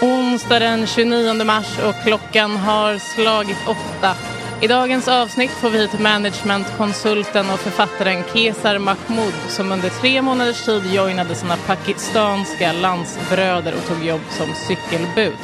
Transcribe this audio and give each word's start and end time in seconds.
Onsdag 0.00 0.58
den 0.58 0.86
29 0.86 1.44
mars 1.44 1.78
och 1.78 1.94
klockan 2.04 2.56
har 2.56 2.98
slagit 2.98 3.56
åtta. 3.66 4.14
I 4.62 4.66
dagens 4.66 5.08
avsnitt 5.08 5.50
får 5.50 5.70
vi 5.70 5.78
hit 5.78 6.00
managementkonsulten 6.00 7.50
och 7.50 7.58
författaren 7.58 8.24
Kesar 8.32 8.78
Mahmoud 8.78 9.34
som 9.48 9.72
under 9.72 9.88
tre 9.88 10.22
månaders 10.22 10.64
tid 10.64 10.94
joinade 10.94 11.34
sina 11.34 11.56
pakistanska 11.56 12.72
landsbröder 12.72 13.74
och 13.74 13.88
tog 13.88 14.04
jobb 14.06 14.20
som 14.30 14.54
cykelbud. 14.54 15.38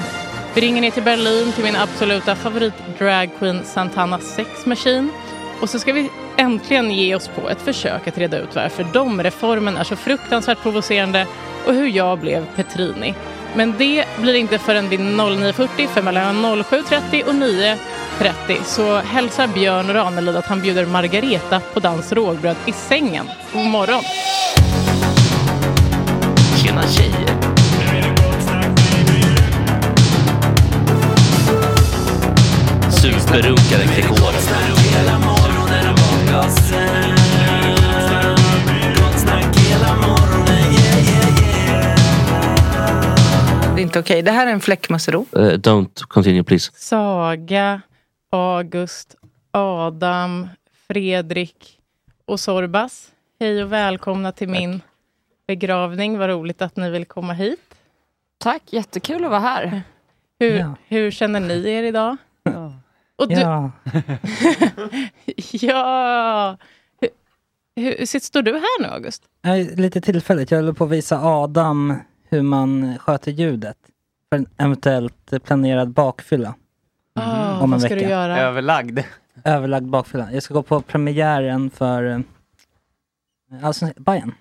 Vi 0.55 0.61
ringer 0.61 0.81
ner 0.81 0.91
till 0.91 1.03
Berlin 1.03 1.53
till 1.53 1.65
min 1.65 1.77
absoluta 1.77 2.37
favorit 2.37 2.75
dragqueen 2.99 3.65
Santana 3.65 4.19
Sex 4.19 4.67
Machine 4.67 5.11
och 5.61 5.71
så 5.71 5.79
ska 5.79 5.93
vi 5.93 6.11
äntligen 6.37 6.91
ge 6.91 7.15
oss 7.15 7.29
på 7.29 7.51
ett 7.51 7.62
försök 7.62 8.09
att 8.09 8.19
reda 8.19 8.39
ut 8.39 8.55
varför 8.55 8.87
de-reformen 8.93 9.77
är 9.77 9.85
så 9.85 9.97
fruktansvärt 9.97 10.62
provocerande 10.62 11.27
och 11.67 11.75
hur 11.75 11.87
jag 11.87 12.19
blev 12.19 12.47
Petrini. 12.57 13.15
Men 13.55 13.75
det 13.79 14.05
blir 14.19 14.35
inte 14.35 14.59
förrän 14.59 14.89
vid 14.89 15.01
09.40 15.01 15.87
för 15.87 16.03
mellan 16.03 16.45
07.30 16.45 17.25
och 17.25 17.35
9.30 17.35 18.62
så 18.65 18.97
hälsar 18.97 19.47
Björn 19.47 19.93
Ranelid 19.93 20.37
att 20.37 20.47
han 20.47 20.61
bjuder 20.61 20.87
Margareta 20.87 21.61
på 21.61 21.81
dans 21.81 22.13
rågbröd 22.13 22.56
i 22.67 22.73
sängen. 22.73 23.27
God 23.53 23.67
morgon! 23.67 24.03
Tjena 26.65 26.83
tjejer! 26.83 27.51
Superrunkaren 32.91 33.89
Gregor. 33.97 34.60
Det 43.81 43.85
är 43.85 43.87
inte 43.87 43.99
okej. 44.00 44.23
Det 44.23 44.31
här 44.31 44.47
är 44.47 44.50
en 44.53 44.61
fläckmussero. 44.61 45.27
Uh, 45.37 45.43
don't 45.43 46.03
continue 46.09 46.44
please. 46.44 46.71
Saga, 46.75 47.81
August, 48.31 49.15
Adam, 49.50 50.49
Fredrik 50.88 51.79
och 52.27 52.41
Sorbas. 52.41 53.11
Hej 53.41 53.62
och 53.65 53.73
välkomna 53.73 54.32
till 54.32 54.49
min 54.49 54.81
begravning. 55.47 56.19
Vad 56.19 56.29
roligt 56.29 56.62
att 56.62 56.77
ni 56.77 56.91
vill 56.91 57.05
komma 57.05 57.32
hit. 57.32 57.61
Tack, 58.38 58.62
jättekul 58.71 59.25
att 59.25 59.31
vara 59.31 59.41
här. 59.41 59.82
Hur, 60.38 60.59
Ja. 60.59 60.75
hur 60.88 61.11
känner 61.11 61.41
ni 61.41 61.69
er 61.71 61.82
idag? 61.82 62.17
Och 63.17 63.29
du, 63.29 63.35
ja. 63.35 63.71
Ja, 65.53 66.56
Hur, 67.77 67.97
hur, 67.99 68.06
sitter- 68.06 68.27
står 68.27 68.43
du 68.43 68.53
här 68.53 68.82
nu, 68.82 68.88
August? 68.88 69.23
Lite 69.77 70.00
tillfälligt. 70.00 70.50
Jag 70.50 70.59
håller 70.59 70.73
på 70.73 70.85
att 70.85 70.91
visa 70.91 71.19
Adam 71.23 71.94
hur 72.31 72.43
man 72.43 72.99
sköter 72.99 73.32
ljudet 73.32 73.77
för 74.29 74.37
en 74.37 74.47
eventuellt 74.56 75.44
planerad 75.44 75.88
bakfylla. 75.91 76.55
Ah, 77.15 77.56
Om 77.59 77.65
en 77.65 77.71
vad 77.71 77.81
ska 77.81 77.88
du 77.88 77.94
vecka. 77.94 78.11
göra? 78.11 78.38
Överlagd. 78.41 78.99
Överlagd 79.44 79.87
bakfylla. 79.87 80.32
Jag 80.32 80.43
ska 80.43 80.55
gå 80.55 80.62
på 80.62 80.81
premiären 80.81 81.71
för 81.71 82.23
alltså, 83.62 83.88
Bajen. 83.97 84.35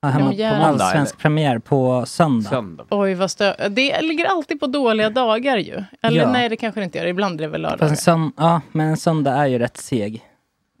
Ja, 0.00 0.08
hemma 0.08 0.32
på 0.32 0.44
allsvensk 0.66 1.18
premiär 1.18 1.58
på 1.58 2.06
söndag. 2.06 2.50
Söndag. 2.50 2.84
Oj, 2.90 3.14
vad 3.14 3.30
stö... 3.30 3.68
Det 3.68 4.00
ligger 4.00 4.24
alltid 4.24 4.60
på 4.60 4.66
dåliga 4.66 5.10
dagar 5.10 5.56
ju. 5.56 5.84
Eller 6.02 6.20
Ja. 6.20 6.32
nej, 6.32 6.48
det 6.48 6.56
kanske 6.56 6.80
det 6.80 6.84
inte 6.84 6.98
gör. 6.98 7.06
Ibland 7.06 7.40
är 7.40 7.44
det 7.44 7.50
väl 7.50 7.64
en 7.64 7.78
sönd- 7.96 8.32
ja, 8.36 8.60
men 8.72 8.88
en 8.88 8.96
söndag 8.96 9.32
är 9.32 9.46
ju 9.46 9.58
rätt 9.58 9.76
seg. 9.76 10.22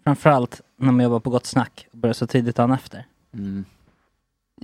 Framförallt 0.04 0.60
när 0.78 0.92
man 0.92 1.04
jobbar 1.04 1.20
på 1.20 1.30
Gott 1.30 1.46
Snack 1.46 1.86
och 1.92 1.98
börjar 1.98 2.14
så 2.14 2.26
tidigt 2.26 2.56
dagen 2.56 2.72
efter. 2.72 3.06
Mm. 3.34 3.64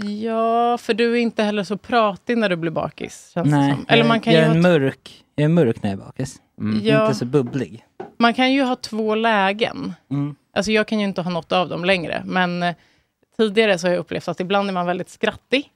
Ja, 0.05 0.79
för 0.79 0.95
du 0.95 1.13
är 1.13 1.17
inte 1.17 1.43
heller 1.43 1.65
så 1.65 1.77
pratig 1.77 2.39
när 2.39 2.49
du 2.49 2.57
blir 2.57 2.71
bakis. 2.71 3.31
Känns 3.35 3.51
det 3.51 3.57
Nej, 3.57 3.73
som. 3.73 3.87
Eller 3.89 3.99
jag, 4.03 4.09
man 4.09 4.21
kan, 4.21 4.33
jag 4.33 4.43
ju 4.43 4.49
är 4.49 4.55
ha 4.55 4.61
mörk. 4.63 5.25
Jag 5.35 5.45
är 5.45 5.49
mörk 5.49 5.83
när 5.83 5.91
jag 5.91 6.01
är 6.01 6.05
bakis. 6.05 6.37
Mm. 6.61 6.81
ja, 6.85 7.07
Inte 7.07 7.19
så 7.19 7.25
bubblig. 7.25 7.85
man 8.19 8.35
kan 8.35 8.53
ju 8.53 8.63
ha 8.63 8.77
två 8.77 9.15
lägen. 9.15 9.95
Mm. 10.11 10.37
Alltså 10.53 10.73
jag 10.73 10.87
kan 10.89 11.01
ju 11.01 11.05
inte 11.07 11.23
ha 11.23 11.31
något 11.31 11.53
av 11.53 11.69
dem 11.69 11.85
längre. 11.85 12.23
Men 12.25 12.63
eh, 12.63 12.75
tidigare 13.37 13.79
så 13.79 13.87
har 13.87 13.93
jag 13.93 14.01
upplevt 14.01 14.29
att 14.29 14.41
ibland 14.41 14.69
är 14.69 14.73
man 14.75 14.87
väldigt 14.87 15.09
skrattig. 15.11 15.71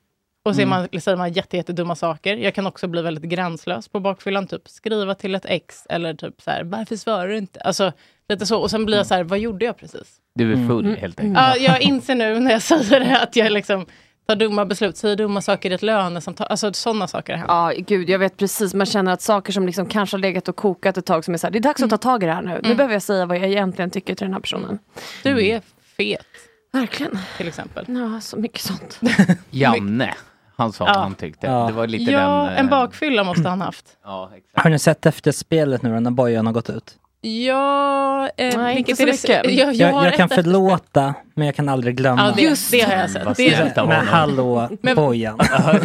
Och 0.45 0.55
så 0.55 0.61
Mm. 0.63 0.71
man, 0.93 1.01
säger 1.01 1.17
man 1.17 1.33
jätte, 1.33 1.57
jättedumma 1.57 1.95
saker. 1.97 2.37
Jag 2.37 2.55
kan 2.55 2.67
också 2.67 2.87
bli 2.89 3.03
väldigt 3.03 3.25
gränslös 3.25 3.89
på 3.89 4.01
bakfyllan. 4.01 4.47
Typ 4.47 4.69
skriva 4.69 5.15
till 5.15 5.35
ett 5.35 5.45
ex. 5.49 5.87
Eller 5.89 6.15
typ 6.15 6.43
så 6.43 6.51
här, 6.51 6.65
varför 6.65 6.97
svarar 6.97 7.29
du 7.29 7.39
inte? 7.39 7.61
Alltså 7.61 7.93
lite 8.29 8.47
så. 8.47 8.59
Och 8.61 8.71
sen 8.71 8.85
blir 8.87 8.97
jag 8.97 9.07
så 9.07 9.15
här, 9.15 9.25
vad 9.25 9.39
gjorde 9.39 9.65
jag 9.65 9.77
precis? 9.77 10.17
Du 10.35 10.53
är 10.53 10.69
full 10.69 10.85
Mm. 10.87 10.97
helt 11.01 11.21
enkelt. 11.21 11.39
Ja, 11.47 11.57
jag 11.57 11.81
inser 11.81 12.15
nu 12.15 12.41
när 12.41 12.51
jag 12.53 12.63
säger 12.63 13.01
det 13.01 13.21
att 13.21 13.37
jag 13.37 13.53
liksom 13.53 13.87
tar 14.27 14.37
dumma 14.37 14.65
beslut, 14.65 14.97
säger 14.97 15.17
dumma 15.17 15.41
saker 15.41 15.71
i 15.71 15.75
ett 15.75 15.83
lönesamtal. 15.83 16.47
Alltså 16.51 16.73
sådana 16.73 17.09
saker. 17.09 17.45
Ja, 17.49 17.73
gud, 17.77 18.11
jag 18.11 18.19
vet 18.19 18.37
precis. 18.37 18.75
Man 18.75 18.87
känner 18.87 19.13
att 19.13 19.23
saker 19.23 19.53
som 19.53 19.67
liksom 19.67 19.87
kanske 19.87 20.17
har 20.17 20.21
legat 20.21 20.49
och 20.49 20.57
kokat 20.57 20.97
ett 20.97 21.07
tag 21.07 21.25
som 21.25 21.35
är 21.35 21.39
så 21.39 21.47
här, 21.47 21.53
det 21.53 21.59
är 21.59 21.61
dags 21.61 21.83
att 21.83 21.91
ta 21.91 21.97
tag 21.99 22.23
i 22.23 22.27
det 22.27 22.33
här 22.33 22.43
nu. 22.43 22.61
Nu 22.63 22.75
behöver 22.75 22.95
jag 22.95 23.03
säga 23.03 23.27
vad 23.27 23.37
jag 23.39 23.45
egentligen 23.51 23.91
tycker 23.91 24.15
till 24.15 24.25
den 24.27 24.33
här 24.35 24.41
personen. 24.41 24.79
Du 25.23 25.47
är 25.47 25.63
fet, 25.97 26.27
Verkligen. 26.73 27.19
till 27.37 27.49
exempel. 27.49 27.85
Ja, 27.89 28.21
så 28.21 28.37
mycket 28.37 28.61
sånt. 28.61 29.01
Janne, 29.51 30.15
han 30.57 30.73
sa 30.73 30.85
Ja. 30.87 30.93
vad 30.93 31.03
han 31.03 31.15
tyckte. 31.15 31.47
Ja. 31.47 31.67
Det 31.67 31.73
var 31.73 31.87
lite 31.87 32.13
Ja, 32.13 32.19
den... 32.21 32.49
eh, 32.55 32.61
en 32.61 32.69
bakfylla 32.69 33.25
måste 33.25 33.49
han 33.49 33.61
haft. 33.61 33.87
Ja, 34.05 34.31
exakt. 34.37 34.63
Har 34.65 34.71
ni 34.71 34.79
sett 34.79 35.07
efter 35.07 35.33
spelet 35.33 35.83
nu 35.83 36.01
när 36.01 36.11
Bojan 36.11 36.47
har 36.47 36.53
gått 36.53 36.71
ut? 36.71 36.95
Ja, 37.25 38.29
eh, 38.37 38.57
Nej, 38.59 38.79
inte 38.79 38.97
så 38.97 39.05
det? 39.05 39.13
mycket. 39.13 39.29
Jag, 39.59 39.75
jag, 39.75 39.75
Jag, 39.75 40.07
jag 40.07 40.15
kan 40.15 40.25
ett 40.27 40.31
efter- 40.33 40.43
förlåta, 40.43 41.15
men 41.35 41.47
jag 41.47 41.55
kan 41.57 41.69
aldrig 41.69 41.97
glömma. 41.97 42.27
Ja, 42.27 42.33
det, 42.37 42.43
Just 42.43 42.71
det 42.71 42.81
har 42.81 42.93
jag 42.97 43.11
sett. 43.11 43.25
Vad 43.25 43.37
Det, 43.37 43.79
av 43.79 43.89
Men 43.89 44.07
hallå, 44.07 44.69
Men- 44.83 44.97
Bojan. 44.97 45.39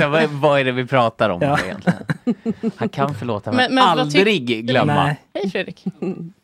Vad, 0.10 0.24
vad 0.30 0.60
är 0.60 0.64
det 0.66 0.72
vi 0.72 0.86
pratar 0.86 1.30
om 1.30 1.42
Ja. 1.42 1.60
egentligen? 1.66 2.00
Han 2.76 2.90
kan 2.90 3.16
förlåta 3.16 3.52
men, 3.52 3.76
Men- 3.76 3.84
tyck- 3.84 3.88
aldrig 3.88 4.66
glömma. 4.68 5.04
Nej, 5.06 5.20
hej 5.34 5.52
Fredrik. 5.52 5.84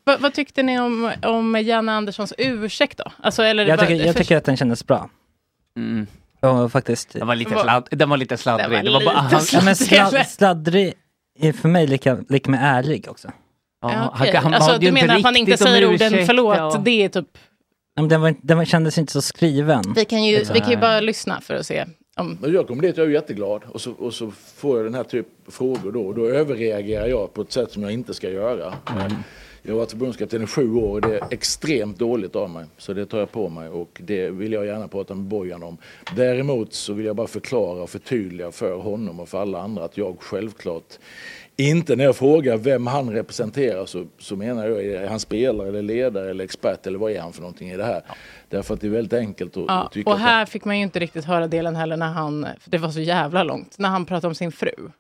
Va, 0.06 0.18
vad 0.20 0.34
tyckte 0.34 0.64
ni 0.64 0.80
om, 0.80 1.12
om 1.24 1.62
Janne 1.62 1.92
Anderssons 1.92 2.34
ursäkt 2.38 2.98
då? 2.98 3.12
Alltså, 3.22 3.44
eller, 3.44 3.66
jag 3.66 3.80
tycker, 3.80 3.96
jag 4.06 4.16
tycker 4.16 4.38
att 4.38 4.46
den 4.46 4.58
kändes 4.58 4.88
bra. 4.88 5.10
Mm. 5.78 6.08
Och 6.40 6.72
faktiskt... 6.72 7.14
Den 7.14 7.28
var 7.28 7.36
lite, 7.36 7.60
sladd, 7.60 7.88
den 7.92 8.10
var 8.10 8.18
lite 8.18 8.38
sladdrig. 8.38 8.84
Den 8.84 8.94
var 8.94 9.00
Det 9.00 9.06
var 9.06 9.14
bara, 9.14 9.24
lite 9.24 9.36
han, 9.36 9.46
Ja, 9.54 9.62
men 9.66 9.76
sladdrig. 9.76 10.10
sladd, 10.12 10.28
sladdrig 10.28 10.94
är 11.40 11.54
för 11.54 11.70
mig 11.70 11.88
lika, 11.88 12.18
lika 12.30 12.52
med 12.52 12.60
ärlig 12.64 13.06
också. 13.10 13.32
Ja, 13.84 14.14
Ja, 14.26 14.40
han, 14.40 14.44
han 14.44 14.54
alltså, 14.54 14.78
du 14.78 14.92
menar 14.92 15.16
att 15.16 15.24
han 15.24 15.36
inte 15.36 15.58
säger 15.58 15.88
orden 15.88 16.26
förlåt, 16.26 16.58
ja. 16.58 16.82
det 16.86 17.04
är 17.04 17.10
typ... 17.10 17.38
Men 17.96 18.08
Den, 18.08 18.22
var, 18.22 18.36
den 18.42 18.66
kändes 18.66 18.98
inte 18.98 19.14
så 19.14 19.22
skriven. 19.22 19.84
Vi 19.96 20.06
kan 20.06 20.24
ju, 20.24 20.44
vi 20.54 20.60
kan 20.60 20.70
ju 20.70 20.78
bara 20.78 21.00
lyssna 21.00 21.42
för 21.42 21.54
att 21.56 21.66
se. 21.66 21.86
Om, 22.16 22.38
jag 22.42 22.68
kom 22.68 22.82
dit 22.82 22.98
jag 22.98 23.08
är 23.08 23.12
jätteglad 23.12 23.62
och 23.68 23.82
så, 23.82 23.92
och 23.92 24.14
så 24.14 24.32
får 24.56 24.78
jag 24.78 24.86
den 24.86 24.96
här 24.96 25.04
typ 25.04 25.28
av 25.48 25.52
frågor 25.52 25.92
då 25.92 26.02
och 26.02 26.16
då 26.16 26.28
överreagerar 26.28 27.08
jag 27.08 27.34
på 27.34 27.42
ett 27.42 27.52
sätt 27.52 27.72
som 27.72 27.84
jag 27.84 27.92
inte 27.92 28.14
ska 28.14 28.30
göra. 28.30 28.74
Jag 29.66 29.74
har 29.74 29.80
varit 29.80 29.92
förbundskapten 29.92 30.44
i 30.44 30.48
sju 30.48 30.74
år 30.76 30.90
och 30.90 31.02
det 31.02 31.20
är 31.20 31.24
extremt 31.30 32.00
dåligt 32.00 32.36
av 32.36 32.50
mig. 32.50 32.66
Så 32.78 32.94
det 32.94 33.06
tar 33.06 33.20
jag 33.20 33.32
på 33.32 33.50
mig 33.50 33.70
och 33.70 34.02
det 34.04 34.30
vill 34.30 34.54
jag 34.54 34.66
gärna 34.66 34.88
prata 34.88 35.16
med 35.16 35.26
Bojan 35.26 35.64
om. 35.64 35.78
Däremot 36.16 36.74
så 36.74 36.94
vill 36.94 37.06
jag 37.06 37.16
bara 37.16 37.28
förklara 37.28 37.84
och 37.84 37.90
förtydliga 37.90 38.52
för 38.52 38.76
honom 38.76 39.20
och 39.20 39.30
för 39.30 39.42
alla 39.42 39.62
andra 39.62 39.84
att 39.84 39.98
jag 39.98 40.18
självklart 40.20 41.00
inte 41.58 41.96
när 41.96 42.04
jag 42.04 42.16
frågar 42.16 42.58
vem 42.58 42.88
han 42.88 43.10
representerar 43.10 43.86
så, 43.86 44.06
så 44.20 44.36
menar 44.36 44.68
jag 44.68 44.86
är 44.86 45.08
han 45.08 45.20
spelare 45.20 45.68
eller 45.68 45.82
ledare 45.82 46.30
eller 46.30 46.44
expert 46.44 46.88
eller 46.88 47.00
vad 47.00 47.12
är 47.12 47.22
han 47.22 47.34
för 47.34 47.42
någonting 47.42 47.70
i 47.70 47.78
det 47.78 47.86
här. 47.86 48.02
Därför 48.50 48.74
att 48.74 48.82
det 48.82 48.88
är 48.88 48.92
väldigt 48.92 49.14
enkelt 49.14 49.58
att 49.58 49.64
ja, 49.68 49.90
tycka 49.94 50.10
och 50.10 50.16
att 50.16 50.22
här 50.22 50.46
fick 50.46 50.66
man 50.66 50.78
ju 50.78 50.84
inte 50.84 51.00
riktigt 51.00 51.26
höra 51.26 51.48
delen 51.48 51.76
heller 51.76 51.98
när 51.98 52.12
han, 52.12 52.48
för 52.60 52.72
det 52.72 52.78
var 52.78 52.90
så 52.90 53.00
jävla 53.00 53.44
långt, 53.44 53.76
när 53.78 53.90
han 53.90 54.06
pratade 54.06 54.28
om 54.28 54.36
sin 54.36 54.52
fru. 54.52 54.92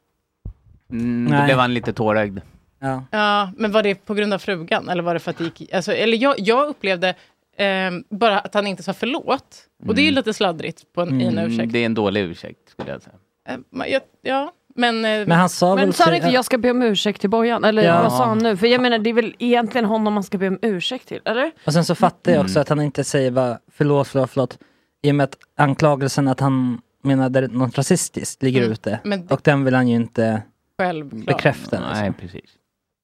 Mm, 0.91 1.31
då 1.31 1.45
blev 1.45 1.57
han 1.57 1.73
lite 1.73 1.93
tårögd. 1.93 2.39
Ja. 2.79 3.03
Ja, 3.11 3.51
men 3.57 3.71
var 3.71 3.83
det 3.83 3.95
på 3.95 4.13
grund 4.13 4.33
av 4.33 4.39
frugan? 4.39 4.89
Eller 4.89 5.03
var 5.03 5.13
det 5.13 5.19
för 5.19 5.31
att 5.31 5.37
det 5.37 5.43
gick... 5.43 5.73
Alltså, 5.73 5.93
eller 5.93 6.17
jag, 6.17 6.35
jag 6.37 6.67
upplevde 6.67 7.15
ehm, 7.57 8.03
bara 8.09 8.39
att 8.39 8.53
han 8.53 8.67
inte 8.67 8.83
sa 8.83 8.93
förlåt. 8.93 9.67
Och 9.87 9.95
det 9.95 10.01
är 10.01 10.05
ju 10.05 10.11
lite 10.11 10.33
sladdrigt 10.33 10.93
på 10.93 11.01
en, 11.01 11.21
i 11.21 11.25
en 11.25 11.39
ursäkt. 11.39 11.59
Mm, 11.59 11.71
det 11.71 11.79
är 11.79 11.85
en 11.85 11.93
dålig 11.93 12.21
ursäkt 12.21 12.69
skulle 12.69 12.91
jag 12.91 13.01
säga. 13.01 13.15
Eh, 13.49 13.57
men 13.69 13.91
jag, 13.91 14.01
ja, 14.21 14.53
men... 14.75 15.05
eh, 15.05 15.27
Men 15.27 15.31
han 15.31 15.49
sa 15.49 15.75
Men 15.75 15.85
väl... 15.85 15.93
sa 15.93 16.03
han 16.03 16.15
inte 16.15 16.27
jag 16.27 16.45
ska 16.45 16.57
be 16.57 16.71
om 16.71 16.81
ursäkt 16.81 17.21
till 17.21 17.29
Bojan? 17.29 17.63
Eller 17.63 17.83
Ja. 17.83 18.01
vad 18.03 18.11
sa 18.11 18.25
han 18.25 18.37
nu? 18.37 18.57
För 18.57 18.67
jag 18.67 18.81
menar 18.81 18.97
det 18.99 19.09
är 19.09 19.13
väl 19.13 19.35
egentligen 19.39 19.85
honom 19.85 20.13
man 20.13 20.23
ska 20.23 20.37
be 20.37 20.47
om 20.47 20.59
ursäkt 20.61 21.07
till, 21.07 21.21
eller? 21.25 21.51
Och 21.65 21.73
sen 21.73 21.85
så 21.85 21.95
fattar 21.95 22.31
jag 22.31 22.35
Mm. 22.39 22.45
också 22.45 22.59
att 22.59 22.69
han 22.69 22.81
inte 22.81 23.03
säger 23.03 23.31
bara 23.31 23.57
förlåt, 23.71 24.07
förlåt, 24.07 24.29
förlåt. 24.31 24.57
I 25.03 25.11
och 25.11 25.15
med 25.15 25.23
att 25.23 25.37
anklagelsen 25.57 26.27
att 26.27 26.39
han 26.39 26.81
menade 27.03 27.47
något 27.47 27.77
rasistiskt 27.77 28.43
ligger 28.43 28.59
Mm. 28.61 28.71
ute. 28.71 28.99
Men- 29.03 29.27
Och 29.27 29.39
den 29.43 29.65
vill 29.65 29.75
han 29.75 29.87
ju 29.87 29.95
inte 29.95 30.41
självklart. 30.79 31.25
bekräfta. 31.25 31.77
liksom. 31.77 31.99
Nej, 32.01 32.11
precis. 32.21 32.49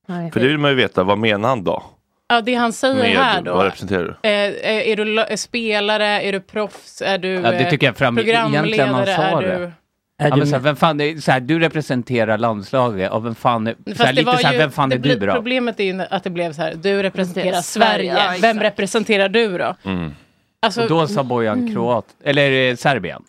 Nej. 0.07 0.31
För 0.31 0.39
det 0.39 0.47
vill 0.47 0.57
man 0.57 0.71
ju 0.71 0.75
veta, 0.77 1.03
vad 1.03 1.17
menar 1.17 1.49
han 1.49 1.63
då? 1.63 1.83
Ja, 2.31 2.41
det 2.41 2.53
han 2.55 2.73
säger 2.73 3.03
här 3.17 3.35
Med, 3.35 3.43
då. 3.43 3.55
vad 3.55 3.65
representerar 3.65 4.03
du? 4.21 4.29
Eh, 4.29 4.33
eh, 4.33 4.89
är 4.91 4.95
du 4.95 5.21
eh, 5.21 5.35
spelare? 5.35 6.05
Är 6.21 6.31
du 6.31 6.39
proffs? 6.39 7.01
Är 7.01 7.17
du 7.17 7.27
Ja, 7.33 7.51
det 7.51 7.69
tycker 7.69 7.87
jag 7.87 7.97
fram 7.97 8.17
egentligen 8.17 8.41
han 8.41 8.51
programledare? 8.51 9.15
sa 9.15 9.41
Är 9.41 9.47
det. 9.47 9.57
du... 9.65 9.71
Är 10.21 10.25
Ja, 10.29 10.31
du 10.35 10.37
men 10.39 10.47
så 10.47 10.55
här, 10.55 10.59
med- 10.61 10.63
vem 10.63 10.75
fan, 10.75 11.01
är, 11.01 11.17
så 11.17 11.31
här, 11.31 11.39
du 11.39 11.59
representerar 11.59 12.37
landslaget 12.37 13.11
och 13.11 13.25
vem 13.25 13.35
fan, 13.35 13.67
är- 13.67 13.75
så 13.95 14.03
här, 14.03 14.13
lite 14.13 14.37
så 14.37 14.47
här, 14.47 14.57
vem 14.57 14.71
fan 14.71 14.91
är 14.91 14.97
du 14.97 15.17
bra? 15.19 15.33
Problemet 15.35 15.79
är 15.79 15.83
ju 15.83 16.01
att 16.09 16.23
det 16.23 16.29
blev 16.29 16.53
så 16.53 16.61
här, 16.61 16.73
du 16.81 17.03
representerar 17.03 17.61
Sverige. 17.61 18.13
Ja, 18.13 18.33
Vem 18.41 18.59
representerar 18.59 19.29
du 19.29 19.57
då? 19.57 19.75
Mm. 19.85 20.11
Alltså, 20.61 20.81
Och 20.81 20.89
då 20.89 21.07
sa 21.07 21.23
Bojan 21.23 21.73
kroat, 21.73 22.05
eller 22.23 22.69
eh, 22.69 22.75
Serbien. 22.75 23.21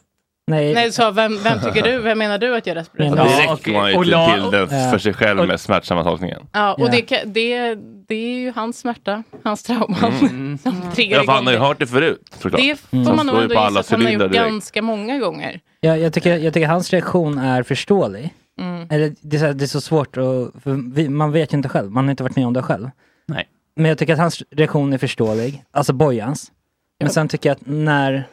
Nej, 0.46 0.74
nej, 0.74 0.92
så 0.92 1.10
vem, 1.10 1.42
vem 1.42 1.60
tycker 1.60 1.82
du, 1.82 1.98
vem 1.98 2.18
menar 2.18 2.38
du 2.38 2.56
att 2.56 2.66
jag 2.66 2.76
representerar? 2.76 3.24
Men- 3.24 3.36
Direkt 3.36 3.64
går 3.66 3.72
man 3.72 3.90
ju 3.92 3.98
till, 4.02 4.10
la- 4.10 4.34
till 4.34 4.50
den 4.50 4.80
Ja. 4.84 4.90
för 4.90 4.98
sig 4.98 5.12
själv 5.14 5.40
och- 5.40 5.48
med 5.48 5.60
smärtsamma 5.60 6.04
tolkningen. 6.04 6.42
Ja, 6.52 6.74
och 6.74 6.88
Ja. 6.88 7.02
Det, 7.08 7.22
det, 7.26 7.78
det 8.10 8.14
är 8.16 8.38
ju 8.38 8.52
hans 8.52 8.78
smärta, 8.78 9.22
hans 9.44 9.62
trauma 9.62 9.96
Mm. 10.20 10.58
Ja, 10.96 11.22
för 11.24 11.32
han 11.32 11.46
har 11.46 11.52
ju 11.52 11.58
hört 11.58 11.78
det 11.78 11.86
förut 11.86 12.22
såklart. 12.38 12.60
det. 12.60 12.76
får 12.80 12.96
Mm. 12.98 13.16
man 13.16 13.26
nog 13.26 13.36
ändå 13.42 13.54
gissa 13.54 13.80
att 13.80 13.90
han 13.90 14.02
har 14.02 14.10
gjort 14.10 14.18
direkt. 14.20 14.34
ganska 14.34 14.82
många 14.82 15.18
gånger. 15.18 15.60
jag, 15.80 15.98
jag, 15.98 16.12
tycker, 16.12 16.36
jag 16.38 16.54
tycker 16.54 16.66
hans 16.68 16.90
reaktion 16.90 17.38
är 17.38 17.62
förståelig. 17.62 18.34
Mm. 18.60 18.86
Eller, 18.90 19.14
det, 19.20 19.36
är 19.36 19.40
så, 19.40 19.46
här- 19.46 19.54
det 19.54 19.64
är 19.64 19.66
så 19.66 19.80
svårt 19.80 20.16
att, 20.16 20.62
för 20.62 20.92
vi, 20.94 21.08
man 21.08 21.32
vet 21.32 21.52
ju 21.52 21.56
inte 21.56 21.68
själv, 21.68 21.90
man 21.90 22.04
har 22.04 22.10
inte 22.10 22.22
varit 22.22 22.36
med 22.36 22.46
om 22.46 22.52
det 22.52 22.62
själv. 22.62 22.90
Nej. 23.28 23.48
Men 23.76 23.88
jag 23.88 23.98
tycker 23.98 24.12
att 24.12 24.18
hans 24.18 24.42
reaktion 24.50 24.92
är 24.92 24.98
förståelig, 24.98 25.64
alltså 25.70 25.92
Bojans. 25.92 26.52
Men 27.00 27.10
sen 27.10 27.28
tycker 27.28 27.48
jag 27.50 27.56
att 27.56 27.62
när 27.66 28.24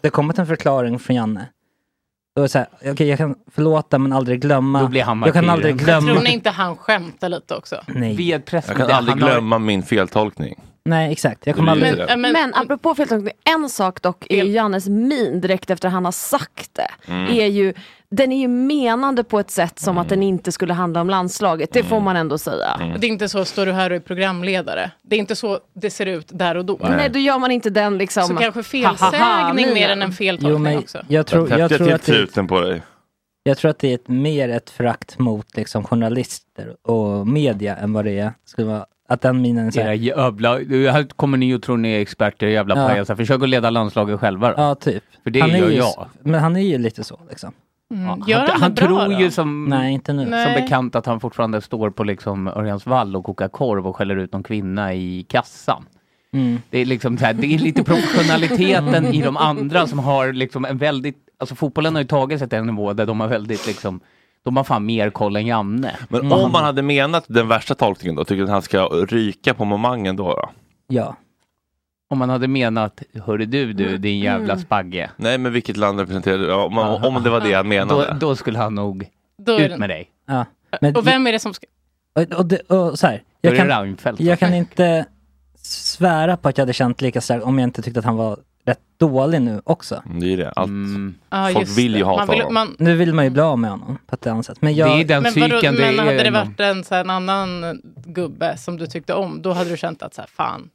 det 0.00 0.10
kommit 0.10 0.38
en 0.38 0.46
förklaring 0.46 0.98
från 0.98 1.16
Janne, 1.16 1.46
då 2.40 2.44
är 2.44 2.46
det 2.46 2.48
så 2.48 2.58
här, 2.58 2.92
okej 2.92 3.08
jag 3.08 3.18
kan 3.18 3.34
förlåta 3.54 3.98
men 3.98 4.12
aldrig 4.12 4.40
glömma. 4.40 4.80
Då 4.80 4.88
blir 4.88 5.02
han 5.02 5.22
jag 5.24 5.32
kan 5.32 5.50
aldrig 5.50 5.76
glömma. 5.76 6.12
tror 6.12 6.22
ni 6.22 6.32
inte 6.32 6.50
han 6.50 6.76
skämtar 6.76 7.28
lite 7.28 7.54
också? 7.54 7.76
Nej. 7.86 8.30
Jag 8.52 8.64
kan 8.64 8.90
aldrig 8.90 9.16
glömma 9.16 9.58
min 9.58 9.82
feltolkning. 9.82 10.60
Nej 10.84 11.12
exakt, 11.12 11.46
jag 11.46 11.56
kommer 11.56 11.72
aldrig... 11.72 11.96
det. 11.96 12.16
Men, 12.16 12.54
apropå 12.54 12.94
feltolkning, 12.94 13.32
en 13.44 13.68
sak 13.68 14.02
dock 14.02 14.26
är 14.28 14.44
ju 14.44 14.50
Jannes 14.50 14.88
min 14.88 15.40
direkt 15.40 15.70
efter 15.70 15.88
han 15.88 16.04
har 16.04 16.12
sagt 16.12 16.70
det. 16.74 17.12
Mm. 17.12 17.38
Är 17.38 17.46
ju, 17.46 17.74
den 18.10 18.32
är 18.32 18.40
ju 18.40 18.48
menande 18.48 19.24
på 19.24 19.40
ett 19.40 19.50
sätt 19.50 19.78
som 19.78 19.98
att 19.98 20.08
den 20.08 20.22
inte 20.22 20.52
skulle 20.52 20.72
handla 20.72 21.00
om 21.00 21.10
landslaget. 21.10 21.72
Det 21.72 21.82
får 21.82 22.00
man 22.00 22.16
ändå 22.16 22.38
säga. 22.38 22.78
Mm. 22.80 23.00
Det 23.00 23.06
är 23.06 23.08
inte 23.08 23.28
så, 23.28 23.44
står 23.44 23.66
du 23.66 23.72
här 23.72 23.90
och 23.90 23.96
är 23.96 24.00
programledare. 24.00 24.90
Det 25.02 25.16
är 25.16 25.20
inte 25.20 25.36
så 25.36 25.60
det 25.72 25.90
ser 25.90 26.06
ut 26.06 26.28
där 26.32 26.56
och 26.56 26.64
då. 26.64 26.78
Nej. 26.80 27.08
då 27.08 27.18
gör 27.18 27.38
man 27.38 27.50
inte 27.50 27.70
den 27.70 27.98
liksom... 27.98 28.22
Så 28.22 28.36
kanske 28.36 28.62
felsägning 28.62 29.74
mer 29.74 29.88
än 29.88 30.02
en 30.02 30.12
feltolkning 30.12 30.52
Jo, 30.52 30.58
men 30.58 30.78
också. 30.78 30.98
jag 31.08 31.26
tror, 31.26 31.58
jag, 31.58 31.70
tror 31.70 31.92
att 31.92 32.06
det, 32.06 32.44
på 32.44 32.60
dig. 32.60 32.82
jag 33.42 33.58
tror 33.58 33.70
att 33.70 33.78
det 33.78 33.90
är 33.90 33.94
ett, 33.94 34.08
mer 34.08 34.48
ett 34.48 34.70
förakt 34.70 35.18
mot 35.18 35.56
liksom, 35.56 35.84
journalister 35.84 36.76
och 36.82 37.26
media 37.26 37.76
än 37.76 37.92
vad 37.92 38.04
det 38.04 38.18
är. 38.18 38.32
Skulle 38.44 38.66
vara, 38.66 38.86
att 39.10 39.20
den 39.20 39.40
minen 39.40 39.66
är 39.66 39.70
så 39.70 39.80
Era 39.80 39.86
här, 39.86 39.92
jävla, 39.94 40.54
här 40.92 41.06
kommer 41.16 41.38
ni 41.38 41.54
och 41.54 41.62
tror 41.62 41.76
ni 41.76 41.92
är 41.92 42.00
experter, 42.00 42.46
jävla 42.46 42.76
Ja. 42.76 42.88
pajasar. 42.88 43.16
Försök 43.16 43.42
att 43.42 43.48
leda 43.48 43.70
landslaget 43.70 44.20
själva 44.20 44.48
då. 44.48 44.54
Ja, 44.56 44.74
typ. 44.74 45.04
För 45.22 45.30
det 45.30 45.40
han 45.40 45.50
är 45.50 45.58
gör 45.58 45.68
ju, 45.70 45.76
jag. 45.76 46.06
Men 46.22 46.40
han 46.40 46.56
är 46.56 46.60
ju 46.60 46.78
lite 46.78 47.04
så 47.04 47.18
liksom. 47.30 47.52
Mm. 47.94 48.06
han 48.06 48.22
han 48.60 48.74
tror 48.74 49.12
ju 49.12 49.30
som, 49.30 49.64
Nej, 49.64 49.92
inte 49.92 50.12
nu. 50.12 50.22
som 50.22 50.30
Nej. 50.30 50.62
bekant 50.62 50.96
att 50.96 51.06
han 51.06 51.20
fortfarande 51.20 51.60
står 51.60 51.90
på 51.90 52.04
liksom 52.04 52.46
Örjansvall 52.48 53.16
och 53.16 53.24
kokar 53.24 53.48
korv 53.48 53.86
och 53.86 53.96
skäller 53.96 54.16
ut 54.16 54.32
någon 54.32 54.42
kvinna 54.42 54.94
i 54.94 55.26
kassan. 55.28 55.84
Mm. 56.32 56.58
Det 56.70 56.78
är 56.78 56.84
liksom 56.86 57.18
så 57.18 57.24
här, 57.24 57.32
det 57.32 57.54
är 57.54 57.58
lite 57.58 57.84
professionaliteten 57.84 59.06
i 59.06 59.22
de 59.22 59.36
andra 59.36 59.86
som 59.86 59.98
har 59.98 60.32
liksom 60.32 60.64
en 60.64 60.78
väldigt, 60.78 61.16
alltså 61.38 61.54
fotbollen 61.54 61.94
har 61.94 62.02
ju 62.02 62.08
tagit 62.08 62.38
sig 62.38 62.48
till 62.48 62.58
en 62.58 62.66
nivå 62.66 62.92
där 62.92 63.06
de 63.06 63.20
har 63.20 63.28
väldigt 63.28 63.66
liksom, 63.66 64.00
de 64.44 64.56
har 64.56 64.64
fan 64.64 64.86
mer 64.86 65.10
koll 65.10 65.36
än 65.36 65.46
Janne. 65.46 65.96
Men 66.08 66.20
Mm. 66.20 66.32
om 66.32 66.52
man 66.52 66.64
hade 66.64 66.82
menat 66.82 67.24
den 67.28 67.48
värsta 67.48 67.74
tolkningen 67.74 68.16
då, 68.16 68.24
tycker 68.24 68.36
du 68.36 68.42
att 68.44 68.50
han 68.50 68.62
ska 68.62 68.86
ryka 68.86 69.54
på 69.54 69.64
momangen 69.64 70.16
då? 70.16 70.28
då? 70.28 70.50
Ja. 70.88 71.16
Om 72.10 72.18
man 72.18 72.30
hade 72.30 72.48
menat, 72.48 73.02
hörru 73.24 73.46
du 73.46 73.72
du 73.72 73.98
din 73.98 74.18
jävla 74.20 74.52
Mm. 74.52 74.64
spagge. 74.64 75.10
Nej, 75.16 75.38
men 75.38 75.52
vilket 75.52 75.76
land 75.76 75.98
representerar 76.00 76.38
du? 76.38 76.52
Om, 76.52 76.74
man, 76.74 77.04
om 77.04 77.22
det 77.22 77.30
var 77.30 77.40
det 77.40 77.52
han 77.54 77.64
Då, 77.64 77.68
menade. 77.68 78.16
då 78.20 78.36
skulle 78.36 78.58
han 78.58 78.74
nog 78.74 79.06
Då 79.38 79.60
ut 79.60 79.78
med 79.78 79.88
dig. 79.90 80.08
Ja. 80.26 80.44
Men, 80.80 80.96
Och 80.96 81.06
vem 81.06 81.26
är 81.26 81.32
det 81.32 81.38
som 81.38 81.54
ska... 81.54 81.66
och, 82.14 82.22
och, 82.38 82.46
det, 82.46 82.56
och 82.60 82.98
så 82.98 83.06
här, 83.06 83.22
Då 83.42 83.48
jag 83.50 83.56
kan, 83.56 84.16
jag 84.18 84.38
kan 84.38 84.54
inte 84.54 85.04
svära 85.62 86.36
på 86.36 86.48
att 86.48 86.58
jag 86.58 86.62
hade 86.62 86.72
känt 86.72 87.00
lika 87.00 87.20
starkt 87.20 87.44
om 87.44 87.58
jag 87.58 87.66
inte 87.66 87.82
tyckte 87.82 87.98
att 88.00 88.06
han 88.06 88.16
var 88.16 88.38
rätt 88.70 88.80
dålig 88.98 89.42
nu 89.42 89.60
också. 89.64 90.02
Mm, 90.06 90.20
Det 90.20 90.32
är 90.32 90.36
det. 90.36 90.50
Allt, 90.50 90.68
Mm. 90.68 91.14
Ja, 91.30 91.50
folk 91.54 91.78
vill 91.78 91.96
ju 91.96 92.04
hata 92.04 92.18
man 92.26 92.28
vill, 92.28 92.38
honom. 92.40 92.54
man, 92.54 92.76
Nu 92.78 92.96
vill 92.96 93.14
man 93.14 93.24
ju 93.24 93.30
bli 93.30 93.42
av 93.42 93.58
med 93.58 93.70
honom 93.70 93.98
på 94.06 94.14
ett 94.14 94.26
annat 94.26 94.46
sätt. 94.46 94.62
Men 94.62 94.74
jag, 94.74 94.88
det 94.88 95.00
är 95.00 95.04
den 95.04 95.22
Men, 95.22 95.32
vadå, 95.40 95.54
psyken. 95.56 95.74
men 95.74 95.98
hade 95.98 96.22
det 96.22 96.30
varit 96.30 96.60
en, 96.60 96.84
så 96.84 96.94
här, 96.94 97.04
en 97.04 97.10
annan 97.10 97.80
gubbe 98.06 98.56
som 98.58 98.76
du 98.76 98.86
tyckte 98.86 99.14
om, 99.14 99.42
då 99.42 99.52
hade 99.52 99.70
du 99.70 99.76
känt 99.76 100.02
att 100.02 100.14
så 100.14 100.20
här, 100.20 100.28
fan, 100.28 100.68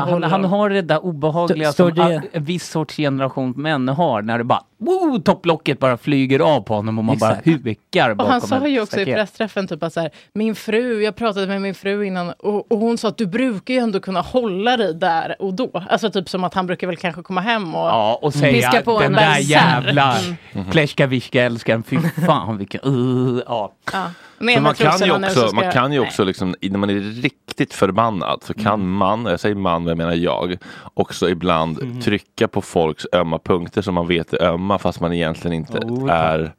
han, 0.00 0.22
han 0.22 0.44
har 0.44 0.70
det 0.70 0.82
där 0.82 1.04
obehagliga 1.04 1.72
som 1.72 1.94
det- 1.94 2.02
all- 2.02 2.20
en 2.32 2.44
viss 2.44 2.68
sorts 2.70 2.96
generation 2.96 3.50
män 3.56 3.88
har 3.88 4.22
när 4.22 4.38
det 4.38 4.44
bara 4.44 4.62
woo, 4.78 5.18
topplocket 5.18 5.78
bara 5.78 5.96
flyger 5.96 6.40
av 6.40 6.60
på 6.60 6.74
honom 6.74 6.98
och 6.98 7.04
man 7.04 7.14
Exakt. 7.14 7.44
bara 7.44 7.52
hukar 7.52 8.10
Och 8.10 8.16
bakom 8.16 8.30
han 8.32 8.40
sa 8.40 8.66
ju 8.68 8.80
också 8.80 8.96
i 8.96 9.02
staket. 9.02 9.14
pressträffen 9.14 9.66
typ 9.68 9.82
att 9.82 9.92
så 9.92 10.00
här, 10.00 10.10
min 10.32 10.54
fru, 10.54 11.02
jag 11.02 11.16
pratade 11.16 11.46
med 11.46 11.62
min 11.62 11.74
fru 11.74 12.04
innan 12.06 12.30
och, 12.30 12.72
och 12.72 12.78
hon 12.78 12.98
sa 12.98 13.08
att 13.08 13.16
du 13.18 13.26
brukar 13.26 13.74
ju 13.74 13.80
ändå 13.80 14.00
kunna 14.00 14.20
hålla 14.20 14.76
dig 14.76 14.94
där 14.94 15.36
och 15.42 15.54
då. 15.54 15.70
Alltså 15.90 16.10
typ 16.10 16.28
som 16.28 16.44
att 16.44 16.54
han 16.54 16.66
brukar 16.66 16.86
väl 16.86 16.96
kanske 16.96 17.22
komma 17.22 17.40
hem 17.40 17.74
och... 17.74 17.80
Ja, 17.88 18.18
och 18.22 18.34
säga 18.34 18.52
Viska 18.52 18.82
på 18.82 19.00
den 19.00 19.06
en 19.06 19.12
där 19.12 19.38
jävla 19.38 20.16
Mm. 20.54 20.70
Pleskaviska 20.70 21.42
älskaren, 21.42 21.82
fy 21.82 21.98
fan 22.26 22.58
vilken... 22.58 22.80
Uh, 22.86 23.42
ja. 23.46 23.72
Ja. 23.92 24.04
Ner 24.40 24.60
man 24.60 24.74
kan 24.74 24.98
ju 24.98 25.12
också, 25.12 25.48
ska 25.48 25.56
man 25.56 25.72
kan 25.72 25.92
ju 25.92 26.00
också 26.00 26.24
liksom, 26.24 26.54
när 26.60 26.78
man 26.78 26.90
är 26.90 27.00
riktigt 27.00 27.74
förbannad 27.74 28.42
så 28.42 28.54
kan 28.54 28.88
man, 28.90 29.26
jag 29.26 29.40
säger 29.40 29.54
man, 29.54 29.86
jag 29.86 29.98
menar 29.98 30.12
jag, 30.12 30.58
också 30.94 31.28
ibland 31.28 32.02
trycka 32.02 32.48
på 32.48 32.62
folks 32.62 33.06
ömma 33.12 33.38
punkter 33.38 33.82
som 33.82 33.94
man 33.94 34.06
vet 34.06 34.32
är 34.32 34.42
ömma 34.42 34.78
fast 34.78 35.00
man 35.00 35.12
egentligen 35.12 35.56
inte 35.56 35.78
Oh, 35.78 36.10
är 36.10 36.54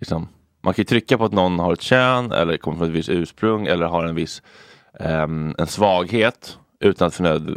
liksom, 0.00 0.28
man 0.62 0.74
kan 0.74 0.82
ju 0.82 0.86
trycka 0.86 1.18
på 1.18 1.24
att 1.24 1.32
någon 1.32 1.58
har 1.58 1.72
ett 1.72 1.82
kön 1.82 2.32
eller 2.32 2.56
kommer 2.56 2.78
från 2.78 2.88
ett 2.88 2.94
visst 2.94 3.08
ursprung 3.08 3.66
eller 3.66 3.86
har 3.86 4.04
en 4.04 4.14
viss 4.14 4.42
ehm, 5.00 5.54
en 5.58 5.66
svaghet 5.66 6.58
utan 6.80 7.08
att 7.08 7.14
för 7.14 7.22
nöd, 7.22 7.48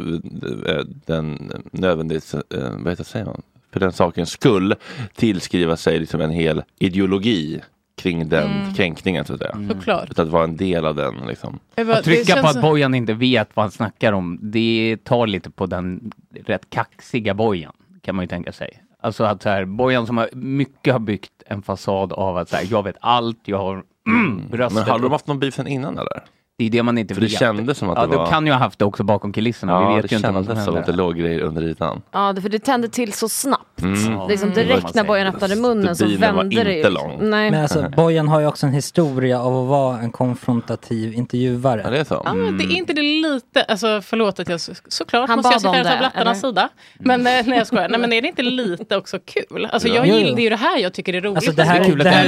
eh, 0.66 0.84
den 1.06 1.52
nödvändigt, 1.72 2.34
eh, 2.34 2.40
vad 2.60 2.92
heter 2.92 2.96
det, 2.96 3.04
säger 3.04 3.26
man? 3.26 3.42
För 3.72 3.80
den 3.80 3.92
sakens 3.92 4.30
skull 4.30 4.74
tillskriva 5.14 5.76
sig 5.76 5.98
liksom 5.98 6.20
en 6.20 6.30
hel 6.30 6.62
ideologi 6.78 7.60
kring 8.02 8.28
den 8.28 8.50
Mm. 8.50 8.74
kränkningen 8.74 9.24
så 9.24 9.32
att 9.34 9.38
säga. 9.40 9.56
Såklart. 9.68 10.10
Utan 10.10 10.26
att 10.26 10.32
vara 10.32 10.44
en 10.44 10.56
del 10.56 10.86
av 10.86 10.94
den 10.94 11.14
liksom. 11.28 11.58
Att 11.76 12.04
trycka 12.04 12.34
det 12.34 12.42
på 12.42 12.48
att 12.48 12.60
Bojan 12.62 12.94
inte 12.94 13.14
vet 13.14 13.48
vad 13.54 13.64
han 13.64 13.70
snackar 13.70 14.12
om, 14.12 14.38
det 14.42 14.96
tar 15.04 15.26
lite 15.26 15.50
på 15.50 15.66
den 15.66 16.12
rätt 16.46 16.70
kaxiga 16.70 17.34
Bojan, 17.34 17.72
kan 18.02 18.14
man 18.14 18.22
ju 18.22 18.26
tänka 18.28 18.52
sig. 18.52 18.82
Alltså 19.00 19.24
att 19.24 19.42
så 19.42 19.48
här, 19.48 19.64
Bojan 19.64 20.06
som 20.06 20.16
har 20.16 20.28
mycket 20.32 20.92
har 20.92 21.00
byggt 21.00 21.32
en 21.46 21.62
fasad 21.62 22.12
av 22.12 22.36
att 22.36 22.48
så 22.48 22.56
här, 22.56 22.66
jag 22.70 22.82
vet 22.82 22.96
allt, 23.00 23.38
jag 23.44 23.58
har 23.58 23.82
mm, 24.08 24.48
bröstet. 24.50 24.74
Men 24.82 24.90
hade 24.92 25.02
de 25.02 25.12
haft 25.12 25.26
någon 25.26 25.38
beef 25.38 25.54
sen 25.54 25.66
innan 25.66 25.94
eller? 25.98 26.22
Det 26.58 26.64
är 26.66 26.70
det 26.70 26.82
man 26.82 26.98
inte 26.98 27.14
För 27.14 27.20
det 27.20 27.26
vet. 27.26 27.38
kändes 27.38 27.78
som 27.78 27.90
att 27.90 27.98
ja, 27.98 28.06
det 28.06 28.16
var... 28.16 28.24
de 28.24 28.30
kan 28.30 28.46
ju 28.46 28.52
ha 28.52 28.58
haft 28.58 28.78
det 28.78 28.84
också 28.84 29.04
bakom 29.04 29.32
kulisserna. 29.32 29.72
ja, 29.72 29.88
Vi 29.88 29.94
vet 29.94 30.02
det 30.02 30.12
ju 30.12 30.16
inte 30.16 30.28
kändes 30.28 30.64
som 30.64 30.76
att 30.76 30.86
det 30.86 30.92
låg 30.92 31.16
grejer 31.16 31.40
under 31.40 31.62
ytan. 31.62 32.02
Ja, 32.12 32.32
det- 32.32 32.42
för 32.42 32.48
det 32.48 32.58
tände 32.58 32.88
till 32.88 33.12
så 33.12 33.28
snabbt. 33.28 33.75
Mm. 33.82 33.94
Det 34.28 34.34
är 34.34 34.36
som 34.36 34.52
Mm. 34.52 34.66
direkt 34.66 34.94
när 34.94 35.04
Bojan 35.04 35.26
öppnade 35.34 35.56
munnen 35.56 35.96
så 35.96 36.04
Stubinen 36.06 36.34
var 36.34 36.42
vände 36.42 36.64
det 36.64 36.70
ju. 36.72 36.76
inte 36.76 36.90
liksom. 36.90 37.10
lång. 37.10 37.30
Nej. 37.30 37.50
men 37.50 37.62
alltså, 37.62 37.88
Bojan 37.96 38.28
har 38.28 38.40
ju 38.40 38.46
också 38.46 38.66
en 38.66 38.72
historia 38.72 39.40
av 39.40 39.62
att 39.62 39.68
vara 39.68 39.98
en 39.98 40.10
konfrontativ 40.12 41.14
intervjuare. 41.14 41.80
Ja, 41.84 41.90
det 41.90 41.98
är 41.98 42.04
så. 42.04 42.22
Ja, 42.24 42.34
men 42.34 42.58
det 42.58 42.64
är 42.64 42.76
inte 42.76 42.92
det 42.92 43.02
lite, 43.02 43.62
alltså 43.62 44.00
förlåt 44.02 44.40
att 44.40 44.48
jag 44.48 44.60
så, 44.60 44.72
såklart 44.88 45.28
Han 45.28 45.38
måste 45.38 45.52
jag 45.54 45.60
sitta 45.60 45.72
här 45.72 45.84
det, 45.92 45.98
blattarnas 45.98 46.40
sida. 46.40 46.68
Men 46.98 47.20
eh, 47.26 47.32
nej 47.46 47.58
jag 47.58 47.66
skojar, 47.66 47.88
nej 47.88 48.00
men 48.00 48.12
är 48.12 48.22
det 48.22 48.28
inte 48.28 48.42
lite 48.42 48.96
också 48.96 49.18
kul? 49.24 49.68
Alltså 49.72 49.88
jag 49.88 50.06
gillar, 50.06 50.36
det 50.36 50.40
är 50.40 50.44
ju 50.44 50.50
det 50.50 50.56
här 50.56 50.78
jag 50.78 50.92
tycker 50.94 51.14
är 51.14 51.20
roligt. 51.20 51.36
Alltså, 51.36 51.52
det, 51.52 51.62
här, 51.64 51.78
Det 51.80 51.84
är 51.86 51.90
kul 51.90 51.98
det, 51.98 52.10
här 52.10 52.24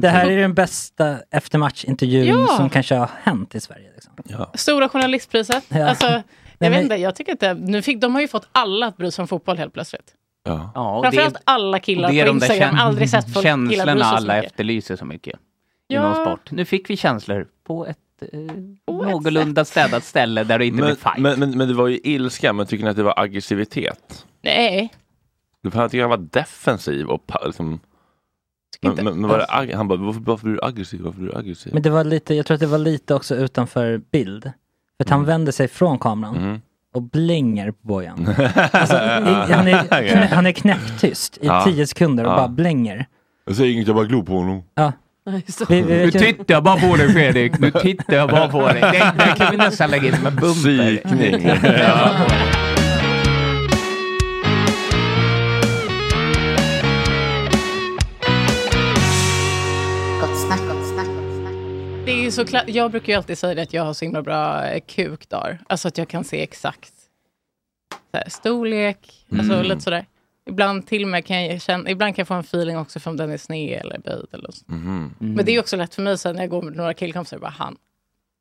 det 0.00 0.06
är 0.06 0.10
här 0.10 0.30
är 0.30 0.36
den 0.40 0.54
bästa 0.54 1.16
eftermatchintervjun 1.30 2.26
Ja. 2.26 2.46
som 2.56 2.70
kanske 2.70 2.94
har 2.94 3.10
hänt 3.22 3.54
i 3.54 3.60
Sverige. 3.60 3.88
Liksom. 3.94 4.12
Stora 4.54 4.88
journalistpriset. 4.88 5.64
Ja. 5.68 5.88
Alltså, 5.88 6.06
jag 6.06 6.22
men- 6.58 6.72
vet 6.72 6.82
inte, 6.82 6.94
jag 6.96 7.14
tycker 7.14 7.32
inte, 7.32 7.54
nu 7.54 7.82
fick, 7.82 8.00
de 8.00 8.14
har 8.14 8.22
ju 8.22 8.28
fått 8.28 8.48
alla 8.52 8.86
att 8.86 8.96
bry 8.96 9.10
sig 9.10 9.22
om 9.22 9.28
fotboll 9.28 9.58
helt 9.58 9.72
plötsligt. 9.74 10.14
Ja. 10.44 10.72
Ja, 10.74 10.96
och 10.96 11.02
det, 11.04 11.10
Framförallt 11.12 11.36
alla 11.44 11.78
killar 11.78 12.08
det 12.10 12.20
är 12.20 12.26
på 12.26 12.32
de 12.32 12.38
där 12.38 12.46
Instagram, 12.50 12.76
aldrig 12.78 13.10
sett 13.10 13.32
folk 13.32 13.46
känslorna 13.46 14.04
alla 14.04 14.34
mycket. 14.34 14.50
efterlyser 14.50 14.96
så 14.96 15.04
mycket 15.04 15.38
Ja. 15.86 16.00
inom 16.00 16.14
sport. 16.26 16.50
Nu 16.50 16.64
fick 16.64 16.90
vi 16.90 16.96
känslor 16.96 17.46
på 17.66 17.86
ett 17.86 17.98
eh, 18.20 18.28
På 18.86 19.02
ett 19.04 19.08
någorlunda 19.10 19.64
städat 19.64 20.04
ställe 20.04 20.44
där 20.44 20.58
det 20.58 20.66
inte 20.66 20.76
Men, 20.76 20.84
blev 20.86 20.96
fight. 20.96 21.18
men, 21.18 21.40
men, 21.40 21.58
men 21.58 21.68
det 21.68 21.74
var 21.74 21.88
ju 21.88 22.00
ilska, 22.04 22.52
men 22.52 22.66
tycker 22.66 22.84
ni 22.84 22.90
att 22.90 22.96
det 22.96 23.02
var 23.02 23.14
aggressivitet? 23.20 24.26
Nej, 24.42 24.92
Du 25.62 25.70
tycker 25.70 26.00
han 26.00 26.10
var 26.10 26.16
defensiv 26.16 27.06
och 27.06 27.24
liksom, 27.46 27.80
men, 28.82 28.94
men, 28.94 29.04
men 29.04 29.30
var 29.30 29.38
det, 29.38 29.46
ag- 29.46 29.72
han 29.74 29.88
bara, 29.88 29.98
varför, 29.98 30.20
varför 30.20 30.44
blir 30.44 30.54
du 30.56 30.62
aggressiv? 30.64 31.00
Varför 31.02 31.20
blir 31.20 31.32
du 31.32 31.38
aggressiv? 31.38 31.72
Men 31.74 31.82
det 31.82 31.90
var 31.90 32.04
lite, 32.04 32.34
jag 32.34 32.46
tror 32.46 32.54
att 32.54 32.60
det 32.60 32.66
var 32.66 32.78
lite 32.78 33.14
också 33.14 33.36
utanför 33.36 33.98
bild. 34.12 34.42
För 34.96 35.04
att 35.04 35.10
han 35.10 35.24
vänder 35.24 35.52
sig 35.52 35.68
från 35.68 35.98
kameran 35.98 36.36
Mm. 36.36 36.60
Och 36.94 37.02
blänger 37.02 37.70
på 37.70 37.78
Bojan. 37.82 38.34
Alltså, 38.72 38.96
i, 38.96 39.52
han, 39.52 39.68
är, 39.68 40.08
knä, 40.08 40.28
han 40.32 40.46
är 40.46 40.52
knäpptyst 40.52 41.36
i 41.36 41.46
Ja. 41.46 41.64
tio 41.64 41.86
sekunder 41.86 42.24
och 42.24 42.32
Ja. 42.32 42.36
bara 42.36 42.48
blänger. 42.48 43.06
Jag 43.46 43.56
säger 43.56 43.72
inget, 43.72 43.86
jag 43.86 43.96
bara 43.96 44.04
glor 44.04 44.22
på 44.22 44.32
honom. 44.32 44.62
Ja. 44.74 44.92
Vi, 45.68 45.82
vi 45.82 45.82
Nu 45.82 46.10
tittar 46.10 46.54
jag 46.54 46.62
bara 46.62 46.76
på 46.80 46.96
dig 46.96 47.12
Fredrik, 47.12 47.58
nu 47.58 47.70
tittar 47.70 48.14
jag 48.16 48.28
bara 48.30 48.48
på 48.48 48.66
dig. 48.68 48.80
Det, 48.80 49.12
det 49.18 49.34
kan 49.36 49.50
vi 49.50 49.56
nästan 49.56 49.90
lägga 49.90 50.08
in 50.08 50.16
som 50.16 50.26
en 50.26 50.36
bumper. 50.36 50.96
Psykning. 51.04 51.50
Ja. 51.78 52.10
Är 62.30 62.44
så 62.44 62.44
klart, 62.44 62.64
jag 62.68 62.90
brukar 62.90 63.12
ju 63.12 63.16
alltid 63.16 63.38
säga 63.38 63.62
att 63.62 63.72
jag 63.72 63.84
har 63.84 63.92
så 63.94 64.04
himla 64.04 64.22
bra 64.22 64.64
eh, 64.66 64.80
kukdagar. 64.86 65.58
Alltså 65.66 65.88
att 65.88 65.98
jag 65.98 66.08
kan 66.08 66.24
se 66.24 66.42
exakt 66.42 66.94
så 67.90 68.16
här, 68.16 68.28
storlek, 68.28 69.26
alltså 69.32 69.52
Mm. 69.52 69.66
lite 69.66 69.80
sådär. 69.80 70.06
Ibland 70.46 70.86
till 70.86 71.02
och 71.02 71.08
med 71.08 71.24
kan 71.26 71.44
jag 71.44 71.62
känna, 71.62 71.90
ibland 71.90 72.16
kan 72.16 72.22
jag 72.22 72.28
få 72.28 72.34
en 72.34 72.40
feeling 72.40 72.78
också 72.78 73.00
för 73.00 73.10
om 73.10 73.16
den 73.16 73.30
är 73.30 73.36
sned 73.36 73.80
eller 73.80 73.98
böjd 73.98 74.26
eller 74.32 74.50
så. 74.52 74.64
Mhm. 74.66 75.14
Men 75.18 75.44
det 75.44 75.52
är 75.52 75.60
också 75.60 75.76
lätt 75.76 75.94
för 75.94 76.02
mig 76.02 76.18
sen 76.18 76.36
när 76.36 76.42
jag 76.42 76.50
går 76.50 76.62
med 76.62 76.76
några 76.76 76.94
killkompisar, 76.94 77.38
bara 77.38 77.50
han, 77.50 77.76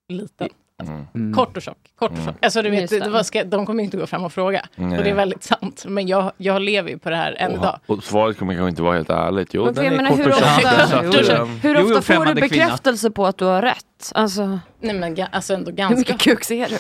liten. 0.10 0.50
Mm. 0.80 1.08
Mm. 1.16 1.34
Kort 1.34 1.58
och 1.58 1.64
tjock. 1.64 1.78
Kort 2.00 2.12
och 2.12 2.18
tjock. 2.26 2.36
Alltså, 2.42 2.62
du 2.62 2.70
vet, 2.70 2.90
det. 2.90 3.10
var, 3.10 3.24
ska, 3.24 3.44
de 3.44 3.66
kommer 3.66 3.84
inte 3.84 3.98
gå 3.98 4.08
fram 4.08 4.24
och 4.24 4.34
fråga. 4.34 4.66
Nej. 4.76 4.98
Och 4.98 5.04
det 5.04 5.10
är 5.10 5.14
väldigt 5.16 5.44
sant. 5.44 5.86
Men 5.88 6.08
jag, 6.08 6.32
jag 6.38 6.62
lever 6.62 6.90
ju 6.90 6.98
på 6.98 7.10
det 7.10 7.16
här 7.16 7.34
än 7.40 7.52
idag. 7.52 7.80
Och, 7.86 8.04
svaret 8.04 8.38
kommer 8.38 8.54
kanske 8.54 8.70
inte 8.70 8.82
vara 8.82 8.96
helt 8.96 9.10
ärligt. 9.10 9.54
Jo, 9.54 9.66
Men 9.66 9.74
den 9.74 9.86
är 9.86 9.92
menar, 9.92 10.10
kort 10.10 10.20
hur 10.20 10.28
och 10.28 10.34
tjock. 10.34 10.48
ofta- 10.58 11.02
Jo, 11.04 11.12
jo. 11.14 11.34
eh, 11.34 11.46
Hur 11.46 11.76
Jo, 11.76 11.82
jo, 11.82 11.86
ofta 11.86 11.86
får 11.88 11.96
du 11.96 12.02
främmande 12.02 12.42
kvinna. 12.48 12.66
bekräftelse 12.66 13.12
på 13.12 13.26
att 13.26 13.38
du 13.38 13.46
har 13.46 13.62
rätt? 13.62 14.12
Alltså, 14.16 14.60
Nej 14.82 14.96
men 14.96 15.18
alltså 15.32 15.54
ändå 15.54 15.70
hur 15.72 15.78
ganska. 15.78 15.98
mycket 15.98 16.20
kuk 16.20 16.44
ser 16.44 16.70
du? 16.70 16.76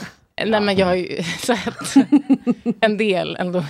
Nej 0.45 0.61
men 0.61 0.77
jag 0.77 0.85
har 0.85 0.95
ju 0.95 1.23
sett 1.39 1.95
en 2.81 2.97
del 2.97 3.35
ändå. 3.39 3.63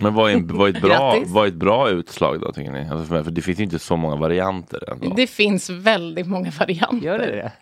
Men 0.00 0.14
vad 0.14 0.30
är, 0.30 0.34
en, 0.34 0.46
vad, 0.56 0.68
är 0.70 0.74
ett 0.76 0.82
bra, 0.82 1.12
Grattis. 1.12 1.30
vad 1.32 1.44
är 1.44 1.48
ett 1.48 1.54
bra 1.54 1.90
utslag 1.90 2.40
då 2.40 2.52
tycker 2.52 2.70
ni? 2.72 2.88
Alltså 2.88 3.06
för, 3.06 3.22
för 3.22 3.30
det 3.30 3.42
finns 3.42 3.58
ju 3.60 3.64
inte 3.64 3.78
så 3.78 3.96
många 3.96 4.16
varianter 4.16 4.90
ändå. 4.92 5.14
Det 5.16 5.26
finns 5.26 5.70
väldigt 5.70 6.26
många 6.26 6.50
varianter. 6.58 7.06
Gör 7.06 7.18
det 7.18 7.26
det? 7.26 7.52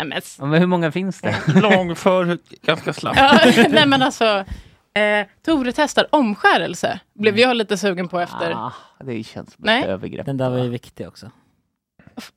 Nej, 0.00 0.08
men, 0.08 0.20
Ja, 0.38 0.44
men 0.46 0.60
hur 0.60 0.66
många 0.66 0.92
finns 0.92 1.20
det? 1.20 1.36
Lång 1.60 1.96
förhud, 1.96 2.40
ganska 2.62 2.92
slapp. 2.92 3.16
ja, 3.16 3.40
nej 3.70 3.86
men 3.86 4.02
alltså, 4.02 4.24
eh, 4.94 5.26
Tore 5.44 5.72
testar 5.72 6.06
omskärelse. 6.10 7.00
Blev 7.14 7.38
jag 7.38 7.56
lite 7.56 7.76
sugen 7.76 8.08
på 8.08 8.20
efter. 8.20 8.52
Ah, 8.52 8.72
det 9.04 9.24
känns 9.24 9.52
som 9.52 9.64
Nej. 9.64 9.82
ett 9.82 9.88
övergrepp. 9.88 10.26
Den 10.26 10.36
där 10.36 10.50
var 10.50 10.58
ju 10.58 10.68
viktig 10.68 11.08
också. 11.08 11.30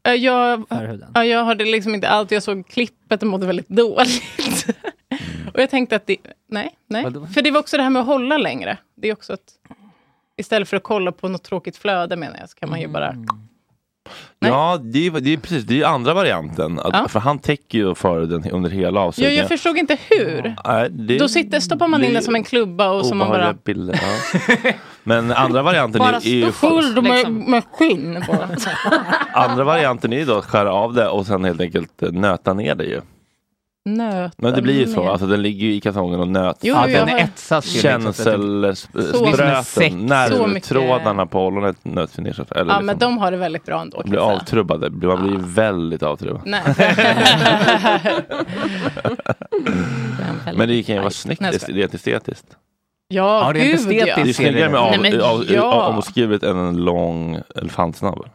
Eh, 0.04 0.14
Jag, 0.14 0.68
Förhuden. 0.70 1.12
ja, 1.14 1.26
jag 1.26 1.46
hörde 1.46 1.66
liksom 1.66 1.96
inte 1.96 2.10
allt. 2.10 2.32
Jag 2.32 2.44
såg 2.44 2.68
klippet 2.68 3.22
och 3.22 3.28
mådde 3.28 3.48
väldigt 3.48 3.70
dåligt. 3.70 4.66
och 5.54 5.60
jag 5.62 5.70
tänkte 5.70 5.96
att 5.96 6.08
det, 6.08 6.18
nej, 6.48 6.76
nej. 6.88 7.04
Vadå? 7.04 7.28
För 7.28 7.42
det 7.42 7.52
var 7.52 7.60
också 7.60 7.78
det 7.78 7.84
här 7.84 7.90
med 7.90 8.00
att 8.00 8.06
hålla 8.06 8.38
längre. 8.38 8.78
Det 8.96 9.08
är 9.10 9.14
också 9.14 9.34
ett, 9.34 9.52
istället 10.38 10.70
för 10.70 10.78
att 10.78 10.84
kolla 10.84 11.12
på 11.12 11.28
något 11.30 11.44
tråkigt 11.44 11.78
flöde 11.78 12.16
menar 12.16 12.38
jag, 12.40 12.50
så 12.50 12.56
kan 12.56 12.70
man 12.70 12.82
ju 12.82 12.88
bara... 12.88 13.16
Ja, 14.40 14.80
det 14.82 15.08
är, 15.08 15.12
det 15.12 15.34
är 15.34 15.38
precis, 15.38 15.64
det 15.64 15.82
är 15.82 15.86
andra 15.86 16.14
varianten. 16.14 16.80
Att, 16.80 16.94
Ja. 16.94 17.08
För 17.08 17.20
han 17.20 17.40
täcker 17.40 17.78
ju 17.78 17.96
förhuden 17.96 18.52
under 18.52 18.70
hela 18.70 19.00
Jag, 19.00 19.08
avsugningen. 19.08 19.38
jag 19.40 19.48
förstod 19.48 19.78
inte 19.78 19.98
hur. 20.10 20.56
Nej, 20.66 20.90
det 20.90 21.18
Då 21.18 21.28
sitter, 21.28 21.60
stoppar 21.60 21.88
man 21.88 22.04
in 22.04 22.14
den 22.14 22.24
som 22.24 22.36
en 22.36 22.44
klubba 22.44 22.90
och 22.90 23.06
så 23.06 23.16
man 23.16 23.30
bara... 23.30 23.54
bilder. 23.54 24.00
Ja. 24.64 24.72
Men 25.04 25.32
andra 25.32 25.62
varianten 25.62 26.00
Bara 26.00 26.10
är, 26.16 26.28
är 26.28 26.30
ju 26.30 26.52
full 26.52 27.02
med, 27.02 27.04
liksom. 27.12 27.52
med 27.52 27.64
skinn 27.72 28.24
på. 28.28 28.36
andra 29.34 29.64
varianten 29.64 30.14
är 30.14 30.18
ju 30.18 30.26
då 30.26 30.38
att 30.38 30.46
skära 30.46 30.74
av 30.74 30.94
det 30.94 31.08
och 31.08 31.26
sen 31.26 31.44
helt 31.46 31.62
enkelt 31.62 32.02
nöta 32.02 32.54
ner 32.54 32.76
det 32.76 32.84
ju. 32.86 33.02
Nöta 33.86 34.32
Men 34.38 34.54
det 34.54 34.62
blir 34.62 34.80
ju 34.80 34.88
så, 34.88 35.10
alltså 35.10 35.28
den 35.28 35.42
ligger 35.42 35.68
ju 35.68 35.74
i 35.74 35.82
kartongen 35.82 36.20
och 36.20 36.28
nöts. 36.28 36.60
Jo, 36.64 36.76
Ja, 36.76 36.88
den 36.88 37.10
har- 37.10 37.20
etsas 37.20 37.66
ju. 37.66 37.82
liksom, 37.82 38.14
så 38.14 38.22
att 38.22 38.26
det- 38.26 38.36
Som 38.36 38.66
en 38.66 38.76
säck. 38.76 38.94
Känselspröten, 38.94 39.66
Så 39.66 39.82
mycket- 39.88 39.94
nervtrådarna 40.10 41.26
på 41.26 41.46
ollonet 41.46 41.76
nöts 41.86 42.20
ju 42.20 42.24
ner. 42.24 42.30
Eller 42.32 42.46
Ja, 42.56 42.64
liksom, 42.64 42.86
men 42.86 42.98
de 42.98 43.18
har 43.18 43.32
det 43.32 43.38
väldigt 43.38 43.66
bra 43.66 43.82
ändå. 43.82 44.02
blir 44.06 44.20
avtrubbade, 44.20 44.90
man 44.90 45.24
blir 45.24 45.32
ju 45.34 45.40
väldigt 45.46 46.04
avtrubbad. 46.04 46.42
Nej. 46.46 46.62
Men 50.56 50.68
det 50.70 50.84
kan 50.84 50.96
ju 50.96 51.02
vara 51.02 51.12
snyggt 51.12 51.42
rent 51.70 51.94
estetiskt. 51.94 52.46
Ja, 53.08 53.46
Ja, 53.48 53.54
det 53.54 53.60
är 53.60 53.64
gud 53.78 53.94
ja. 54.08 54.16
Det 54.16 54.22
är 54.30 54.34
snyggare 54.34 54.70
med 54.70 54.80
av, 54.80 54.92
Nej, 55.02 55.22
av, 55.22 55.46
ja. 55.50 55.62
av, 55.74 55.96
omskrivet 55.96 56.44
än 56.44 56.58
en 56.58 56.78
lång 56.78 57.40
elefantsnabel. 57.56 58.30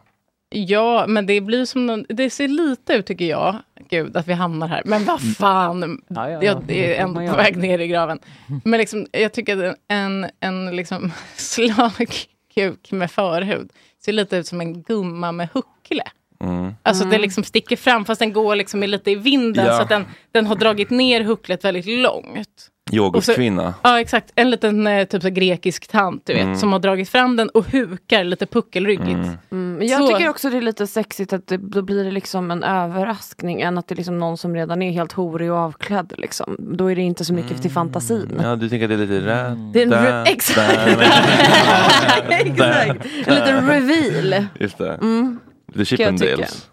Ja, 0.49 1.05
men 1.07 1.25
det 1.25 1.41
blir 1.41 1.65
som 1.65 1.85
någon, 1.85 2.05
det 2.09 2.29
ser 2.29 2.47
lite 2.47 2.93
ut 2.93 3.05
tycker 3.05 3.25
jag, 3.25 3.55
gud 3.89 4.17
att 4.17 4.27
vi 4.27 4.33
hamnar 4.33 4.67
här. 4.67 4.81
Men 4.85 5.05
vad 5.05 5.35
fan, 5.35 6.01
Ja, 6.07 6.29
ja, 6.29 6.43
jag 6.43 6.63
det 6.67 6.95
är 6.95 7.03
ändå 7.03 7.27
på 7.27 7.35
väg 7.37 7.57
ner 7.57 7.79
i 7.79 7.87
graven. 7.87 8.19
Men 8.63 8.79
liksom, 8.79 9.07
jag 9.11 9.33
tycker 9.33 9.65
att 9.65 9.75
en, 9.87 10.27
en 10.39 10.75
liksom 10.75 11.11
slagkuk 11.35 12.91
med 12.91 13.11
förhud 13.11 13.69
ser 14.05 14.11
lite 14.11 14.35
ut 14.37 14.47
som 14.47 14.61
en 14.61 14.81
gumma 14.83 15.31
med 15.31 15.49
huckle. 15.53 16.03
Mm. 16.43 16.73
Alltså 16.83 17.05
det 17.05 17.17
liksom 17.17 17.43
sticker 17.43 17.75
fram 17.75 18.05
fast 18.05 18.19
den 18.19 18.33
går 18.33 18.55
liksom 18.55 18.83
lite 18.83 19.11
i 19.11 19.15
vinden 19.15 19.65
Ja. 19.65 19.75
så 19.77 19.81
att 19.81 19.89
den, 19.89 20.05
den 20.31 20.45
har 20.47 20.55
dragit 20.55 20.89
ner 20.89 21.21
hucklet 21.23 21.65
väldigt 21.65 21.85
långt. 21.85 22.69
Yoghurtkvinna. 22.93 23.73
Ja 23.83 23.99
exakt, 24.01 24.31
en 24.35 24.49
liten 24.49 24.87
eh, 24.87 25.05
typ 25.05 25.21
så 25.21 25.29
grekisk 25.29 25.87
tant 25.87 26.25
du 26.25 26.33
vet, 26.33 26.43
Mm. 26.43 26.55
som 26.57 26.71
har 26.73 26.79
dragit 26.79 27.09
fram 27.09 27.35
den 27.35 27.49
och 27.49 27.65
hukar 27.71 28.23
lite 28.23 28.45
puckelryggigt. 28.45 29.09
Mm. 29.09 29.37
Mm, 29.51 29.73
men 29.77 29.87
jag 29.87 29.99
Så- 30.01 30.07
tycker 30.07 30.29
också 30.29 30.49
det 30.49 30.57
är 30.57 30.61
lite 30.61 30.87
sexigt 30.87 31.33
att 31.33 31.47
det, 31.47 31.57
då 31.57 31.81
blir 31.81 32.03
det 32.03 32.11
liksom 32.11 32.51
en 32.51 32.63
överraskning 32.63 33.61
än 33.61 33.77
att 33.77 33.87
det 33.87 33.93
är 33.93 33.97
liksom 33.97 34.17
någon 34.17 34.37
som 34.37 34.55
redan 34.55 34.81
är 34.81 34.91
helt 34.91 35.11
horig 35.11 35.51
och 35.51 35.57
avklädd. 35.57 36.13
Liksom. 36.17 36.55
Då 36.59 36.91
är 36.91 36.95
det 36.95 37.01
inte 37.01 37.25
så 37.25 37.33
mycket 37.33 37.61
till 37.61 37.71
fantasin. 37.71 38.39
Ja, 38.43 38.55
du 38.55 38.69
tänker 38.69 38.85
att 38.85 38.89
det 38.89 38.95
är 38.95 38.97
lite 38.97 39.25
rätt 39.25 39.73
Det 39.73 39.81
är 39.81 39.85
en 39.85 39.93
re- 39.93 40.23
exakt. 40.27 40.79
Exakt, 42.29 43.05
en 43.27 43.35
liten 43.35 43.67
reveal. 43.69 44.45
Just 44.59 44.77
det. 44.77 44.93
Mm. 44.93 45.39
Tycka. 45.73 45.85
Chippendales. 45.85 46.69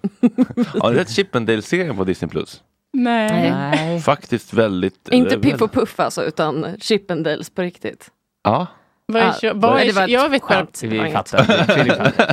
Har 0.80 0.92
du 0.92 0.98
sett 0.98 1.10
Chippendales-serien 1.10 1.96
på 1.96 2.04
Disney+. 2.04 2.28
Plus? 2.30 2.62
Nej. 3.04 3.50
Nej. 3.50 4.00
Faktiskt 4.00 4.52
väldigt... 4.52 5.08
Inte 5.10 5.38
Piff 5.38 5.62
och 5.62 5.72
Puff 5.72 6.00
alltså, 6.00 6.24
utan 6.24 6.66
Chippendales 6.80 7.50
på 7.50 7.62
riktigt. 7.62 8.10
Ja. 8.44 8.66
Vad 9.06 9.22
är, 9.22 9.34
Ja, 9.42 9.52
vad 9.54 9.80
det 9.80 9.92
var 9.92 10.02
är, 10.02 10.04
ett 10.04 10.10
jag 10.10 10.28
vet 10.28 10.42
skämt. 10.42 10.80
Vi 10.84 11.10
fattar. 11.12 11.38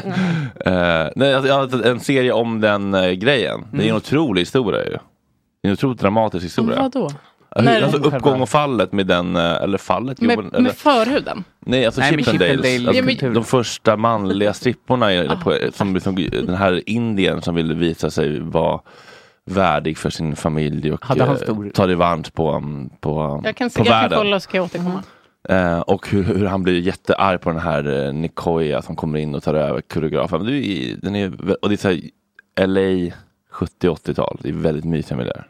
Eh, 0.66 1.10
nej, 1.16 1.34
alltså, 1.34 1.48
jag 1.50 1.56
har 1.68 1.86
en 1.88 2.00
serie 2.00 2.32
om 2.32 2.62
den 2.62 2.94
eh, 2.94 3.12
grejen. 3.12 3.66
Det 3.72 3.86
är 3.86 3.90
en 3.90 3.96
otrolig 3.96 4.42
historia 4.42 4.84
ju. 4.86 4.90
Det 4.92 4.98
är 5.64 5.68
en 5.68 5.72
otroligt 5.74 6.00
dramatisk 6.00 6.46
historia. 6.46 6.82
vadå? 6.82 7.10
När- 7.56 7.82
Alltså 7.82 7.98
uppgång 7.98 8.42
och 8.42 8.50
fallet 8.50 8.92
med 8.92 9.08
den, 9.08 9.36
eh, 9.36 9.42
eller 9.62 9.78
fallet? 9.78 10.18
jo, 10.22 10.28
Med, 10.28 10.40
eller, 10.40 10.60
med 10.60 10.72
förhuden? 10.76 11.44
nej, 11.60 11.86
alltså 11.86 12.02
Nej, 12.02 12.10
Chippendales. 12.10 12.66
Chippendale- 12.66 12.88
Alltså, 12.88 13.12
Ja, 13.12 13.18
men- 13.22 13.34
De 13.34 13.44
första 13.44 13.98
manliga 13.98 14.54
stripporna, 14.54 15.14
i- 15.14 15.30
på, 15.44 15.58
som, 15.74 16.00
som 16.00 16.16
den 16.16 16.56
här 16.56 16.82
indien 16.90 17.42
som 17.42 17.56
ville 17.56 17.74
visa 17.74 18.12
sig 18.12 18.40
vara 18.40 18.80
värdig 19.46 19.98
för 19.98 20.10
sin 20.10 20.36
familj 20.36 20.92
och 20.92 21.18
eh, 21.18 21.36
stor- 21.36 21.70
ta 21.70 21.88
revansch 21.88 22.34
på, 22.34 22.52
um, 22.54 22.90
på, 23.00 23.42
Jag 23.44 23.56
kan, 23.56 23.70
på 23.70 23.80
jag 23.80 23.86
kan 23.88 23.94
världen. 24.02 24.18
kolla 24.18 24.40
så 24.40 24.50
kan 24.50 24.58
jag 24.58 24.66
återkomma. 24.66 25.04
Eh, 25.50 25.80
och 25.80 26.10
hur, 26.10 26.24
hur 26.24 26.46
han 26.46 26.64
blir 26.64 26.80
jättearg 26.80 27.42
på 27.42 27.50
den 27.50 27.60
här 27.60 28.06
eh, 28.08 28.14
Nicoya 28.14 28.82
som 28.82 28.96
kommer 28.96 29.20
in 29.20 29.36
och 29.36 29.44
tar 29.44 29.54
över 29.54 29.82
koreografen. 29.82 30.38
Men 30.44 30.48
det 30.52 30.68
är, 30.68 30.96
den 31.02 31.16
är, 31.16 31.58
och 31.64 31.70
det 31.70 31.76
är 31.76 31.78
så 31.78 31.88
här, 31.88 32.02
LA 32.68 33.14
70-80-tal, 33.54 34.38
det 34.42 34.50
är 34.50 34.54
väldigt 34.54 34.86
mysiga 34.86 35.18
miljöer. 35.18 35.50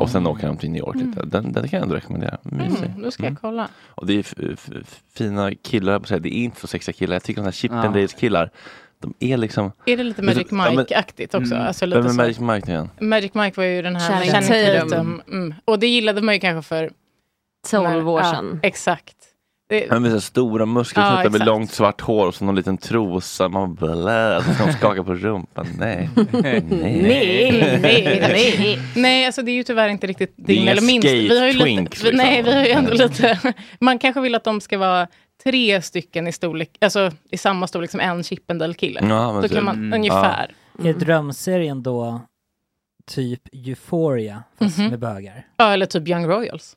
Och 0.00 0.10
sen 0.10 0.26
åker 0.26 0.46
han 0.46 0.56
till 0.56 0.70
New 0.70 0.78
York 0.80 0.96
lite. 0.96 1.24
Den, 1.24 1.52
den 1.52 1.68
kan 1.68 1.76
jag 1.78 1.82
ändå 1.82 1.94
rekommendera. 1.94 2.38
Mysig. 2.42 2.84
Mm, 2.86 3.02
då 3.02 3.10
ska 3.10 3.24
jag 3.24 3.36
kolla. 3.40 3.68
Och 3.88 4.06
det 4.06 4.12
är 4.18 4.56
fina 5.14 5.54
killar, 5.54 6.18
det 6.20 6.28
är 6.28 6.44
inte 6.44 6.60
så 6.60 6.66
sexiga 6.66 6.92
killar. 6.92 7.14
Jag 7.14 7.22
tycker 7.22 7.40
de 7.40 7.44
här 7.44 7.52
Chippendales 7.52 8.14
killar, 8.14 8.50
de 9.02 9.14
är 9.20 9.36
liksom... 9.36 9.72
Är 9.86 9.96
det 9.96 10.04
lite 10.04 10.22
Magic 10.22 10.46
ja, 10.50 10.70
Mike-aktigt 10.70 11.34
också? 11.34 11.54
Mm. 11.54 11.66
Alltså 11.66 11.86
Vem 11.86 11.90
lite 11.90 12.08
är 12.08 12.12
så. 12.12 12.16
Magic 12.16 12.38
Mike 12.40 12.70
igen? 12.70 12.90
Magic 13.00 13.34
Mike 13.34 13.60
var 13.60 13.64
ju 13.64 13.82
den 13.82 13.96
här 13.96 14.26
Channing 14.26 14.80
Tatum. 14.80 15.22
Mm. 15.28 15.54
Och 15.64 15.78
det 15.78 15.86
gillade 15.86 16.22
man 16.22 16.34
ju 16.34 16.40
kanske 16.40 16.68
för... 16.68 16.90
12 17.70 18.08
år 18.08 18.20
Ja, 18.20 18.30
sedan. 18.30 18.60
exakt. 18.62 19.16
Det, 19.68 19.86
Han 19.90 20.02
med 20.02 20.10
så 20.10 20.16
här 20.16 20.20
stora 20.20 20.66
muskler, 20.66 21.02
Ja, 21.02 21.24
ja, 21.24 21.30
med 21.30 21.46
långt 21.46 21.72
svart 21.72 22.00
hår 22.00 22.26
och 22.26 22.34
så 22.34 22.44
någon 22.44 22.54
liten 22.54 22.78
trosa. 22.78 23.48
Man 23.48 23.74
blä, 23.74 24.42
så 24.46 24.54
ska 24.54 24.66
de 24.66 24.72
skaka 24.72 25.04
på 25.04 25.14
rumpan. 25.14 25.66
Nej. 25.78 26.08
Nej. 26.14 26.64
Nej, 26.70 27.78
nej, 27.82 28.18
nej. 28.58 28.78
nej, 28.96 29.26
alltså 29.26 29.42
det 29.42 29.50
är 29.50 29.54
ju 29.54 29.62
tyvärr 29.62 29.88
inte 29.88 30.06
riktigt 30.06 30.34
Det 30.36 30.52
är 30.52 30.56
din 30.56 30.68
eller 30.68 30.82
min 30.82 31.02
skate 31.02 31.14
Vi 31.16 31.38
har 31.38 31.46
ju 31.46 31.52
lite, 31.52 31.64
vi, 31.64 32.12
Nej, 32.16 32.36
liksom. 32.36 32.44
vi 32.44 32.58
har 32.58 32.64
ju 32.64 32.70
ändå 32.70 32.92
lite... 32.92 33.38
Man 33.80 33.98
kanske 33.98 34.20
vill 34.20 34.34
att 34.34 34.44
de 34.44 34.60
ska 34.60 34.78
vara 34.78 35.08
tre 35.44 35.82
stycken 35.82 36.26
i 36.28 36.32
storlek, 36.32 36.70
alltså 36.80 37.10
i 37.30 37.38
samma 37.38 37.66
storlek 37.66 37.90
som 37.90 38.00
en 38.00 38.22
Chippendale-kille. 38.24 39.00
Ja, 39.02 39.32
men 39.32 39.42
Då 39.42 39.48
så- 39.48 39.54
kan 39.54 39.64
man 39.64 39.74
mm, 39.76 39.92
ungefär. 39.92 40.54
Är 40.84 40.92
drömserien 40.92 41.82
då 41.82 42.20
typ 43.06 43.42
Euphoria 43.52 44.42
fast 44.58 44.78
Mhm. 44.78 44.90
med 44.90 44.98
bögar? 44.98 45.46
Ja, 45.56 45.72
eller 45.72 45.86
typ 45.86 46.08
Young 46.08 46.26
Royals. 46.26 46.76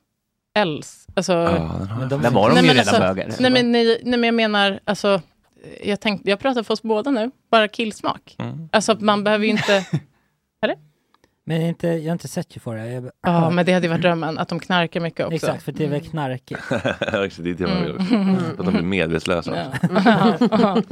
Els. 0.54 1.06
Alltså, 1.16 1.32
Ja, 1.32 1.48
Men 1.90 2.00
jag 2.00 2.08
de- 2.08 2.22
Där 2.22 2.30
var 2.30 2.48
de 2.48 2.54
Nej, 2.54 2.64
ju 2.64 2.68
redan 2.70 2.78
alltså- 2.78 3.00
bögar. 3.00 3.32
nej, 3.40 3.50
men, 3.50 3.72
nej, 3.72 4.00
nej, 4.04 4.18
men 4.20 4.24
jag 4.24 4.34
menar, 4.34 4.80
alltså, 4.84 5.20
jag, 5.84 6.00
tänkte, 6.00 6.30
jag 6.30 6.38
pratar 6.38 6.62
för 6.62 6.74
oss 6.74 6.82
båda 6.82 7.10
nu, 7.10 7.30
bara 7.50 7.68
killsmak. 7.68 8.36
Mm. 8.38 8.68
Alltså 8.72 8.96
man 9.00 9.24
behöver 9.24 9.44
ju 9.44 9.50
inte... 9.50 9.86
Men 11.48 11.62
inte, 11.62 11.88
jag 11.88 12.04
har 12.04 12.12
inte 12.12 12.28
sett 12.28 12.56
Euphoria. 12.56 12.86
Jag, 12.86 13.10
Ja, 13.22 13.50
men 13.50 13.66
det 13.66 13.72
hade 13.72 13.86
ju 13.86 13.90
varit 13.90 14.02
drömmen, 14.02 14.38
att 14.38 14.48
de 14.48 14.60
knarkar 14.60 15.00
mycket 15.00 15.26
också. 15.26 15.34
Exakt, 15.34 15.62
för 15.62 15.72
det 15.72 15.84
är 15.84 15.88
väl 15.88 16.00
knarkigt. 16.00 16.60
Ja, 17.12 17.24
exakt, 17.26 17.44
det 17.44 17.50
är 17.50 17.54
det 17.54 17.66
man 17.66 17.82
vill. 17.82 18.14
Mm. 18.14 18.36
Att 18.58 18.64
de 18.64 18.72
blir 18.72 18.82
medvetslösa. 18.82 19.56
Ja. 19.90 20.82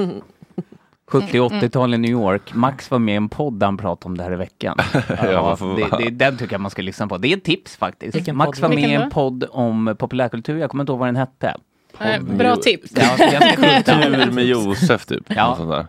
70 1.07 1.41
och 1.41 1.53
80-tal 1.53 1.95
i 1.95 1.99
New 1.99 2.11
York. 2.11 2.55
Max 2.55 2.91
var 2.91 2.99
med 2.99 3.13
i 3.13 3.17
en 3.17 3.29
podd 3.29 3.59
där 3.59 3.67
han 3.67 3.77
pratade 3.77 4.07
om 4.07 4.19
det 4.19 4.25
här 4.25 4.33
i 4.33 4.37
veckan. 4.37 4.77
Ja, 5.09 5.59
det, 5.77 6.05
det, 6.05 6.11
den 6.11 6.37
tycker 6.37 6.55
jag 6.55 6.61
man 6.61 6.71
ska 6.71 6.83
lyssna 6.83 7.07
på. 7.09 7.19
Det 7.19 7.33
är 7.33 7.37
ett 7.37 7.45
tips 7.45 7.77
faktiskt. 7.77 8.33
Max 8.33 8.61
var 8.61 8.69
med 8.69 8.91
i 8.91 8.93
en 8.95 9.11
podd 9.11 9.45
om 9.51 9.97
populärkultur. 9.99 10.59
Jag 10.59 10.71
kommer 10.71 10.83
inte 10.83 10.93
ihåg 10.93 10.99
vad 10.99 11.09
den 11.09 11.17
hette. 11.17 11.57
Eh, 12.01 12.21
Bra 12.23 12.57
tips. 12.57 12.91
Ja, 12.97 13.03
ganska 13.31 13.57
sjukt. 13.57 13.87
Tur 13.87 14.31
med 14.31 14.45
Josef 14.45 15.07
typ. 15.07 15.23
Ja. 15.29 15.55
Sånt 15.57 15.71
där. 15.71 15.87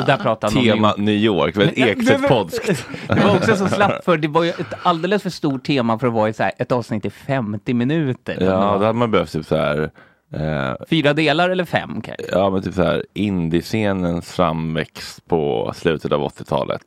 Och 0.00 0.06
där 0.06 0.16
pratade 0.16 0.52
han 0.52 0.62
om 0.62 0.64
Tema 0.68 0.94
New 0.98 1.14
York, 1.14 1.56
väldigt 1.56 1.78
Men- 1.78 1.88
Ekstedt 1.88 2.28
podskt. 2.28 2.86
Det 3.08 3.24
var 3.24 3.36
också 3.36 3.56
så 3.56 3.68
slappt 3.68 4.04
för 4.04 4.16
det 4.16 4.28
var 4.28 4.42
ju 4.44 4.50
ett 4.50 4.74
alldeles 4.82 5.22
för 5.22 5.30
stort 5.30 5.64
tema 5.66 5.98
för 5.98 6.06
att 6.06 6.12
vara 6.12 6.28
i 6.28 6.32
så 6.32 6.42
här, 6.42 6.52
ett 6.58 6.72
avsnitt 6.72 7.04
i 7.04 7.10
50 7.10 7.74
minuter. 7.74 8.36
Ja, 8.40 8.46
då 8.46 8.84
hade 8.86 8.92
man 8.92 9.10
behövt 9.10 9.32
typ 9.32 9.46
så 9.46 9.56
här. 9.56 9.90
Eh, 10.36 10.74
Fyra 10.90 11.12
delar 11.12 11.50
eller 11.50 11.64
fem 11.64 12.00
kanske? 12.00 12.24
ja, 12.32 12.50
men 12.50 12.62
typ 12.62 12.74
så 12.74 12.82
här 12.82 13.04
indiescenens 13.14 14.32
framväxt 14.32 15.26
på 15.28 15.72
slutet 15.76 16.12
av 16.12 16.20
80-talet. 16.28 16.80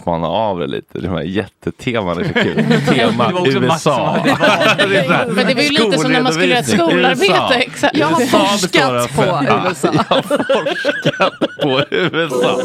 Spana 0.00 0.26
av 0.28 0.58
det 0.58 0.66
lite. 0.66 0.98
De 1.00 1.08
här 1.08 1.22
jätteteman 1.22 2.18
är 2.18 2.24
så 2.24 2.32
kul. 2.34 2.64
Tema 2.88 3.28
Det 3.28 3.32
var 3.34 3.40
också 3.40 3.60
Max 3.60 3.86
USA. 3.86 4.14
som- 4.14 4.24
det 4.24 4.30
var- 4.30 4.88
Det 4.88 4.98
är 4.98 5.04
så 5.04 5.12
här 5.12 5.26
Men 5.26 5.46
det 5.46 5.54
var 5.54 5.62
ju 5.62 5.70
lite 5.70 5.98
som 5.98 6.12
när 6.12 6.22
man 6.22 6.32
skulle 6.32 6.46
göra 6.48 6.58
ett 6.58 6.68
skolarbete. 6.68 7.24
USA. 7.24 7.54
Exakt. 7.54 7.96
Jag 7.96 8.06
har 8.06 8.20
forskat 8.20 9.16
på 9.16 9.22
USA. 9.22 9.90
Jag 9.94 10.16
har 10.16 10.22
forskat 10.22 11.32
på 11.62 11.82
USA. 11.90 12.60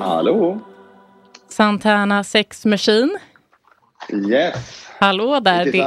Hallå? 0.00 0.60
Santana 1.48 2.24
Sex 2.24 2.64
Machine. 2.64 3.18
Yes. 4.30 4.86
Hallå 5.00 5.40
där, 5.40 5.64
det 5.72 5.78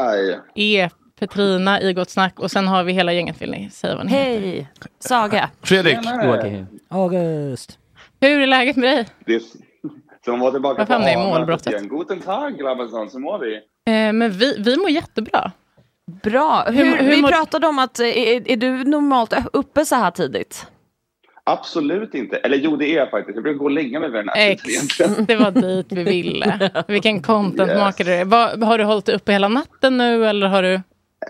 är 0.56 0.92
Petrina 1.22 1.82
i 1.82 1.94
Gott 1.94 2.10
Snack 2.10 2.40
och 2.40 2.52
sen 2.52 2.68
har 2.68 2.84
vi 2.84 2.94
hela 2.94 3.14
gänget. 3.14 3.42
Vill 3.42 3.52
ni 3.52 3.70
säga 3.70 3.96
vad 3.96 4.06
ni 4.06 4.12
heter? 4.12 4.40
Hej! 4.42 4.68
Saga. 5.00 5.50
Fredrik. 5.64 5.98
August. 6.90 7.80
Hur 8.22 8.42
är 8.42 8.48
läget 8.48 8.76
med 8.76 8.98
dig? 8.98 9.08
Det 9.26 9.36
är 9.36 9.42
som 10.26 10.40
var 10.40 10.52
tillbaka 10.52 10.82
är 10.82 10.96
A-mötet 10.96 11.18
målbrottet. 11.18 11.82
Guten 11.90 12.20
Tag 12.20 12.58
grabbar, 12.58 13.08
så 13.10 13.20
mår 13.20 13.40
vi? 13.40 13.56
Eh, 13.56 14.14
men 14.14 14.32
vi, 14.32 14.56
vi 14.60 14.78
mår 14.78 14.90
jättebra. 14.90 15.52
Bra. 16.24 16.64
Hur, 16.68 16.74
Hur- 16.86 16.98
hur 16.98 17.10
vi 17.16 17.22
mår- 17.22 17.30
pratade 17.30 17.68
om 17.68 17.80
att, 17.80 18.00
eh, 18.00 18.06
är, 18.08 18.52
är 18.52 18.58
du 18.58 18.84
normalt 18.84 19.34
uppe 19.54 19.86
så 19.86 19.96
här 19.96 20.12
tidigt? 20.12 20.68
Absolut 21.44 22.14
inte. 22.14 22.36
Eller 22.38 22.58
jo, 22.58 22.76
det 22.76 22.86
är 22.94 22.98
jag 22.98 23.10
faktiskt. 23.10 23.36
Jag 23.36 23.44
brukar 23.44 23.58
gå 23.60 23.66
och 23.66 23.72
lägga 23.72 24.00
mig 24.00 24.10
vid 24.12 24.20
den 24.20 24.30
här 24.30 24.56
tiden 24.56 25.26
det 25.26 25.36
var 25.36 25.52
dit 25.52 25.92
vi 25.92 26.04
ville. 26.04 26.72
Vilken 26.88 27.22
contentmakare 27.22 28.08
du 28.08 28.14
är. 28.36 28.66
Har 28.66 28.78
du 28.78 28.84
hållit 28.84 29.10
uppe 29.10 29.32
hela 29.32 29.48
natten 29.48 29.98
nu 29.98 30.26
eller 30.26 30.48
har 30.48 30.64
du? 30.64 30.82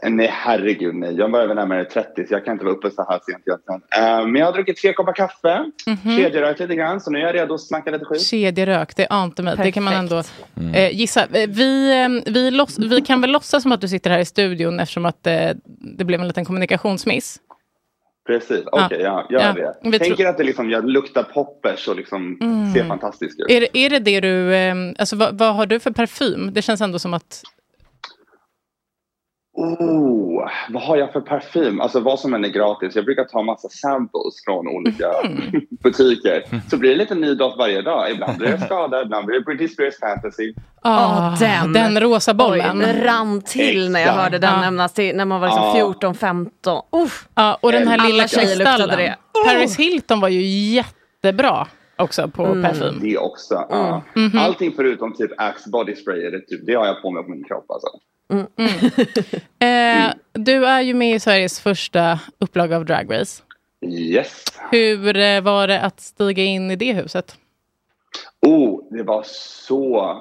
Nej, 0.03 0.29
herregud 0.33 0.95
nej. 0.95 1.15
Jag 1.17 1.31
börjar 1.31 1.47
väl 1.47 1.55
närmare 1.55 1.85
30 1.85 2.27
så 2.27 2.33
jag 2.33 2.45
kan 2.45 2.51
inte 2.53 2.65
vara 2.65 2.75
uppe 2.75 2.91
så 2.91 3.05
här 3.09 3.19
sent 3.25 3.43
egentligen. 3.47 3.81
Eh, 4.19 4.25
men 4.27 4.35
jag 4.35 4.45
har 4.45 4.53
druckit 4.53 4.77
tre 4.77 4.93
koppar 4.93 5.13
kaffe, 5.13 5.65
Mhm. 5.87 6.17
kedjerökt 6.17 6.59
lite 6.59 6.75
grann, 6.75 7.01
så 7.01 7.11
nu 7.11 7.19
är 7.19 7.23
jag 7.23 7.35
redo 7.35 7.53
att 7.53 7.61
snacka 7.61 7.91
lite 7.91 8.05
skit. 8.05 8.21
Kedjerök, 8.21 8.95
det 8.95 9.07
ante 9.07 9.43
mig. 9.43 9.55
Det 9.63 9.71
kan 9.71 9.83
man 9.83 9.93
ändå 9.93 10.23
Mm. 10.57 10.73
eh, 10.75 10.95
gissa. 10.95 11.21
Eh, 11.33 11.49
Vi, 11.49 12.01
eh, 12.25 12.31
vi, 12.33 12.51
loss, 12.51 12.79
vi 12.79 13.01
kan 13.01 13.21
väl 13.21 13.31
låtsas 13.31 13.63
som 13.63 13.71
att 13.71 13.81
du 13.81 13.87
sitter 13.87 14.09
här 14.09 14.19
i 14.19 14.25
studion 14.25 14.79
eftersom 14.79 15.05
att 15.05 15.27
eh, 15.27 15.49
det 15.97 16.03
blev 16.05 16.21
en 16.21 16.27
liten 16.27 16.45
kommunikationsmiss. 16.45 17.39
Precis, 18.27 18.61
okej, 18.71 19.01
ja, 19.01 19.27
gör 19.29 19.39
Ja, 19.41 19.53
det. 19.53 19.75
vi 19.89 19.99
Tänker 19.99 20.15
tror- 20.15 20.27
att 20.29 20.37
det 20.37 20.43
liksom, 20.43 20.69
jag 20.69 20.89
luktar 20.89 21.23
poppers 21.23 21.87
och 21.87 21.95
liksom 21.95 22.37
Mm. 22.41 22.73
ser 22.73 22.83
fantastisk 22.83 23.39
ut. 23.39 23.45
Är, 23.51 23.61
det- 23.61 23.77
är 23.77 23.89
det 23.89 23.99
det 23.99 24.19
du... 24.19 24.55
Eh, 24.55 24.75
alltså, 24.99 25.15
vad, 25.15 25.37
vad 25.37 25.55
har 25.55 25.65
du 25.65 25.79
för 25.79 25.91
parfym? 25.91 26.53
Det 26.53 26.61
känns 26.61 26.81
ändå 26.81 26.99
som 26.99 27.13
att... 27.13 27.41
Oh, 29.53 30.49
vad 30.69 30.83
har 30.83 30.97
jag 30.97 31.13
för 31.13 31.21
parfym? 31.21 31.81
Alltså 31.81 31.99
vad 31.99 32.19
som 32.19 32.33
än 32.33 32.45
är 32.45 32.49
gratis. 32.49 32.95
Jag 32.95 33.05
brukar 33.05 33.23
ta 33.23 33.43
massa 33.43 33.69
samples 33.69 34.43
från 34.45 34.67
olika 34.67 35.05
Mm. 35.25 35.61
butiker. 35.83 36.43
Så 36.69 36.77
blir 36.77 36.89
det 36.89 36.95
lite 36.95 37.15
ny 37.15 37.35
doft 37.35 37.57
varje 37.57 37.81
dag. 37.81 38.11
Ibland 38.11 38.37
blir 38.37 38.47
det 38.51 38.59
skada, 38.65 39.01
ibland 39.01 39.25
blir 39.25 39.39
det 39.39 39.45
Britney 39.45 39.67
Spears 39.67 39.99
fantasy. 39.99 40.53
Ah, 40.81 41.35
den. 41.39 41.73
den 41.73 41.99
rosa 41.99 42.33
bollen. 42.33 42.79
Oj, 42.79 42.85
det 42.85 43.05
rann 43.07 43.41
till 43.41 43.91
när 43.91 43.99
jag 43.99 44.13
hörde 44.13 44.37
den 44.39 44.53
Ja. 44.53 44.61
nämnas 44.61 44.93
till, 44.93 45.15
när 45.15 45.25
man 45.25 45.41
var 45.41 45.47
liksom 45.47 45.63
Ja. 45.63 45.73
14, 45.73 46.15
15. 46.15 46.81
Uff. 46.91 47.27
Ja, 47.35 47.57
och 47.61 47.71
den 47.71 47.87
här 47.87 47.97
Alla 47.97 48.07
lilla 48.07 48.23
kristallen. 48.27 48.89
det. 48.97 49.15
Paris 49.45 49.79
Hilton 49.79 50.19
var 50.19 50.29
ju 50.29 50.41
jättebra 50.75 51.67
också 51.95 52.27
på 52.27 52.45
Mm. 52.45 52.63
parfym. 52.63 52.99
Det 53.01 53.17
också. 53.17 53.65
Ja. 53.69 54.01
Mhm. 54.15 54.37
Allting 54.39 54.73
förutom 54.75 55.13
typ 55.13 55.31
Axe 55.37 55.69
body 55.69 55.95
spray, 55.95 56.29
det, 56.29 56.39
typ, 56.39 56.65
det 56.65 56.73
har 56.75 56.85
jag 56.85 57.01
på 57.01 57.11
mig 57.11 57.23
på 57.23 57.29
min 57.29 57.43
kropp. 57.43 57.65
Alltså. 57.71 57.87
Eh, 59.59 60.13
du 60.33 60.65
är 60.65 60.81
ju 60.81 60.93
med 60.93 61.15
i 61.15 61.19
Sveriges 61.19 61.59
första 61.59 62.19
upplaga 62.39 62.77
av 62.77 62.85
Drag 62.85 63.13
Race. 63.13 63.43
Yes. 63.85 64.45
Hur 64.71 65.17
eh, 65.17 65.41
var 65.41 65.67
det 65.67 65.81
att 65.81 65.99
stiga 65.99 66.43
in 66.43 66.71
i 66.71 66.75
det 66.75 66.93
huset? 66.93 67.37
Oh, 68.41 68.83
det 68.91 69.03
var 69.03 69.23
så 69.25 70.17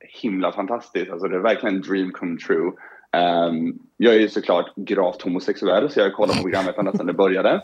himla 0.00 0.52
fantastiskt. 0.52 1.10
Alltså, 1.10 1.28
det 1.28 1.36
är 1.36 1.40
verkligen 1.40 1.76
en 1.76 1.82
dream 1.82 2.12
come 2.12 2.38
true. 2.38 2.72
Ehm, 3.12 3.78
jag 3.96 4.14
är 4.14 4.18
ju 4.18 4.28
såklart 4.28 4.74
gravt 4.76 5.22
homosexuell 5.22 5.90
så 5.90 6.00
jag 6.00 6.04
har 6.04 6.10
kollat 6.10 6.36
på 6.36 6.42
programmet 6.42 6.78
ända 6.78 6.92
sedan 6.92 7.06
det 7.06 7.12
började. 7.12 7.62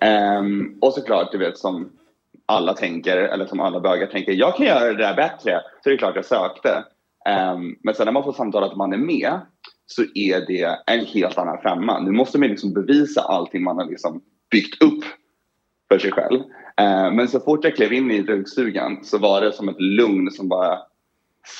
Ehm, 0.00 0.78
och 0.80 0.92
såklart, 0.92 1.32
du 1.32 1.38
vet 1.38 1.58
som 1.58 1.90
alla 2.46 2.74
tänker, 2.74 3.16
eller 3.16 3.46
som 3.46 3.60
alla 3.60 3.80
bögar 3.80 4.06
tänker, 4.06 4.32
jag 4.32 4.56
kan 4.56 4.66
göra 4.66 4.84
det 4.84 5.02
där 5.02 5.14
bättre. 5.14 5.60
Så 5.82 5.88
det 5.88 5.94
är 5.94 5.98
klart 5.98 6.16
jag 6.16 6.24
sökte. 6.24 6.84
Um, 7.26 7.76
men 7.82 7.94
sen 7.94 8.04
när 8.04 8.12
man 8.12 8.24
får 8.24 8.32
samtal 8.32 8.64
att 8.64 8.76
man 8.76 8.92
är 8.92 8.98
med 8.98 9.40
så 9.86 10.02
är 10.14 10.46
det 10.46 10.78
en 10.86 11.06
helt 11.06 11.38
annan 11.38 11.58
femma. 11.58 12.00
Nu 12.00 12.10
måste 12.10 12.38
man 12.38 12.48
liksom 12.48 12.72
bevisa 12.72 13.20
allting 13.20 13.62
man 13.62 13.76
har 13.76 13.84
liksom 13.84 14.22
byggt 14.50 14.82
upp 14.82 15.04
för 15.88 15.98
sig 15.98 16.12
själv. 16.12 16.40
Uh, 16.80 17.12
men 17.12 17.28
så 17.28 17.40
fort 17.40 17.64
jag 17.64 17.76
klev 17.76 17.92
in 17.92 18.10
i 18.10 18.22
drugstugan 18.22 19.04
så 19.04 19.18
var 19.18 19.40
det 19.40 19.52
som 19.52 19.68
ett 19.68 19.80
lugn 19.80 20.30
som 20.30 20.48
bara 20.48 20.78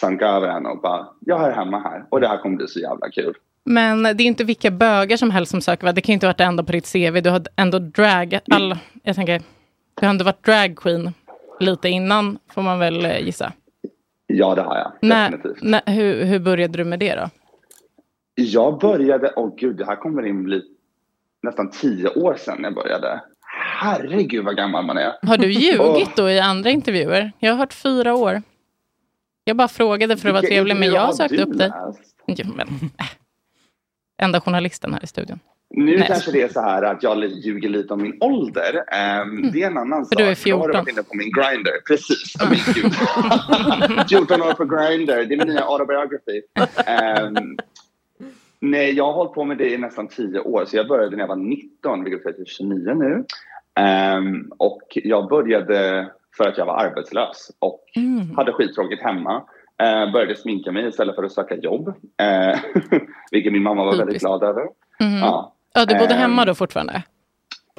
sank 0.00 0.22
över 0.22 0.48
en 0.48 0.66
och 0.66 0.80
bara, 0.80 1.06
jag 1.20 1.48
är 1.48 1.52
hemma 1.52 1.80
här 1.80 2.04
och 2.10 2.20
det 2.20 2.28
här 2.28 2.38
kommer 2.38 2.56
bli 2.56 2.68
så 2.68 2.80
jävla 2.80 3.10
kul. 3.10 3.34
Men 3.64 4.02
det 4.02 4.10
är 4.10 4.20
inte 4.20 4.44
vilka 4.44 4.70
bögar 4.70 5.16
som 5.16 5.30
helst 5.30 5.50
som 5.50 5.60
söker, 5.60 5.84
va? 5.84 5.92
Det 5.92 6.00
kan 6.00 6.12
ju 6.12 6.14
inte 6.14 6.26
varit 6.26 6.38
det 6.38 6.44
enda 6.44 6.64
på 6.64 6.72
ditt 6.72 6.92
CV. 6.92 7.20
Du 7.20 7.30
har 7.30 7.42
ändå 7.56 7.78
drag... 7.78 8.38
All, 8.50 8.76
jag 9.02 9.16
tänker, 9.16 9.42
du 9.94 10.06
har 10.06 10.10
ändå 10.10 10.24
varit 10.24 10.44
dragqueen 10.44 11.12
lite 11.60 11.88
innan, 11.88 12.38
får 12.54 12.62
man 12.62 12.78
väl 12.78 13.04
eh, 13.04 13.20
gissa. 13.20 13.52
Ja, 14.26 14.54
det 14.54 14.62
har 14.62 14.76
jag. 14.76 14.92
När, 15.02 15.30
Definitivt. 15.30 15.62
när, 15.62 15.82
hur, 15.86 16.24
hur 16.24 16.38
började 16.38 16.78
du 16.78 16.84
med 16.84 16.98
det 16.98 17.14
då? 17.14 17.30
Jag 18.34 18.78
började, 18.80 19.32
åh 19.36 19.54
gud, 19.56 19.76
det 19.76 19.86
här 19.86 19.96
kommer 19.96 20.26
in 20.26 20.44
bli 20.44 20.62
nästan 21.42 21.70
tio 21.70 22.08
år 22.08 22.34
sedan 22.34 22.58
jag 22.62 22.74
började. 22.74 23.20
Herregud 23.80 24.44
vad 24.44 24.56
gammal 24.56 24.84
man 24.86 24.98
är. 24.98 25.12
Har 25.22 25.38
du 25.38 25.52
ljugit 25.52 26.16
då 26.16 26.30
i 26.30 26.40
andra 26.40 26.70
intervjuer? 26.70 27.32
Jag 27.38 27.52
har 27.52 27.58
hört 27.58 27.72
fyra 27.72 28.14
år. 28.14 28.42
Jag 29.44 29.56
bara 29.56 29.68
frågade 29.68 30.16
för 30.16 30.28
att 30.28 30.34
vara 30.34 30.42
trevlig, 30.42 30.76
men 30.76 30.88
jag 30.88 31.00
har 31.00 31.12
sökte 31.12 31.36
du 31.36 31.42
upp 31.42 31.58
dig. 31.58 31.72
Jo, 32.26 32.46
men, 32.56 32.68
äh. 32.68 33.06
Enda 34.22 34.40
journalisten 34.40 34.92
här 34.92 35.04
i 35.04 35.06
studion. 35.06 35.38
Nu 35.76 35.96
Nej. 35.96 36.06
kanske 36.06 36.30
det 36.32 36.42
är 36.42 36.48
så 36.48 36.60
här 36.60 36.82
att 36.82 37.02
jag 37.02 37.24
ljuger 37.24 37.68
lite 37.68 37.94
om 37.94 38.02
min 38.02 38.16
ålder. 38.20 38.84
Ehm, 38.92 39.50
Det 39.52 39.62
är 39.62 39.66
en 39.66 39.78
annan 39.78 40.04
sak. 40.06 40.20
Mm. 40.20 40.34
du 40.34 40.50
är 40.50 40.50
Då 40.52 40.56
har 40.58 40.68
du 40.68 40.74
14. 40.74 40.84
varit 40.84 40.88
inne 40.92 41.02
på 41.02 41.16
min 41.16 41.32
grinder. 41.32 41.72
Precis. 41.88 42.34
Oh, 42.42 42.50
gud. 42.74 44.08
14 44.08 44.42
år 44.42 44.52
på 44.54 44.64
grinder. 44.64 45.24
Det 45.24 45.34
är 45.34 45.38
min 45.38 45.48
nya 45.48 45.64
autobiography. 45.64 46.42
Ehm, 46.86 47.56
nej, 48.60 48.92
jag 48.92 49.04
har 49.04 49.12
hållit 49.12 49.32
på 49.32 49.44
med 49.44 49.58
det 49.58 49.70
i 49.72 49.78
nästan 49.78 50.08
10 50.08 50.40
år. 50.40 50.64
Så 50.64 50.76
jag 50.76 50.88
började 50.88 51.10
när 51.16 51.22
jag 51.22 51.28
var 51.28 51.36
19, 51.36 52.04
vilket 52.04 52.24
betyder 52.24 52.44
29 52.50 52.94
nu. 52.94 53.24
Ehm, 53.80 54.50
och 54.58 54.82
jag 54.94 55.28
började 55.28 56.10
för 56.36 56.48
att 56.48 56.58
jag 56.58 56.66
var 56.66 56.84
arbetslös 56.84 57.50
och 57.58 57.80
Mm. 57.96 58.36
hade 58.36 58.52
skittråkigt 58.52 59.02
hemma. 59.02 59.42
Eh, 59.82 60.12
började 60.12 60.36
sminka 60.36 60.72
mig 60.72 60.88
istället 60.88 61.14
för 61.14 61.22
att 61.24 61.32
söka 61.32 61.56
jobb. 61.56 61.88
Eh, 62.22 62.58
vilket 63.30 63.52
min 63.52 63.62
mamma 63.62 63.84
var 63.84 63.96
väldigt 63.96 64.20
glad 64.20 64.42
över. 64.42 64.62
Mhm. 65.00 65.18
Ja. 65.18 65.52
Ja, 65.76 65.86
du 65.86 65.94
bodde 65.94 66.14
Ehm, 66.14 66.20
hemma 66.20 66.44
då 66.44 66.54
fortfarande? 66.54 67.02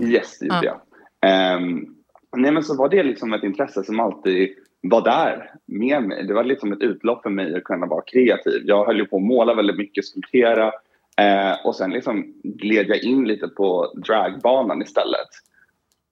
Yes, 0.02 0.40
det 0.40 0.46
gjorde 0.46 0.66
Ja. 0.66 0.80
jag. 1.22 1.32
Ehm, 1.32 1.86
nej, 2.38 2.52
men 2.52 2.64
så 2.64 2.78
var 2.78 2.90
det 2.90 3.04
liksom 3.04 3.34
ett 3.34 3.44
intresse 3.44 3.84
som 3.84 4.00
alltid 4.00 4.50
var 4.82 5.02
där 5.02 5.52
med 5.66 6.04
mig. 6.04 6.24
Det 6.28 6.34
var 6.34 6.44
liksom 6.44 6.74
ett 6.74 6.82
utlopp 6.82 7.24
för 7.24 7.30
mig 7.30 7.56
att 7.56 7.64
kunna 7.64 7.86
vara 7.86 8.02
kreativ. 8.02 8.62
Jag 8.66 8.86
höll 8.86 8.98
ju 8.98 9.06
på 9.06 9.18
att 9.18 9.24
måla 9.24 9.54
väldigt 9.54 9.78
mycket, 9.78 10.06
skulptera 10.06 10.66
eh, 11.22 11.66
och 11.66 11.76
sen 11.76 11.90
liksom 11.92 12.34
gled 12.44 12.90
jag 12.90 13.04
in 13.04 13.28
lite 13.28 13.48
på 13.48 13.94
dragbanan 14.08 14.82
istället. 14.82 15.28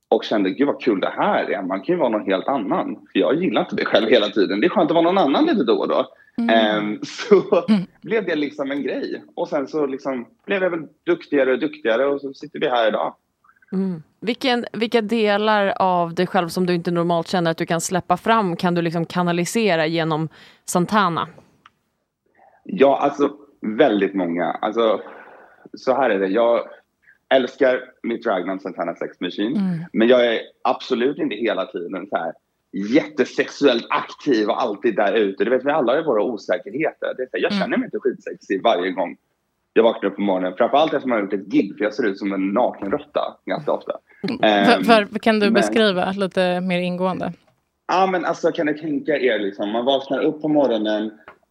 Och 0.10 0.24
kände, 0.24 0.50
gud 0.50 0.67
vad 0.67 0.82
kul 0.82 1.00
det 1.00 1.13
här 1.17 1.43
är. 1.52 1.62
Man 1.62 1.82
kan 1.82 1.95
ju 1.95 2.00
vara 2.00 2.10
någon 2.10 2.26
helt 2.26 2.48
annan. 2.48 2.95
För 2.95 3.19
jag 3.19 3.36
gillar 3.43 3.62
inte 3.62 3.76
det 3.76 3.86
själv 3.86 4.10
hela 4.10 4.28
tiden. 4.30 4.60
Det 4.60 4.67
är 4.67 4.69
skönt 4.69 4.91
att 4.91 4.95
vara 4.95 5.12
någon 5.12 5.17
annan 5.17 5.45
lite 5.45 5.63
då 5.63 5.74
och 5.80 5.88
då. 5.88 6.08
Ehm, 6.38 7.00
så 7.04 7.65
blev 8.02 8.26
det 8.26 8.36
liksom 8.36 8.71
en 8.71 8.84
grej. 8.84 9.24
Och 9.36 9.48
sen 9.48 9.67
så 9.67 9.86
liksom 9.86 10.28
blev 10.45 10.63
jag 10.63 10.69
väl 10.69 10.88
duktigare 11.06 11.52
och 11.52 11.60
duktigare 11.60 12.06
och 12.06 12.21
så 12.21 12.34
sitter 12.34 12.60
vi 12.60 12.69
här 12.69 12.88
idag. 12.88 13.15
Mm. 13.71 14.04
Vilken, 14.19 14.65
vilka 14.74 15.02
delar 15.02 15.74
av 15.80 16.13
dig 16.13 16.28
själv 16.28 16.48
som 16.48 16.65
du 16.65 16.74
inte 16.74 16.91
normalt 16.91 17.28
känner 17.28 17.52
att 17.52 17.58
du 17.58 17.65
kan 17.65 17.82
släppa 17.82 18.17
fram 18.17 18.56
kan 18.56 18.76
du 18.76 18.82
liksom 18.82 19.06
kanalisera 19.06 19.86
genom 19.88 20.30
Santana? 20.65 21.28
Ja, 22.63 22.98
alltså 22.98 23.32
väldigt 23.62 24.13
många. 24.13 24.52
Alltså, 24.52 25.02
så 25.74 25.95
här 25.95 26.10
är 26.10 26.19
det. 26.19 26.28
Jag 26.28 26.62
älskar 27.30 27.82
mitt 28.04 28.24
dragnamn 28.24 28.60
Santana 28.60 28.95
Sex 28.95 29.19
Machine. 29.19 29.58
Mm. 29.58 29.84
Men 29.93 30.08
jag 30.08 30.26
är 30.26 30.41
absolut 30.63 31.17
inte 31.17 31.36
hela 31.36 31.65
tiden 31.65 32.08
så 32.10 32.17
här 32.17 32.34
jättesexuellt 32.76 33.86
aktiv 33.90 34.50
och 34.50 34.62
alltid 34.62 34.96
där 34.96 35.14
ute. 35.14 35.44
Du 35.44 35.50
vet, 35.50 35.66
vi 35.66 35.72
alla 35.72 35.96
har 35.96 36.04
våra 36.04 36.24
osäkerheter. 36.24 37.14
Det 37.18 37.24
är 37.24 37.28
så 37.32 37.38
jag 37.38 37.52
Mm. 37.52 37.62
känner 37.62 37.78
mig 37.78 37.86
inte 37.86 38.00
skitsexig 38.00 38.64
varje 38.64 38.92
gång 38.92 39.18
jag 39.74 39.84
vaknar 39.84 40.10
upp 40.10 40.16
på 40.16 40.22
morgonen. 40.22 40.54
Framförallt 40.58 40.94
eftersom 40.94 41.12
jag 41.12 41.18
har 41.18 41.24
gjort 41.24 41.34
ett 41.34 41.46
gig, 41.48 41.78
för 41.78 41.84
jag 41.84 41.94
ser 41.94 42.06
ut 42.08 42.18
som 42.20 42.34
en 42.34 42.48
nakenråtta 42.50 43.38
ganska 43.46 43.72
ofta. 43.72 43.92
Ehm, 44.42 44.84
Var, 44.84 45.02
var, 45.12 45.20
kan 45.20 45.40
du 45.40 45.46
men- 45.46 45.54
beskriva 45.54 46.12
lite 46.12 46.62
mer 46.62 46.80
ingående? 46.80 47.34
Ja, 47.88 48.08
men 48.12 48.26
alltså 48.26 48.52
kan 48.52 48.66
ni 48.66 48.74
tänka 48.74 49.18
er 49.18 49.40
liksom, 49.40 49.70
man 49.70 49.86
vaknar 49.86 50.20
upp 50.22 50.42
på 50.42 50.48
morgonen 50.48 51.06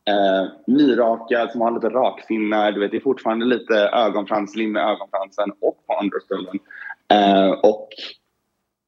eh, 0.08 0.48
nyrakad, 0.66 1.50
som 1.50 1.60
har 1.60 1.70
lite 1.70 1.88
rakfinnar, 1.88 2.72
du 2.72 2.80
vet, 2.80 2.90
det 2.90 2.96
är 2.96 3.00
fortfarande 3.00 3.46
lite 3.46 3.74
ögonfrans, 3.74 4.56
lim 4.56 4.76
i 4.76 4.80
ögonfransen 4.80 5.50
och 5.60 5.86
på 5.86 5.98
understollen. 6.02 6.58
Eh, 7.08 7.50
och 7.50 7.88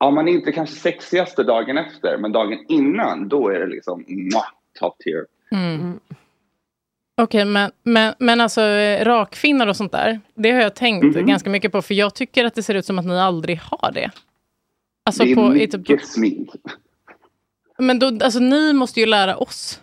ja, 0.01 0.11
man 0.11 0.29
är 0.29 0.33
inte 0.33 0.53
kanske 0.53 0.77
sexigaste 0.77 1.43
dagen 1.43 1.79
efter, 1.79 2.19
men 2.19 2.33
dagen 2.33 2.59
innan, 2.69 3.29
då 3.29 3.49
är 3.49 3.59
det 3.61 3.67
liksom 3.67 4.05
mwah, 4.09 4.47
top 4.81 4.99
tier. 4.99 5.27
Mm. 5.53 6.01
Okej, 7.23 7.45
men, 7.45 7.71
men, 7.83 8.15
men 8.19 8.41
alltså 8.41 8.61
eh, 8.63 9.05
rakfinnar 9.05 9.67
och 9.67 9.77
sånt 9.77 9.93
där, 9.93 10.21
det 10.35 10.51
har 10.53 10.61
jag 10.61 10.75
tänkt 10.75 11.17
Mhm. 11.17 11.27
ganska 11.27 11.51
mycket 11.51 11.73
på, 11.73 11.83
för 11.83 11.95
jag 11.95 12.15
tycker 12.15 12.45
att 12.45 12.55
det 12.55 12.63
ser 12.63 12.75
ut 12.75 12.87
som 12.87 12.99
att 12.99 13.05
ni 13.07 13.19
aldrig 13.21 13.61
har 13.63 13.93
det. 13.93 14.11
Alltså 15.05 15.25
det 15.25 15.31
är 15.31 15.35
på, 15.35 15.49
mycket 15.49 15.87
typ, 15.87 16.03
smink. 16.05 16.51
men 17.79 17.99
då, 17.99 18.07
alltså 18.07 18.39
ni 18.41 18.73
måste 18.73 19.01
ju 19.01 19.07
lära 19.07 19.37
oss. 19.37 19.81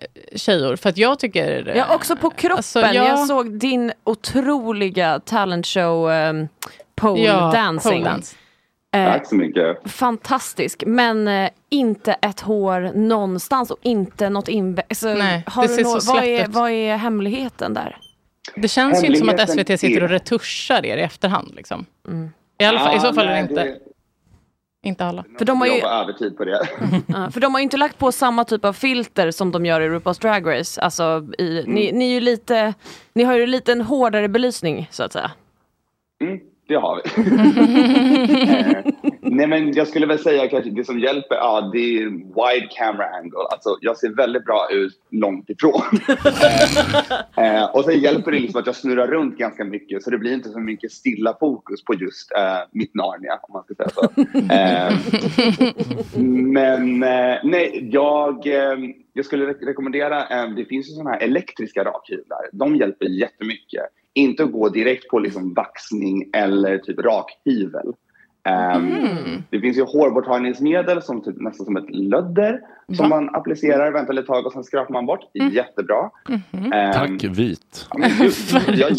eh, 0.00 0.36
tjejor. 0.38 0.76
För 0.76 0.88
att 0.88 0.96
jag 0.98 1.18
tycker... 1.18 1.68
eh, 1.68 1.76
Ja, 1.76 1.94
också 1.94 2.16
på 2.16 2.30
kroppen. 2.30 2.56
alltså, 2.56 2.80
ja. 2.80 2.92
Jag 2.92 3.26
såg 3.26 3.58
din 3.58 3.92
otroliga 4.04 5.20
talent 5.20 5.66
show 5.66 6.10
um, 6.10 6.48
pole 6.94 7.22
Ja, 7.22 7.50
dancing. 7.54 7.92
pole 7.92 8.04
dance. 8.04 8.36
Eh, 8.96 9.04
Tack 9.04 9.26
så 9.26 9.34
mycket. 9.34 9.90
fantastisk, 9.90 10.82
men 10.86 11.28
eh, 11.28 11.50
inte 11.68 12.12
ett 12.12 12.40
hår 12.40 12.92
någonstans 12.94 13.70
och 13.70 13.78
inte 13.82 14.30
något 14.30 14.48
inbä... 14.48 14.82
Alltså, 14.88 15.14
Nej, 15.14 15.44
har 15.46 15.62
det 15.62 15.68
du 15.68 15.74
ser 15.74 15.82
nå- 15.82 16.00
så 16.00 16.12
vad, 16.14 16.24
är, 16.24 16.44
ut. 16.44 16.48
vad 16.54 16.70
är 16.70 16.96
hemligheten 16.96 17.74
där? 17.74 17.96
Det 18.56 18.68
känns 18.68 19.02
ju 19.02 19.06
inte 19.06 19.18
som 19.18 19.28
att 19.28 19.50
SVT 19.50 19.80
sitter 19.80 20.02
och 20.02 20.08
retuschar 20.10 20.86
er 20.86 20.96
i 20.96 21.00
efterhand. 21.02 21.52
Liksom. 21.54 21.86
I, 22.58 22.64
alla 22.64 22.78
fall, 22.78 22.96
I 22.96 23.00
så 23.00 23.12
fall 23.12 23.28
är 23.28 23.32
det 23.34 23.40
inte, 23.40 23.76
inte 24.84 25.04
alla. 25.04 25.24
För 25.38 25.44
de 25.44 25.60
har 25.60 25.66
ju- 25.68 25.80
övertid 25.86 26.36
på 26.36 26.44
det. 26.44 26.68
Ja, 27.06 27.30
för 27.30 27.40
de 27.40 27.54
har 27.54 27.60
ju 27.60 27.64
inte 27.64 27.76
lagt 27.76 27.98
på 27.98 28.12
samma 28.12 28.44
typ 28.44 28.64
av 28.64 28.72
filter 28.72 29.30
som 29.30 29.52
de 29.52 29.66
gör 29.66 29.80
i 29.80 29.88
RuPaul's 29.88 30.20
Drag 30.20 30.46
Race. 30.58 30.80
Alltså, 30.80 31.26
i, 31.38 31.64
ni, 31.66 31.92
ni, 31.92 32.04
är 32.10 32.14
ju 32.14 32.20
lite, 32.20 32.74
ni 33.12 33.24
har 33.24 33.34
ju 33.36 33.46
lite 33.46 33.72
en 33.72 33.80
hårdare 33.80 34.28
belysning 34.28 34.88
så 34.90 35.02
att 35.02 35.12
säga. 35.12 35.30
Det 36.70 36.76
har 36.76 36.96
vi. 36.96 37.02
eh, 38.52 38.92
nej 39.20 39.46
men 39.46 39.72
jag 39.72 39.88
skulle 39.88 40.06
väl 40.06 40.18
säga 40.18 40.48
kanske 40.48 40.70
det 40.70 40.84
som 40.84 40.98
hjälper, 41.00 41.36
ja 41.36 41.70
det 41.72 41.78
är 41.78 42.04
wide 42.10 42.68
camera 42.70 43.06
angle. 43.06 43.46
Alltså 43.50 43.78
jag 43.80 43.96
ser 43.96 44.08
väldigt 44.08 44.44
bra 44.44 44.68
ut 44.72 44.92
långt 45.10 45.50
ifrån. 45.50 45.82
eh, 47.44 47.64
och 47.64 47.84
sen 47.84 48.00
hjälper 48.00 48.30
det 48.30 48.38
liksom 48.38 48.60
att 48.60 48.66
jag 48.66 48.76
snurrar 48.76 49.06
runt 49.06 49.38
ganska 49.38 49.64
mycket 49.64 50.02
så 50.02 50.10
det 50.10 50.18
blir 50.18 50.34
inte 50.34 50.48
så 50.48 50.58
mycket 50.58 50.92
stilla 50.92 51.36
fokus 51.40 51.84
på 51.84 51.94
just 51.94 52.32
eh, 52.32 52.58
mitt 52.72 52.94
Narnia 52.94 53.38
om 53.42 53.52
man 53.52 53.64
ska 53.64 53.74
säga 53.74 53.88
så. 53.88 54.04
Eh, 54.54 54.92
men 56.22 57.02
eh, 57.02 57.38
nej, 57.44 57.88
jag, 57.92 58.46
eh, 58.46 58.78
jag 59.12 59.24
skulle 59.24 59.46
re- 59.46 59.64
rekommendera, 59.66 60.46
det 60.46 60.64
finns 60.64 60.88
ju 60.88 60.92
sådana 60.92 61.10
här 61.10 61.20
elektriska 61.20 61.84
rakhyvlar. 61.84 62.48
De 62.52 62.76
hjälper 62.76 63.06
jättemycket. 63.06 63.86
Inte 64.14 64.44
att 64.44 64.52
gå 64.52 64.68
direkt 64.68 65.08
på 65.08 65.18
liksom 65.18 65.54
vaxning 65.54 66.24
eller 66.32 66.78
typ 66.78 66.98
rakhyvel. 66.98 67.92
Ehm, 68.48 69.42
Det 69.50 69.60
finns 69.60 69.76
ju 69.76 69.82
hårborttagningsmedel 69.82 71.02
som 71.02 71.22
typ, 71.24 71.40
nästan 71.40 71.66
som 71.66 71.76
ett 71.76 71.90
lödder 71.90 72.60
som 72.96 73.08
man 73.08 73.34
applicerar, 73.34 73.92
väntar 73.92 74.12
lite 74.14 74.26
tag 74.26 74.46
och 74.46 74.52
sen 74.52 74.64
skrapar 74.64 74.92
man 74.92 75.06
bort. 75.06 75.20
Jättebra. 75.52 76.10
Ehm, 76.52 76.92
Tack 76.92 77.24
vit. 77.24 77.88
ja, 77.94 78.08
jag, 78.74 78.92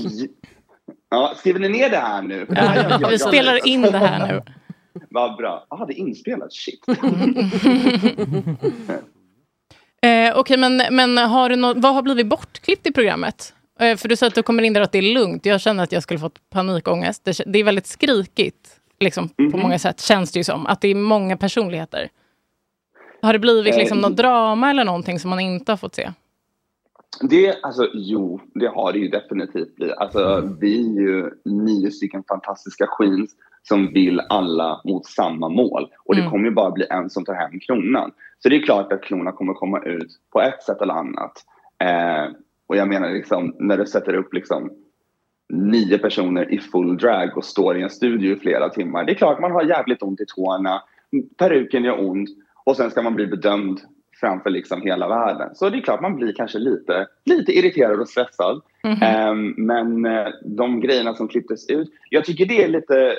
ja, 1.10 1.34
skriver 1.38 1.60
ni 1.60 1.70
ner 1.70 1.90
det 1.90 1.98
här 1.98 2.22
nu? 2.22 2.46
Det 2.50 2.56
här 2.56 2.76
gör 2.84 2.90
jag- 2.90 3.00
Vi 3.00 3.06
jag- 3.12 3.22
spelar 3.22 3.68
in 3.68 3.82
det 3.82 3.98
här 3.98 4.28
nu. 4.28 4.42
Vad 5.10 5.38
bra. 5.38 5.66
Jaha, 5.70 5.86
det 5.86 5.94
är 5.94 5.98
inspelat. 5.98 6.54
Shit. 6.54 6.86
Eh, 10.04 10.38
Okej, 10.40 10.58
men, 10.58 10.82
men 10.92 11.18
har 11.18 11.50
du 11.50 11.56
nå- 11.56 11.74
vad 11.76 11.94
har 11.94 12.02
blivit 12.02 12.28
bortklippt 12.28 12.88
i 12.88 12.92
programmet? 12.94 13.54
Eh, 13.80 13.98
för 13.98 14.10
du 14.10 14.16
säger 14.16 14.28
att 14.32 14.36
du 14.36 14.44
kommer 14.44 14.64
in 14.64 14.74
där 14.74 14.82
att 14.82 14.92
det 14.92 14.98
är 14.98 15.14
lugnt. 15.14 15.46
Jag 15.46 15.62
känner 15.62 15.84
att 15.84 15.92
jag 15.92 16.04
skulle 16.04 16.20
fått 16.20 16.50
panikångest. 16.50 17.26
Det, 17.26 17.42
det 17.46 17.60
är 17.60 17.64
väldigt 17.64 17.88
skrikigt, 17.88 18.80
liksom, 19.00 19.30
på 19.30 19.42
Mhm. 19.44 19.60
många 19.60 19.80
sätt, 19.80 20.02
känns 20.02 20.32
det 20.32 20.40
ju 20.40 20.44
som. 20.44 20.66
Att 20.68 20.82
det 20.82 20.88
är 20.88 20.96
många 20.96 21.38
personligheter. 21.38 22.10
Har 23.22 23.34
det 23.34 23.40
blivit 23.40 23.76
liksom, 23.76 23.98
Eh, 23.98 24.02
något 24.02 24.18
drama 24.18 24.70
eller 24.70 24.86
någonting 24.86 25.20
som 25.20 25.30
man 25.30 25.40
inte 25.40 25.72
har 25.72 25.78
fått 25.78 25.96
se? 25.96 26.10
Det, 27.30 27.60
alltså, 27.64 27.88
jo, 27.94 28.42
det 28.54 28.68
har 28.68 28.94
det 28.94 29.00
ju 29.00 29.08
definitivt 29.08 29.76
blivit. 29.76 29.96
Alltså, 29.98 30.50
vi 30.62 30.76
är 30.98 31.02
ju 31.02 31.30
nio 31.46 31.92
stycken 31.92 32.24
fantastiska 32.28 32.88
queens 32.98 33.32
som 33.64 33.94
vill 33.94 34.20
alla 34.30 34.82
mot 34.86 35.06
samma 35.06 35.50
mål. 35.50 35.90
Och 36.06 36.16
det 36.16 36.22
Mm. 36.22 36.32
kommer 36.32 36.46
ju 36.46 36.52
bara 36.52 36.72
bli 36.72 36.86
en 36.90 37.10
som 37.10 37.26
tar 37.26 37.34
hem 37.34 37.60
kronan. 37.60 38.12
Så 38.40 38.50
det 38.50 38.56
är 38.56 38.62
klart 38.64 38.94
att 38.94 39.04
kronan 39.04 39.34
kommer 39.34 39.54
komma 39.54 39.80
ut 39.80 40.08
på 40.34 40.42
ett 40.42 40.64
sätt 40.64 40.82
eller 40.82 40.94
annat. 40.94 41.32
Eh, 41.84 42.32
och 42.72 42.78
jag 42.78 42.88
menar 42.88 43.12
liksom, 43.12 43.56
när 43.60 43.78
du 43.78 43.86
sätter 43.86 44.14
upp 44.14 44.34
liksom 44.34 44.72
nio 45.54 45.98
personer 45.98 46.54
i 46.54 46.60
full 46.60 46.98
drag 46.98 47.38
och 47.38 47.46
står 47.46 47.78
i 47.78 47.82
en 47.82 47.90
studio 47.90 48.36
i 48.36 48.40
flera 48.40 48.70
timmar. 48.70 49.06
Det 49.06 49.12
är 49.12 49.16
klart 49.16 49.40
man 49.40 49.52
har 49.52 49.64
jävligt 49.64 50.04
ont 50.04 50.22
i 50.22 50.26
tårna, 50.36 50.82
peruken 51.38 51.84
gör 51.84 52.10
ont 52.10 52.30
och 52.64 52.78
sen 52.78 52.92
ska 52.92 53.02
man 53.02 53.16
bli 53.16 53.28
bedömd 53.28 53.80
framför 54.20 54.50
liksom 54.50 54.82
hela 54.82 55.08
världen. 55.08 55.56
Så 55.56 55.70
det 55.70 55.78
är 55.78 55.82
klart 55.82 56.02
man 56.02 56.16
blir 56.16 56.34
kanske 56.34 56.60
lite, 56.60 57.08
lite 57.26 57.52
irriterad 57.52 58.00
och 58.00 58.10
stressad. 58.10 58.62
Ehm, 59.02 59.54
men 59.58 60.06
eh, 60.06 60.28
de 60.46 60.80
grejerna 60.80 61.14
som 61.14 61.28
klipptes 61.28 61.70
ut, 61.70 61.90
jag 62.10 62.26
tycker 62.26 62.46
det 62.46 62.64
är 62.64 62.68
lite 62.68 63.16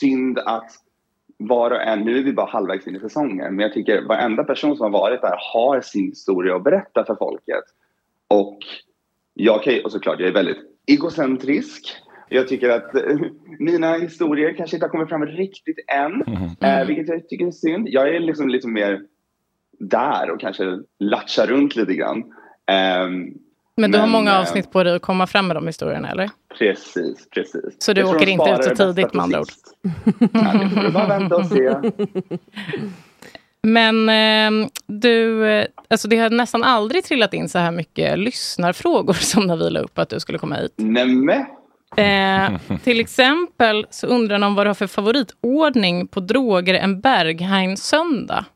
synd 0.00 0.38
att 0.38 0.70
var 1.36 1.70
och 1.70 1.82
en, 1.82 2.00
nu 2.00 2.18
är 2.18 2.22
vi 2.22 2.32
bara 2.32 2.50
halvvägs 2.50 2.86
in 2.86 2.96
i 2.96 3.00
säsongen, 3.00 3.54
men 3.54 3.58
jag 3.58 3.72
tycker 3.72 4.02
varenda 4.02 4.44
person 4.44 4.76
som 4.76 4.84
har 4.84 5.00
varit 5.00 5.20
där 5.20 5.36
har 5.54 5.80
sin 5.80 6.06
historia 6.06 6.56
att 6.56 6.64
berätta 6.64 7.04
för 7.04 7.14
folket. 7.14 7.64
Och 8.28 8.58
jag 9.34 9.62
kan 9.62 9.72
ju, 9.74 9.80
och 9.80 9.92
såklart, 9.92 10.20
jag 10.20 10.28
är 10.28 10.32
väldigt 10.32 10.58
egocentrisk. 10.86 11.96
Jag 12.28 12.48
tycker 12.48 12.68
att 12.68 12.94
eh, 12.94 13.16
mina 13.58 13.92
historier 13.92 14.54
kanske 14.54 14.76
inte 14.76 14.86
har 14.86 14.90
kommit 14.90 15.08
fram 15.08 15.26
riktigt 15.26 15.78
än, 15.88 16.22
eh, 16.60 16.86
vilket 16.86 17.08
jag 17.08 17.28
tycker 17.28 17.46
är 17.46 17.50
synd. 17.50 17.88
Jag 17.90 18.14
är 18.16 18.20
liksom 18.20 18.48
lite 18.48 18.68
mer 18.68 19.00
där 19.78 20.30
och 20.30 20.40
kanske 20.40 20.64
latchar 20.98 21.46
runt 21.46 21.76
lite 21.76 21.94
grann. 21.94 22.24
Ehm, 22.66 23.26
Men 23.76 23.90
du 23.90 23.98
har 23.98 24.06
många 24.06 24.30
eh, 24.30 24.40
avsnitt 24.40 24.70
på 24.70 24.82
dig 24.82 24.96
att 24.96 25.02
komma 25.02 25.26
fram 25.26 25.46
med 25.46 25.56
de 25.56 25.66
historierna, 25.66 26.10
eller? 26.10 26.30
Precis, 26.58 27.28
precis. 27.30 27.76
Så 27.78 27.92
du 27.92 28.00
Jag 28.00 28.10
åker 28.16 28.28
inte 28.28 28.50
ut 28.50 28.64
så 28.64 28.74
tidigt 28.76 29.14
med 29.14 29.22
andra 29.22 29.40
ord? 29.40 29.46
sist. 29.46 29.76
Ja, 30.32 30.52
det 30.58 30.70
får 30.70 30.82
du 30.82 30.90
bara 30.90 31.06
vänta 31.18 31.36
och 31.36 31.46
se. 31.46 31.74
Men 33.62 34.08
eh, 34.08 34.68
du, 34.88 35.46
eh, 35.46 35.66
alltså 35.88 36.08
det 36.08 36.16
har 36.16 36.30
nästan 36.30 36.64
aldrig 36.64 37.04
trillat 37.04 37.34
in 37.34 37.48
så 37.48 37.58
här 37.58 37.72
mycket 37.72 38.18
lyssnarfrågor 38.18 39.12
som 39.32 39.46
när 39.46 39.56
vi 39.56 39.70
la 39.70 39.80
upp 39.80 39.98
att 39.98 40.08
du 40.08 40.20
skulle 40.20 40.38
komma 40.38 40.56
hit. 40.56 40.74
Nämen! 40.76 41.46
Eh, 41.96 42.78
till 42.84 43.00
exempel 43.00 43.86
så 43.90 44.06
undrar 44.06 44.38
någon 44.38 44.54
vad 44.54 44.66
du 44.66 44.68
har 44.68 44.74
för 44.74 44.86
favoritordning 44.86 46.06
på 46.08 46.20
droger 46.20 46.74
en 46.74 47.00
Berghain-söndag. 47.00 48.44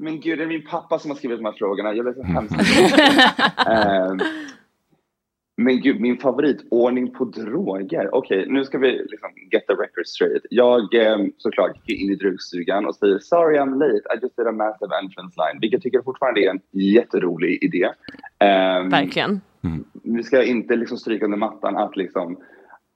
Men 0.00 0.20
gud, 0.20 0.38
det 0.38 0.44
är 0.44 0.48
min 0.48 0.66
pappa 0.66 0.98
som 0.98 1.10
har 1.10 1.16
skrivit 1.16 1.38
de 1.38 1.44
här 1.44 1.52
frågorna. 1.52 1.94
Jag 1.94 2.04
vet 2.04 2.16
så 2.16 2.22
hemskt 2.22 2.54
Ehm, 3.66 4.20
Men 5.60 5.80
gud, 5.80 6.00
min 6.00 6.18
favoritordning 6.18 7.10
på 7.14 7.24
droger. 7.24 8.14
Okej, 8.14 8.46
nu 8.48 8.64
ska 8.64 8.78
vi 8.78 8.90
liksom 8.92 9.30
get 9.52 9.66
the 9.66 9.72
record 9.72 10.06
straight. 10.06 10.42
Jag 10.50 10.94
um, 10.94 11.32
såklart 11.38 11.70
gick 11.88 12.00
in 12.00 12.10
i 12.12 12.14
drugstugan 12.16 12.86
och 12.86 12.94
säger 12.94 13.18
sorry 13.18 13.58
I'm 13.58 13.78
late, 13.78 14.02
I 14.16 14.18
just 14.22 14.36
did 14.36 14.46
a 14.46 14.52
massive 14.52 14.94
entrance 15.02 15.34
line. 15.40 15.60
Vilket 15.60 15.72
jag 15.76 15.82
tycker 15.82 16.02
fortfarande 16.02 16.40
är 16.40 16.50
en 16.50 16.60
jätterolig 16.72 17.58
idé. 17.62 17.88
Ehm, 18.38 18.88
Verkligen. 18.88 19.40
vi 20.02 20.22
ska 20.22 20.44
inte 20.44 20.76
liksom 20.76 20.98
stryka 20.98 21.24
under 21.24 21.38
mattan 21.38 21.76
att 21.76 21.96
liksom 21.96 22.38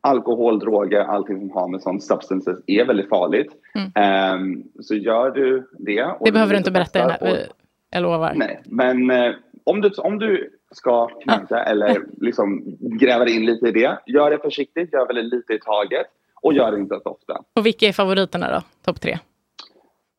alkohol, 0.00 0.58
droger, 0.58 1.00
allting 1.00 1.38
som 1.40 1.50
har 1.50 1.68
med 1.68 1.80
sån 1.82 2.00
substances 2.00 2.58
är 2.66 2.84
väldigt 2.84 3.08
farligt. 3.08 3.52
Ehm, 3.94 4.62
så 4.80 4.94
gör 4.94 5.30
du 5.30 5.68
det. 5.78 6.04
och 6.04 6.26
Det 6.26 6.32
behöver 6.32 6.52
du 6.52 6.58
inte 6.58 6.70
berätta 6.70 6.98
i 6.98 7.02
den 7.02 7.10
här, 7.10 7.22
och- 7.22 7.28
eh, 7.28 7.46
jag 7.90 8.02
lovar. 8.02 8.32
Nej, 8.36 8.62
men 8.64 9.10
eh, 9.10 9.32
om, 9.64 9.80
du, 9.80 9.88
om 9.98 10.18
du 10.18 10.50
ska 10.72 11.08
knarka 11.08 11.58
eller 11.58 12.02
liksom 12.20 12.76
gräva 12.80 13.28
in 13.28 13.46
lite 13.46 13.66
i 13.66 13.72
det, 13.72 13.98
gör 14.06 14.30
det 14.30 14.38
försiktigt, 14.38 14.92
gör 14.92 15.06
väldigt 15.06 15.32
lite 15.32 15.52
i 15.52 15.58
taget 15.58 16.06
och 16.42 16.54
gör 16.54 16.72
det 16.72 16.78
inte 16.78 17.00
så 17.02 17.10
ofta. 17.10 17.42
Och 17.56 17.66
vilka 17.66 17.88
är 17.88 17.92
favoriterna 17.92 18.50
då? 18.50 18.62
Topp 18.84 19.00
tre? 19.00 19.18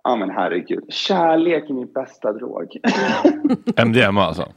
Ja 0.03 0.15
men 0.15 0.29
herregud, 0.29 0.83
kärlek 0.89 1.69
är 1.69 1.73
min 1.73 1.91
bästa 1.91 2.33
drog. 2.33 2.77
MDMA 3.85 4.23
alltså? 4.23 4.51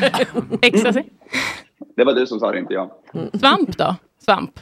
Ecstasy? 0.62 1.02
Det 1.96 2.04
var 2.04 2.12
du 2.12 2.26
som 2.26 2.40
sa 2.40 2.52
det, 2.52 2.58
inte 2.58 2.74
jag. 2.74 2.90
Svamp 3.40 3.78
då? 3.78 3.96
Svamp? 4.18 4.60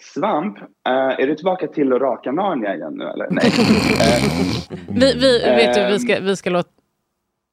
Svamp, 0.00 0.58
eh, 0.58 0.92
är 0.92 1.26
du 1.26 1.34
tillbaka 1.34 1.66
till 1.66 1.92
att 1.92 2.00
raka 2.00 2.32
Narnia 2.32 2.74
igen 2.74 2.94
nu 2.94 3.04
eller? 3.04 3.26
Nej. 3.30 3.44
Eh, 3.46 4.22
Vi, 4.88 5.14
vi, 5.14 5.38
vet 5.38 5.74
du, 5.74 5.86
vi 5.86 5.98
ska, 5.98 6.20
vi 6.20 6.36
ska 6.36 6.50
låta... 6.50 6.70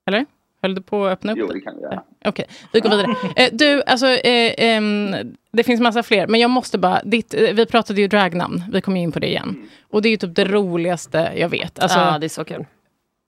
Eller? 0.07 0.25
Höll 0.61 0.75
du 0.75 0.81
på 0.81 1.05
att 1.05 1.11
öppna 1.13 1.31
upp? 1.31 1.37
jo, 1.41 1.47
det? 1.47 1.61
kan 1.61 1.75
vi 1.75 1.81
göra. 1.81 2.03
Okej, 2.25 2.45
vi 2.73 2.79
går 2.79 2.89
vidare. 2.89 3.15
Eh, 3.35 3.49
du, 3.51 3.83
alltså, 3.83 4.07
eh, 4.07 4.53
ehm, 4.57 5.15
det 5.51 5.63
finns 5.63 5.81
massa 5.81 6.03
fler, 6.03 6.27
men 6.27 6.39
jag 6.39 6.49
måste 6.49 6.77
bara... 6.77 7.01
Ditt, 7.03 7.33
eh, 7.33 7.53
vi 7.53 7.65
pratade 7.65 8.01
ju 8.01 8.07
dragnamn, 8.07 8.63
vi 8.71 8.81
kommer 8.81 9.01
in 9.01 9.11
på 9.11 9.19
det 9.19 9.27
igen. 9.27 9.69
Och 9.91 10.01
det 10.01 10.07
är 10.07 10.11
ju 10.11 10.17
typ 10.17 10.35
det 10.35 10.45
roligaste 10.45 11.31
jag 11.35 11.49
vet. 11.49 11.79
Alltså, 11.79 11.99
ja, 11.99 12.17
det 12.19 12.25
är 12.25 12.29
så 12.29 12.43
kul. 12.45 12.65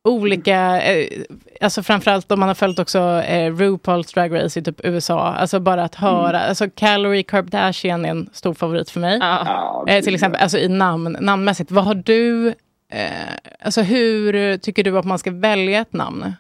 olika, 0.04 0.82
eh, 0.82 1.08
alltså 1.62 1.84
framförallt 1.84 2.32
om 2.32 2.40
man 2.40 2.48
har 2.48 2.56
följt 2.56 2.80
också 2.80 3.00
eh, 3.00 3.54
RuPaul's 3.54 4.14
Drag 4.14 4.34
Race 4.44 4.60
i 4.60 4.64
typ 4.64 4.80
USA, 4.84 5.20
alltså 5.34 5.60
bara 5.60 5.84
att 5.84 5.96
höra, 5.96 6.40
alltså 6.42 6.70
Calorie 6.70 7.24
Kardashian 7.24 8.06
är 8.06 8.10
en 8.10 8.30
stor 8.34 8.54
favorit 8.54 8.90
för 8.90 9.00
mig. 9.00 9.18
Ja, 9.22 9.86
Eh, 9.88 10.04
till 10.04 10.16
exempel, 10.16 10.42
alltså 10.42 10.58
i 10.58 10.68
namn, 10.68 11.18
namnmässigt, 11.20 11.72
vad 11.72 11.84
har 11.84 11.96
du, 11.96 12.48
eh, 12.92 13.10
alltså 13.60 13.82
hur 13.82 14.58
tycker 14.58 14.84
du 14.84 14.98
att 14.98 15.06
man 15.06 15.20
ska 15.20 15.32
välja 15.32 15.82
ett 15.82 15.94
namn? 15.94 16.34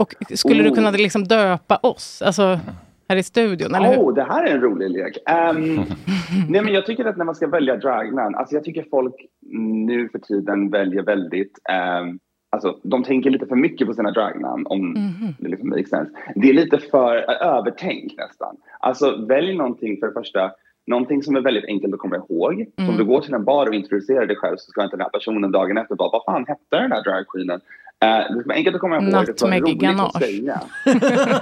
Och 0.00 0.14
skulle 0.34 0.62
du 0.62 0.68
Oh. 0.70 0.74
kunna 0.74 0.90
liksom 0.90 1.24
döpa 1.24 1.76
oss, 1.76 2.22
alltså 2.22 2.60
här 3.08 3.16
i 3.16 3.22
studion, 3.22 3.74
eller 3.74 3.88
hur? 3.88 4.02
Oh, 4.02 4.14
det 4.14 4.22
här 4.22 4.44
är 4.44 4.54
en 4.54 4.60
rolig 4.60 4.90
lek. 4.90 5.18
Ehm, 5.30 5.74
nej, 6.48 6.62
men 6.62 6.74
jag 6.74 6.86
tycker 6.86 7.04
att 7.04 7.16
när 7.16 7.24
man 7.24 7.34
ska 7.34 7.46
välja 7.46 7.76
dragnamn, 7.76 8.34
alltså 8.34 8.54
jag 8.54 8.64
tycker 8.64 8.84
folk 8.90 9.14
nu 9.86 10.08
för 10.08 10.18
tiden 10.18 10.70
väljer 10.70 11.02
väldigt 11.02 11.58
ehm, 11.70 12.18
Alltså, 12.52 12.78
de 12.82 13.04
tänker 13.04 13.30
lite 13.30 13.46
för 13.46 13.56
mycket 13.56 13.86
på 13.86 13.94
sina 13.94 14.10
dragnamn 14.10 14.66
om 14.66 14.90
Mhm. 14.90 15.34
det 15.38 15.48
liksom 15.48 15.68
makes 15.68 15.88
sense. 15.90 16.12
Det 16.34 16.48
är 16.50 16.54
lite 16.54 16.78
för 16.78 17.16
äh, 17.16 17.46
övertänk 17.48 18.14
nästan. 18.16 18.56
Alltså 18.80 19.26
välj 19.28 19.56
någonting 19.56 19.96
för 20.00 20.06
det 20.06 20.12
första, 20.12 20.50
någonting 20.86 21.22
som 21.22 21.36
är 21.36 21.40
väldigt 21.40 21.64
enkelt 21.64 21.94
att 21.94 22.00
komma 22.00 22.16
ihåg. 22.16 22.66
Så 22.76 22.82
Mm. 22.82 22.90
om 22.90 22.96
du 22.98 23.04
går 23.04 23.20
till 23.20 23.34
en 23.34 23.44
bar 23.44 23.66
och 23.66 23.74
introducerar 23.74 24.26
dig 24.26 24.36
själv 24.36 24.56
så 24.56 24.70
ska 24.70 24.84
inte 24.84 24.96
den 24.96 25.02
här 25.04 25.10
personen 25.10 25.52
dagen 25.52 25.78
efter 25.78 25.94
bara, 25.94 26.10
vad 26.12 26.24
fan 26.24 26.44
hette 26.48 26.76
den 26.82 26.92
här 26.92 27.02
dragqueenen? 27.02 27.60
Uh, 28.04 28.44
det 28.46 28.54
enkelt 28.54 28.74
att 28.74 28.80
komma 28.80 28.96
ihåg. 28.96 29.04
Nutmeg 29.04 29.80
ganache. 29.80 30.26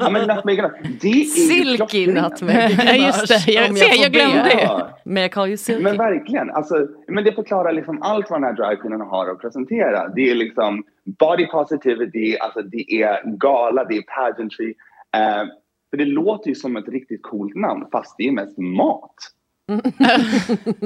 ja 0.01 0.11
men 0.11 0.29
nutmeg 0.29 0.57
ganache, 0.57 1.25
Silky 1.25 2.07
nutmeg. 2.07 2.79
Ja, 2.85 2.95
just 2.95 3.47
det. 3.47 3.53
Jag, 3.53 3.79
får 3.79 4.03
jag 4.03 4.13
glömde 4.13 4.43
det. 4.43 4.87
Men 5.05 5.23
jag 5.23 5.33
kallar 5.33 5.47
ju 5.47 5.57
silky. 5.57 5.83
Men 5.83 5.97
verkligen. 5.97 6.51
Alltså, 6.51 6.87
men 7.09 7.25
det 7.25 7.33
förklarar 7.33 7.73
liksom 7.73 8.03
allt 8.03 8.31
vad 8.31 8.41
den 8.41 8.45
här 8.45 8.57
dragqueenen 8.57 9.01
har 9.01 9.31
att 9.31 9.41
presentera. 9.41 10.09
Det 10.09 10.31
är 10.31 10.35
liksom 10.35 10.85
body 11.05 11.47
positivity, 11.47 12.37
alltså 12.39 12.63
det 12.63 12.93
är 12.93 13.37
gala, 13.37 13.85
det 13.85 13.97
är 13.97 14.03
pageantry. 14.03 14.75
Eh, 15.17 15.49
för 15.91 15.97
det 15.97 16.05
låter 16.05 16.49
ju 16.49 16.55
som 16.55 16.77
ett 16.77 16.89
riktigt 16.89 17.23
coolt 17.23 17.55
namn 17.55 17.87
fast 17.93 18.15
det 18.19 18.29
är 18.29 18.33
mest 18.33 18.59
mat. 18.59 19.15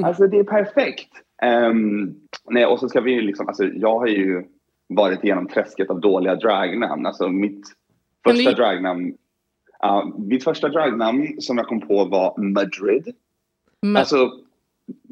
alltså 0.05 0.27
det 0.27 0.39
är 0.39 0.45
perfekt. 0.45 1.11
Ehm, 1.43 2.15
nej, 2.51 2.67
och 2.67 2.81
så 2.81 2.89
ska 2.89 3.01
vi 3.01 3.13
ju 3.13 3.21
liksom, 3.21 3.49
alltså 3.49 3.65
jag 3.65 3.99
har 3.99 4.07
ju 4.07 4.45
varit 4.95 5.25
igenom 5.25 5.49
träsket 5.49 5.91
av 5.91 6.01
dåliga 6.01 6.35
dragnamn. 6.35 7.07
Alltså 7.07 7.29
mitt 7.29 7.67
första 8.25 8.51
det- 8.51 8.57
dragnamn, 8.57 9.15
ja, 9.81 10.13
mitt 10.19 10.45
första 10.45 10.69
dragnamn 10.69 11.41
som 11.41 11.59
jag 11.59 11.67
kom 11.67 11.81
på 11.81 12.05
var 12.05 12.43
Madrid. 12.43 13.15
Men- 13.83 13.97
Alltså, 13.97 14.31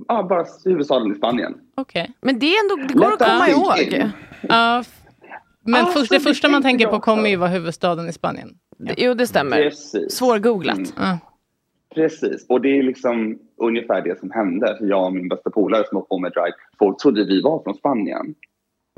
ja, 0.09 0.23
bara 0.23 0.45
huvudstaden 0.65 1.13
i 1.13 1.15
Spanien. 1.15 1.55
Okej. 1.75 2.11
Men 2.21 2.39
det 2.39 2.47
är 2.47 2.61
ändå, 2.65 2.89
det 2.89 2.95
går 2.95 3.13
att 3.13 3.21
Let 3.21 3.29
komma 3.29 3.49
ihåg. 3.49 4.11
Ja, 4.49 4.81
f- 4.81 5.03
men 5.65 5.75
Alltså, 5.81 5.99
först, 5.99 6.11
det 6.13 6.21
första 6.21 6.49
man 6.49 6.63
tänker 6.63 6.87
på 6.87 7.01
kommer 7.01 7.29
ju 7.29 7.37
vara 7.37 7.51
huvudstaden 7.51 8.09
i 8.09 8.13
Spanien. 8.13 8.49
Jo, 8.97 9.15
det 9.15 9.27
stämmer. 9.27 9.57
Precis. 9.57 10.13
Svårgooglat. 10.13 10.77
Mm. 10.77 10.89
Ja. 10.97 11.19
Precis, 11.95 12.47
och 12.49 12.61
det 12.61 12.79
är 12.79 12.83
liksom 12.83 13.39
ungefär 13.57 14.03
det 14.03 14.19
som 14.21 14.31
hände. 14.31 14.77
För 14.79 14.87
jag 14.87 15.05
och 15.07 15.13
min 15.15 15.29
bästa 15.29 15.51
polare 15.51 15.85
som 15.89 15.95
var 15.97 16.03
på 16.03 16.19
med 16.19 16.33
drag, 16.33 16.51
folk 16.79 16.99
trodde 16.99 17.25
vi 17.25 17.43
var 17.43 17.63
från 17.63 17.75
Spanien. 17.75 18.35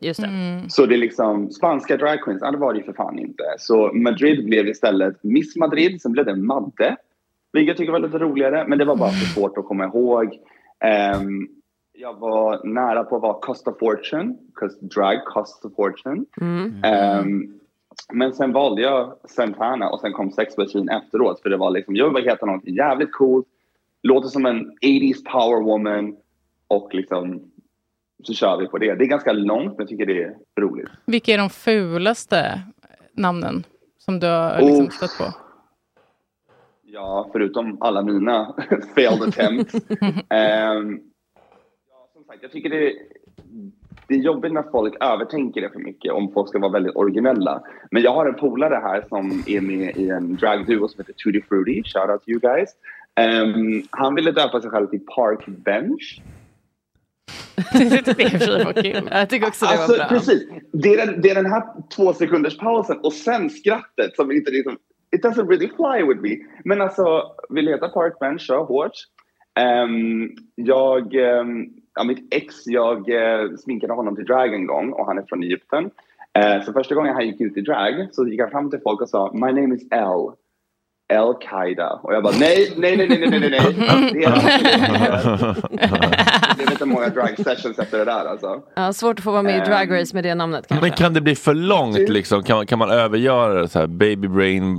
Just 0.03 0.21
det. 0.21 0.27
Mm. 0.27 0.69
Så 0.69 0.87
det 0.87 0.95
är 0.95 0.99
liksom, 0.99 1.51
spanska 1.51 1.97
drag 1.97 2.21
queens, 2.21 2.43
ja 2.43 2.51
det 2.51 2.59
var 2.59 2.73
det 2.73 2.79
ju 2.79 2.85
för 2.85 2.93
fan 2.93 3.19
inte. 3.19 3.45
Så 3.59 3.91
Madrid 3.95 4.45
blev 4.45 4.69
istället 4.69 5.25
Miss 5.25 5.57
Madrid, 5.57 6.03
sen 6.03 6.13
blev 6.13 6.25
det 6.27 6.37
Madde. 6.37 6.97
Vilket 7.53 7.69
jag 7.69 7.77
tycker 7.77 7.93
var 7.93 7.99
lite 7.99 8.19
roligare, 8.19 8.65
men 8.69 8.79
det 8.79 8.85
var 8.85 8.97
bara 8.97 9.11
för 9.11 9.27
svårt 9.27 9.59
att 9.59 9.65
komma 9.67 9.85
ihåg. 9.85 10.39
Ehm, 10.85 11.49
jag 11.93 12.15
var 12.21 12.65
nära 12.65 13.05
på 13.05 13.17
att 13.17 13.23
vara 13.23 13.41
Cost 13.41 13.69
of 13.69 13.79
Fortune, 13.79 14.35
'cause 14.55 14.87
drag 14.87 15.25
costs 15.25 15.65
a 15.65 15.71
fortune. 15.77 16.25
Mm. 16.41 16.85
Ehm, 16.85 17.59
men 18.13 18.33
sen 18.33 18.53
valde 18.53 18.83
jag 18.83 19.13
Santana 19.29 19.89
och 19.91 20.01
sen 20.01 20.13
kom 20.13 20.31
Sex 20.31 20.57
Machine 20.57 20.89
efteråt. 20.89 21.41
För 21.43 21.51
det 21.51 21.57
var 21.57 21.71
liksom, 21.71 21.97
jag 21.97 22.15
vill 22.15 22.25
heta 22.25 22.47
något 22.47 22.69
jävligt 22.69 23.13
coolt. 23.13 23.47
Låter 24.03 24.29
som 24.29 24.47
en 24.47 24.73
80s 24.81 25.25
power 25.25 25.63
woman. 25.63 26.17
Och 26.69 26.95
liksom 26.95 27.52
så 28.23 28.33
kör 28.35 28.57
vi 28.57 28.67
på 28.67 28.79
det. 28.79 28.95
Det 28.95 29.05
är 29.05 29.09
ganska 29.09 29.33
långt 29.33 29.67
men 29.69 29.77
jag 29.79 29.89
tycker 29.89 30.07
det 30.07 30.23
är 30.23 30.35
roligt. 30.61 30.89
Vilka 31.07 31.35
är 31.35 31.39
de 31.39 31.51
fulaste 31.51 32.63
namnen 33.13 33.65
som 33.99 34.21
du 34.21 34.27
har 34.27 34.61
liksom 34.61 34.85
Oh. 34.85 34.91
stött 34.91 35.19
på? 35.19 35.25
Ja, 36.85 37.29
förutom 37.33 37.77
alla 37.83 38.03
mina 38.03 38.55
failed 38.95 39.23
attempts. 39.29 39.75
Ehm, 40.29 41.01
ja, 41.89 42.09
som 42.15 42.25
sagt, 42.27 42.39
jag 42.43 42.53
tycker 42.53 42.71
det, 42.71 42.93
det 44.09 44.15
är 44.15 44.19
jobbigt 44.19 44.53
när 44.53 44.63
folk 44.63 44.95
övertänker 45.05 45.61
det 45.61 45.71
för 45.71 45.79
mycket 45.79 46.13
om 46.13 46.33
folk 46.33 46.49
ska 46.49 46.59
vara 46.59 46.73
väldigt 46.73 46.97
originella. 46.97 47.63
Men 47.91 48.03
jag 48.03 48.15
har 48.15 48.27
en 48.27 48.35
polare 48.35 48.75
här 48.83 49.05
som 49.09 49.43
är 49.47 49.61
med 49.61 49.97
i 49.97 50.09
en 50.09 50.37
dragduo 50.37 50.89
som 50.89 51.01
heter 51.01 51.13
Tutti 51.13 51.43
Fruity. 51.49 51.83
Shout 51.85 52.11
out 52.11 52.25
to 52.25 52.31
you 52.31 52.41
guys. 52.41 52.71
Ehm, 53.15 53.83
han 53.91 54.15
ville 54.15 54.33
döpa 54.33 54.61
sig 54.61 54.71
själv 54.71 54.87
till 54.87 55.07
Park 55.07 55.47
Bench. 55.47 56.23
Det 57.57 58.65
var 58.65 58.83
kul. 58.83 59.09
Jag 59.11 59.29
tycker 59.29 59.47
också 59.47 59.65
det 59.65 59.71
Alltså, 59.71 59.93
var 59.93 59.99
bra. 59.99 60.09
precis. 60.09 60.49
Det 60.73 60.95
är, 60.95 61.07
den, 61.07 61.21
det 61.21 61.31
är 61.31 61.35
den 61.35 61.53
här 61.53 61.63
två 61.97 62.13
sekunders 62.13 62.59
pausen 62.59 62.99
och 63.03 63.13
sen 63.13 63.51
skrattet 63.51 64.17
som 64.17 64.33
inte 64.33 64.51
liksom... 64.51 64.77
It 65.17 65.25
doesn't 65.25 65.49
really 65.49 65.69
fly 65.69 66.09
with 66.09 66.21
me. 66.21 66.37
Men 66.65 66.81
alltså, 66.81 67.23
vill 67.49 67.69
heta 67.69 67.89
Park 67.89 68.19
Bench, 68.21 68.41
kör 68.41 68.65
hårt. 68.65 68.93
Ehm, 69.61 70.31
jag, 70.55 71.15
ehm, 71.15 71.67
ja, 71.95 72.05
mitt 72.05 72.35
ex, 72.35 72.67
jag 72.67 73.09
uh, 73.09 73.57
sminkade 73.57 73.93
honom 73.93 74.17
till 74.17 74.25
drag 74.25 74.55
en 74.55 74.67
gång 74.67 74.93
och 74.93 75.07
han 75.07 75.19
är 75.19 75.25
från 75.29 75.43
Egypten. 75.43 75.91
Eh, 76.39 76.63
så 76.63 76.73
första 76.73 76.95
gången 76.95 77.15
han 77.15 77.27
gick 77.27 77.41
ut 77.41 77.57
i 77.57 77.61
drag 77.61 78.09
så 78.13 78.27
gick 78.27 78.41
han 78.41 78.51
fram 78.51 78.71
till 78.71 78.81
folk 78.81 79.01
och 79.01 79.09
sa 79.09 79.31
My 79.33 79.53
name 79.61 79.75
is 79.75 79.87
L. 79.91 80.33
Al-Qaida. 81.19 82.01
Och 82.03 82.15
jag 82.15 82.23
bara 82.23 82.35
nej, 82.41 82.73
nej, 82.77 82.97
nej, 82.97 83.09
nej, 83.09 83.19
nej, 83.31 83.41
nej, 83.41 83.51
nej. 83.51 83.61
Det 84.13 84.25
är 84.25 84.31
Det 86.57 86.63
är 86.65 86.71
inte 86.71 86.85
många 86.85 87.09
drag 87.09 87.35
sessions 87.37 87.79
efter 87.79 87.99
det 87.99 88.05
där 88.05 88.25
alltså. 88.25 88.61
Ja, 88.75 88.93
svårt 88.93 89.19
att 89.19 89.25
få 89.25 89.31
vara 89.33 89.43
med 89.43 89.57
i 89.57 89.59
Ehm. 89.59 89.65
Drag 89.65 90.01
Race 90.01 90.15
med 90.17 90.25
det 90.25 90.35
namnet 90.35 90.65
kanske. 90.69 90.87
Men 90.87 90.97
kan 90.97 91.15
det 91.15 91.21
bli 91.21 91.35
för 91.35 91.55
långt 91.55 92.09
liksom? 92.09 92.43
Kan, 92.43 92.57
man- 92.57 92.67
kan 92.67 92.79
man 92.79 92.91
övergöra 92.91 93.63
det 93.63 93.69
så 93.69 93.79
här 93.79 93.87
baby 93.87 94.29
brain? 94.29 94.77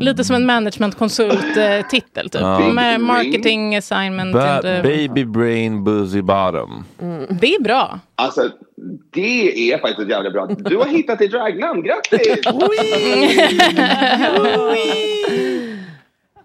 Lite 0.00 0.24
som 0.24 0.36
en 0.36 0.46
managementkonsult-titel 0.46 2.30
typ. 2.30 2.40
Ja. 2.40 2.68
Med 2.72 3.00
marketing 3.00 3.76
assignment. 3.76 4.32
Ba- 4.32 4.38
and, 4.56 4.64
eh, 4.64 4.82
baby 4.82 5.24
brain 5.24 5.84
buzzy 5.84 6.22
bottom. 6.22 6.84
Det 7.40 7.54
är 7.54 7.62
bra. 7.62 7.98
Alltså, 8.14 8.48
det 9.12 9.72
är 9.72 9.78
faktiskt 9.78 10.10
jävligt 10.10 10.32
bra. 10.32 10.46
Du 10.46 10.76
har 10.76 10.86
hittat 10.86 11.18
ditt 11.18 11.30
dragnamn, 11.30 11.82
grattis! 11.82 12.38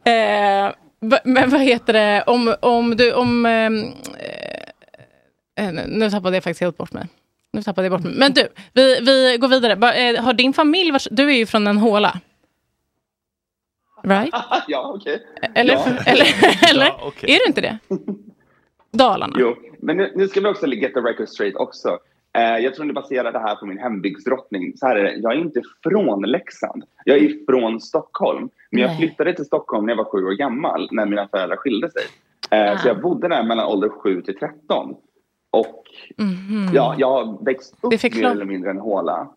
Eh, 0.07 0.73
men 1.23 1.49
vad 1.49 1.61
heter 1.61 1.93
det, 1.93 2.23
om, 2.27 2.55
om 2.61 2.95
du, 2.97 3.13
om... 3.13 3.45
ehm, 3.45 3.83
eh, 5.59 5.71
nu- 5.71 5.85
nu 5.87 6.09
tappade 6.09 6.35
jag 6.35 6.43
faktiskt 6.43 6.61
helt 6.61 6.77
bort 6.77 6.93
mig. 6.93 7.07
Nu 7.53 7.63
tappade 7.63 7.85
jag 7.87 7.91
bort 7.91 8.03
mig. 8.03 8.13
Men 8.17 8.33
du, 8.33 8.47
vi, 8.73 8.99
vi 9.01 9.37
går 9.37 9.47
vidare. 9.47 9.93
Eh, 9.97 10.23
har 10.23 10.33
din 10.33 10.53
familj, 10.53 10.91
vars, 10.91 11.07
du 11.11 11.23
är 11.31 11.35
ju 11.37 11.45
från 11.45 11.67
en 11.67 11.77
håla. 11.77 12.19
Right? 14.03 14.33
ja, 14.67 14.91
okej. 14.95 15.27
Eller, 15.55 15.73
Ja. 15.73 15.85
eller, 16.05 16.25
eller 16.71 16.85
Ja, 16.85 16.99
okej. 17.03 17.31
är 17.35 17.39
du 17.39 17.45
inte 17.47 17.61
det? 17.61 17.77
Dalarna? 18.91 19.35
Jo, 19.39 19.55
men 19.81 19.97
nu, 19.97 20.11
nu 20.15 20.27
ska 20.27 20.39
vi 20.41 20.47
också 20.47 20.67
get 20.67 20.93
the 20.93 20.99
record 20.99 21.29
straight 21.29 21.55
också. 21.55 21.99
Eh, 22.37 22.57
jag 22.57 22.75
tror 22.75 22.85
ni 22.85 22.93
baserar 22.93 23.31
det 23.31 23.39
här 23.39 23.55
på 23.55 23.65
min 23.65 23.77
hembygdsdrottning. 23.77 24.77
Så 24.77 24.87
här 24.87 24.95
är 24.95 25.03
det, 25.03 25.15
jag 25.15 25.31
är 25.33 25.37
inte 25.37 25.61
från 25.83 26.21
Leksand. 26.21 26.83
Jag 27.05 27.17
är 27.17 27.45
från 27.45 27.81
Stockholm. 27.81 28.49
Men 28.71 28.81
jag 28.81 28.97
flyttade 28.97 29.33
till 29.33 29.45
Stockholm 29.45 29.85
när 29.85 29.91
jag 29.93 29.97
var 29.97 30.11
sju 30.11 30.25
år 30.25 30.31
gammal, 30.31 30.87
när 30.91 31.05
mina 31.05 31.27
föräldrar 31.27 31.57
skilde 31.57 31.89
sig. 31.91 32.01
Eh, 32.51 32.77
Så 32.77 32.87
jag 32.87 33.01
bodde 33.01 33.27
där 33.27 33.43
mellan 33.43 33.65
ålder 33.65 33.89
7 33.89 34.21
till 34.21 34.37
13. 34.39 34.95
Och 35.51 35.83
Mhm. 36.17 36.69
ja, 36.73 36.95
jag 36.97 37.09
har 37.11 37.45
växt 37.45 37.75
upp 37.81 37.91
Det 37.91 37.97
förklar- 37.97 38.21
mer 38.29 38.35
eller 38.35 38.45
mindre 38.45 38.69
i 38.69 38.71
en 38.71 38.77
håla. 38.79 39.27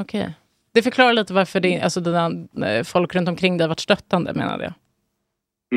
Okej. 0.00 0.34
Det 0.72 0.82
förklarar 0.82 1.12
lite 1.12 1.32
varför 1.34 1.60
det, 1.60 1.80
alltså 1.80 2.00
dina, 2.00 2.30
eh, 2.66 2.82
folk 2.84 3.14
runt 3.14 3.28
omkring 3.28 3.58
dig 3.58 3.68
varit 3.68 3.80
stöttande, 3.80 4.34
menade 4.34 4.64
jag. 4.64 4.72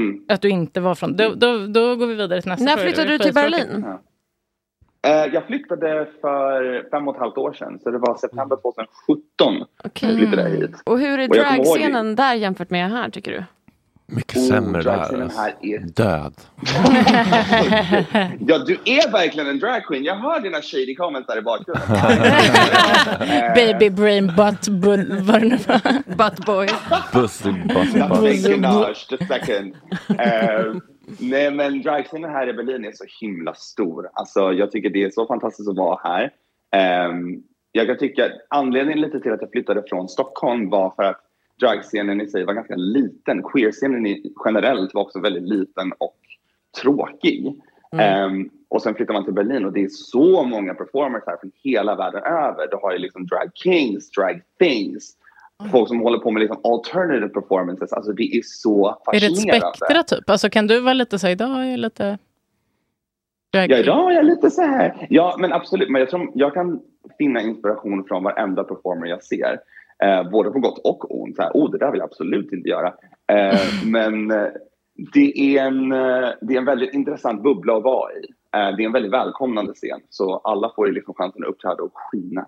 Mm. 0.04 0.25
Att 0.30 0.41
du 0.41 0.49
inte 0.49 0.82
var 0.82 0.95
från... 0.95 1.15
Då, 1.17 1.34
då, 1.36 1.67
då 1.67 1.95
går 1.95 2.08
vi 2.08 2.15
vidare 2.15 2.41
till 2.41 2.49
nästa 2.51 2.65
När 2.65 2.71
fråga. 2.78 2.84
flyttade 2.88 3.08
Det 3.12 3.17
du 3.17 3.23
till. 3.23 3.34
Berlin? 3.34 3.84
Eh, 3.84 3.95
Jag 5.34 5.46
flyttade 5.48 6.08
för 6.22 6.84
fem 6.91 7.08
och 7.08 7.15
ett 7.15 7.22
halvt 7.22 7.38
år 7.38 7.54
sedan, 7.54 7.80
så 7.84 7.91
det 7.91 7.98
var 7.98 8.18
september 8.18 8.58
2017 8.62 9.65
Okej. 9.84 10.10
jag 10.10 10.18
flyttade 10.20 10.50
hit. 10.50 10.72
Och 10.84 11.00
hur 11.00 11.20
är 11.20 11.24
ihåg- 11.24 11.36
dragscenen 11.36 12.15
där 12.15 12.34
jämfört 12.34 12.70
med 12.70 12.89
här 12.91 13.10
tycker 13.10 13.32
du? 13.32 13.44
Mycket 14.08 14.38
Oh, 14.38 14.44
sämre 14.48 14.82
där. 14.82 14.98
dragscenen 14.98 15.30
här 15.38 15.54
är- 15.62 15.80
Död. 15.80 16.34
Ja, 18.48 18.58
du 18.58 18.74
är 18.86 19.12
verkligen 19.12 19.50
en 19.50 19.60
dragqueen. 19.60 20.04
Jag 20.04 20.15
hör 20.15 20.39
dina 20.39 20.62
shady 20.62 20.96
comments 20.96 21.28
där 21.28 21.38
i 21.38 21.41
bakgrunden. 21.41 21.84
Baby 23.56 23.89
brain 23.89 24.28
butt 24.28 24.68
vad 24.68 25.00
det 25.00 25.04
nu 25.48 25.58
var. 25.68 26.15
Butt 26.15 26.46
boy. 26.46 26.68
Nothing 27.13 28.65
a 28.65 28.94
second. 29.28 29.76
Eh, 30.20 30.65
nej, 31.20 31.52
men 31.52 31.82
dragscenen 31.82 32.32
här 32.32 32.50
i 32.50 32.54
Berlin 32.54 32.86
är 32.86 32.91
så 32.91 33.06
himla 33.22 33.54
stor. 33.54 34.10
Alltså, 34.13 34.54
jag 34.54 34.72
tycker 34.72 34.89
det 34.89 35.04
är 35.04 35.10
så 35.10 35.28
fantastiskt 35.28 35.70
att 35.70 35.78
vara 35.78 35.99
här. 36.03 36.34
Ehm, 36.72 37.43
jag 37.72 37.88
kan 37.88 37.97
tycka 37.97 38.32
anledningen 38.49 39.01
lite 39.01 39.20
till 39.20 39.32
att 39.32 39.41
jag 39.41 39.51
flyttade 39.51 39.84
från 39.89 40.10
Stockholm 40.10 40.70
var 40.70 40.93
för 40.95 41.03
att 41.03 41.22
dragscenen 41.60 42.22
i 42.22 42.28
sig 42.28 42.45
var 42.45 42.53
ganska 42.53 42.76
liten. 42.76 43.43
Queerscenen 43.43 44.18
generellt 44.45 44.93
var 44.93 45.01
också 45.01 45.20
väldigt 45.20 45.49
liten 45.49 45.93
och 45.97 46.20
tråkig. 46.82 47.62
Ehm, 47.91 48.49
och 48.68 48.82
sen 48.82 48.95
flyttar 48.95 49.14
man 49.14 49.26
till 49.26 49.34
Berlin 49.34 49.66
och 49.66 49.74
det 49.74 49.84
är 49.84 49.89
så 49.89 50.43
många 50.43 50.74
performers 50.74 51.24
här 51.28 51.38
från 51.38 51.51
hela 51.64 51.95
världen 51.95 52.24
över. 52.24 52.68
Du 52.72 52.78
har 52.82 52.91
ju 52.91 52.97
liksom 52.97 53.26
drag 53.26 53.51
kings, 53.53 54.12
drag 54.12 54.41
things, 54.60 55.18
folk 55.72 55.88
som 55.88 55.99
håller 55.99 56.20
på 56.20 56.32
med 56.32 56.39
liksom 56.39 56.60
alternative 56.64 57.30
performances. 57.30 57.93
Alltså 57.93 58.12
det 58.12 58.24
är 58.24 58.41
så 58.43 58.88
Är 58.88 59.20
det 59.20 59.26
ett 59.26 59.36
fascinerande. 59.36 59.78
spektra 59.78 60.03
typ? 60.03 60.30
Alltså 60.30 60.49
kan 60.49 60.68
du 60.68 60.80
vara 60.80 60.93
lite 60.93 61.20
så, 61.20 61.28
idag 61.28 61.49
är 61.49 61.70
jag 61.72 61.80
lite... 61.80 62.18
Ja, 63.51 63.64
idag 63.64 64.12
är 64.12 64.16
jag 64.16 64.26
lite 64.26 64.51
så 64.51 64.62
här. 64.62 65.08
Ja, 65.10 65.36
men 65.39 65.53
absolut. 65.53 65.89
Men 65.89 65.99
jag 65.99 66.10
tror 66.10 66.32
jag 66.34 66.53
kan 66.53 66.82
finna 67.18 67.41
inspiration 67.41 68.06
från 68.08 68.24
varenda 68.24 68.64
performer 68.64 69.08
jag 69.08 69.24
ser. 69.24 69.60
Eh, 70.03 70.30
både 70.30 70.51
på 70.51 70.60
gott 70.60 70.78
och 70.78 71.22
ont. 71.22 71.36
Så 71.36 71.41
här, 71.41 71.51
oh, 71.53 71.72
det 71.72 71.78
där 71.78 71.91
vill 71.91 71.99
jag 71.99 72.06
absolut 72.10 72.53
inte 72.53 72.70
göra. 72.70 72.93
Eh, 73.32 73.60
men 73.86 74.32
eh, 74.32 74.47
det 75.14 75.58
är, 75.58 75.66
en, 75.66 75.91
eh, 75.91 76.30
det 76.41 76.53
är 76.53 76.58
en 76.58 76.66
väldigt 76.66 76.93
intressant 76.93 77.43
bubbla 77.43 77.78
att 77.78 77.84
vara 77.84 78.12
i. 78.14 78.24
Eh, 78.56 78.76
det 78.76 78.84
är 78.84 78.86
en 78.86 78.91
väldigt 78.91 79.14
välkomnande 79.14 79.74
scen. 79.74 79.99
Så 80.10 80.38
alla 80.38 80.72
får 80.76 80.88
ju 80.88 80.93
liksom 80.93 81.14
chansen 81.14 81.43
att 81.43 81.49
uppträda 81.49 81.84
och 81.84 81.91
skina. 81.93 82.45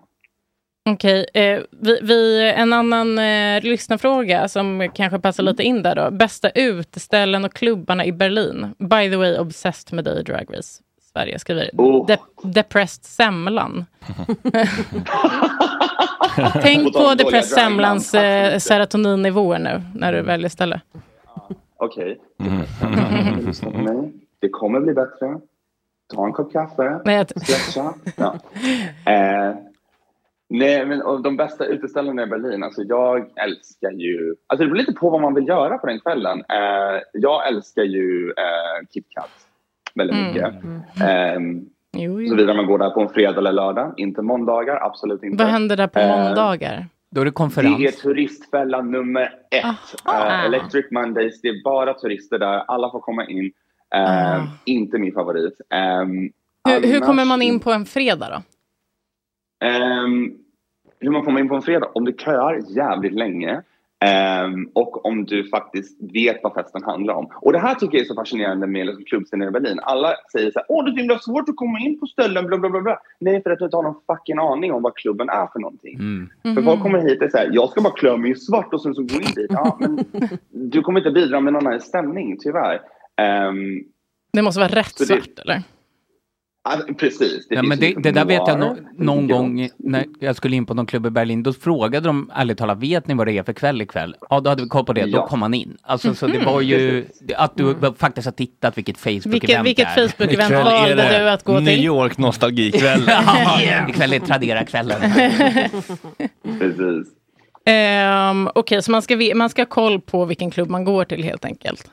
Okej, 0.92 1.26
eh, 1.34 1.60
vi, 1.70 1.98
vi, 2.02 2.50
en 2.56 2.72
annan 2.72 3.18
eh, 3.18 3.62
lyssnarfråga 3.62 4.48
som 4.48 4.90
kanske 4.94 5.18
passar 5.18 5.42
lite 5.42 5.62
in 5.62 5.82
där 5.82 5.94
då. 5.94 6.10
Bästa 6.10 6.50
uteställen 6.50 7.44
och 7.44 7.52
klubbarna 7.52 8.04
i 8.04 8.12
Berlin. 8.12 8.74
By 8.78 9.10
the 9.10 9.16
way, 9.16 9.38
obsessed 9.38 9.94
med 9.94 10.04
dig 10.04 10.20
i 10.20 10.22
Drag 10.22 10.56
Race 10.56 10.82
Sverige 11.12 11.38
skriver. 11.38 11.70
Oh. 11.78 12.06
De, 12.06 12.16
depressed 12.42 13.04
Semlan. 13.04 13.86
Tänk 16.62 16.94
På 16.94 17.14
Depressed. 17.14 17.58
Semlans 17.58 18.14
eh, 18.14 18.58
serotoninnivåer 18.58 19.58
nu 19.58 19.82
när 19.94 20.12
du 20.12 20.22
väljer 20.22 20.48
ställe. 20.48 20.80
Okej. 21.76 22.20
Lyssna 23.46 23.70
på 23.70 23.78
mig. 23.78 24.12
Det 24.40 24.48
kommer 24.48 24.80
bli 24.80 24.94
bättre. 24.94 25.40
Ta 26.14 26.26
en 26.26 26.32
kopp 26.32 26.52
kaffe. 26.52 27.00
Stretcha. 27.36 27.94
Ja. 28.16 28.34
Eh, 29.12 29.54
nej, 30.48 30.86
men 30.86 31.02
och 31.02 31.22
de 31.22 31.36
bästa 31.36 31.64
uteställena 31.66 32.22
i 32.22 32.26
Berlin. 32.26 32.62
Alltså 32.62 32.82
jag 32.82 33.18
älskar 33.18 33.90
ju... 33.90 34.34
Alltså 34.46 34.64
det 34.64 34.70
beror 34.70 34.78
lite 34.78 34.92
på 34.92 35.10
vad 35.10 35.20
man 35.20 35.34
vill 35.34 35.48
göra 35.48 35.78
på 35.78 35.86
den 35.86 36.00
kvällen. 36.00 36.38
Eh, 36.38 37.00
jag 37.12 37.48
älskar 37.48 37.82
ju 37.82 38.28
eh, 38.30 38.86
KitKat 38.94 39.30
väldigt 39.94 40.16
Mm. 40.16 40.26
mycket. 40.32 40.54
Eh, 41.02 41.68
Jo, 41.92 42.20
jo. 42.20 42.28
Såvida 42.28 42.54
man 42.54 42.66
går 42.66 42.78
där 42.78 42.90
på 42.90 43.00
en 43.00 43.08
fredag 43.08 43.38
eller 43.38 43.52
lördag. 43.52 43.94
Inte 43.96 44.22
måndagar, 44.22 44.78
absolut 44.86 45.22
inte. 45.22 45.44
Vad 45.44 45.52
händer 45.52 45.76
där 45.76 45.86
på 45.86 45.98
Eh, 45.98 46.08
måndagar? 46.24 46.86
Då 47.10 47.20
är 47.20 47.24
det 47.24 47.30
konferens. 47.30 47.78
det 47.78 47.86
är 47.86 47.92
turistfällan 47.92 48.90
nummer 48.90 49.22
ett. 49.50 49.64
Eh, 50.08 50.44
Electric 50.44 50.90
Mondays, 50.90 51.40
det 51.40 51.48
är 51.48 51.62
bara 51.64 51.94
turister 51.94 52.38
där. 52.38 52.64
Alla 52.68 52.90
får 52.90 53.00
komma 53.00 53.26
in. 53.26 53.52
Eh, 53.94 54.36
Ah. 54.36 54.46
Inte 54.64 54.98
min 54.98 55.12
favorit. 55.12 55.60
Um, 56.02 56.30
Hur, 56.74 56.92
hur 56.92 57.00
kommer 57.00 57.24
man 57.24 57.42
in 57.42 57.60
på 57.60 57.72
en 57.72 57.84
fredag 57.84 58.28
då? 58.30 58.42
Ehm, 59.60 60.32
hur 61.00 61.10
man 61.10 61.22
kommer 61.24 61.40
in 61.40 61.48
på 61.48 61.54
en 61.54 61.62
fredag? 61.62 61.86
Om 61.94 62.04
du 62.04 62.12
köar 62.18 62.60
jävligt 62.76 63.12
länge 63.12 63.62
ehm, 64.04 64.68
och 64.74 65.06
om 65.06 65.24
du 65.24 65.48
faktiskt 65.48 65.98
vet 66.14 66.40
vad 66.42 66.54
festen 66.54 66.82
handlar 66.82 67.14
om. 67.14 67.28
Och 67.40 67.52
det 67.52 67.58
här 67.58 67.74
tycker 67.74 67.94
jag 67.98 68.02
är 68.04 68.08
så 68.08 68.14
fascinerande 68.14 68.66
med 68.66 68.86
liksom 68.86 69.04
klubbscenen 69.04 69.48
i 69.48 69.50
Berlin. 69.50 69.78
Alla 69.82 70.14
säger 70.32 70.50
så 70.50 70.58
här, 70.58 70.66
åh 70.68 70.84
det 70.84 70.90
är 70.90 70.92
så 70.92 70.98
himla 70.98 71.18
svårt 71.18 71.48
att 71.48 71.56
komma 71.56 71.78
in 71.78 72.00
på 72.00 72.06
ställen, 72.06 72.46
bla 72.46 72.58
bla 72.58 72.70
bla. 72.70 72.80
bla. 72.80 72.98
Nej, 73.20 73.42
för 73.42 73.50
att 73.50 73.58
du 73.58 73.64
inte 73.64 73.76
har 73.76 73.82
någon 73.82 74.00
fucking 74.06 74.38
aning 74.38 74.72
om 74.72 74.82
vad 74.82 74.94
klubben 74.96 75.28
är 75.28 75.46
för 75.52 75.58
någonting. 75.58 75.94
Mm. 75.98 76.28
För 76.56 76.62
folk 76.62 76.82
kommer 76.82 76.98
hit 76.98 77.22
och 77.22 77.30
säger, 77.30 77.50
jag 77.54 77.70
ska 77.70 77.80
bara 77.80 77.92
klä 77.94 78.16
mig 78.16 78.30
i 78.30 78.34
svart 78.34 78.74
och 78.74 78.82
sen 78.82 78.94
så 78.94 79.02
gå 79.02 79.14
in 79.14 79.32
dit. 79.36 79.46
Ja, 79.50 79.76
men 79.80 79.98
du 80.50 80.82
kommer 80.82 81.00
inte 81.00 81.10
bidra 81.10 81.40
med 81.40 81.52
någon 81.52 81.66
annan 81.66 81.80
stämning, 81.80 82.36
tyvärr. 82.40 82.80
Ehm, 83.16 83.82
Det 84.32 84.42
måste 84.42 84.60
vara 84.60 84.68
rätt 84.72 84.98
Så 84.98 85.04
det- 85.04 85.20
svart 85.22 85.38
eller? 85.44 85.62
Precis. 86.98 87.48
Det 87.48 87.54
Ja, 87.54 87.62
men 87.62 87.78
det, 87.78 87.94
det 88.02 88.10
där 88.10 88.24
vet 88.24 88.42
jag 88.46 88.58
no, 88.58 88.76
någon 88.98 89.28
gång 89.28 89.68
när 89.78 90.04
jag 90.20 90.36
skulle 90.36 90.56
in 90.56 90.66
på 90.66 90.74
någon 90.74 90.86
klubb 90.86 91.06
i 91.06 91.10
Berlin. 91.10 91.42
Då 91.42 91.52
frågade 91.52 92.06
de 92.08 92.30
ärligt 92.34 92.58
talat, 92.58 92.78
vet 92.78 93.06
ni 93.08 93.14
vad 93.14 93.26
det 93.26 93.38
är 93.38 93.42
för 93.42 93.52
kväll 93.52 93.82
ikväll? 93.82 94.16
Ja, 94.30 94.40
då 94.40 94.50
hade 94.50 94.62
vi 94.62 94.68
koll 94.68 94.84
på 94.84 94.92
det. 94.92 95.02
Då 95.02 95.08
Ja. 95.18 95.26
kom 95.26 95.40
man 95.40 95.54
in. 95.54 95.76
Alltså, 95.82 96.14
så 96.14 96.26
det 96.26 96.38
var 96.38 96.60
ju 96.60 97.06
att 97.36 97.56
du 97.56 97.76
faktiskt 97.98 98.24
har 98.26 98.32
tittat 98.32 98.78
vilket 98.78 99.06
Vilket, 99.06 99.24
Facebook-event 99.24 99.62
vilket 99.64 99.88
det 99.94 100.00
är. 100.00 100.08
Facebook-event 100.08 100.32
Ikväll 100.32 100.52
är 100.52 100.64
valde 100.64 101.18
du 101.18 101.30
att 101.30 101.44
gå 101.44 101.52
New 101.52 101.64
till? 101.74 101.84
York 101.84 102.18
nostalgikväll. 102.18 103.02
Ja, 103.08 103.88
ikväll 103.88 104.12
är 104.12 104.18
Tradera-kvällen. 104.20 105.00
Precis. 106.58 107.12
Ehm, 107.64 108.48
Okej, 108.54 108.82
så 108.82 108.90
man 108.90 109.02
ska, 109.02 109.18
man 109.34 109.50
ska 109.50 109.62
ha 109.62 109.66
koll 109.66 110.00
på 110.00 110.24
vilken 110.24 110.50
klubb 110.50 110.70
man 110.70 110.84
går 110.84 111.04
till 111.04 111.24
helt 111.24 111.44
enkelt. 111.44 111.90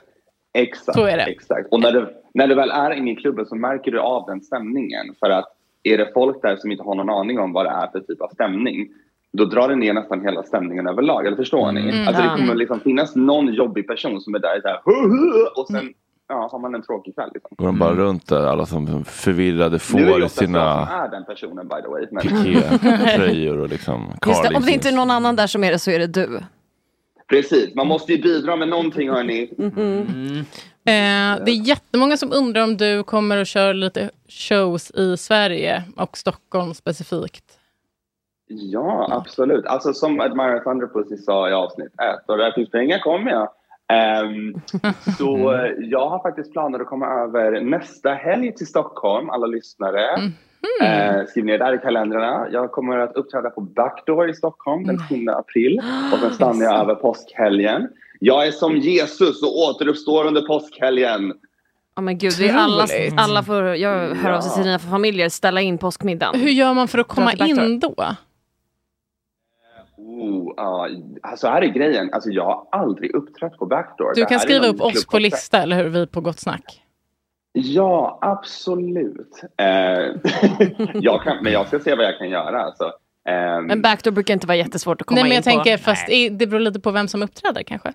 Exakt. 0.55 0.97
Så 0.97 1.05
är 1.05 1.17
det. 1.17 1.23
Exakt. 1.23 1.67
Och 1.71 1.79
när 1.79 1.91
du, 1.91 2.07
när 2.33 2.47
du 2.47 2.55
väl 2.55 2.71
är 2.71 2.91
inne 2.91 3.11
i 3.11 3.15
klubben 3.15 3.45
så 3.45 3.55
märker 3.55 3.91
du 3.91 3.99
av 3.99 4.25
den 4.27 4.41
stämningen. 4.41 5.15
För 5.19 5.29
att 5.29 5.45
är 5.83 5.97
det 5.97 6.11
folk 6.13 6.41
där 6.41 6.55
som 6.55 6.71
inte 6.71 6.83
har 6.83 6.95
någon 6.95 7.09
aning 7.09 7.39
om 7.39 7.53
vad 7.53 7.65
det 7.65 7.69
är 7.69 7.87
för 7.87 7.99
typ 7.99 8.21
av 8.21 8.29
stämning 8.29 8.87
då 9.33 9.45
drar 9.45 9.69
det 9.69 9.75
ner 9.75 9.93
nästan 9.93 10.21
hela 10.21 10.43
stämningen 10.43 10.87
överlag. 10.87 11.25
Eller 11.25 11.37
förstår 11.37 11.71
ni? 11.71 11.81
Mm. 11.81 12.07
Alltså 12.07 12.23
det 12.23 12.27
Ja. 12.29 12.35
kommer 12.35 12.55
liksom 12.55 12.79
finnas 12.79 13.15
någon 13.15 13.53
jobbig 13.53 13.87
person 13.87 14.21
som 14.21 14.35
är 14.35 14.39
där 14.39 14.61
så 14.61 14.67
här, 14.67 14.79
"Hu, 14.85 15.09
hu", 15.09 15.45
och 15.55 15.67
sen 15.67 15.93
ja, 16.27 16.49
har 16.51 16.59
man 16.59 16.75
en 16.75 16.81
tråkig 16.81 17.15
kväll. 17.15 17.29
Liksom. 17.33 17.55
Går 17.57 17.65
de 17.65 17.79
bara 17.79 17.93
runt 17.93 18.27
där, 18.27 18.47
alla 18.47 18.65
som 18.65 19.05
förvirrade 19.05 19.71
Nu 19.71 19.79
får 19.79 20.25
i 20.25 20.29
sina 20.29 20.87
är 20.87 21.11
den 21.11 21.25
personen 21.25 21.67
by 21.67 21.75
the 21.81 21.87
way. 21.87 22.07
Men... 22.11 22.21
pikétröjor 22.21 23.59
och 23.59 23.69
liksom 23.69 24.11
Just 24.27 24.43
det, 24.43 24.55
om 24.55 24.61
det 24.61 24.71
inte 24.71 24.89
är 24.89 24.93
någon 24.93 25.11
annan 25.11 25.35
där 25.35 25.47
som 25.47 25.63
är 25.63 25.71
det 25.71 25.79
så 25.79 25.91
är 25.91 25.99
det 25.99 26.07
du. 26.07 26.39
Precis, 27.29 27.75
man 27.75 27.87
måste 27.87 28.13
ju 28.13 28.21
bidra 28.21 28.55
med 28.55 28.67
någonting 28.67 29.09
hörni. 29.09 29.49
Eh, 30.87 31.43
det 31.45 31.51
är 31.51 31.67
jättemånga 31.67 32.17
som 32.17 32.33
undrar 32.33 32.63
om 32.63 32.77
du 32.77 33.03
kommer 33.03 33.37
att 33.37 33.47
köra 33.47 33.73
lite 33.73 34.09
shows 34.27 34.91
i 34.91 35.17
Sverige 35.17 35.83
och 35.97 36.17
Stockholm 36.17 36.73
specifikt. 36.73 37.59
Ja, 38.47 39.07
absolut. 39.11 39.65
Alltså 39.65 39.93
som 39.93 40.19
Admire 40.19 40.59
Thunderpussy 40.59 41.17
sa 41.17 41.49
i 41.49 41.53
avsnitt 41.53 41.87
ett, 42.01 42.29
och 42.29 42.37
där 42.37 42.51
finns 42.51 42.69
pengar 42.69 42.99
kommer 42.99 43.31
jag. 43.31 43.49
Ehm, 43.87 44.53
så 45.17 45.53
eh, 45.53 45.71
jag 45.79 46.09
har 46.09 46.19
faktiskt 46.19 46.51
planer 46.51 46.79
att 46.79 46.87
komma 46.87 47.07
över 47.07 47.61
nästa 47.61 48.13
helg 48.13 48.55
till 48.55 48.67
Stockholm, 48.67 49.29
alla 49.29 49.47
lyssnare. 49.47 50.17
Eh, 50.81 51.25
skriv 51.27 51.45
ner 51.45 51.57
där 51.57 51.73
i 51.73 51.77
kalendrarna. 51.77 52.47
Jag 52.51 52.71
kommer 52.71 52.97
att 52.97 53.15
uppträda 53.15 53.49
på 53.49 53.61
Backdoor 53.61 54.29
i 54.29 54.33
Stockholm 54.33 54.83
den 54.83 54.97
7 54.97 55.15
april 55.27 55.81
och 56.13 56.19
sen 56.19 56.33
stannar 56.33 56.65
jag 56.65 56.79
över 56.79 56.95
påskhelgen. 56.95 57.87
Jag 58.19 58.47
är 58.47 58.51
som 58.51 58.77
Jesus 58.77 59.43
och 59.43 59.57
återuppstår 59.57 60.25
under 60.25 60.41
påskhelgen. 60.41 61.33
Ja 61.95 62.01
men 62.01 62.17
gud, 62.17 62.33
det 62.39 62.49
är 62.49 62.57
alla, 62.57 62.87
alla 63.17 63.43
får, 63.43 63.63
jag 63.63 64.15
hör 64.15 64.31
av 64.31 64.41
sig 64.41 64.53
till 64.53 64.63
sina 64.63 64.79
familjer, 64.79 65.29
ställa 65.29 65.61
in 65.61 65.77
påskmiddagen. 65.77 66.39
Hur 66.39 66.49
gör 66.49 66.73
man 66.73 66.87
för 66.87 66.99
att 66.99 67.07
komma 67.07 67.33
in 67.33 67.79
då? 67.79 67.95
Oh, 69.97 70.53
ja, 70.57 70.89
alltså 71.23 71.47
här 71.47 71.61
är 71.61 71.67
grejen. 71.67 72.09
Alltså 72.13 72.29
jag 72.29 72.43
har 72.43 72.67
aldrig 72.71 73.15
uppträtt 73.15 73.57
på 73.57 73.65
Backdoor. 73.65 74.13
Du 74.15 74.25
kan 74.25 74.39
skriva 74.39 74.67
upp 74.67 74.81
oss 74.81 75.05
på 75.05 75.19
lista, 75.19 75.61
eller 75.61 75.83
hur? 75.83 75.89
Vi 75.89 76.07
på 76.07 76.21
Gott 76.21 76.39
Snack. 76.39 76.84
Ja, 77.57 78.19
absolut. 78.21 79.41
Eh, 79.57 79.67
jag 80.93 81.23
kan, 81.23 81.37
men 81.43 81.53
jag 81.53 81.67
ska 81.67 81.79
se 81.79 81.95
vad 81.95 82.05
jag 82.05 82.17
kan 82.17 82.29
göra. 82.29 82.61
Alltså. 82.63 82.91
Ehm, 83.29 83.65
Men 83.65 83.81
backdoor 83.81 84.11
brukar 84.11 84.33
inte 84.33 84.47
vara 84.47 84.57
jättesvårt 84.57 85.01
att 85.01 85.07
komma 85.07 85.15
Nej, 85.15 85.23
men 85.23 85.31
in 85.31 85.35
jag 85.35 85.43
på. 85.43 85.49
tänker, 85.49 85.77
fast 85.77 86.09
i, 86.09 86.29
det 86.29 86.47
beror 86.47 86.59
lite 86.59 86.79
på 86.79 86.91
vem 86.91 87.07
som 87.07 87.23
uppträder 87.23 87.63
kanske. 87.63 87.93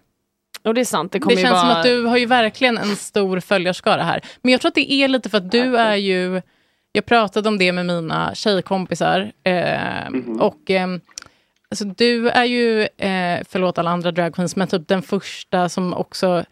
Och 0.63 0.75
det 0.75 0.81
är 0.81 0.85
sant, 0.85 1.13
det 1.13 1.19
Det, 1.19 1.37
känns 1.37 1.43
vara... 1.51 1.61
som 1.61 1.71
att 1.71 1.83
du 1.83 2.05
har 2.07 2.17
ju 2.17 2.27
verkligen 2.27 2.79
en 2.79 2.97
stor 2.97 3.41
följarskara 3.41 4.03
här. 4.03 4.21
Men 4.43 4.53
jag 4.53 4.61
tror 4.61 4.69
att 4.69 4.75
det 4.75 4.93
är 4.93 5.09
lite 5.09 5.29
för 5.31 5.39
att 5.39 5.51
du 5.51 5.77
är 5.77 5.95
ju... 5.97 6.43
Jag 6.93 7.07
pratade 7.07 7.49
om 7.49 7.59
det 7.59 7.73
med 7.73 7.87
mina 7.87 8.35
tjejkompisar. 8.35 9.33
Eh, 9.45 10.11
Mhm. 10.11 10.41
Och 10.41 10.71
eh, 10.71 10.89
alltså, 11.71 11.85
du 11.85 12.29
är 12.29 12.45
ju, 12.45 12.81
eh, 12.83 13.41
förlåt 13.49 13.79
alla 13.79 13.91
andra 13.91 14.11
dragqueens, 14.13 14.57
men 14.57 14.69
typ 14.69 14.89
den 14.89 15.03
första 15.03 15.69
som 15.69 15.95
också... 15.95 16.45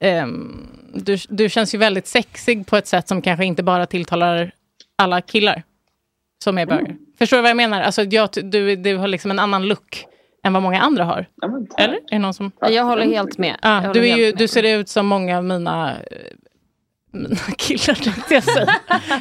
ehm, 0.00 0.66
du, 0.94 1.16
du 1.28 1.48
känns 1.48 1.74
ju 1.74 1.78
väldigt 1.78 2.06
sexig 2.06 2.66
på 2.66 2.76
ett 2.76 2.86
sätt 2.86 3.08
som 3.08 3.22
kanske 3.22 3.44
inte 3.44 3.62
bara 3.62 3.86
tilltalar 3.86 4.50
alla 4.98 5.20
killar 5.20 5.62
som 6.44 6.58
är 6.58 6.66
bögar. 6.66 6.96
Förstår 7.18 7.36
du 7.36 7.42
vad 7.42 7.50
jag 7.50 7.56
menar? 7.56 7.82
Alltså, 7.82 8.02
jag, 8.02 8.28
du, 8.42 8.76
du 8.76 8.96
har 8.96 9.08
liksom 9.08 9.30
en 9.30 9.38
annan 9.38 9.68
look 9.68 10.06
än 10.46 10.52
vad 10.52 10.62
många 10.62 10.80
andra 10.80 11.04
har. 11.04 11.26
ja. 11.40 11.66
Eller? 11.78 11.98
Är 12.10 12.18
någon 12.18 12.34
som... 12.34 12.52
Jag 12.60 12.84
håller 12.84 13.04
helt 13.04 13.38
med. 13.38 13.56
Jag 13.62 13.80
håller 13.80 13.94
du, 13.94 14.00
är 14.00 14.06
helt 14.06 14.20
ju, 14.20 14.26
med. 14.26 14.36
du 14.38 14.48
ser 14.48 14.78
ut 14.78 14.88
som 14.88 15.06
många 15.06 15.38
av 15.38 15.44
mina, 15.44 15.92
eh, 15.92 16.00
mina 17.22 17.36
killar, 17.58 17.94
tänkte 17.94 18.34
jag 18.34 18.42
säga. 18.44 18.74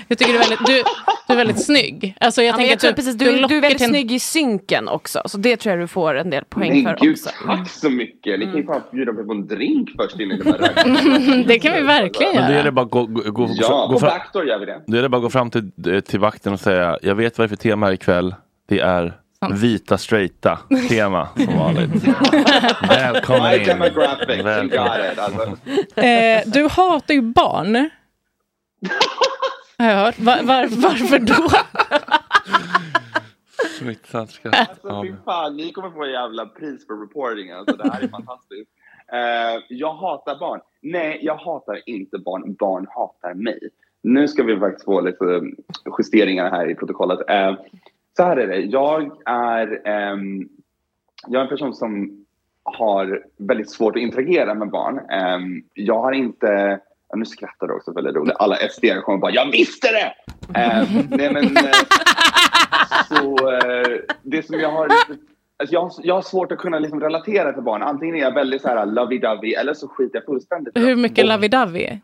Jag 0.07 0.17
tycker 0.17 0.33
du 0.33 0.39
är 0.39 0.49
väldigt, 0.49 0.65
du, 0.65 0.83
du 1.27 1.33
är 1.33 1.37
väldigt 1.37 1.65
snygg. 1.65 2.15
Alltså 2.19 2.41
jag 2.41 2.53
Ja, 2.53 2.55
tänker 2.55 2.69
jag 2.69 2.75
att 2.75 2.79
tror, 2.81 2.89
du, 2.91 2.95
precis, 2.95 3.15
du 3.15 3.25
du, 3.25 3.47
du 3.47 3.57
är 3.57 3.61
väldigt 3.61 3.77
till 3.77 3.85
en- 3.85 3.89
snygg 3.93 4.11
i 4.11 4.19
synken 4.19 4.87
också, 4.87 5.21
så 5.25 5.37
det 5.37 5.57
tror 5.57 5.71
jag 5.75 5.83
du 5.83 5.87
får 5.87 6.15
en 6.15 6.29
del 6.29 6.43
poäng 6.45 6.83
Men 6.83 6.97
för 6.97 7.05
gud, 7.05 7.11
också. 7.13 7.29
tack 7.45 7.69
så 7.69 7.89
mycket. 7.89 8.39
Ni 8.39 8.45
kan 8.45 8.55
ju 8.55 8.61
Mm. 8.61 8.67
fan 8.73 8.81
bjuda 8.91 9.11
mig 9.11 9.25
på 9.25 9.31
en 9.31 9.47
drink 9.47 9.89
först 9.99 10.19
innan 10.19 10.37
det 10.37 10.43
börjar. 10.43 11.43
Det 11.47 11.59
kan 11.59 11.73
vi 11.73 11.81
verkligen 11.81 12.35
Men 12.35 12.43
då 12.43 12.49
är 12.49 12.53
göra. 12.53 12.63
det 12.63 12.71
bara 12.71 12.85
att 12.85 12.91
gå, 12.91 13.05
gå, 13.05 13.21
gå, 13.31 13.49
Ja, 13.61 13.85
gå, 13.87 13.93
på 13.93 13.99
fram, 13.99 14.09
Backdoor 14.09 14.45
gör 14.45 14.59
vi 14.59 14.65
det. 14.65 14.81
då 14.87 14.97
är 14.97 15.01
det 15.01 15.09
bara 15.09 15.17
att 15.17 15.23
gå 15.23 15.29
fram 15.29 15.49
till, 15.51 15.71
till 16.05 16.19
vakten 16.19 16.53
och 16.53 16.59
säga 16.59 16.97
jag 17.01 17.15
vet 17.15 17.37
vad 17.37 17.43
det 17.43 17.53
är 17.53 17.55
för 17.57 17.63
tema 17.63 17.85
här 17.85 17.93
ikväll. 17.93 18.35
Det 18.69 18.79
är 18.79 19.13
vita 19.53 19.97
straighta 19.97 20.59
tema 20.89 21.27
som 21.35 21.57
vanligt. 21.57 21.89
Välkommen 22.89 23.59
in. 23.59 23.67
demographic, 23.67 24.29
you 24.29 24.43
Välkommen. 24.43 24.87
got 24.87 25.13
it. 25.13 25.19
Alltså. 25.19 26.01
Eh, 26.01 26.41
du 26.45 26.67
hatar 26.71 27.13
ju 27.13 27.21
barn. 27.21 27.89
Har 29.77 29.85
jag 29.89 29.95
hört. 29.95 30.19
Var, 30.19 30.43
var, 30.43 30.67
varför 30.81 31.19
då? 31.19 31.49
Skratt. 34.27 34.69
Alltså 34.69 35.03
fy 35.03 35.13
fan, 35.25 35.55
ni 35.57 35.71
kommer 35.71 35.89
få 35.91 36.03
en 36.03 36.11
jävla 36.11 36.45
pris 36.45 36.87
för 36.87 37.01
reporting. 37.01 37.51
Alltså, 37.51 37.75
det 37.75 37.91
här 37.93 38.01
är 38.01 38.07
fantastiskt. 38.07 38.71
Eh, 39.13 39.63
jag 39.69 39.93
hatar 39.93 40.39
barn. 40.39 40.59
Nej, 40.81 41.19
jag 41.21 41.35
hatar 41.35 41.89
inte 41.89 42.17
barn. 42.17 42.55
Barn 42.59 42.87
hatar 42.89 43.33
mig. 43.33 43.59
nu 44.01 44.27
ska 44.27 44.43
vi 44.43 44.59
faktiskt 44.59 44.85
få 44.85 45.01
lite 45.01 45.41
justeringar 45.97 46.51
här 46.51 46.69
i 46.69 46.75
protokollet. 46.75 47.19
Eh, 47.29 47.55
så 48.17 48.23
här 48.23 48.37
är 48.37 48.47
det, 48.47 48.57
jag 48.59 49.11
är, 49.25 49.81
ehm, 49.87 50.47
jag 51.27 51.39
är 51.39 51.43
en 51.43 51.49
person 51.49 51.73
som 51.73 52.21
har 52.63 53.23
väldigt 53.37 53.69
svårt 53.69 53.95
att 53.95 54.01
interagera 54.01 54.53
med 54.53 54.69
barn. 54.69 54.99
Ehm, 55.09 55.63
jag 55.73 56.01
har 56.01 56.11
inte, 56.11 56.79
ja, 57.09 57.15
nu 57.15 57.25
skrattar 57.25 57.67
du 57.67 57.73
också 57.73 57.91
väldigt 57.91 58.15
roligt, 58.15 58.35
alla 58.39 58.55
SD 58.55 58.85
kommer 59.03 59.17
bara 59.17 59.31
“jag 59.31 59.51
visste 59.51 59.87
det!” 59.91 60.13
Ehm, 60.59 60.85
nej, 61.09 61.33
men, 61.33 61.43
eh, 61.57 61.71
så 63.09 63.51
eh, 63.51 63.99
det 64.23 64.45
som 64.45 64.59
jag 64.59 64.69
har 64.71 64.87
Alltså 65.57 65.73
jag, 65.73 65.81
har- 65.81 65.91
jag 66.03 66.15
har 66.15 66.21
svårt 66.21 66.51
att 66.51 66.57
kunna 66.57 66.79
liksom 66.79 67.01
relatera 67.01 67.53
till 67.53 67.63
barn. 67.63 67.81
Antingen 67.81 68.15
är 68.15 68.19
jag 68.19 68.33
väldigt 68.33 68.61
så 68.61 68.67
här 68.67 68.85
lovey-dovey 68.85 69.59
eller 69.59 69.73
så 69.73 69.87
skiter 69.87 70.15
jag 70.17 70.25
fullständigt 70.25 70.77
Hur 70.77 70.95
mycket 70.95 71.25
lovey-dovey? 71.25 71.99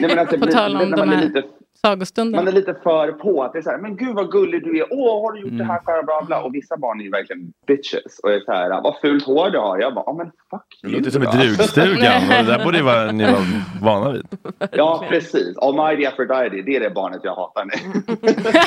Nej, 0.00 0.08
men 0.08 0.18
att 0.18 0.30
det 0.30 0.38
På 0.38 0.44
blir- 0.46 0.54
tal 0.54 0.76
om 0.76 0.90
när 0.90 0.96
de 0.96 1.08
är 1.10 1.14
här 1.16 1.22
lite 1.24 1.42
sagostunderna. 1.86 2.42
man 2.44 2.48
är 2.48 2.52
lite 2.52 2.74
för 2.82 3.12
på 3.12 3.42
att 3.44 3.52
det 3.52 3.58
är 3.58 3.62
så 3.62 3.70
här, 3.70 3.78
men 3.78 3.96
gud 3.96 4.14
vad 4.14 4.30
gullig 4.30 4.64
du 4.64 4.78
är, 4.78 4.86
åh 4.90 5.22
har 5.26 5.32
du 5.32 5.40
gjort 5.40 5.58
det 5.58 5.64
här, 5.64 5.70
Mm. 5.80 5.84
bla 5.84 6.02
bla 6.06 6.26
bla. 6.26 6.40
Och 6.42 6.54
vissa 6.54 6.76
barn 6.76 7.00
är 7.00 7.04
ju 7.04 7.10
verkligen 7.10 7.52
bitches 7.66 8.18
och 8.22 8.32
är 8.32 8.40
så 8.40 8.52
här, 8.52 8.82
vad 8.82 8.96
fult 9.00 9.26
hår 9.26 9.50
du 9.50 9.58
har. 9.58 9.78
Jag 9.78 9.94
bara, 9.94 10.04
ja 10.06 10.12
men 10.12 10.26
fuck 10.50 10.62
Det 10.82 10.88
you 10.88 10.98
låter 10.98 11.10
som 11.10 11.22
i 11.22 11.26
drugstugan. 11.26 12.28
det 12.28 12.42
där 12.42 12.64
borde 12.64 12.76
ju 12.78 12.84
vara, 12.84 13.12
ni 13.12 13.24
vara 13.24 13.36
vana 13.82 14.10
vid. 14.12 14.26
Ja 14.72 15.04
precis, 15.08 15.58
Almighty 15.58 16.06
Aphrodite, 16.06 16.62
det 16.66 16.76
är 16.76 16.80
det 16.80 16.90
barnet 16.90 17.20
jag 17.22 17.34
hatar 17.34 17.64
nu. 17.64 17.72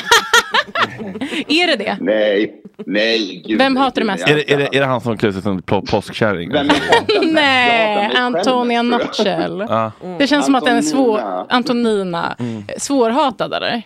Är 1.47 1.67
det 1.67 1.75
det? 1.75 1.97
nej, 2.01 2.61
nej. 2.85 3.43
Gud, 3.47 3.57
Vem 3.57 3.75
hatar 3.75 4.01
du 4.01 4.07
mest? 4.07 4.29
Är 4.29 4.35
det, 4.35 4.53
är 4.53 4.57
det, 4.57 4.75
är 4.75 4.79
det 4.79 4.85
han 4.85 5.01
som 5.01 5.17
klär 5.17 5.31
sig 5.31 5.41
som 5.41 5.61
påskkärring? 5.61 6.49
Nej, 7.23 8.11
Antonia. 8.15 8.99
Ja. 9.69 9.91
Det 10.19 10.27
känns 10.27 10.45
som 10.45 10.55
att 10.55 10.65
den 10.65 10.77
är 10.77 10.81
svår, 10.81 11.19
Antonina. 11.19 11.45
Antonina, 11.49 12.35
svårhatad 13.03 13.53
eller? 13.53 13.83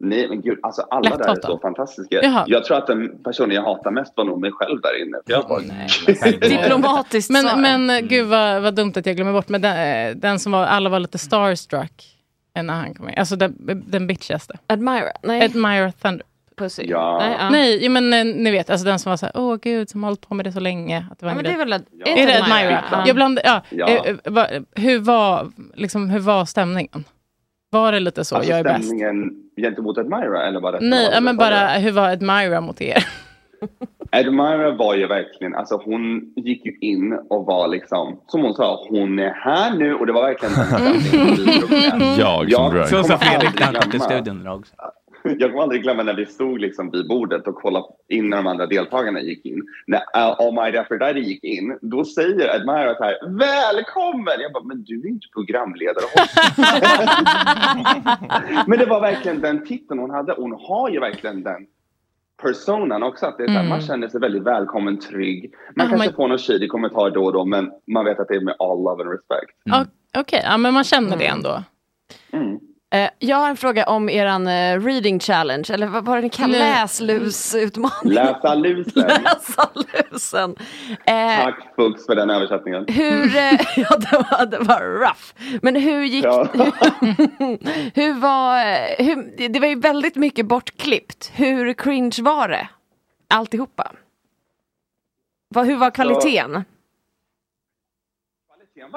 Nej 0.00 0.28
men 0.28 0.40
gud, 0.40 0.58
alltså 0.62 0.82
alla 0.82 1.16
där 1.16 1.28
är 1.28 1.40
så 1.42 1.58
fantastiska. 1.58 2.20
Jaha. 2.22 2.44
Jag 2.46 2.64
tror 2.64 2.76
att 2.76 2.86
den 2.86 3.22
personen 3.22 3.54
jag 3.54 3.62
hatar 3.62 3.90
mest 3.90 4.12
var 4.16 4.24
nog 4.24 4.40
mig 4.40 4.52
själv 4.52 4.80
där 4.80 5.02
inne. 5.02 5.18
För 5.26 5.32
jag 5.32 5.48
bara, 5.48 6.48
Diplomatiskt 6.48 7.30
Men, 7.30 7.60
men 7.60 7.90
eh, 7.90 8.00
gud 8.00 8.26
vad, 8.26 8.62
vad 8.62 8.74
dumt 8.74 8.92
att 8.96 9.06
jag 9.06 9.16
glömmer 9.16 9.32
bort. 9.32 9.48
Men 9.48 9.60
den, 9.60 10.20
den 10.20 10.38
som 10.38 10.52
var, 10.52 10.64
alla 10.66 10.90
var 10.90 11.00
lite 11.00 11.18
starstruck 11.18 12.16
när 12.54 12.74
han 12.74 12.94
kom 12.94 13.08
in. 13.08 13.18
Alltså 13.18 13.36
den, 13.36 13.84
den 13.86 14.06
bitchigaste. 14.06 14.58
Admira? 14.66 15.12
Nej. 15.22 15.44
Admire 15.44 15.92
Thunder. 15.92 16.26
Pussy? 16.56 16.82
Ja. 16.86 17.18
Nej, 17.20 17.36
ja. 17.38 17.50
Nej, 17.50 17.88
men 17.88 18.12
eh, 18.12 18.24
ni 18.24 18.50
vet, 18.50 18.70
alltså 18.70 18.86
den 18.86 18.98
som 18.98 19.10
var 19.10 19.16
så 19.16 19.26
här, 19.26 19.36
åh 19.36 19.56
gud, 19.62 19.90
som 19.90 20.02
har 20.02 20.10
hållit 20.10 20.28
på 20.28 20.34
med 20.34 20.46
det 20.46 20.52
så 20.52 20.60
länge. 20.60 21.06
Att 21.10 21.18
det 21.18 21.26
var 21.26 21.30
Ja, 21.30 21.32
en 21.32 21.36
men 21.36 21.44
det 21.44 21.62
är 21.62 21.66
väl 21.66 21.82
Ja. 22.04 22.06
Är 22.06 22.26
det 22.26 22.42
Admira? 22.42 22.56
Admira? 22.56 22.84
Ja. 22.90 23.04
Jag 23.06 23.16
bland, 23.16 23.40
ja. 23.44 23.62
Ja. 23.70 23.88
Eh, 23.88 24.14
eh, 24.24 24.62
hur, 24.74 24.98
var, 24.98 25.52
liksom, 25.74 26.10
hur 26.10 26.20
var 26.20 26.44
stämningen? 26.44 27.04
Var 27.80 27.92
det 27.92 28.00
lite 28.00 28.24
så, 28.24 28.36
alltså 28.36 28.50
jag 28.50 28.58
är 28.58 28.64
bäst? 28.64 28.92
gentemot 29.56 29.98
Admira 29.98 30.46
eller 30.46 30.72
det 30.72 30.78
Nej, 30.80 31.10
ja, 31.12 31.20
men 31.20 31.36
bara 31.36 31.68
hur 31.68 31.92
var 31.92 32.08
Admira 32.08 32.60
mot 32.60 32.80
er? 32.80 33.04
Admira 34.12 34.70
var 34.70 34.94
ju 34.94 35.06
verkligen, 35.06 35.54
alltså 35.54 35.82
hon 35.84 36.32
gick 36.36 36.66
ju 36.66 36.76
in 36.80 37.12
och 37.30 37.46
var 37.46 37.68
liksom, 37.68 38.20
som 38.26 38.42
hon 38.42 38.54
sa, 38.54 38.86
hon 38.88 39.18
är 39.18 39.30
här 39.30 39.70
nu 39.76 39.94
och 39.94 40.06
det 40.06 40.12
var 40.12 40.22
verkligen 40.22 40.54
den 40.54 41.60
drog 41.60 41.70
med. 41.70 42.18
Jag 42.18 42.52
som 42.52 42.70
drag. 42.74 42.88
Så 42.88 43.04
sa 43.04 43.18
Fredrik 43.18 43.60
när 43.60 43.66
han 43.66 43.74
kom 43.74 43.90
till 43.90 44.00
studion 44.00 44.40
idag 44.40 44.58
också. 44.58 44.74
Jag 45.38 45.50
kommer 45.50 45.62
aldrig 45.62 45.82
glömma 45.82 46.02
när 46.02 46.14
vi 46.14 46.26
stod 46.26 46.60
liksom 46.60 46.90
vid 46.90 47.08
bordet 47.08 47.46
och 47.48 47.54
kollade 47.54 47.86
in 48.08 48.28
när 48.30 48.36
de 48.36 48.46
andra 48.46 48.66
deltagarna 48.66 49.20
gick 49.20 49.46
in. 49.46 49.62
När 49.86 49.98
uh, 49.98 50.04
Almighty 50.40 50.78
Aphrodite 50.78 51.18
gick 51.20 51.44
in, 51.44 51.78
då 51.82 52.04
säger 52.04 52.54
Admira 52.54 52.94
så 52.94 53.04
här, 53.04 53.16
välkommen! 53.38 54.34
Jag 54.40 54.52
bara, 54.52 54.64
men 54.64 54.84
du 54.84 55.00
är 55.00 55.06
inte 55.08 55.26
programledare. 55.34 56.04
men 58.66 58.78
det 58.78 58.86
var 58.86 59.00
verkligen 59.00 59.40
den 59.40 59.66
titeln 59.66 60.00
hon 60.00 60.10
hade. 60.10 60.32
Hon 60.32 60.52
har 60.68 60.90
ju 60.90 61.00
verkligen 61.00 61.42
den 61.42 61.66
personan 62.42 63.02
också. 63.02 63.26
Att 63.26 63.36
det 63.38 63.44
är 63.44 63.48
Mm. 63.48 63.68
Man 63.68 63.80
känner 63.80 64.08
sig 64.08 64.20
väldigt 64.20 64.42
välkommen, 64.42 64.98
trygg. 64.98 65.54
Man 65.76 65.86
Ja, 65.86 65.90
kanske 65.90 66.06
men- 66.08 66.14
får 66.16 66.28
någon 66.28 66.38
shady 66.38 66.68
kommentar 66.68 67.10
då 67.10 67.24
och 67.24 67.32
då, 67.32 67.44
men 67.44 67.70
man 67.86 68.04
vet 68.04 68.20
att 68.20 68.28
det 68.28 68.34
är 68.36 68.40
med 68.40 68.54
all 68.58 68.78
love 68.84 69.02
and 69.02 69.12
respect. 69.12 69.52
O- 69.86 69.90
Okej, 70.20 70.40
ja, 70.44 70.56
men 70.56 70.74
man 70.74 70.84
känner 70.84 71.16
det 71.16 71.26
ändå. 71.26 71.62
Mm. 72.32 72.58
Eh, 72.94 73.10
jag 73.18 73.36
har 73.36 73.48
en 73.50 73.56
fråga 73.56 73.84
om 73.86 74.08
eran 74.08 74.46
eh, 74.46 74.80
reading 74.80 75.20
challenge, 75.20 75.66
eller 75.70 75.86
vad 75.86 76.04
var 76.04 76.16
det 76.16 76.22
ni 76.22 76.28
kallar 76.28 76.58
Nej. 76.58 76.80
Läslusutmaning? 76.82 78.12
Läsa 78.12 78.54
lusen. 78.54 79.02
Läsa 79.24 79.68
lusen. 80.10 80.56
Eh, 81.04 81.44
Tack 81.44 81.74
Fuchs 81.76 82.06
för 82.06 82.14
den 82.14 82.30
översättningen. 82.30 82.84
hur, 82.88 83.36
eh, 83.36 83.52
ja 83.76 83.96
det 83.96 84.12
var, 84.30 84.46
det 84.46 84.58
var 84.58 84.80
rough. 85.00 85.58
Men 85.62 85.76
hur 85.76 86.04
gick 86.04 86.24
Ja. 86.24 86.46
hur 87.94 88.20
var, 88.20 88.58
eh, 88.58 89.06
hur, 89.06 89.48
det 89.48 89.60
var 89.60 89.68
ju 89.68 89.80
väldigt 89.80 90.16
mycket 90.16 90.46
bortklippt. 90.46 91.30
Hur 91.34 91.72
cringe 91.72 92.16
var 92.22 92.48
det? 92.48 92.68
Alltihopa. 93.28 93.92
Vad, 95.48 95.66
hur 95.66 95.76
var 95.76 95.90
kvaliteten? 95.90 96.30
Kvaliteten 96.50 96.64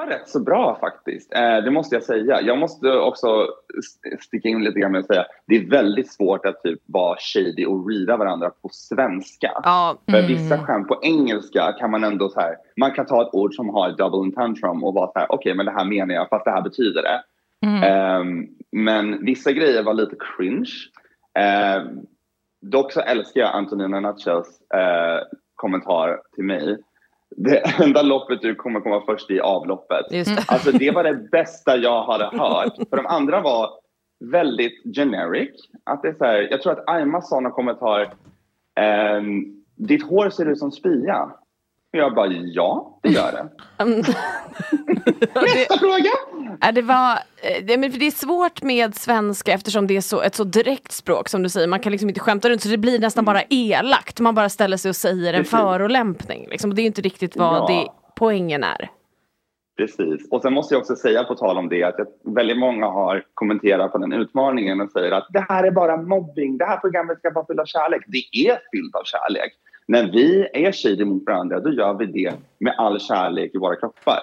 var 0.00 0.06
rätt 0.06 0.28
så 0.28 0.40
bra 0.40 0.78
faktiskt. 0.80 1.34
Eh, 1.34 1.56
det 1.64 1.70
måste 1.70 1.96
jag 1.96 2.02
säga. 2.02 2.40
Jag 2.40 2.58
måste 2.58 2.92
också 2.98 3.46
st- 3.78 4.16
sticka 4.20 4.48
in 4.48 4.64
lite 4.64 4.80
grann 4.80 4.92
med 4.92 4.98
att 4.98 5.06
säga 5.06 5.24
det 5.46 5.56
är 5.56 5.70
väldigt 5.70 6.12
svårt 6.12 6.46
att 6.46 6.62
typ 6.62 6.80
vara 6.86 7.16
shady 7.18 7.66
och 7.66 7.88
reada 7.90 8.16
varandra 8.16 8.50
på 8.62 8.68
svenska. 8.72 9.50
Ja, 9.64 9.96
För 10.10 10.22
vissa 10.28 10.58
skämt 10.58 10.88
på 10.88 10.98
engelska 11.02 11.72
kan 11.72 11.90
man 11.90 12.04
ändå 12.04 12.28
så 12.28 12.40
här, 12.40 12.56
man 12.76 12.90
kan 12.92 13.06
ta 13.06 13.22
ett 13.22 13.34
ord 13.34 13.54
som 13.54 13.68
har 13.68 13.90
double 13.92 14.32
tantrum 14.34 14.84
och 14.84 14.94
vara 14.94 15.12
så 15.12 15.18
här, 15.18 15.32
okej 15.32 15.54
men 15.54 15.66
det 15.66 15.72
här 15.72 15.84
menar 15.84 16.14
jag 16.14 16.28
fast 16.28 16.44
det 16.44 16.50
här 16.50 16.62
betyder 16.62 17.02
det. 17.02 17.22
Ehm, 17.86 18.46
men 18.72 19.24
vissa 19.24 19.52
grejer 19.52 19.82
var 19.82 19.94
lite 19.94 20.16
cringe. 20.36 20.70
Ehm, 21.38 21.88
dock 22.62 22.92
så 22.92 23.00
älskar 23.00 23.40
jag 23.40 23.54
Antonina 23.54 24.00
Nutshells 24.00 24.60
eh, 24.74 25.20
kommentar 25.54 26.20
till 26.34 26.44
mig. 26.44 26.78
Det 27.36 27.82
enda 27.82 28.02
loppet 28.02 28.42
du 28.42 28.54
kommer 28.54 28.80
komma 28.80 29.02
först 29.06 29.30
i 29.30 29.40
avloppet. 29.40 30.06
just 30.10 30.36
det. 30.36 30.44
Alltså 30.48 30.72
det 30.72 30.90
var 30.90 31.04
det 31.04 31.14
bästa 31.32 31.76
jag 31.76 32.02
hade 32.04 32.24
hört. 32.24 32.76
För 32.90 32.96
de 32.96 33.06
andra 33.06 33.40
var 33.40 33.70
väldigt 34.24 34.96
generic. 34.96 35.50
Att 35.84 36.02
det 36.02 36.08
är 36.08 36.14
så 36.14 36.24
här, 36.24 36.48
jag 36.50 36.62
tror 36.62 36.72
att 36.72 36.88
Aima 36.88 37.22
sa 37.22 37.40
någon 37.40 37.52
kommentar. 37.52 38.12
ehm, 38.80 39.44
ditt 39.76 40.02
hår 40.08 40.30
ser 40.30 40.46
ut 40.50 40.58
som 40.58 40.72
spya. 40.72 41.30
Och 41.92 41.98
jag 41.98 42.14
bara, 42.14 42.26
ja 42.32 42.98
det 43.02 43.08
gör 43.08 43.32
det. 43.32 43.48
Nästa 45.40 45.78
fråga! 45.78 46.10
Ja, 46.60 46.72
det, 46.72 46.82
var, 46.82 47.12
eh, 47.12 47.64
det, 47.64 47.76
men 47.76 47.92
för 47.92 47.98
det 47.98 48.06
är 48.06 48.10
svårt 48.10 48.62
med 48.62 48.94
svenska 48.94 49.52
eftersom 49.52 49.86
det 49.86 49.96
är 49.96 50.00
så, 50.00 50.22
ett 50.22 50.34
så 50.34 50.44
direkt 50.44 50.92
språk 50.92 51.28
som 51.28 51.42
du 51.42 51.48
säger. 51.48 51.66
Man 51.68 51.80
kan 51.80 51.92
liksom 51.92 52.08
inte 52.08 52.20
skämta 52.20 52.48
runt 52.50 52.62
så 52.62 52.68
det 52.68 52.78
blir 52.78 52.98
nästan 52.98 53.24
bara 53.24 53.42
elakt. 53.50 54.20
Man 54.20 54.34
bara 54.34 54.48
ställer 54.48 54.76
sig 54.76 54.88
och 54.88 54.96
säger 54.96 55.34
en 55.34 55.44
förolämpning. 55.44 56.46
Liksom. 56.50 56.74
Det 56.74 56.82
är 56.82 56.86
inte 56.86 57.02
riktigt 57.02 57.36
vad 57.36 57.54
Ja. 57.56 57.66
det, 57.68 57.88
poängen 58.16 58.64
är. 58.64 58.90
Precis. 59.76 60.28
Och 60.30 60.42
sen 60.42 60.52
måste 60.52 60.74
jag 60.74 60.80
också 60.80 60.96
säga 60.96 61.24
på 61.24 61.34
tal 61.34 61.58
om 61.58 61.68
det 61.68 61.84
att 61.84 61.96
väldigt 62.24 62.58
många 62.58 62.86
har 62.86 63.24
kommenterat 63.34 63.92
på 63.92 63.98
den 63.98 64.12
utmaningen 64.12 64.80
och 64.80 64.90
säger 64.90 65.12
att 65.12 65.26
det 65.30 65.46
här 65.48 65.64
är 65.64 65.70
bara 65.70 65.96
mobbing. 65.96 66.58
Det 66.58 66.64
här 66.64 66.76
programmet 66.76 67.18
ska 67.18 67.30
vara 67.30 67.46
fyllt 67.46 67.60
av 67.60 67.64
kärlek. 67.64 68.02
Det 68.06 68.48
är 68.48 68.58
fyllt 68.72 68.94
av 68.94 69.02
kärlek. 69.04 69.52
När 69.90 70.12
vi 70.12 70.48
är 70.54 70.72
shady 70.72 71.04
mot 71.04 71.22
varandra 71.26 71.60
då 71.60 71.72
gör 71.72 71.94
vi 71.94 72.06
det 72.06 72.34
med 72.60 72.74
all 72.78 73.00
kärlek 73.00 73.50
i 73.54 73.58
våra 73.58 73.76
kroppar. 73.76 74.18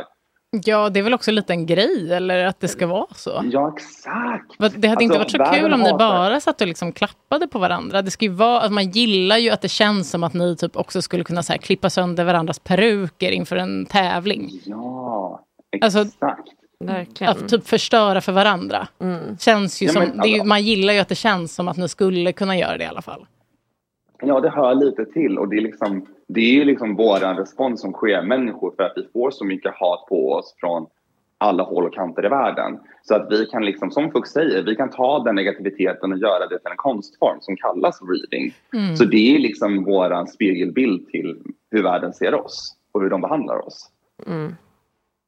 Ja, 0.66 0.90
det 0.90 1.00
är 1.00 1.04
väl 1.04 1.14
också 1.14 1.32
lite 1.32 1.54
en 1.54 1.66
grej, 1.66 2.14
eller 2.14 2.46
att 2.46 2.60
det 2.60 2.68
ska 2.68 2.88
vara 2.88 3.08
så. 3.16 3.42
Ja, 3.52 3.74
exakt. 3.78 4.82
Det 4.82 4.88
hade 4.88 5.04
inte 5.04 5.20
Alltså, 5.20 5.38
varit 5.38 5.50
så 5.52 5.56
kul 5.62 5.74
om 5.74 5.80
ni 5.82 5.94
bara 5.94 6.40
satt 6.40 6.62
och 6.62 6.68
liksom 6.68 6.92
klappade 6.92 7.48
på 7.48 7.60
varandra. 7.60 8.02
Det 8.02 8.12
ska 8.12 8.26
ju 8.26 8.32
vara, 8.32 8.62
att 8.62 8.72
man 8.72 8.90
gillar 8.92 9.38
ju 9.38 9.50
att 9.50 9.62
det 9.62 9.68
känns 9.70 10.10
som 10.10 10.24
att 10.24 10.34
ni 10.34 10.56
typ 10.56 10.76
också 10.78 11.02
skulle 11.02 11.24
kunna 11.24 11.44
så 11.44 11.54
här, 11.54 11.58
klippa 11.60 11.90
sönder 11.90 12.24
varandras 12.24 12.60
peruker 12.60 13.32
inför 13.32 13.56
en 13.56 13.86
tävling. 13.86 14.50
Ja, 14.66 15.44
Alltså, 15.82 16.00
exakt. 16.00 16.48
Verkligen. 16.80 17.32
Att 17.32 17.50
typ 17.50 17.68
förstöra 17.68 18.22
för 18.22 18.32
varandra. 18.32 18.88
Känns 19.40 19.82
ju 19.82 19.86
Ja, 19.86 19.94
som, 19.94 20.04
men 20.04 20.18
det 20.18 20.24
är, 20.24 20.28
ju- 20.28 20.34
alltså- 20.34 20.48
man 20.48 20.64
gillar 20.64 20.94
ju 20.94 21.00
att 21.00 21.10
det 21.10 21.16
känns 21.16 21.56
som 21.56 21.68
att 21.68 21.78
ni 21.78 21.90
skulle 21.90 22.32
kunna 22.32 22.58
göra 22.58 22.78
det 22.78 22.84
i 22.84 22.88
alla 22.88 23.02
fall. 23.02 23.26
Ja, 24.22 24.40
det 24.40 24.50
hör 24.50 24.76
lite 24.76 25.06
till 25.06 25.38
och 25.38 25.48
det 25.48 25.58
är, 25.58 25.62
liksom, 25.62 26.06
det 26.28 26.62
är 26.62 26.66
liksom 26.66 26.96
vår 26.96 27.36
respons 27.36 27.82
som 27.82 27.94
queer-människor 27.94 28.74
för 28.76 28.84
att 28.84 28.94
vi 28.96 29.08
får 29.14 29.32
så 29.32 29.46
mycket 29.46 29.74
hat 29.76 30.06
på 30.10 30.32
oss 30.32 30.56
från 30.60 30.88
alla 31.38 31.64
håll 31.64 31.86
och 31.86 31.94
kanter 31.94 32.26
i 32.26 32.30
världen. 32.30 32.80
Så 33.04 33.16
att 33.16 33.28
vi 33.32 33.46
kan, 33.46 33.66
liksom, 33.66 33.92
som 33.92 34.12
Fuchs 34.12 34.32
säger, 34.32 34.64
vi 34.64 34.76
kan 34.76 34.90
ta 34.90 35.24
den 35.24 35.36
negativiteten 35.36 36.12
och 36.12 36.18
göra 36.18 36.48
det 36.48 36.60
till 36.60 36.72
en 36.72 36.78
konstform 36.78 37.38
som 37.42 37.56
kallas 37.56 38.00
reading. 38.02 38.54
Så 38.98 39.06
det 39.06 39.36
är 39.36 39.40
liksom 39.40 39.84
vår 39.84 40.26
spegelbild 40.26 41.08
till 41.08 41.38
hur 41.72 41.84
världen 41.84 42.14
ser 42.14 42.36
oss 42.36 42.76
och 42.92 43.02
hur 43.02 43.10
de 43.10 43.22
behandlar 43.22 43.68
oss. 43.68 43.90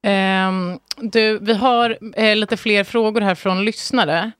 Ehm, 0.03 0.79
du, 0.97 1.39
vi 1.39 1.53
har 1.53 1.97
eh, 2.15 2.35
lite 2.35 2.57
fler 2.57 2.83
frågor 2.83 3.21
här 3.21 3.35
från 3.35 3.65
lyssnare. 3.65 4.31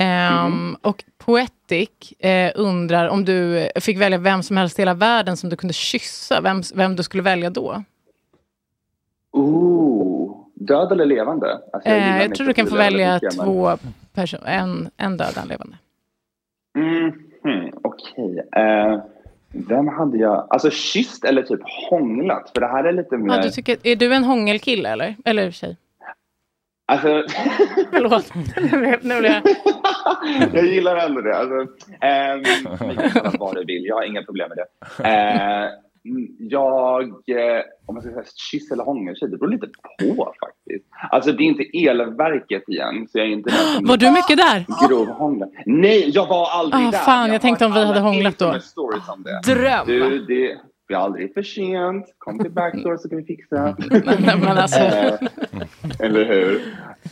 Ehm, 0.00 0.76
Och 0.82 1.04
Poetic 1.18 2.12
eh, 2.18 2.52
undrar 2.54 3.08
om 3.08 3.24
du 3.24 3.68
fick 3.80 3.98
välja 4.00 4.18
vem 4.18 4.42
som 4.42 4.56
helst 4.56 4.78
i 4.78 4.82
hela 4.82 4.94
världen 4.94 5.36
som 5.36 5.50
du 5.50 5.56
kunde 5.56 5.74
kyssa, 5.74 6.40
vem, 6.40 6.62
vem 6.74 6.96
du 6.96 7.02
skulle 7.02 7.22
välja 7.22 7.50
då? 7.50 7.82
Ooh, 9.32 10.36
Död 10.54 10.92
eller 10.92 11.06
levande? 11.06 11.60
Alltså, 11.72 11.88
Eh, 11.88 11.94
gillar 12.06 12.20
jag 12.20 12.34
tror 12.34 12.46
du 12.46 12.54
kan 12.54 12.66
få 12.66 12.76
välja 12.76 13.14
mycket, 13.14 13.38
två 13.38 13.76
personer, 14.14 14.46
en, 14.46 14.90
en 14.96 15.16
död 15.16 15.32
och 15.36 15.42
en 15.42 15.48
levande. 15.48 15.76
Mm, 16.76 17.12
hmm, 17.42 17.70
Okej. 17.82 18.38
Eh, 18.56 19.00
vem 19.52 19.88
hade 19.88 20.18
jag... 20.18 20.46
Alltså 20.50 20.70
kysst 20.70 21.24
eller 21.24 21.42
typ 21.42 21.60
hånglat? 21.90 22.50
För 22.54 22.60
det 22.60 22.66
här 22.66 22.84
är 22.84 22.92
lite 22.92 23.16
mer... 23.16 23.34
Ja, 23.36 23.42
du 23.42 23.50
tycker, 23.50 23.76
är 23.82 23.96
du 23.96 24.14
en 24.14 24.24
hångelkille 24.24 24.88
eller? 24.88 25.16
Eller 25.24 25.50
tjej? 25.50 25.76
Alltså, 26.86 27.08
Förlåt. 27.90 28.32
nu 29.02 29.20
blir 29.20 29.30
jag... 29.30 29.42
jag 30.54 30.66
gillar 30.66 30.96
ändå 30.96 31.20
det. 31.20 31.36
Alltså, 31.36 31.66
ni 32.86 32.94
kan 32.96 33.10
kalla 33.10 33.32
vad 33.38 33.54
du 33.54 33.64
vill. 33.64 33.84
Jag 33.86 33.96
har 33.96 34.04
inga 34.04 34.22
problem 34.22 34.48
med 34.48 34.58
det. 34.58 35.08
Eh, 35.08 35.62
mm, 36.10 36.26
jag... 36.38 37.02
Eh, 37.08 37.62
om 37.86 37.94
man 37.94 38.02
ska 38.02 38.10
säga 38.12 38.24
kyss 38.50 38.70
eller 38.70 38.84
hångeltjej, 38.84 39.28
det 39.30 39.36
beror 39.38 39.50
lite 39.50 39.66
på 39.66 40.34
faktiskt. 40.40 40.86
Alltså 41.10 41.32
det 41.32 41.42
är 41.42 41.46
inte 41.46 41.64
elverket 41.88 42.68
igen, 42.68 43.06
så 43.08 43.18
jag 43.18 43.26
är 43.26 43.30
inte 43.30 43.50
Var 43.82 43.96
du 43.96 44.10
mycket 44.10 44.36
där? 44.36 44.88
grov. 44.88 45.08
Nej, 45.66 46.10
jag 46.14 46.26
var 46.26 46.50
aldrig 46.50 46.86
Ah, 46.86 46.90
där. 46.90 46.98
fan, 46.98 47.32
jag 47.32 47.40
tänkte 47.40 47.64
har 47.64 47.70
om 47.70 47.72
vi 47.72 47.84
hade 47.84 48.00
hånglat 48.00 48.38
då. 48.38 48.52
det. 49.22 49.54
Dröm. 49.54 49.86
Du, 49.86 50.18
det, 50.26 50.58
det 50.88 50.94
är 50.94 50.98
aldrig 50.98 51.34
för 51.34 51.42
sent. 51.42 52.06
Kom 52.18 52.38
till 52.38 52.50
Backdoor 52.52 52.96
så 52.96 53.08
kan 53.08 53.18
vi 53.18 53.24
fixa. 53.24 53.76
men 54.44 54.58
alltså. 54.58 54.80
Eh, 54.80 55.14
eller 55.98 56.24
hur? 56.24 56.60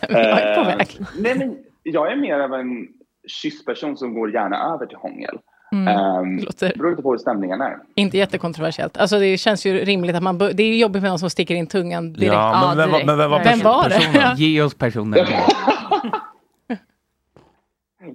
Jag 0.08 0.58
Eh. 0.70 0.78
Nej, 1.18 1.34
men 1.38 1.56
jag 1.82 2.12
är 2.12 2.16
mer 2.16 2.38
av 2.38 2.54
en 2.54 2.88
kyssperson 3.28 3.96
som 3.96 4.14
går 4.14 4.34
gärna 4.34 4.74
över 4.74 4.86
till 4.86 4.96
hångel. 4.98 5.38
Mm, 5.72 5.88
Ehm, 5.88 6.36
låter- 6.38 6.68
Det 6.68 6.78
beror 6.78 6.90
lite 6.90 7.02
på 7.02 7.10
hur 7.10 7.18
stämningen 7.18 7.60
är. 7.60 7.76
Inte 7.94 8.18
jättekontroversiellt. 8.18 8.96
Alltså 8.96 9.18
det 9.18 9.38
känns 9.38 9.66
ju 9.66 9.84
rimligt 9.84 10.16
att 10.16 10.22
man... 10.22 10.38
bör- 10.38 10.52
Det 10.52 10.62
är 10.62 10.66
ju 10.66 10.78
jobbigt 10.78 11.02
med 11.02 11.10
någon 11.10 11.18
som 11.18 11.30
sticker 11.30 11.54
in 11.54 11.66
tungan 11.66 12.12
direkt. 12.12 12.32
Ja, 12.32 12.64
men 12.68 12.76
vem 12.76 12.90
var- 12.90 13.04
men 13.06 13.18
vem 13.18 13.30
var 13.30 13.44
Vem 13.44 13.58
var 13.58 13.88
det? 13.88 13.94
personen? 13.94 14.36
Ge 14.36 14.62
oss 14.62 14.74
personen. 14.74 15.18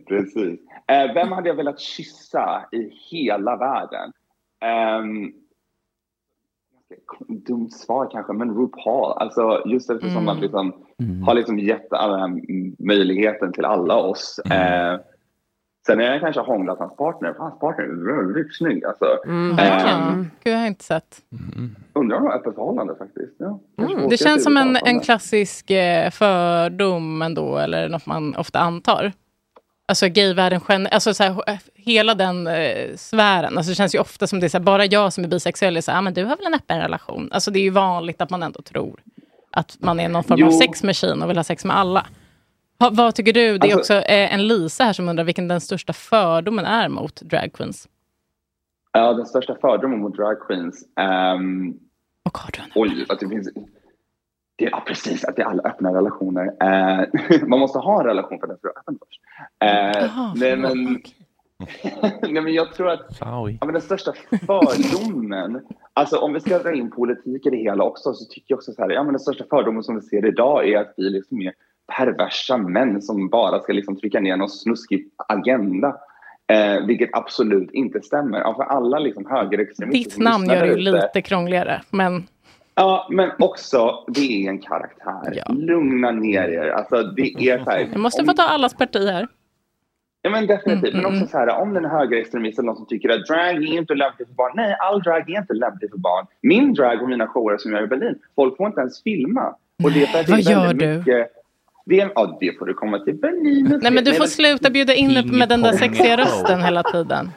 Precis. 0.07 0.59
Eh, 0.88 1.14
vem 1.14 1.32
hade 1.32 1.49
jag 1.49 1.55
velat 1.55 1.80
kyssa 1.80 2.66
i 2.72 2.89
hela 3.11 3.55
världen? 3.57 4.11
Um, 5.01 5.34
dumt 7.28 7.70
svar 7.72 8.10
kanske, 8.12 8.34
men 8.34 8.50
RuPaul. 8.56 9.14
Alltså 9.18 9.62
just 9.66 9.89
eftersom 9.89 10.12
Mm. 10.18 10.26
man 10.26 10.39
liksom 10.39 10.74
har 11.26 11.34
liksom 11.34 11.60
gett 11.60 11.94
alla 11.94 12.18
den 12.18 12.22
här 12.22 12.41
möjligheten 12.88 13.54
till 13.54 13.66
alla 13.66 13.96
oss. 13.96 14.39
Eh, 14.39 15.00
sen 15.88 16.00
är 16.02 16.12
jag 16.12 16.22
kanske 16.22 16.41
hånglat 16.41 16.80
hans 16.80 16.96
partner. 16.98 17.36
Hans 17.38 17.60
partner 17.60 17.86
är 17.86 18.24
väldigt 18.26 18.56
snygg. 18.58 18.86
Alltså. 18.86 19.06
Mm, 19.26 19.56
verkligen. 19.56 20.32
Gud, 20.44 20.54
jag 20.54 20.60
har 20.60 20.68
inte 20.68 20.84
sett. 20.84 21.18
undrar 21.94 22.18
om 22.18 22.24
de 22.24 22.30
har 22.32 22.38
öppet 22.38 22.56
förhållande 22.56 22.96
faktiskt. 22.96 23.36
Ja. 23.38 23.60
Kanske 23.78 24.08
Det 24.10 24.18
känns 24.18 24.44
som 24.44 24.58
en, 24.58 24.78
en 24.86 25.00
klassisk 25.00 25.72
eh, 25.72 26.10
fördom 26.10 27.22
ändå, 27.22 27.58
eller 27.58 27.89
något 27.89 28.06
man 28.06 28.36
ofta 28.36 28.60
antar. 28.60 29.12
Alltså 29.94 30.08
gayvärlden 30.10 30.62
gen- 30.70 30.88
alltså 30.91 31.14
så 31.14 31.24
här, 31.24 31.50
eh, 31.50 31.58
hela 31.76 32.16
den 32.16 32.48
eh, 32.48 32.96
sfären. 32.96 33.58
Alltså 33.58 33.72
det 33.72 33.76
känns 33.76 33.96
ju 33.96 34.00
ofta 34.00 34.28
som 34.28 34.39
det 34.39 34.48
är 34.48 34.50
så 34.50 34.58
här, 34.58 34.64
bara 34.64 34.86
jag 34.86 35.14
som 35.14 35.24
är 35.24 35.28
bisexuell 35.28 35.78
är 35.78 35.82
så 35.82 35.91
här, 35.91 35.98
ah, 35.98 36.02
men 36.02 36.14
du 36.14 36.24
har 36.24 36.38
väl 36.38 36.46
en 36.46 36.54
öppen 36.54 36.80
relation? 36.80 37.30
Alltså 37.32 37.52
det 37.52 37.60
är 37.60 37.64
ju 37.64 37.70
vanligt 37.70 38.22
att 38.22 38.30
man 38.30 38.44
ändå 38.44 38.62
tror 38.62 39.00
att 39.52 39.78
man 39.80 40.00
är 40.00 40.10
någon 40.10 40.24
form 40.24 40.34
av 40.34 40.39
Jo. 40.39 40.52
sex 40.52 40.84
machine 40.84 41.22
och 41.24 41.30
vill 41.30 41.38
ha 41.38 41.44
sex 41.44 41.66
med 41.66 41.78
alla. 41.78 42.06
Ha, 42.80 42.89
vad 42.89 43.16
tycker 43.16 43.34
du? 43.34 43.58
Det 43.58 43.68
är 43.72 43.76
Alltså- 43.76 43.94
också 43.98 44.08
eh, 44.10 44.34
en 44.34 44.48
Lisa 44.48 44.84
här 44.84 44.94
som 44.94 45.10
undrar 45.10 45.24
vilken 45.24 45.48
den 45.48 45.62
största 45.62 45.94
fördomen 45.94 46.66
är 46.66 46.89
mot 46.89 47.16
drag 47.22 47.54
queens. 47.54 47.88
Ja, 48.91 49.14
den 49.14 49.26
största 49.26 49.56
fördomen 49.62 50.00
mot 50.00 50.16
drag 50.16 50.39
queens. 50.48 50.84
Um, 51.36 51.78
och 52.26 52.38
har 52.38 52.52
du 52.52 52.60
en 52.60 52.72
Oj, 52.76 53.06
att 53.10 53.20
det 53.20 53.28
finns... 53.30 53.50
Det, 54.56 54.66
ja, 54.66 54.84
precis. 54.88 55.26
Att 55.26 55.36
det 55.36 55.41
är 55.41 55.45
alla 55.45 55.64
öppna 55.64 55.93
relationer. 55.93 56.45
Eh, 56.45 57.06
man 57.47 57.60
måste 57.60 57.80
ha 57.80 57.99
en 57.99 58.06
relation 58.06 58.39
för 58.39 58.47
att 58.47 58.49
den 58.49 58.58
ska 58.58 58.68
vara 58.68 58.80
öppen 58.80 58.99
först. 58.99 59.22
Eh, 59.64 60.04
Jaha, 60.04 60.34
nej, 60.36 60.58
men, 60.58 61.01
nej, 62.32 62.41
men 62.41 62.54
jag 62.54 62.74
tror 62.74 62.89
att 62.89 63.18
ja, 63.20 63.49
men 63.62 63.74
den 63.74 63.82
största 63.82 64.14
fördomen... 64.30 65.62
alltså 65.93 66.18
om 66.18 66.34
vi 66.34 66.39
ska 66.39 66.60
dra 66.60 66.74
in 66.74 66.91
politik 66.91 67.45
i 67.45 67.49
det 67.49 67.58
hela 67.58 67.84
också 67.84 68.14
så 68.14 68.26
tycker 68.26 68.45
jag 68.47 68.58
också 68.58 68.72
så 68.72 68.82
här, 68.82 68.89
ja, 68.89 69.04
men 69.04 69.14
den 69.14 69.20
största 69.20 69.43
fördomen 69.49 69.84
som 69.84 69.95
vi 69.95 70.01
ser 70.01 70.26
idag 70.26 70.70
är 70.70 70.78
att 70.78 70.93
vi 70.97 71.10
liksom 71.10 71.41
är 71.41 71.54
perversa 71.97 72.58
män 72.58 73.01
som 73.01 73.30
bara 73.30 73.60
ska 73.60 73.74
liksom 73.74 73.95
trycka 73.95 74.20
ner 74.20 74.38
någon 74.38 74.49
snuskig 74.49 75.10
agenda. 75.28 75.95
Eh, 76.47 76.86
vilket 76.86 77.10
absolut 77.14 77.72
inte 77.72 78.01
stämmer. 78.01 78.39
Ja, 78.39 78.56
för 78.56 78.64
alla 78.64 78.99
liksom 78.99 79.26
högerextremister 79.26 80.10
Ditt 80.10 80.24
namn 80.24 80.45
gör 80.45 80.68
det 80.68 80.76
lite 80.76 81.22
krångligare, 81.22 81.82
men 81.89 82.28
Ja, 82.76 83.08
men 83.12 83.32
också, 83.40 84.06
det 84.08 84.46
är 84.46 84.50
en 84.50 84.60
karaktär. 84.60 85.44
Lugna 85.54 86.12
ner 86.12 86.48
er. 86.50 86.70
Alltså, 86.70 87.04
det 87.04 87.22
är 87.50 87.64
så 87.64 87.70
här, 87.70 87.80
jag 87.92 88.00
måste 88.00 88.22
om- 88.22 88.28
få 88.28 88.34
ta 88.34 88.44
allas 88.44 88.74
parti 88.74 89.08
här. 89.10 89.28
Ja, 90.26 90.30
men 90.30 90.48
definitivt. 90.48 90.94
Mm, 90.94 91.04
men 91.04 91.06
mm, 91.12 91.22
också 91.24 91.32
så 91.32 91.38
här, 91.38 91.62
om 91.62 91.74
den 91.74 91.86
högerextremist 91.86 92.60
eller 92.60 92.66
någon 92.68 92.76
som 92.76 92.86
tycker 92.88 93.10
att 93.10 93.26
drag 93.26 93.40
är 93.56 93.78
inte 93.78 93.94
lämpligt 93.96 94.28
för 94.28 94.36
barn. 94.36 94.52
Nej, 94.56 94.76
all 94.80 95.02
drag 95.02 95.30
är 95.30 95.38
inte 95.40 95.54
lämpligt 95.54 95.92
för 95.92 95.98
barn. 95.98 96.26
Min 96.42 96.74
drag 96.74 97.02
och 97.02 97.10
mina 97.10 97.28
shower 97.28 97.58
som 97.58 97.72
jag 97.72 97.80
gör 97.80 97.86
i 97.86 97.90
Berlin, 97.90 98.20
folk 98.36 98.58
får 98.58 98.68
inte 98.68 98.82
ens 98.82 99.04
filma. 99.04 99.56
Och 99.84 99.92
det 99.92 100.04
är 100.04 100.08
för 100.08 100.20
att 100.20 100.30
Vad 100.30 100.40
det 100.40 100.52
är 100.52 100.52
gör 100.52 100.74
du? 100.74 100.98
Mycket, 100.98 101.32
är, 101.90 102.12
ja, 102.16 102.38
det 102.40 102.60
får 102.60 102.66
du 102.66 102.74
komma 102.74 103.00
till 103.00 103.16
Berlin 103.16 103.80
Nej, 103.82 103.92
men 103.92 104.04
du 104.04 104.14
får 104.14 104.26
sluta 104.26 104.70
bjuda 104.70 104.94
in 104.94 105.14
mig 105.14 105.26
med 105.26 105.50
den 105.50 105.62
där 105.62 105.72
sexiga 105.72 106.18
rösten 106.18 106.62
hela 106.64 106.84
tiden. 106.84 107.32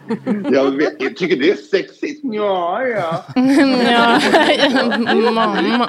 Jag, 0.52 0.70
vet, 0.70 1.02
jag 1.02 1.16
tycker 1.16 1.36
det 1.36 1.50
är 1.50 1.56
sexigt. 1.56 2.20
Ja, 2.22 2.82
ja. 2.82 3.24
ja, 5.08 5.30
mamma. 5.30 5.88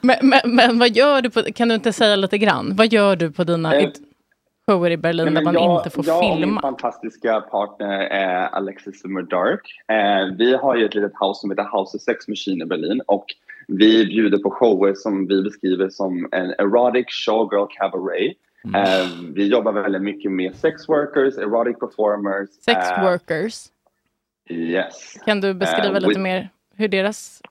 Men, 0.00 0.16
men, 0.22 0.40
men 0.44 0.78
vad 0.78 0.96
gör 0.96 1.22
du 1.22 1.30
på, 1.30 1.42
kan 1.42 1.68
du 1.68 1.74
inte 1.74 1.92
säga 1.92 2.16
lite 2.16 2.38
grann? 2.38 2.76
Vad 2.76 2.92
gör 2.92 3.16
du 3.16 3.30
på 3.30 3.44
dina 3.44 3.74
Eh, 3.74 3.90
shower 4.66 4.90
i 4.90 4.96
Berlin 4.96 5.24
Nej, 5.24 5.34
där 5.34 5.42
men 5.42 5.54
man 5.54 5.62
jag, 5.62 5.78
inte 5.78 5.90
får 5.90 6.06
jag 6.06 6.18
och 6.18 6.24
min 6.24 6.38
filma? 6.38 6.60
fantastiska 6.60 7.40
partner 7.40 8.00
eh, 8.22 8.54
Alexis 8.54 9.00
Summer 9.00 9.22
Dark. 9.22 9.60
Eh, 9.88 10.36
vi 10.38 10.56
har 10.56 10.76
ju 10.76 10.84
ett 10.84 10.94
litet 10.94 11.12
house 11.20 11.40
som 11.40 11.50
heter 11.50 11.78
House 11.78 11.96
of 11.96 12.02
Sex 12.02 12.28
Machine 12.28 12.62
i 12.62 12.66
Berlin 12.66 13.02
och 13.06 13.24
vi 13.68 14.06
bjuder 14.06 14.38
på 14.38 14.50
shower 14.50 14.94
som 14.94 15.26
vi 15.26 15.42
beskriver 15.42 15.88
som 15.88 16.28
en 16.32 16.50
erotic 16.58 17.06
showgirl 17.26 17.66
cabaret. 17.78 18.36
Eh, 18.74 19.08
vi 19.34 19.46
jobbar 19.48 19.72
väldigt 19.72 20.02
mycket 20.02 20.32
med 20.32 20.54
sex 20.54 20.88
workers, 20.88 21.38
erotic 21.38 21.78
performers. 21.78 22.48
Sex 22.50 22.90
eh, 22.90 23.02
workers. 23.04 23.66
Yes. 24.50 25.14
Kan 25.24 25.40
du 25.40 25.54
beskriva 25.54 25.96
Eh, 25.96 26.00
lite 26.02 26.20
we- 26.20 26.22
mer 26.22 26.48
hur 26.76 26.88
deras 26.88 27.42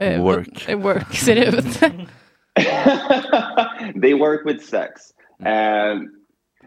eh, 0.00 0.22
Work. 0.24 0.64
vad- 0.68 0.82
work 0.82 1.14
ser 1.14 1.36
ut? 1.58 1.80
They 4.02 4.14
work 4.14 4.46
with 4.46 4.60
sex. 4.64 4.92
Eh, 5.44 6.00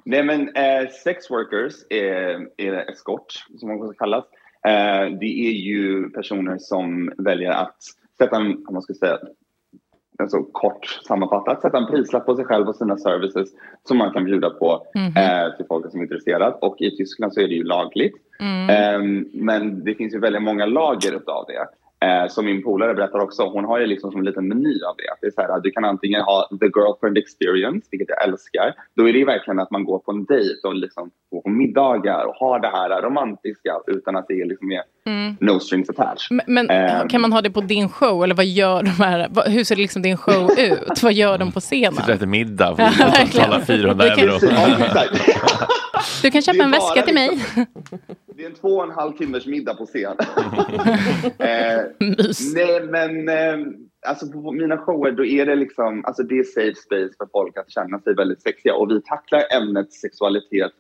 nej 0.05 0.23
men 0.23 0.55
eh, 0.55 0.89
sex 1.03 1.29
workers 1.31 1.73
är, 1.89 2.47
är 2.57 2.91
eskort, 2.91 3.25
som 3.59 3.69
man 3.69 3.77
också 3.81 3.93
kallas. 3.93 4.25
Eh, 4.67 5.17
det 5.19 5.47
är 5.47 5.51
ju 5.51 6.09
personer 6.09 6.57
som 6.59 7.11
väljer 7.17 7.49
att 7.51 7.77
sätta 8.17 8.35
en, 8.35 8.51
om 8.67 8.73
man 8.73 8.81
ska 8.81 8.93
säga, 8.93 9.17
alltså 10.19 10.43
kort 10.43 10.85
sammanfattat, 11.07 11.61
sätta 11.61 11.77
en 11.77 11.87
prislapp 11.87 12.25
på 12.25 12.35
sig 12.35 12.45
själv 12.45 12.67
och 12.69 12.75
sina 12.75 12.97
services 12.97 13.49
som 13.87 13.97
man 13.97 14.13
kan 14.13 14.25
bjuda 14.25 14.49
på 14.49 14.85
Mhm. 14.95 15.05
eh, 15.17 15.55
till 15.57 15.65
folk 15.65 15.91
som 15.91 15.99
är 15.99 16.03
intresserade. 16.03 16.55
Och 16.61 16.81
i 16.81 16.97
Tyskland 16.97 17.33
så 17.33 17.41
är 17.41 17.47
det 17.47 17.53
ju 17.53 17.63
lagligt. 17.63 18.15
Mm. 18.39 18.69
Eh, 18.69 19.25
men 19.33 19.83
det 19.83 19.95
finns 19.95 20.13
ju 20.13 20.19
väldigt 20.19 20.41
många 20.43 20.65
lager 20.65 21.15
utav 21.15 21.45
det. 21.47 21.67
Eh, 22.05 22.27
som 22.29 22.45
min 22.45 22.63
polare 22.63 22.93
berättar 22.93 23.19
också, 23.19 23.43
hon 23.43 23.65
har 23.65 23.79
ju 23.79 23.85
liksom 23.85 24.11
som 24.11 24.19
en 24.19 24.25
liten 24.25 24.47
meny 24.47 24.81
av 24.83 24.95
det. 24.97 25.03
Det 25.21 25.27
är 25.27 25.31
så 25.31 25.41
här, 25.41 25.49
att 25.57 25.63
du 25.63 25.71
kan 25.71 25.85
antingen 25.85 26.21
ha 26.21 26.49
the 26.59 26.65
girlfriend 26.65 27.17
experience, 27.17 27.87
vilket 27.91 28.09
jag 28.09 28.27
älskar. 28.27 28.73
Då 28.95 29.09
är 29.09 29.13
det 29.13 29.19
ju 29.19 29.25
verkligen 29.25 29.59
att 29.59 29.71
man 29.71 29.83
går 29.85 29.99
på 29.99 30.11
en 30.11 30.25
dejt 30.25 30.67
och 30.67 30.75
liksom 30.75 31.11
går 31.31 31.41
på 31.41 31.49
middagar 31.49 32.25
och 32.25 32.33
har 32.35 32.59
det 32.59 32.67
här 32.67 33.01
romantiska 33.01 33.71
utan 33.87 34.15
att 34.15 34.25
det 34.27 34.33
är 34.41 34.45
liksom 34.45 34.71
är 34.71 34.81
Mm. 35.05 35.35
no 35.39 35.59
strings 35.59 35.89
attached. 35.89 36.31
Men, 36.31 36.45
men 36.47 36.69
Eh, 36.69 37.07
kan 37.07 37.21
man 37.21 37.33
ha 37.33 37.41
det 37.41 37.49
på 37.51 37.61
din 37.61 37.89
show? 37.89 38.23
Eller 38.23 38.35
vad 38.35 38.45
gör 38.45 38.83
de 38.83 38.89
här? 38.89 39.27
vad- 39.31 39.47
Hur 39.47 39.63
ser 39.63 39.75
liksom 39.75 40.01
din 40.01 40.17
show 40.17 40.49
ut? 40.59 41.03
Vad 41.03 41.13
gör 41.13 41.37
de 41.37 41.51
på 41.51 41.59
scenen? 41.59 41.93
Sitter 41.93 42.13
efter 42.13 42.25
middag 42.27 42.75
Ja, 42.77 42.87
och 42.87 43.27
betalar 43.27 43.59
400 43.61 44.05
Du 44.05 44.15
kan- 44.15 44.29
euro. 44.29 44.39
Du 46.21 46.31
kan 46.31 46.41
köpa 46.41 46.63
en 46.63 46.71
väska 46.71 47.01
till 47.01 47.13
mig. 47.13 47.29
Det 48.37 48.43
är 48.43 48.47
en 48.47 48.53
två 48.53 48.67
och 48.67 48.83
en 48.83 48.91
halv 48.91 49.11
timmars 49.11 49.45
middag 49.45 49.73
på 49.73 49.85
scen. 49.85 50.15
eh, 51.37 51.81
nej, 52.55 52.83
men 52.89 53.29
eh, 53.29 53.67
alltså 54.07 54.31
på 54.31 54.51
mina 54.51 54.77
shower 54.77 55.11
då 55.11 55.25
är 55.25 55.45
det 55.45 55.55
liksom, 55.55 56.05
alltså 56.05 56.23
det 56.23 56.39
är 56.39 56.43
safe 56.43 56.75
space 56.75 57.13
för 57.17 57.27
folk 57.31 57.57
att 57.57 57.71
känna 57.71 57.99
sig 57.99 58.15
väldigt 58.15 58.41
sexiga 58.41 58.75
och 58.75 58.91
vi 58.91 59.01
tacklar 59.01 59.43
ämnet 59.57 59.93
sexualitet 59.93 60.71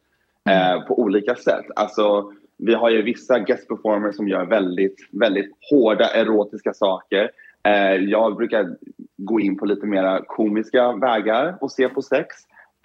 eh, 0.49 0.87
på 0.87 0.99
olika 0.99 1.35
sätt. 1.35 1.65
Alltså 1.75 2.31
vi 2.57 2.73
har 2.73 2.89
ju 2.89 3.01
vissa 3.01 3.39
guest 3.39 3.67
performers 3.67 4.15
som 4.15 4.27
gör 4.27 4.45
väldigt, 4.45 5.09
väldigt 5.11 5.51
hårda 5.71 6.09
erotiska 6.09 6.73
saker. 6.73 7.31
Eh, 7.63 7.95
jag 7.95 8.35
brukar 8.35 8.75
gå 9.17 9.39
in 9.39 9.57
på 9.57 9.65
lite 9.65 9.85
mera 9.85 10.21
komiska 10.27 10.91
vägar 10.91 11.57
och 11.61 11.71
se 11.71 11.89
på 11.89 12.01
sex. 12.01 12.35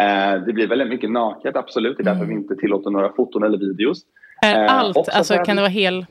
Eh, 0.03 0.45
det 0.45 0.53
blir 0.53 0.69
väldigt 0.69 0.89
mycket 0.89 1.11
naket, 1.11 1.57
absolut. 1.57 1.97
Det 1.97 2.03
är 2.03 2.15
därför 2.15 2.25
vi 2.25 2.35
inte 2.35 2.57
tillåter 2.57 2.91
några 2.91 3.13
foton 3.13 3.43
eller 3.43 3.59
videos. 3.59 4.05
Är 4.43 4.65
Eh, 4.65 4.75
allt, 4.79 4.97
också 4.97 5.11
alltså 5.13 5.39
kan 5.45 5.57
det 5.57 5.63
vara 5.63 5.71
hel... 5.71 6.07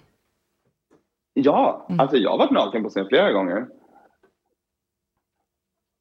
Ja, 1.33 1.87
alltså 1.99 2.17
jag 2.17 2.29
har 2.31 2.37
varit 2.37 2.51
naken 2.51 2.83
på 2.83 2.89
scen 2.89 3.05
flera 3.09 3.31
gånger. 3.31 3.65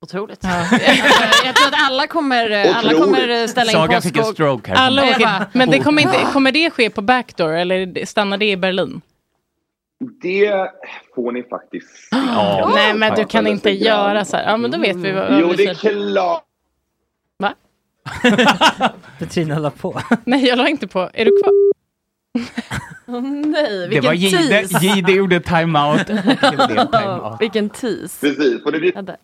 Otroligt. 0.03 0.45
jag 1.45 1.55
tror 1.55 1.69
att 1.69 1.83
alla 1.91 2.07
kommer, 2.07 2.51
eh, 2.51 2.79
alla 2.79 2.93
kommer 2.95 3.29
eh, 3.29 3.47
ställa 3.47 3.71
in 3.71 3.77
Saga 3.79 3.95
påsk 3.97 4.07
fick 4.07 4.17
en 4.17 4.25
stroke 4.25 4.71
här. 4.71 4.87
Alla 4.87 5.03
åker, 5.03 5.19
bara- 5.25 5.47
men 5.53 5.71
det 5.71 5.79
kommer, 5.79 6.03
inte, 6.03 6.17
kommer 6.33 6.53
det 6.53 6.71
ske 6.71 6.91
på 6.91 7.03
backdoor 7.03 7.53
eller 7.53 8.05
stannar 8.05 8.37
det 8.39 8.51
i 8.51 8.57
Berlin? 8.57 9.01
Det 10.23 10.71
får 11.15 11.33
ni 11.33 11.43
faktiskt 11.43 11.89
se. 12.09 12.17
Nej 12.75 12.95
men 12.95 13.15
du 13.15 13.25
kan 13.25 13.47
inte 13.47 13.71
göra 13.71 14.25
så 14.25 14.37
här. 14.37 14.51
Ja 14.51 14.57
men 14.57 14.71
då 14.71 14.79
vet 14.79 14.97
vi 14.97 15.13
vad, 15.13 15.31
vad 15.31 15.41
Jo, 15.41 15.49
vi 15.49 15.57
det 15.57 15.71
är 15.71 15.75
klart. 15.75 16.45
Va? 17.39 17.55
Petrina 19.19 19.59
la 19.59 19.71
på. 19.71 20.01
Nej 20.25 20.47
jag 20.47 20.59
la 20.59 20.69
inte 20.69 20.87
på. 20.89 21.11
Är 21.13 21.25
du 21.25 21.31
kvar? 21.43 21.53
Åh 23.07 23.21
nej, 23.23 23.79
Det 23.79 23.87
vilken 23.89 24.05
var 24.05 24.15
Jihde, 24.15 24.49
tease. 24.49 24.87
Jihde 24.87 25.13
gjorde 25.13 25.41
time-out. 25.41 26.07
det 26.07 26.87
time-out. 26.93 27.41
vilken 27.41 27.71
tease. 27.71 28.21
Precis. 28.21 28.63
Och 28.65 28.73
det 28.73 28.79
blir... 28.79 28.93
Vänta. 28.93 29.17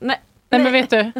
nej. 0.00 0.20
Nej 0.50 0.62
men 0.62 0.72
vet 0.72 0.90
du. 0.90 1.12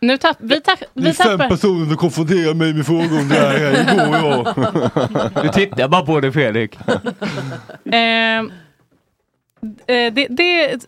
Nu 0.00 0.16
tapp, 0.16 0.36
vi, 0.40 0.60
tapp, 0.60 0.82
vi 0.94 1.14
tappar. 1.14 1.48
personer 1.48 1.86
som 1.86 1.96
konfronterar 1.96 2.54
mig 2.54 2.74
med 2.74 2.86
frågor 2.86 3.18
om 3.18 3.28
det 3.28 3.34
här. 3.34 3.92
Igår 3.92 4.16
jag. 4.16 5.42
Du 5.42 5.48
tittar 5.48 5.88
bara 5.88 6.02
på 6.02 6.20
det 6.20 6.32
Fredrik. 6.32 6.78
Ehm, 7.84 8.52
eh, 9.86 10.12
det, 10.12 10.26
det, 10.30 10.78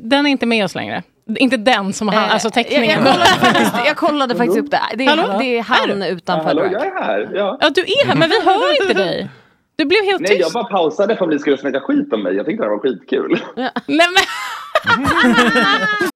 den 0.00 0.26
är 0.26 0.30
inte 0.30 0.46
med 0.46 0.64
oss 0.64 0.74
längre. 0.74 1.02
Inte 1.38 1.56
den 1.56 1.92
som 1.92 2.08
har, 2.08 2.14
Eh, 2.14 2.32
alltså 2.32 2.50
teckningen. 2.50 2.84
Jag, 2.84 3.06
jag, 3.06 3.12
kollade 3.12 3.26
faktiskt, 3.40 3.72
jag 3.86 3.96
kollade 3.96 4.36
faktiskt 4.36 4.58
upp 4.58 4.70
det. 4.70 4.80
Det 4.94 5.04
är, 5.04 5.38
det 5.38 5.58
är 5.58 5.62
han 5.62 6.02
Är 6.02 6.10
utanför 6.10 6.46
Hallå, 6.46 6.68
jag 6.72 6.86
är 6.86 7.02
här. 7.04 7.30
Ja. 7.34 7.58
Ja 7.60 7.70
du 7.70 7.80
är 7.80 8.06
här 8.06 8.16
men 8.16 8.30
vi 8.30 8.40
hör 8.44 8.82
inte 8.82 8.94
dig. 8.94 9.28
Du 9.78 9.84
blev 9.84 10.04
helt 10.04 10.20
Nej, 10.20 10.38
jag 10.38 10.52
bara 10.52 10.64
pausade 10.64 11.16
för 11.16 11.24
att 11.24 11.30
ni 11.30 11.38
skulle 11.38 11.58
snacka 11.58 11.80
skit 11.80 12.12
om 12.12 12.22
mig. 12.22 12.34
Jag 12.34 12.46
tyckte 12.46 12.62
det 12.62 12.68
här 12.68 12.76
var 12.76 12.82
skitkul. 12.82 13.44
Nej, 13.56 13.72
men... 13.86 14.24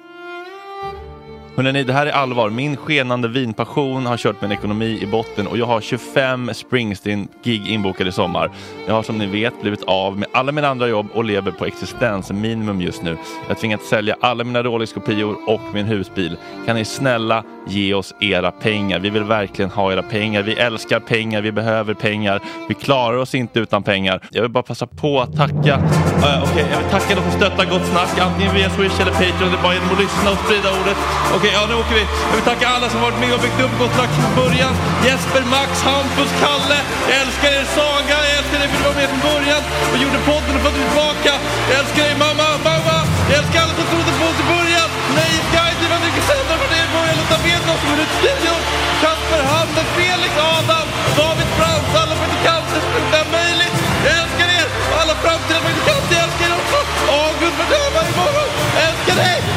Hörrni, 1.55 1.83
det 1.83 1.93
här 1.93 2.05
är 2.05 2.11
allvar. 2.11 2.49
Min 2.49 2.77
skenande 2.77 3.27
vinpassion 3.27 4.05
har 4.05 4.17
kört 4.17 4.41
min 4.41 4.51
ekonomi 4.51 4.99
i 5.01 5.07
botten 5.07 5.47
och 5.47 5.57
jag 5.57 5.65
har 5.65 5.81
25 5.81 6.53
Springsteen-gig 6.53 7.67
inbokade 7.67 8.09
i 8.09 8.13
sommar. 8.13 8.51
Jag 8.87 8.93
har 8.93 9.03
som 9.03 9.17
ni 9.17 9.25
vet 9.25 9.61
blivit 9.61 9.83
av 9.83 10.19
med 10.19 10.29
alla 10.33 10.51
mina 10.51 10.67
andra 10.67 10.87
jobb 10.87 11.07
och 11.13 11.23
lever 11.23 11.51
på 11.51 11.65
existensminimum 11.65 12.81
just 12.81 13.01
nu. 13.01 13.17
Jag 13.41 13.55
har 13.55 13.55
tvingats 13.55 13.89
sälja 13.89 14.15
alla 14.21 14.43
mina 14.43 14.63
Rolex-kopior 14.63 15.35
och 15.47 15.61
min 15.73 15.85
husbil. 15.85 16.37
Kan 16.65 16.75
ni 16.75 16.85
snälla 16.85 17.43
ge 17.67 17.93
oss 17.93 18.13
era 18.19 18.51
pengar? 18.51 18.99
Vi 18.99 19.09
vill 19.09 19.23
verkligen 19.23 19.71
ha 19.71 19.93
era 19.93 20.03
pengar. 20.03 20.41
Vi 20.41 20.53
älskar 20.53 20.99
pengar, 20.99 21.41
vi 21.41 21.51
behöver 21.51 21.93
pengar. 21.93 22.41
Vi 22.67 22.73
klarar 22.73 23.17
oss 23.17 23.35
inte 23.35 23.59
utan 23.59 23.83
pengar. 23.83 24.21
Jag 24.31 24.41
vill 24.41 24.51
bara 24.51 24.63
passa 24.63 24.87
på 24.87 25.21
att 25.21 25.35
tacka. 25.35 25.77
Uh, 25.77 26.43
Okej, 26.43 26.65
jag 26.71 26.77
vill 26.77 26.89
tacka 26.91 27.15
de 27.15 27.21
som 27.21 27.31
stöttar 27.31 27.65
Gott 27.65 27.85
Snack, 27.85 28.19
antingen 28.19 28.55
via 28.55 28.69
Swish 28.69 29.01
eller 29.01 29.11
Patreon. 29.11 29.51
Det 29.51 29.57
är 29.57 29.63
bara 29.63 29.73
genom 29.73 29.89
att 29.91 29.99
lyssna 29.99 30.31
och 30.31 30.37
sprida 30.37 30.69
ordet. 30.81 30.97
Okej, 31.41 31.57
ja 31.59 31.65
nu 31.71 31.75
åker 31.83 31.95
vi. 32.01 32.05
Jag 32.29 32.35
vill 32.37 32.47
tacka 32.51 32.65
alla 32.75 32.87
som 32.93 32.99
varit 33.07 33.19
med 33.23 33.31
och 33.35 33.41
byggt 33.45 33.61
upp 33.65 33.75
Gotland 33.81 34.11
från 34.17 34.33
början. 34.41 34.73
Jesper, 35.07 35.43
Max, 35.55 35.71
Hampus, 35.89 36.31
Kalle. 36.41 36.79
Jag 37.09 37.15
älskar 37.23 37.49
er 37.59 37.67
Saga. 37.79 38.15
Jag 38.27 38.33
älskar 38.39 38.57
dig 38.61 38.67
för 38.71 38.77
att 38.77 38.83
du 38.83 38.87
var 38.91 38.97
med 39.01 39.07
från 39.13 39.23
början 39.31 39.61
och 39.91 39.97
gjorde 40.03 40.19
podden 40.29 40.53
och 40.57 40.63
fått 40.65 40.75
dig 40.77 40.85
tillbaka. 40.89 41.31
Jag 41.69 41.75
älskar 41.81 42.01
dig 42.07 42.15
mamma, 42.25 42.47
mamma. 42.69 42.97
Jag 43.29 43.35
älskar 43.41 43.57
alla 43.63 43.73
som 43.79 43.87
trodde 43.91 44.11
på 44.19 44.23
oss 44.29 44.39
i 44.43 44.45
början. 44.55 44.87
Nej, 45.19 45.33
Guide, 45.53 45.79
det 45.81 45.89
var 45.93 46.01
mycket 46.07 46.23
sämre 46.29 46.55
för 46.61 46.69
det. 46.73 46.83
Börja 46.95 47.13
Lotta 47.19 47.37
Bedros 47.45 47.79
som 47.81 47.89
är 47.93 47.97
ute 48.03 48.15
i 48.15 48.19
studion. 48.21 48.61
Kasper, 49.01 49.43
Hannes, 49.53 49.89
Felix, 49.97 50.31
Adam, 50.57 50.87
David 51.19 51.49
Frans, 51.57 51.89
alla 52.01 52.13
för 52.19 52.25
inte 52.29 52.39
cancer, 52.47 52.81
det 53.11 53.19
är 53.23 53.27
möjligt. 53.39 53.75
Jag 54.05 54.13
älskar 54.21 54.47
er! 54.59 54.67
Och 54.91 54.97
alla 55.01 55.15
framtida 55.23 55.59
praktikanter, 55.65 56.13
jag 56.17 56.23
älskar 56.27 56.47
er 56.51 56.55
också! 56.61 56.79
August 57.21 57.55
för 57.59 57.67
dövar 57.73 58.03
imorgon! 58.11 58.49
Jag 58.75 58.83
älskar 58.89 59.15
dig! 59.23 59.50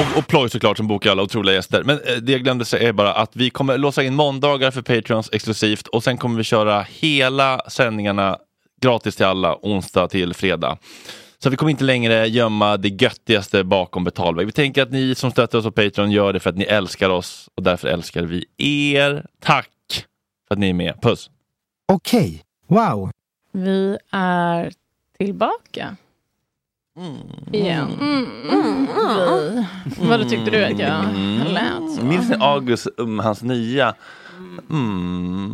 Och, 0.00 0.18
och 0.18 0.26
Ploy 0.26 0.48
såklart 0.48 0.76
som 0.76 0.86
bokar 0.86 1.10
alla 1.10 1.22
otroliga 1.22 1.54
gäster. 1.54 1.82
Men 1.84 2.00
eh, 2.04 2.16
det 2.16 2.32
jag 2.32 2.42
glömde 2.42 2.64
säga 2.64 2.88
är 2.88 2.92
bara 2.92 3.12
att 3.12 3.36
vi 3.36 3.50
kommer 3.50 3.78
låsa 3.78 4.02
in 4.02 4.14
måndagar 4.14 4.70
för 4.70 4.82
Patreons 4.82 5.30
exklusivt 5.32 5.86
och 5.86 6.04
sen 6.04 6.18
kommer 6.18 6.36
vi 6.36 6.44
köra 6.44 6.82
hela 6.82 7.60
sändningarna 7.68 8.38
gratis 8.80 9.16
till 9.16 9.26
alla 9.26 9.56
onsdag 9.62 10.08
till 10.08 10.34
fredag. 10.34 10.78
Så 11.38 11.50
vi 11.50 11.56
kommer 11.56 11.70
inte 11.70 11.84
längre 11.84 12.26
gömma 12.26 12.76
det 12.76 12.88
göttigaste 12.88 13.64
bakom 13.64 14.04
betalväg. 14.04 14.46
Vi 14.46 14.52
tänker 14.52 14.82
att 14.82 14.90
ni 14.90 15.14
som 15.14 15.30
stöttar 15.30 15.58
oss 15.58 15.64
på 15.64 15.72
Patreon 15.72 16.10
gör 16.10 16.32
det 16.32 16.40
för 16.40 16.50
att 16.50 16.56
ni 16.56 16.64
älskar 16.64 17.10
oss 17.10 17.48
och 17.54 17.62
därför 17.62 17.88
älskar 17.88 18.22
vi 18.22 18.44
er. 18.94 19.26
Tack 19.40 20.04
för 20.48 20.54
att 20.54 20.58
ni 20.58 20.68
är 20.68 20.74
med. 20.74 21.02
Puss! 21.02 21.30
Okej, 21.92 22.42
wow. 22.66 23.10
Vi 23.52 23.98
är 24.10 24.72
tillbaka. 25.18 25.96
Igen. 27.52 27.88
Mm, 28.00 28.26
mm, 28.50 28.86
vi. 28.86 29.66
Vad 30.08 30.28
tyckte 30.28 30.50
du 30.50 30.64
att 30.64 30.78
jag 30.78 31.04
lät 31.52 31.92
så? 31.96 32.04
Minns 32.04 32.28
ni 32.28 32.36
August, 32.40 32.88
um, 32.96 33.18
hans 33.18 33.42
nya 33.42 33.94
mm, 34.70 35.50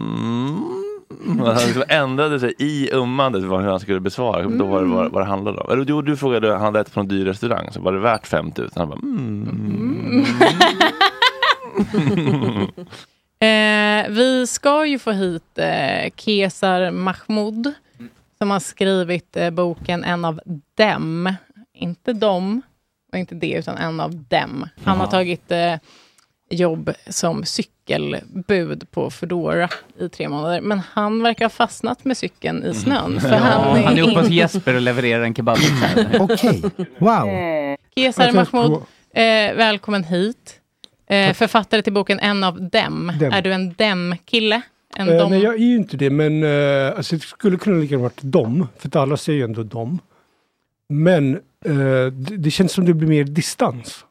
han 1.38 1.54
liksom 1.54 1.84
ändrade 1.88 2.40
sig 2.40 2.54
i 2.58 2.90
ummandet 2.92 3.42
hur 3.42 3.58
han 3.58 3.80
skulle 3.80 4.00
besvara. 4.00 4.42
Då 4.42 4.66
var 4.66 4.82
det 4.82 4.88
vad, 4.88 5.12
vad 5.12 5.22
det 5.22 5.26
handlade 5.26 5.60
om. 5.60 5.72
Eller, 5.72 5.84
jo, 5.88 6.02
du 6.02 6.16
frågade, 6.16 6.54
han 6.54 6.76
ätit 6.76 6.94
på 6.94 7.00
en 7.00 7.08
dyr 7.08 7.24
restaurang, 7.24 7.72
så 7.72 7.80
var 7.80 7.92
det 7.92 7.98
värt 7.98 8.26
5000? 8.26 8.70
Han 8.76 8.88
bara 8.88 8.98
mm. 9.02 10.26
Eh, 13.38 14.08
vi 14.08 14.46
ska 14.46 14.86
ju 14.86 14.98
få 14.98 15.10
hit 15.10 15.58
eh, 15.58 16.10
Kesar 16.16 16.90
Mahmoud 16.90 17.74
som 18.38 18.50
har 18.50 18.60
skrivit 18.60 19.36
eh, 19.36 19.50
boken 19.50 20.04
En 20.04 20.24
av 20.24 20.40
dem. 20.74 21.34
Inte 21.74 22.12
dem, 22.12 22.62
och 23.12 23.18
inte 23.18 23.34
det, 23.34 23.52
utan 23.52 23.76
en 23.76 24.00
av 24.00 24.14
dem. 24.24 24.68
Han 24.84 25.00
har 25.00 25.06
tagit 25.06 25.50
eh, 25.52 25.74
jobb 26.50 26.92
som 27.08 27.44
cykelbud 27.44 28.90
på 28.90 29.10
Foodora 29.10 29.68
i 30.00 30.08
tre 30.08 30.28
månader. 30.28 30.60
Men 30.60 30.80
han 30.92 31.22
verkar 31.22 31.44
ha 31.44 31.50
fastnat 31.50 32.04
med 32.04 32.16
cykeln 32.16 32.64
i 32.64 32.74
snön. 32.74 33.20
För 33.20 33.28
Ja, 33.28 33.36
han, 33.36 33.84
han 33.84 33.98
är 33.98 34.02
uppe 34.02 34.20
hos 34.20 34.28
Jesper 34.28 34.74
och 34.74 34.80
levererar 34.80 35.22
en 35.24 35.34
kebab. 35.34 35.58
Okej, 36.20 36.62
wow. 36.98 37.28
Kesar 37.96 38.24
tror- 38.24 38.34
Mahmoud, 38.34 38.72
eh, 39.14 39.56
välkommen 39.56 40.04
hit. 40.04 40.60
Eh, 41.08 41.32
författare 41.34 41.82
till 41.82 41.92
boken 41.92 42.18
En 42.20 42.44
av 42.44 42.54
dem. 42.62 43.12
Dem. 43.20 43.32
Är 43.32 43.42
du 43.42 43.52
en 43.52 43.72
dem-kille? 43.74 44.60
En 44.98 45.08
Eh, 45.08 45.18
dom... 45.18 45.30
nej, 45.30 45.42
jag 45.42 45.54
är 45.54 45.58
ju 45.58 45.76
inte 45.76 45.96
det, 45.96 46.10
men 46.10 46.42
eh, 46.42 46.96
alltså, 46.96 47.16
det 47.16 47.22
skulle 47.22 47.56
kunna 47.56 47.76
lika 47.76 47.94
gärna 47.94 48.02
varit 48.02 48.22
dem, 48.22 48.68
för 48.78 48.88
att 48.88 48.96
alla 48.96 49.16
säger 49.16 49.38
ju 49.38 49.44
ändå 49.44 49.62
dem. 49.62 49.98
Men 50.88 51.34
eh, 51.64 52.06
det, 52.12 52.36
det 52.36 52.50
känns 52.50 52.72
som 52.72 52.84
det 52.84 52.94
blir 52.94 53.08
mer 53.08 53.24
distans. 53.24 54.04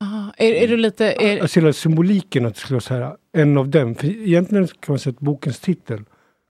Ah, 0.00 0.30
är, 0.36 0.52
är 0.52 0.68
du 0.68 0.76
lite... 0.76 1.12
Är... 1.12 1.40
Alltså 1.40 1.60
hela 1.60 1.72
symboliken 1.72 2.46
att 2.46 2.54
det 2.54 2.60
skulle 2.60 2.74
vara 2.74 2.80
så 2.80 2.94
här, 2.94 3.16
en 3.32 3.58
av 3.58 3.68
dem. 3.68 3.94
För 3.94 4.06
egentligen 4.06 4.66
kan 4.66 4.92
man 4.92 4.98
säga 4.98 5.12
att 5.12 5.20
bokens 5.20 5.60
titel 5.60 6.04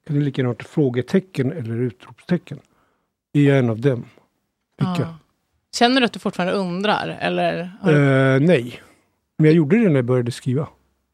kan 0.06 0.18
det 0.18 0.22
lika 0.24 0.40
gärna 0.42 0.48
varit 0.52 0.62
frågetecken 0.62 1.52
eller 1.52 1.76
utropstecken. 1.80 2.58
Är 3.32 3.40
jag 3.40 3.58
en 3.58 3.70
av 3.70 3.80
dem? 3.80 4.04
Vilka? 4.78 5.08
Ah. 5.08 5.14
Känner 5.76 6.00
du 6.00 6.04
att 6.06 6.12
du 6.12 6.18
fortfarande 6.18 6.54
undrar? 6.54 7.18
Eller 7.20 7.70
du... 7.84 7.90
Eh, 7.90 8.40
nej. 8.40 8.80
Men 9.38 9.46
jag 9.46 9.54
gjorde 9.54 9.76
det 9.76 9.88
när 9.88 9.96
jag 9.96 10.04
började 10.04 10.30
skriva. 10.30 10.68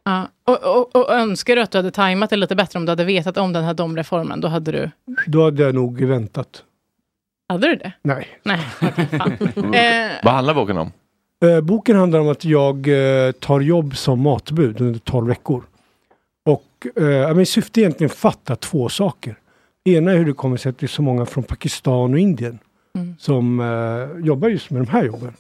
Ja. 0.05 0.29
Och, 0.45 0.63
och, 0.77 0.97
och 0.97 1.13
önskar 1.13 1.57
du 1.57 1.63
att 1.63 1.71
du 1.71 1.79
hade 1.79 1.91
tajmat 1.91 2.31
det 2.31 2.37
lite 2.37 2.55
bättre 2.57 2.79
om 2.79 2.85
du 2.87 2.91
hade 2.93 3.05
vetat 3.05 3.37
om 3.37 3.53
den 3.53 3.65
här 3.65 3.75
domreformen? 3.75 4.41
Då 4.41 4.49
hade 4.49 4.73
du... 4.73 4.91
Då 5.27 5.45
hade 5.45 5.63
jag 5.63 5.75
nog 5.75 6.01
väntat. 6.05 6.63
Hade 7.49 7.69
du 7.69 7.77
det? 7.77 7.93
Nej. 8.03 8.29
Nej, 8.43 8.61
eh, 10.11 10.13
Vad 10.25 10.35
handlar 10.35 10.55
boken 10.55 10.79
om? 10.79 10.93
Eh, 11.45 11.61
boken 11.61 11.97
handlar 11.97 12.21
om 12.21 12.29
att 12.29 12.45
jag 12.45 12.89
eh, 12.89 13.33
tar 13.33 13.61
jobb 13.61 13.97
som 13.97 14.21
matbud 14.21 14.81
under 14.81 14.99
12 15.01 15.27
veckor. 15.27 15.65
Och 16.47 16.87
eh, 16.97 17.05
ja, 17.05 17.35
men 17.35 17.47
syftet 17.47 17.77
är 17.77 17.81
egentligen 17.81 18.11
att 18.11 18.17
fatta 18.17 18.57
två 18.57 18.89
saker. 18.89 19.37
Ena 19.85 20.13
är 20.13 20.17
hur 20.17 20.25
det 20.27 20.33
kommer 20.33 20.57
sig 20.57 20.71
att 20.71 20.79
det 20.79 20.87
är 20.87 20.89
så 20.89 21.03
många 21.03 21.27
från 21.27 21.45
Pakistan 21.45 22.13
och 22.13 22.19
Indien 22.19 22.59
Mm. 22.99 23.15
som 23.19 23.61
eh, 23.61 24.27
jobbar 24.27 24.49
just 24.49 24.71
med 24.71 24.83
de 24.83 24.89
här 24.91 25.05
jobben. 25.05 25.33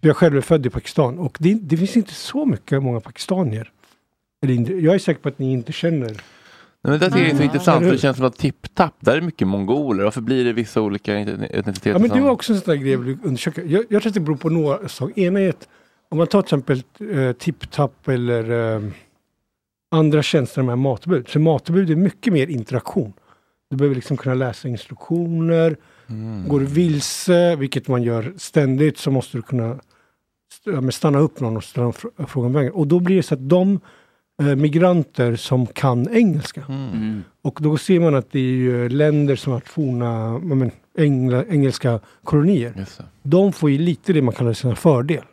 Jag 0.00 0.16
själv 0.16 0.36
är 0.36 0.40
född 0.40 0.66
i 0.66 0.70
Pakistan 0.70 1.18
och 1.18 1.36
det, 1.40 1.54
det 1.54 1.76
finns 1.76 1.96
inte 1.96 2.14
så 2.14 2.44
mycket 2.46 2.82
många 2.82 3.00
pakistanier. 3.00 3.70
Jag 4.46 4.94
är 4.94 4.98
säker 4.98 5.20
på 5.20 5.28
att 5.28 5.38
ni 5.38 5.52
inte 5.52 5.72
känner 5.72 6.16
Nej, 6.84 6.98
men 6.98 6.98
det 7.00 7.06
är 7.06 7.10
så 7.10 7.16
Mm. 7.18 7.42
intressant, 7.42 7.84
för 7.84 7.92
det 7.92 7.98
känns 7.98 8.16
som 8.16 8.26
att 8.26 8.36
tipp-tapp, 8.38 8.94
där 9.00 9.16
är 9.16 9.20
mycket 9.20 9.48
mongoler. 9.48 10.04
Varför 10.04 10.20
blir 10.20 10.44
det 10.44 10.52
vissa 10.52 10.80
olika 10.80 11.18
etniciteter? 11.18 11.90
Ja 11.90 11.98
men 11.98 12.10
det 12.10 12.20
var 12.20 12.30
också 12.30 12.52
en 12.52 12.60
sån 12.60 12.74
där 12.74 12.82
grej 12.82 12.92
jag 12.92 12.98
vill 12.98 13.18
undersöka. 13.24 13.62
Jag, 13.64 13.84
jag 13.88 14.02
tror 14.02 14.10
att 14.10 14.14
det 14.14 14.20
beror 14.20 14.36
på 14.36 14.48
några 14.50 14.88
saker. 14.88 15.18
Ena 15.22 15.40
är 15.40 15.48
att 15.48 15.68
om 16.08 16.18
man 16.18 16.26
tar 16.26 16.42
till 16.42 16.46
exempel 16.46 16.82
eh, 17.18 17.32
tipp-tapp 17.32 18.08
eller 18.08 18.74
eh, 18.76 18.82
andra 19.90 20.22
tjänster 20.22 20.62
med 20.62 20.78
matbud. 20.78 21.28
Så 21.28 21.38
matbud 21.40 21.90
är 21.90 21.96
mycket 21.96 22.32
mer 22.32 22.46
interaktion. 22.46 23.12
Du 23.70 23.76
behöver 23.76 23.94
liksom 23.94 24.16
kunna 24.16 24.34
läsa 24.34 24.68
instruktioner. 24.68 25.76
Går 26.48 26.60
du 26.60 26.66
vilse, 26.66 27.56
vilket 27.56 27.88
man 27.88 28.02
gör 28.02 28.32
ständigt, 28.36 28.98
så 28.98 29.10
måste 29.10 29.38
du 29.38 29.42
kunna 29.42 29.78
stanna 30.90 31.18
upp 31.18 31.40
någon 31.40 31.56
och 31.56 31.64
ställa 31.64 31.86
en 31.86 31.92
fr- 31.92 32.26
fråga 32.26 32.46
om 32.46 32.52
vägen. 32.52 32.72
Och 32.72 32.86
då 32.86 33.00
blir 33.00 33.16
det 33.16 33.22
så 33.22 33.34
att 33.34 33.48
de 33.48 33.80
migranter 34.56 35.36
som 35.36 35.66
kan 35.66 36.08
engelska 36.14 36.64
och 37.42 37.58
då 37.62 37.76
ser 37.78 38.00
man 38.00 38.14
att 38.14 38.30
det 38.32 38.38
är 38.38 38.42
ju 38.42 38.88
länder 38.88 39.36
som 39.36 39.52
har 39.52 39.60
forna 39.60 40.38
men, 40.38 40.70
engla, 40.98 41.44
engelska 41.44 42.00
kolonier. 42.24 42.72
De 43.22 43.52
får 43.52 43.70
ju 43.70 43.78
lite 43.78 44.12
det 44.12 44.22
man 44.22 44.34
kallar 44.34 44.52
sina 44.52 44.76
fördel. 44.76 45.24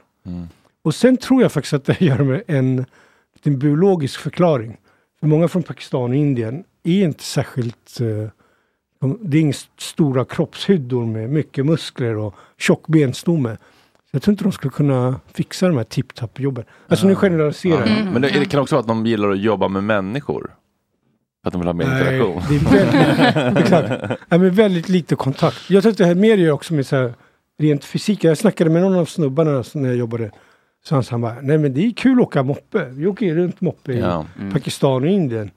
Och 0.81 0.95
sen 0.95 1.17
tror 1.17 1.41
jag 1.41 1.51
faktiskt 1.51 1.73
att 1.73 1.85
det 1.85 2.01
gör 2.01 2.23
med 2.23 2.41
en 2.47 2.85
liten 3.35 3.59
biologisk 3.59 4.19
förklaring. 4.19 4.77
För 5.19 5.27
många 5.27 5.47
från 5.47 5.63
Pakistan 5.63 6.09
och 6.09 6.15
Indien 6.15 6.63
är 6.83 7.03
inte 7.03 7.23
särskilt... 7.23 7.99
Eh, 8.01 8.29
de, 9.01 9.17
det 9.21 9.37
är 9.37 9.41
inga 9.41 9.49
st- 9.49 9.71
stora 9.77 10.25
kroppshyddor 10.25 11.05
med 11.05 11.29
mycket 11.29 11.65
muskler 11.65 12.17
och 12.17 12.35
tjock 12.57 12.87
benstomme. 12.87 13.57
Så 14.11 14.15
jag 14.15 14.21
tror 14.21 14.31
inte 14.33 14.43
de 14.43 14.51
skulle 14.51 14.71
kunna 14.71 15.19
fixa 15.33 15.67
de 15.67 15.77
här 15.77 15.83
tipp-tapp-jobben. 15.83 16.63
Alltså 16.87 17.07
nu 17.07 17.15
generaliserar 17.15 17.87
jag. 17.87 18.05
Men 18.13 18.21
det, 18.21 18.29
det 18.29 18.45
kan 18.45 18.59
också 18.59 18.75
vara 18.75 18.81
att 18.81 18.87
de 18.87 19.05
gillar 19.05 19.29
att 19.29 19.39
jobba 19.39 19.67
med 19.67 19.83
människor. 19.83 20.55
För 21.43 21.47
att 21.49 21.51
de 21.53 21.59
vill 21.61 21.67
ha 21.67 21.73
mer 21.73 21.85
Nej, 21.87 21.99
interaktion. 22.01 22.41
det 22.49 22.55
är 22.55 22.85
väldigt, 23.39 23.57
exakt. 23.63 24.19
Ja, 24.29 24.37
men 24.37 24.51
väldigt 24.51 24.89
lite 24.89 25.15
kontakt. 25.15 25.69
Jag 25.69 25.83
tror 25.83 25.91
att 25.91 25.97
det 25.97 26.05
här 26.05 26.15
mer 26.15 26.37
gör 26.37 26.51
också 26.51 26.73
med 26.73 26.85
så 26.85 26.95
här, 26.95 27.13
rent 27.59 27.85
fysik. 27.85 28.23
Jag 28.23 28.37
snackade 28.37 28.69
med 28.69 28.81
någon 28.81 28.95
av 28.95 29.05
snubbarna 29.05 29.63
när 29.73 29.89
jag 29.89 29.97
jobbade. 29.97 30.31
Så 30.85 30.95
han 30.95 31.03
sa 31.03 31.17
nej 31.17 31.57
men 31.57 31.73
det 31.73 31.85
är 31.85 31.91
kul 31.91 32.19
att 32.19 32.25
åka 32.27 32.43
moppe. 32.43 32.85
Vi 32.91 33.07
åker 33.07 33.35
runt 33.35 33.61
moppe 33.61 33.93
i 33.93 33.99
Ja. 33.99 34.25
Mm. 34.39 34.53
Pakistan 34.53 35.03
och 35.03 35.09
Indien. 35.09 35.51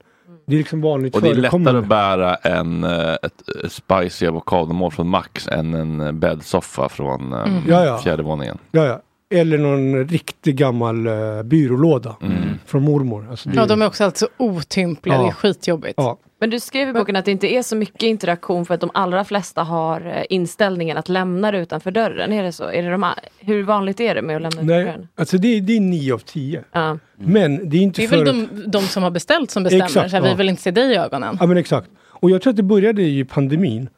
Det 0.45 0.55
är 0.55 0.57
liksom 0.57 0.81
vanligt 0.81 1.15
Och 1.15 1.21
det 1.21 1.29
är 1.29 1.35
lättare 1.35 1.77
att 1.77 1.87
bära 1.87 2.35
en, 2.35 2.83
eh, 2.83 3.13
ett 3.13 3.71
spicy 3.71 4.27
avokadomål 4.27 4.91
från 4.91 5.09
Max 5.09 5.47
än 5.47 5.73
en 5.73 6.01
eh, 6.01 6.11
bäddsoffa 6.11 6.89
från 6.89 7.33
eh, 7.33 7.39
Mm. 7.43 7.97
Fjärde 7.99 8.23
våningen. 8.23 8.57
Ja, 8.71 8.85
ja. 8.85 9.01
Eller 9.33 9.57
någon 9.57 10.07
riktig 10.07 10.55
gammal 10.57 11.07
uh, 11.07 11.43
byrålåda 11.43 12.15
Mm. 12.21 12.35
från 12.65 12.83
mormor. 12.83 13.27
Alltså, 13.29 13.49
det 13.49 13.55
ja, 13.55 13.65
de 13.65 13.81
är 13.81 13.87
också 13.87 14.03
alltså 14.03 14.27
otympliga, 14.37 15.17
det 15.17 15.23
är 15.23 15.27
Ja. 15.27 15.31
skitjobbigt. 15.31 15.93
Ja. 15.97 16.17
Men 16.39 16.49
du 16.49 16.59
skrev 16.59 16.89
i 16.89 16.93
boken 16.93 17.15
att 17.15 17.25
det 17.25 17.31
inte 17.31 17.53
är 17.53 17.61
så 17.61 17.75
mycket 17.75 18.03
interaktion 18.03 18.65
för 18.65 18.73
att 18.73 18.81
de 18.81 18.89
allra 18.93 19.23
flesta 19.25 19.63
har 19.63 20.01
eh, 20.07 20.23
inställningen 20.29 20.97
att 20.97 21.09
lämna 21.09 21.51
det 21.51 21.57
utanför 21.57 21.91
dörren. 21.91 22.33
Är 22.33 22.43
det 22.43 22.51
så? 22.51 22.63
Är 22.63 22.83
det 22.83 22.91
de, 22.91 23.05
hur 23.39 23.63
vanligt 23.63 23.99
är 23.99 24.15
det 24.15 24.21
med 24.21 24.35
att 24.35 24.41
lämna 24.41 24.55
utanför 24.61 24.73
Nej, 24.75 24.85
dörren? 24.85 25.07
alltså 25.15 25.37
det, 25.37 25.47
är- 25.57 25.61
det 25.61 25.75
är 25.75 25.79
nio 25.79 26.13
av 26.13 26.17
tio. 26.19 26.63
Ja. 26.71 26.97
Men 27.17 27.69
det 27.69 27.77
är 27.77 27.81
inte 27.81 28.01
Det 28.01 28.05
är 28.05 28.09
för 28.09 28.17
väl 28.25 28.29
att- 28.43 28.49
de, 28.55 28.63
de 28.71 28.81
som 28.83 29.03
har 29.03 29.11
beställt 29.11 29.51
som 29.51 29.63
bestämmer, 29.63 29.85
Exakt, 29.85 30.09
så 30.11 30.15
här, 30.15 30.23
vi 30.23 30.29
ja. 30.29 30.35
vill 30.35 30.49
inte 30.49 30.61
se 30.61 30.71
dig 30.71 30.91
i 30.93 30.95
ögonen. 30.97 31.37
Ja 31.39 31.45
men 31.45 31.57
exakt. 31.57 31.89
Och 32.09 32.29
jag 32.29 32.41
tror 32.41 32.51
att 32.51 32.57
det 32.57 32.63
började 32.63 33.01
i 33.01 33.25
pandemin. 33.25 33.89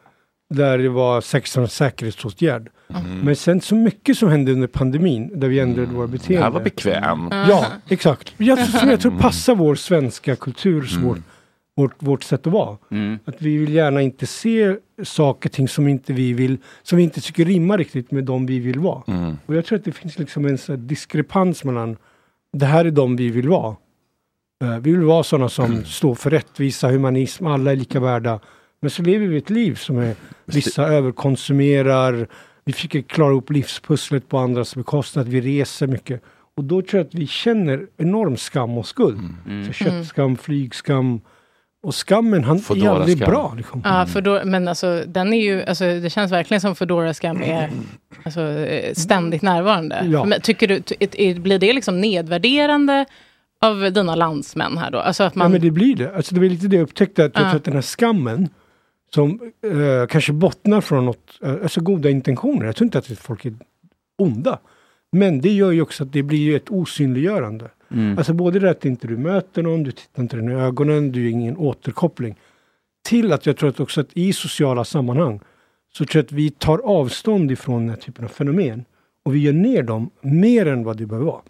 Där 0.54 0.78
det 0.78 0.90
var 0.90 1.22
sex 1.22 1.58
en 1.58 1.68
säkerhetsåtgärd. 1.68 2.70
Men 3.24 3.36
sen 3.36 3.62
så 3.62 3.76
mycket 3.76 4.18
som 4.18 4.30
hände 4.30 4.52
under 4.52 4.68
pandemin 4.68 5.40
där 5.40 5.48
vi 5.48 5.60
ändrade 5.60 5.88
våra 5.88 6.08
beteenden. 6.08 6.38
Det 6.38 6.44
här 6.44 6.52
var 6.52 6.62
bekväm. 6.62 7.30
Ja, 7.32 7.66
exakt. 7.88 8.34
Jag, 8.38 8.68
som 8.68 8.90
jag 8.90 9.00
tror 9.00 9.20
passar 9.20 9.56
vår 9.56 9.76
svenska 9.76 10.36
kultur, 10.36 10.84
så 10.84 11.00
vår, 11.00 11.22
vårt, 11.76 11.96
vårt 12.00 12.24
sätt 12.24 12.48
att 12.48 12.54
vara. 12.54 12.78
Att 13.26 13.42
vi 13.42 13.58
vill 13.58 13.74
gärna 13.74 14.02
inte 14.02 14.26
se 14.26 14.76
saker 15.04 15.50
och 15.50 15.54
ting 15.54 15.68
som 15.68 15.88
inte 15.88 16.14
vi 16.14 16.34
vill, 16.34 16.58
som 16.84 16.98
vi 16.98 17.04
inte 17.04 17.22
tycker 17.22 17.46
rimmar 17.46 17.78
riktigt 17.78 18.12
med 18.12 18.24
de 18.24 18.46
vi 18.46 18.60
vill 18.60 18.80
vara. 18.80 19.04
Och 19.46 19.56
jag 19.56 19.66
tror 19.66 19.80
att 19.80 19.86
det 19.86 19.92
finns 19.92 20.20
liksom 20.20 20.46
en 20.46 20.58
sån 20.58 20.88
diskrepans 20.88 21.64
mellan 21.64 21.98
det 22.54 22.66
här 22.66 22.86
är 22.86 22.92
de 22.92 23.16
vi 23.16 23.30
vill 23.30 23.50
vara. 23.50 23.76
Eh, 24.64 24.78
vi 24.80 24.92
vill 24.92 25.02
vara 25.02 25.24
sådana 25.24 25.50
som 25.50 25.86
står 25.86 26.16
för 26.16 26.30
rättvisa, 26.30 26.90
humanism, 26.92 27.48
alla 27.48 27.72
är 27.72 27.76
lika 27.76 28.00
värda. 28.00 28.40
Men 28.82 28.90
så 28.90 29.02
lever 29.02 29.28
vi 29.28 29.38
ett 29.38 29.50
liv 29.50 29.76
som 29.76 29.98
är, 29.98 30.16
vissa 30.46 30.88
överkonsumerar, 30.88 32.28
vi 32.66 32.74
försöker 32.74 33.02
klara 33.02 33.34
upp 33.34 33.50
livspusslet 33.52 34.30
på 34.30 34.38
andras 34.38 34.76
bekostnad, 34.76 35.28
vi 35.28 35.42
reser 35.42 35.88
mycket. 35.88 36.22
Och 36.58 36.64
då 36.64 36.82
tror 36.82 37.00
jag 37.00 37.08
att 37.08 37.14
vi 37.16 37.28
känner 37.28 37.88
enorm 37.98 38.38
skam 38.38 38.78
och 38.78 38.88
skuld. 38.88 39.20
Så 39.68 39.74
köttskam, 39.74 40.38
flygskam. 40.38 41.22
Och 41.84 41.96
skammen 41.96 42.44
han 42.44 42.58
är 42.58 42.90
aldrig 42.90 43.18
skam. 43.18 43.30
bra. 43.32 43.54
Liksom. 43.58 43.82
Ja, 43.86 44.06
Foodora, 44.06 44.46
men 44.46 44.68
alltså 44.68 45.04
den 45.08 45.34
är 45.34 45.42
ju, 45.42 45.64
alltså, 45.64 45.84
det 45.84 46.10
känns 46.10 46.32
verkligen 46.32 46.62
som 46.62 46.76
Foodora 46.76 47.14
Scam 47.14 47.42
är 47.44 47.70
alltså, 48.24 48.68
ständigt 48.94 49.42
närvarande. 49.42 50.06
Ja. 50.06 50.26
Men 50.26 50.42
tycker 50.42 50.68
du, 50.68 51.40
blir 51.40 51.60
det 51.60 51.74
liksom 51.74 52.02
nedvärderande 52.02 53.06
av 53.62 53.92
dina 53.94 54.16
landsmän 54.16 54.78
här 54.78 54.92
då? 54.92 55.00
Alltså 55.00 55.24
att 55.24 55.36
man... 55.36 55.46
Ja 55.46 55.50
men 55.50 55.62
det 55.62 55.72
blir 55.72 55.96
det. 55.96 56.16
Alltså 56.16 56.36
det 56.36 56.42
var 56.42 56.48
lite 56.48 56.68
det 56.68 56.76
jag 56.76 56.84
upptäckte, 56.84 57.26
att 57.26 57.32
jag 57.36 57.44
Ja. 57.44 57.50
tror 57.50 57.58
att 57.58 57.66
den 57.66 57.74
här 57.74 57.82
skammen 57.82 58.50
som 59.16 59.52
eh, 59.62 60.08
kanske 60.08 60.34
bottnar 60.34 60.82
från 60.82 61.06
något, 61.06 61.40
eh, 61.44 61.52
alltså 61.52 61.82
goda 61.82 62.10
intentioner. 62.10 62.66
Jag 62.66 62.76
tror 62.76 62.86
inte 62.86 62.98
att 62.98 63.08
folk 63.08 63.46
är 63.46 63.54
onda. 64.18 64.60
Men 65.12 65.42
det 65.42 65.52
gör 65.52 65.72
ju 65.72 65.82
också 65.82 66.04
att 66.04 66.14
det 66.14 66.24
blir 66.24 66.40
ju 66.40 66.56
ett 66.56 66.70
osynliggörande. 66.70 67.70
Mm. 67.92 68.18
Alltså 68.18 68.34
både 68.34 68.60
det 68.60 68.70
att 68.70 68.86
inte 68.86 69.08
du 69.08 69.18
möter 69.18 69.64
någon, 69.64 69.84
du 69.84 69.92
tittar 69.92 70.24
inte 70.24 70.36
den 70.36 70.52
i 70.52 70.54
ögonen, 70.54 71.12
du 71.12 71.24
har 71.24 71.30
ingen 71.30 71.58
återkoppling. 71.58 72.36
Till 73.04 73.34
att 73.34 73.46
jag 73.46 73.58
tror 73.58 73.70
att 73.70 73.80
också 73.80 74.02
att 74.02 74.10
i 74.14 74.34
sociala 74.34 74.84
sammanhang 74.84 75.40
så 75.94 76.06
tror 76.06 76.20
jag 76.20 76.26
att 76.26 76.32
vi 76.32 76.50
tar 76.50 76.78
avstånd 76.78 77.52
ifrån 77.52 77.82
den 77.82 77.90
här 77.90 77.98
typen 77.98 78.26
av 78.26 78.30
fenomen. 78.30 78.86
Och 79.26 79.36
vi 79.36 79.40
gör 79.40 79.54
ner 79.54 79.84
dem 79.84 80.10
mer 80.22 80.66
än 80.66 80.84
vad 80.84 80.98
det 80.98 81.06
behöver 81.06 81.26
vara. 81.26 81.42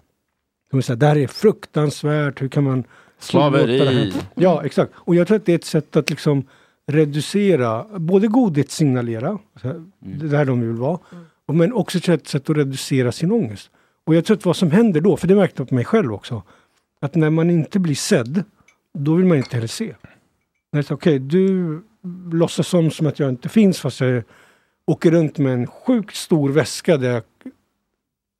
De 0.72 0.82
säger, 0.82 1.00
det 1.00 1.06
här 1.06 1.18
är 1.18 1.28
fruktansvärt, 1.28 2.42
hur 2.42 2.48
kan 2.48 2.64
man 2.64 2.84
Slaveri. 3.20 3.66
tillåta 3.66 3.92
det 3.92 3.98
här?" 3.98 4.14
Ja, 4.36 4.66
exakt. 4.66 4.92
Och 4.96 5.16
jag 5.16 5.28
tror 5.28 5.38
att 5.38 5.46
det 5.46 5.52
är 5.52 5.56
ett 5.56 5.66
sätt 5.66 5.96
att 5.96 6.10
liksom 6.10 6.44
reducera, 6.88 7.86
både 8.00 8.28
godhetssignalera, 8.28 9.40
så 9.62 9.68
här, 9.68 9.86
det 10.00 10.38
här 10.38 10.46
de 10.46 10.62
vill 10.62 10.72
vara, 10.72 11.00
och 11.46 11.56
men 11.56 11.74
också 11.74 11.98
ett 11.98 12.28
sätt 12.28 12.50
att 12.50 12.58
reducera 12.58 13.12
sin 13.12 13.32
ångest. 13.32 13.70
Och 14.04 14.16
jag 14.16 14.26
tror 14.26 14.38
att 14.38 14.46
vad 14.46 14.56
som 14.56 14.72
händer 14.72 15.02
då, 15.02 15.18
för 15.18 15.28
det 15.28 15.36
märkte 15.36 15.62
jag 15.62 15.70
på 15.70 15.76
mig 15.76 15.86
själv 15.86 16.14
också, 16.14 16.44
att 17.02 17.16
när 17.16 17.30
man 17.30 17.50
inte 17.50 17.80
blir 17.80 17.96
sedd, 17.96 18.44
då 18.94 19.14
vill 19.14 19.26
man 19.26 19.38
inte 19.38 19.56
heller 19.56 19.68
se. 19.68 19.96
Okej, 20.90 21.20
du 21.20 21.82
låtsas 22.32 22.68
som, 22.68 22.92
som 22.92 23.08
att 23.08 23.20
jag 23.20 23.30
inte 23.30 23.50
finns 23.50 23.80
fast 23.80 24.00
jag 24.00 24.24
åker 24.86 25.12
runt 25.12 25.38
med 25.38 25.54
en 25.54 25.68
sjukt 25.68 26.16
stor 26.16 26.50
väska 26.50 26.98
där 26.98 27.12
jag 27.12 27.24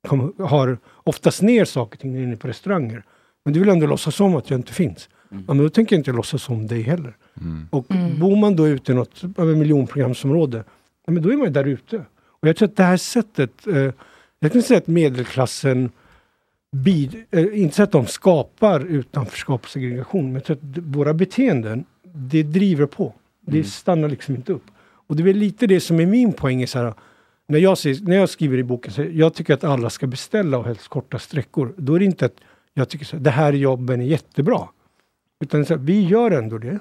kom, 0.08 0.32
har 0.38 0.78
oftast 0.94 1.42
ner 1.42 1.64
saker 1.64 1.96
och 1.96 2.00
ting 2.00 2.22
inne 2.22 2.36
på 2.36 2.48
restauranger. 2.48 3.04
Men 3.44 3.54
du 3.54 3.60
vill 3.60 3.68
ändå 3.68 3.86
låtsas 3.86 4.14
som 4.14 4.36
att 4.36 4.50
jag 4.50 4.58
inte 4.58 4.72
finns. 4.72 5.08
Ja, 5.30 5.54
men 5.54 5.58
då 5.58 5.68
tänker 5.68 5.96
jag 5.96 6.00
inte 6.00 6.12
låtsas 6.12 6.48
om 6.48 6.66
dig 6.66 6.82
heller. 6.82 7.16
Och 7.70 7.84
bor 8.20 8.36
man 8.36 8.56
då 8.56 8.68
ute 8.68 8.92
i 8.92 8.94
något 8.94 9.22
miljonprogramsområde, 9.38 10.64
ja, 11.06 11.12
men 11.12 11.22
då 11.22 11.32
är 11.32 11.36
man 11.36 11.46
ju 11.46 11.52
där 11.52 11.64
ute. 11.64 12.04
Och 12.16 12.48
jag 12.48 12.56
tror 12.56 12.68
att 12.68 12.76
det 12.76 12.82
här 12.82 12.96
sättet, 12.96 13.66
eh, 13.66 13.92
jag 14.38 14.52
kan 14.52 14.62
säga 14.62 14.78
att 14.78 14.86
medelklassen 14.86 15.90
bid, 16.72 17.24
eh, 17.30 17.60
inte 17.60 17.76
så 17.76 17.82
att 17.82 17.92
de 17.92 18.06
skapar 18.06 18.80
utanförskap 18.80 19.62
och 19.62 19.68
segregation, 19.68 20.24
men 20.24 20.34
jag 20.34 20.44
tror 20.44 20.56
att 20.56 20.78
våra 20.78 21.14
beteenden, 21.14 21.84
det 22.02 22.42
driver 22.42 22.86
på. 22.86 23.12
Det 23.40 23.64
stannar 23.64 24.08
liksom 24.08 24.34
inte 24.34 24.52
upp. 24.52 24.64
Och 25.06 25.16
det 25.16 25.22
är 25.22 25.24
väl 25.24 25.36
lite 25.36 25.66
det 25.66 25.80
som 25.80 26.00
är 26.00 26.06
min 26.06 26.32
poäng. 26.32 26.62
Är 26.62 26.66
så 26.66 26.78
här, 26.78 26.94
när, 27.46 27.58
jag 27.58 27.78
ser, 27.78 27.96
när 28.08 28.16
jag 28.16 28.28
skriver 28.28 28.58
i 28.58 28.62
boken, 28.62 28.92
så 28.92 29.04
jag 29.12 29.34
tycker 29.34 29.54
att 29.54 29.64
alla 29.64 29.90
ska 29.90 30.06
beställa 30.06 30.58
och 30.58 30.64
helst 30.64 30.88
korta 30.88 31.18
sträckor. 31.18 31.74
Då 31.76 31.94
är 31.94 31.98
det 31.98 32.04
inte 32.04 32.26
att 32.26 32.36
jag 32.74 32.88
tycker 32.88 33.12
här, 33.12 33.18
det 33.18 33.30
här 33.30 33.52
jobben 33.52 34.00
är 34.00 34.04
jättebra. 34.04 34.68
Utan 35.40 35.66
så 35.66 35.74
här, 35.74 35.80
vi 35.80 36.00
gör 36.04 36.30
ändå 36.30 36.58
det. 36.58 36.78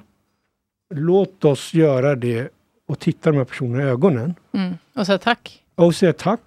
Låt 0.89 1.45
oss 1.45 1.73
göra 1.73 2.15
det 2.15 2.49
och 2.87 2.99
titta 2.99 3.31
de 3.31 3.37
här 3.37 3.45
personerna 3.45 3.83
i 3.83 3.85
ögonen. 3.85 4.35
Mm. 4.53 4.73
Och 4.95 5.05
säga 5.05 5.17
tack. 5.17 5.63
Och 5.75 5.95
säga 5.95 6.13
tack. 6.13 6.41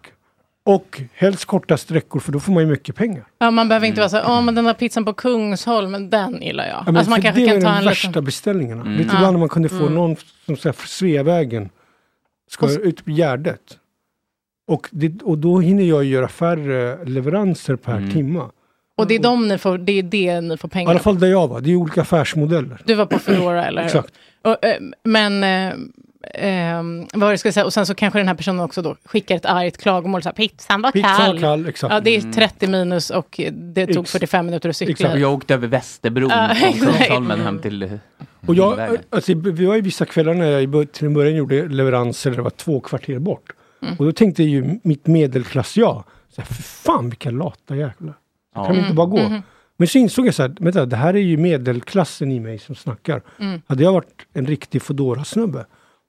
Och 0.64 1.00
helst 1.14 1.44
korta 1.44 1.76
sträckor 1.76 2.20
för 2.20 2.32
då 2.32 2.40
får 2.40 2.52
man 2.52 2.62
ju 2.62 2.68
mycket 2.70 2.96
pengar. 2.96 3.24
Ja, 3.38 3.50
man 3.50 3.68
behöver 3.68 3.86
inte 3.86 4.00
vara 4.00 4.08
så 4.08 4.16
här, 4.16 4.24
åh 4.28 4.42
men 4.42 4.54
den 4.54 4.64
där 4.64 4.74
pizzan 4.74 5.04
på 5.04 5.12
Kungsholm, 5.12 6.10
den 6.10 6.42
gillar 6.42 6.64
jag. 6.66 6.76
Ja, 6.76 6.82
men 6.86 6.96
alltså 6.96 7.10
man 7.10 7.22
kanske 7.22 7.40
det 7.40 7.46
kan 7.46 7.56
är 7.56 7.60
ta 7.60 7.68
de 7.68 7.78
en 7.78 7.84
värsta 7.84 8.08
liten... 8.08 8.24
beställningarna. 8.24 8.80
Mm. 8.82 8.94
Ja. 8.94 9.00
ibland 9.02 9.32
när 9.32 9.38
man 9.38 9.48
kunde 9.48 9.68
få 9.68 9.76
Mm. 9.82 9.94
någon 9.94 10.16
som 10.46 10.56
säger 10.56 10.76
Sveavägen 10.86 11.68
ska 12.50 12.66
Och 12.66 12.72
ut 12.82 13.04
på 13.04 13.10
Gärdet. 13.10 13.78
Och, 14.66 14.88
det, 14.92 15.22
och 15.22 15.38
då 15.38 15.60
hinner 15.60 15.84
jag 15.84 16.04
göra 16.04 16.28
färre 16.28 17.04
leveranser 17.04 17.76
per 17.76 18.10
timma. 18.10 18.50
Och 18.98 19.06
det 19.06 19.14
är, 19.14 19.18
de 19.18 19.48
ni 19.48 19.58
får, 19.58 19.78
det 19.78 19.92
är 19.92 20.02
det 20.02 20.40
ni 20.40 20.56
får 20.56 20.68
I 20.68 20.70
pengar 20.72 20.90
alla 20.90 21.00
fall 21.00 21.18
där 21.18 21.26
jag 21.28 21.48
var. 21.48 21.60
Det 21.60 21.70
är 21.70 21.76
olika 21.76 22.00
affärsmodeller. 22.02 22.78
Du 22.84 22.94
var 22.94 23.06
på 23.06 23.18
Foodora 23.18 23.66
eller? 23.66 23.82
Exakt. 23.82 24.12
Och, 24.42 24.64
eh, 24.64 24.76
men 25.04 25.44
eh, 25.44 25.68
eh, 26.34 26.82
vad 27.12 27.20
var 27.20 27.26
det 27.28 27.32
jag 27.32 27.38
skulle 27.38 27.52
säga, 27.52 27.64
och 27.64 27.72
sen 27.72 27.86
så 27.86 27.94
kanske 27.94 28.18
den 28.18 28.28
här 28.28 28.34
personen 28.34 28.60
också 28.60 28.82
då 28.82 28.96
skickar 29.04 29.36
ett 29.36 29.46
argt 29.46 29.78
klagomål, 29.78 30.22
så 30.22 30.28
här, 30.28 30.34
pizzan 30.34 30.82
var 30.82 30.92
Pizzan 30.92 31.16
kall. 31.16 31.32
var 31.34 31.40
kall, 31.40 31.66
exakt. 31.66 31.94
Ja, 31.94 32.00
det 32.00 32.10
är 32.16 32.20
Mm. 32.20 32.32
30 32.32 32.66
minus 32.66 33.10
och 33.10 33.40
det 33.52 33.86
tog 33.86 34.04
Ex- 34.04 34.12
45 34.12 34.46
minuter 34.46 34.68
att 34.68 34.76
cykla. 34.76 35.12
Och 35.12 35.18
jag 35.18 35.32
åkte 35.34 35.54
över 35.54 35.68
Västerbron 35.68 36.30
från 36.30 36.68
exakt. 36.68 36.98
Kungsholmen 36.98 37.40
hem 37.40 37.58
till 37.58 37.82
eh, 37.82 37.90
Och 38.46 38.54
jag, 38.54 38.96
alltså, 39.10 39.34
vi 39.34 39.66
var 39.66 39.74
ju 39.74 39.80
vissa 39.80 40.04
kvällar 40.04 40.34
när 40.34 40.50
jag 40.50 40.62
i 40.62 40.86
till 40.86 41.06
en 41.06 41.14
början 41.14 41.36
gjorde 41.36 41.68
leveranser 41.68 42.30
det 42.30 42.42
var 42.42 42.50
två 42.50 42.80
kvarter 42.80 43.18
bort. 43.18 43.52
Mm. 43.82 43.94
Och 43.98 44.04
då 44.04 44.12
tänkte 44.12 44.42
ju 44.42 44.78
mitt 44.82 45.06
medelklass 45.06 45.76
jag, 45.76 46.04
så 46.34 46.40
här, 46.40 46.46
för 46.46 46.62
fan 46.62 47.08
vilka 47.08 47.30
lata 47.30 47.76
jävlar. 47.76 48.14
Så 48.54 48.60
Ja. 48.60 48.64
kan 48.66 48.74
vi 48.76 48.80
inte 48.82 48.94
bara 48.94 49.06
gå? 49.06 49.18
Mm. 49.18 49.42
Men 49.76 49.88
så 49.88 49.98
insåg 49.98 50.26
jag 50.26 50.34
så 50.34 50.42
här, 50.42 50.56
vänta, 50.60 50.86
det 50.86 50.96
här 50.96 51.14
är 51.14 51.18
ju 51.18 51.36
medelklassen 51.36 52.32
i 52.32 52.40
mig 52.40 52.58
som 52.58 52.74
snackar. 52.74 53.22
Mm. 53.40 53.60
Hade 53.66 53.82
jag 53.82 53.92
varit 53.92 54.26
en 54.32 54.46
riktig 54.46 54.82
fodora 54.82 55.24
snubbe 55.24 55.66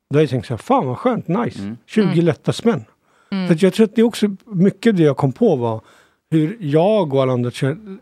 då 0.09 0.15
hade 0.15 0.23
jag 0.23 0.29
tänkt 0.29 0.47
så 0.47 0.53
här, 0.53 0.57
fan 0.57 0.85
vad 0.87 0.97
skönt, 0.97 1.27
nice. 1.27 1.75
20 1.85 2.03
Mm. 2.03 2.25
lätta 2.25 2.53
spänn. 2.53 2.85
Mm. 3.31 3.47
Så 3.47 3.53
att 3.53 3.61
jag 3.61 3.73
tror 3.73 3.83
att 3.85 3.95
det 3.95 4.01
är 4.01 4.05
också 4.05 4.35
mycket 4.45 4.97
det 4.97 5.03
jag 5.03 5.17
kom 5.17 5.31
på 5.31 5.55
var 5.55 5.81
hur 6.31 6.57
jag 6.59 7.13
och 7.13 7.21
alla 7.21 7.33
andra 7.33 7.51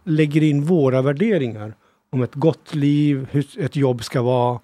lägger 0.03 0.43
in 0.43 0.63
våra 0.63 1.01
värderingar 1.01 1.73
om 2.11 2.21
ett 2.21 2.35
gott 2.35 2.75
liv, 2.75 3.27
hur 3.31 3.45
ett 3.59 3.75
jobb 3.75 4.03
ska 4.03 4.21
vara, 4.21 4.59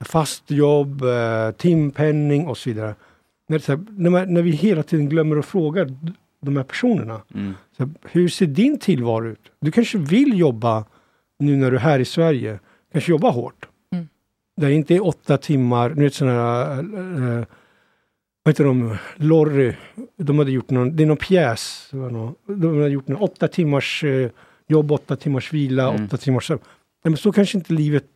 fast 0.00 0.50
jobb, 0.50 1.02
eh, 1.02 1.50
timpenning 1.56 2.46
och 2.46 2.58
så 2.58 2.70
vidare. 2.70 2.94
När, 3.48 3.68
här, 3.68 3.80
när, 3.88 4.10
man, 4.10 4.34
när 4.34 4.42
vi 4.42 4.50
hela 4.50 4.82
tiden 4.82 5.08
glömmer 5.08 5.36
att 5.36 5.44
fråga 5.46 5.86
de 6.42 6.56
här 6.56 6.64
personerna. 6.64 7.22
Mm. 7.34 7.54
Så 7.76 7.82
här, 7.84 7.92
hur 8.02 8.28
ser 8.28 8.46
din 8.46 8.78
tillvaro 8.78 9.28
ut? 9.28 9.52
Du 9.60 9.70
kanske 9.70 9.98
vill 9.98 10.38
jobba 10.38 10.84
nu 11.38 11.56
när 11.56 11.70
du 11.70 11.76
är 11.76 11.80
här 11.80 11.98
i 11.98 12.04
Sverige, 12.04 12.58
kanske 12.92 13.10
jobba 13.12 13.30
hårt. 13.30 13.68
Mm. 13.92 14.08
Det 14.56 14.66
är 14.66 14.70
inte 14.70 15.00
åtta 15.00 15.38
timmar, 15.38 15.90
nu 15.90 16.02
vet 16.02 16.14
sådana 16.14 16.34
här, 16.34 16.78
eh, 17.38 17.44
vad 18.44 18.52
heter 18.52 18.64
de, 18.64 18.96
Lorry, 19.16 19.74
de 20.16 20.38
hade 20.38 20.50
gjort 20.50 20.70
någon, 20.70 20.96
det 20.96 21.02
är 21.02 21.06
någon 21.06 21.16
pjäs, 21.16 21.88
de 22.46 22.76
hade 22.80 22.88
gjort 22.88 23.08
någon 23.08 23.22
åtta 23.22 23.48
timmars 23.48 24.04
eh, 24.04 24.30
jobb, 24.68 24.92
åtta 24.92 25.16
timmars 25.16 25.52
vila, 25.52 25.90
Mm. 25.90 26.04
åtta 26.04 26.16
timmars 26.16 26.46
sömn. 26.46 26.60
Nej, 27.04 27.10
men 27.10 27.16
så 27.16 27.32
kanske 27.32 27.58
inte 27.58 27.72
livet 27.72 28.06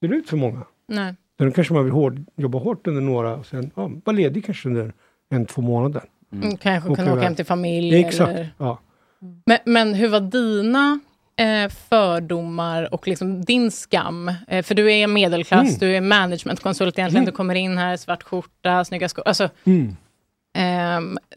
ser 0.00 0.12
ut 0.12 0.28
för 0.28 0.36
många. 0.36 0.62
Nej. 0.88 1.14
Då 1.38 1.50
kanske 1.50 1.74
man 1.74 1.84
vill 1.84 1.92
hård, 1.92 2.24
jobba 2.36 2.58
hårt 2.58 2.86
under 2.86 3.00
några 3.02 3.36
och 3.36 3.46
sen 3.46 3.70
ja, 3.74 3.90
vara 4.04 4.16
ledig 4.16 4.44
kanske 4.44 4.68
under 4.68 4.92
en, 5.30 5.46
två 5.46 5.62
månader. 5.62 6.02
Mm, 6.32 6.56
kanske 6.56 6.90
Åka 6.90 7.02
kunna 7.02 7.12
åka 7.14 7.22
hem 7.22 7.34
till 7.34 7.44
familj. 7.44 7.94
Exakt, 7.96 8.30
Eller... 8.30 8.48
ja. 8.58 8.80
Men, 9.46 9.58
men 9.64 9.94
hur 9.94 10.08
var 10.08 10.20
dina 10.20 11.00
eh, 11.36 11.70
fördomar 11.88 12.94
och 12.94 13.08
liksom 13.08 13.44
din 13.44 13.70
skam? 13.70 14.30
Eh, 14.48 14.62
för 14.62 14.74
du 14.74 14.92
är 14.92 15.06
medelklass, 15.06 15.68
Mm. 15.68 15.78
du 15.78 15.96
är 15.96 16.00
managementkonsult 16.00 16.98
egentligen, 16.98 17.22
Mm. 17.24 17.32
du 17.32 17.36
kommer 17.36 17.54
in 17.54 17.78
här, 17.78 17.96
svart 17.96 18.22
skjorta, 18.22 18.84
snygga 18.84 19.08
skor. 19.08 19.22
Alltså, 19.28 19.48
Mm. 19.64 19.96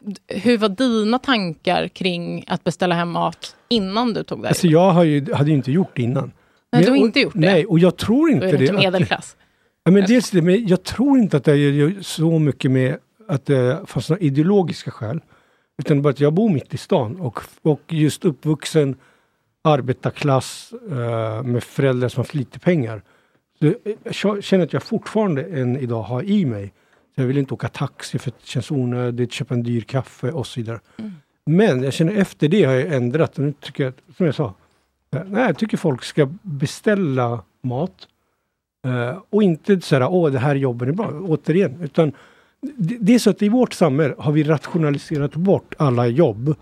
d- 0.00 0.20
hur 0.28 0.58
var 0.58 0.68
dina 0.68 1.18
tankar 1.18 1.88
kring 1.88 2.44
att 2.46 2.64
beställa 2.64 2.94
hem 2.94 3.10
mat 3.10 3.56
innan 3.68 4.14
du 4.14 4.22
tog 4.22 4.42
det? 4.42 4.48
Alltså 4.48 4.66
jag 4.66 4.90
har 4.90 5.04
ju, 5.04 5.32
hade 5.34 5.50
ju 5.50 5.56
inte 5.56 5.72
gjort 5.72 5.90
det 5.96 6.02
innan. 6.02 6.32
Nej, 6.72 6.84
du 6.84 6.90
har 6.90 6.98
och- 6.98 7.04
inte 7.06 7.20
gjort 7.20 7.32
det? 7.34 7.40
Nej, 7.40 7.66
och 7.66 7.78
jag 7.78 7.96
tror 7.96 8.30
inte 8.30 8.46
är 8.46 8.52
du 8.52 8.56
det. 8.58 8.64
inte 8.64 8.74
att- 8.76 8.80
medelklass. 8.82 9.36
Ja, 9.84 9.90
men 9.90 10.04
dels 10.06 10.30
det, 10.30 10.42
men 10.42 10.66
jag 10.66 10.82
tror 10.84 11.18
inte 11.18 11.36
att 11.36 11.44
det 11.44 11.52
är 11.52 12.02
så 12.02 12.38
mycket 12.38 12.70
med 12.70 12.96
att 13.30 13.46
det 13.46 13.80
fanns 13.86 14.10
några 14.10 14.20
ideologiska 14.20 14.90
skäl. 14.90 15.20
Utan 15.78 16.02
bara 16.02 16.10
att 16.10 16.20
jag 16.20 16.32
bor 16.32 16.50
mitt 16.50 16.74
i 16.74 16.76
stan 16.76 17.20
och, 17.20 17.40
och 17.62 17.80
just 17.88 18.24
uppvuxen 18.24 18.96
arbetarklass 19.62 20.72
eh, 20.90 21.42
med 21.42 21.64
föräldrar 21.64 22.08
som 22.08 22.18
har 22.20 22.24
haft 22.24 22.34
lite 22.34 22.58
pengar. 22.58 23.02
Så 23.60 23.74
jag 24.28 24.44
känner 24.44 24.64
att 24.64 24.72
jag 24.72 24.82
fortfarande 24.82 25.42
än 25.42 25.76
idag 25.76 26.02
har 26.02 26.22
i 26.22 26.44
mig. 26.44 26.72
Så 27.14 27.20
jag 27.20 27.26
vill 27.26 27.38
inte 27.38 27.54
åka 27.54 27.68
taxi 27.68 28.18
för 28.18 28.30
det 28.30 28.46
känns 28.46 28.70
onödigt, 28.70 29.32
köpa 29.32 29.54
en 29.54 29.62
dyr 29.62 29.80
kaffe 29.80 30.30
och 30.30 30.46
så 30.46 30.60
vidare. 30.60 30.80
Men 31.46 31.82
jag 31.82 31.92
känner 31.92 32.12
efter 32.12 32.48
det 32.48 32.64
har 32.64 32.72
jag 32.72 32.92
ändrat. 32.92 33.38
Och 33.38 33.44
nu 33.44 33.52
tycker 33.60 33.84
jag, 33.84 33.92
som 34.16 34.26
jag 34.26 34.34
sa, 34.34 34.54
eh, 35.14 35.24
nej, 35.26 35.46
jag 35.46 35.58
tycker 35.58 35.76
folk 35.76 36.04
ska 36.04 36.28
beställa 36.42 37.42
mat. 37.62 38.08
Eh, 38.86 39.18
och 39.30 39.42
inte 39.42 39.80
så 39.80 39.94
här, 39.94 40.08
åh 40.08 40.30
det 40.30 40.38
här 40.38 40.54
jobben 40.54 40.88
är 40.88 40.92
bra, 40.92 41.20
återigen. 41.20 41.80
Utan 41.82 42.12
det, 42.76 43.14
är 43.14 43.18
så 43.18 43.30
att 43.30 43.42
i 43.42 43.48
vårt 43.48 43.72
samhälle 43.72 44.14
har 44.18 44.32
vi 44.32 44.44
rationaliserat 44.44 45.34
bort 45.34 45.74
alla 45.78 46.06
jobb 46.06 46.54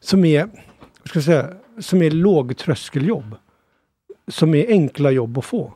som 0.00 0.24
är, 0.24 0.40
vad 0.40 1.08
ska 1.08 1.16
jag 1.16 1.24
säga, 1.24 1.54
som 1.78 2.02
är 2.02 2.10
lågtröskeljobb. 2.10 3.36
Som 4.28 4.54
är 4.54 4.68
enkla 4.68 5.10
jobb 5.10 5.38
att 5.38 5.44
få. 5.44 5.72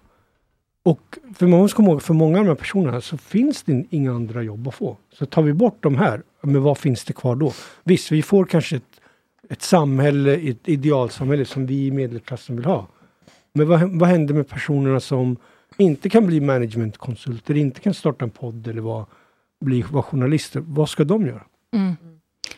Och 0.82 1.18
för 1.34 1.46
man 1.46 1.68
ska 1.68 1.76
komma 1.76 1.90
ihåg, 1.90 2.02
för 2.02 2.14
många 2.14 2.38
av 2.38 2.44
de 2.44 2.48
här 2.48 2.54
personerna 2.54 3.00
så 3.00 3.16
finns 3.16 3.62
det 3.62 3.84
inga 3.90 4.12
andra 4.12 4.42
jobb 4.42 4.68
att 4.68 4.74
få. 4.74 4.96
Så 5.12 5.26
tar 5.26 5.42
vi 5.42 5.52
bort 5.52 5.82
de 5.82 5.96
här, 5.96 6.22
men 6.42 6.62
vad 6.62 6.78
finns 6.78 7.04
det 7.04 7.12
kvar 7.12 7.36
då? 7.36 7.52
Visst, 7.84 8.12
vi 8.12 8.22
får 8.22 8.44
kanske 8.44 8.76
ett, 8.76 9.00
ett 9.48 9.62
samhälle, 9.62 10.34
ett 10.34 10.68
idealsamhälle 10.68 11.44
som 11.44 11.66
vi 11.66 11.86
i 11.86 11.90
medelklassen 11.90 12.56
vill 12.56 12.64
ha. 12.64 12.86
Men 13.52 13.68
vad, 13.68 13.98
vad 13.98 14.08
händer 14.08 14.34
med 14.34 14.48
personerna 14.48 15.00
som 15.00 15.36
inte 15.76 16.08
kan 16.08 16.26
bli 16.26 16.40
managementkonsulter, 16.40 17.56
inte 17.56 17.80
kan 17.80 17.94
starta 17.94 18.24
en 18.24 18.30
podd 18.30 18.68
eller 18.68 18.80
vara, 18.80 19.06
bli, 19.60 19.82
vara 19.82 20.02
journalister? 20.02 20.62
Vad 20.66 20.88
ska 20.88 21.04
de 21.04 21.26
göra? 21.26 21.42
Mm. 21.74 21.96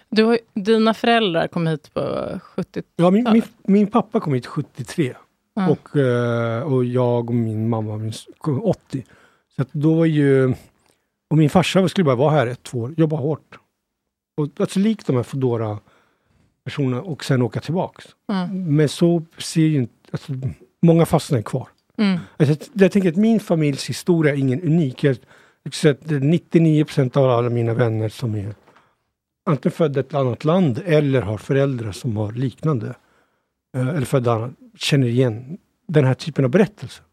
Du 0.08 0.24
har, 0.24 0.38
dina 0.54 0.94
föräldrar 0.94 1.48
kom 1.48 1.66
hit 1.66 1.94
på 1.94 2.28
70 2.42 2.82
Ja, 2.96 3.10
min, 3.10 3.26
min, 3.32 3.42
min 3.62 3.86
pappa 3.86 4.20
kom 4.20 4.34
hit 4.34 4.46
73 4.46 5.14
Ja. 5.54 5.70
och, 5.70 5.96
eh, 5.96 6.62
och 6.62 6.84
jag 6.84 7.30
och 7.30 7.34
min 7.34 7.68
mamma 7.68 8.12
kom 8.38 8.62
80. 8.64 9.04
Så 9.56 9.64
då 9.72 9.94
var 9.94 10.04
ju... 10.04 10.54
Och 11.30 11.38
min 11.38 11.50
farsa 11.50 11.88
skulle 11.88 12.04
bara 12.04 12.16
vara 12.16 12.30
här 12.30 12.46
ett, 12.46 12.62
två 12.62 12.78
år, 12.78 12.94
jobba 12.96 13.16
hårt. 13.16 13.58
Och, 14.36 14.48
alltså 14.60 14.78
likt 14.78 15.06
de 15.06 15.16
här 15.16 15.22
Foodora 15.22 15.78
personerna 16.64 17.02
och 17.02 17.24
sen 17.24 17.42
åka 17.42 17.60
tillbaks. 17.60 18.04
Mm. 18.32 18.76
Men 18.76 18.88
så 18.88 19.22
ser 19.38 19.60
ju 19.60 19.78
inte... 19.78 19.94
Alltså, 20.10 20.32
många 20.82 21.06
fastnar 21.06 21.42
kvar. 21.42 21.68
Mm. 21.96 22.18
Alltså, 22.36 22.70
jag 22.72 22.92
tänker 22.92 23.08
att 23.08 23.16
min 23.16 23.40
familjs 23.40 23.88
historia 23.88 24.34
är 24.34 24.38
ingen 24.38 24.60
unik. 24.60 25.04
Jag, 25.04 25.16
jag 25.62 25.74
skulle 25.74 25.94
säga 25.94 26.00
att 26.02 26.08
det 26.08 26.14
är 26.14 26.20
99 26.20 26.84
procent 26.84 27.16
av 27.16 27.30
alla 27.30 27.50
mina 27.50 27.74
vänner 27.74 28.08
som 28.08 28.34
är 28.34 28.54
antingen 29.46 29.72
födda 29.72 30.00
i 30.00 30.02
ett 30.02 30.14
annat 30.14 30.44
land 30.44 30.82
eller 30.86 31.22
har 31.22 31.38
föräldrar 31.38 31.92
som 31.92 32.16
har 32.16 32.32
liknande. 32.32 32.94
eh, 33.76 33.88
eller 33.88 34.06
födda 34.06 34.50
känner 34.76 35.06
igen 35.06 35.58
den 35.88 36.04
här 36.04 36.14
typen 36.14 36.44
av 36.44 36.50
berättelser. 36.50 37.04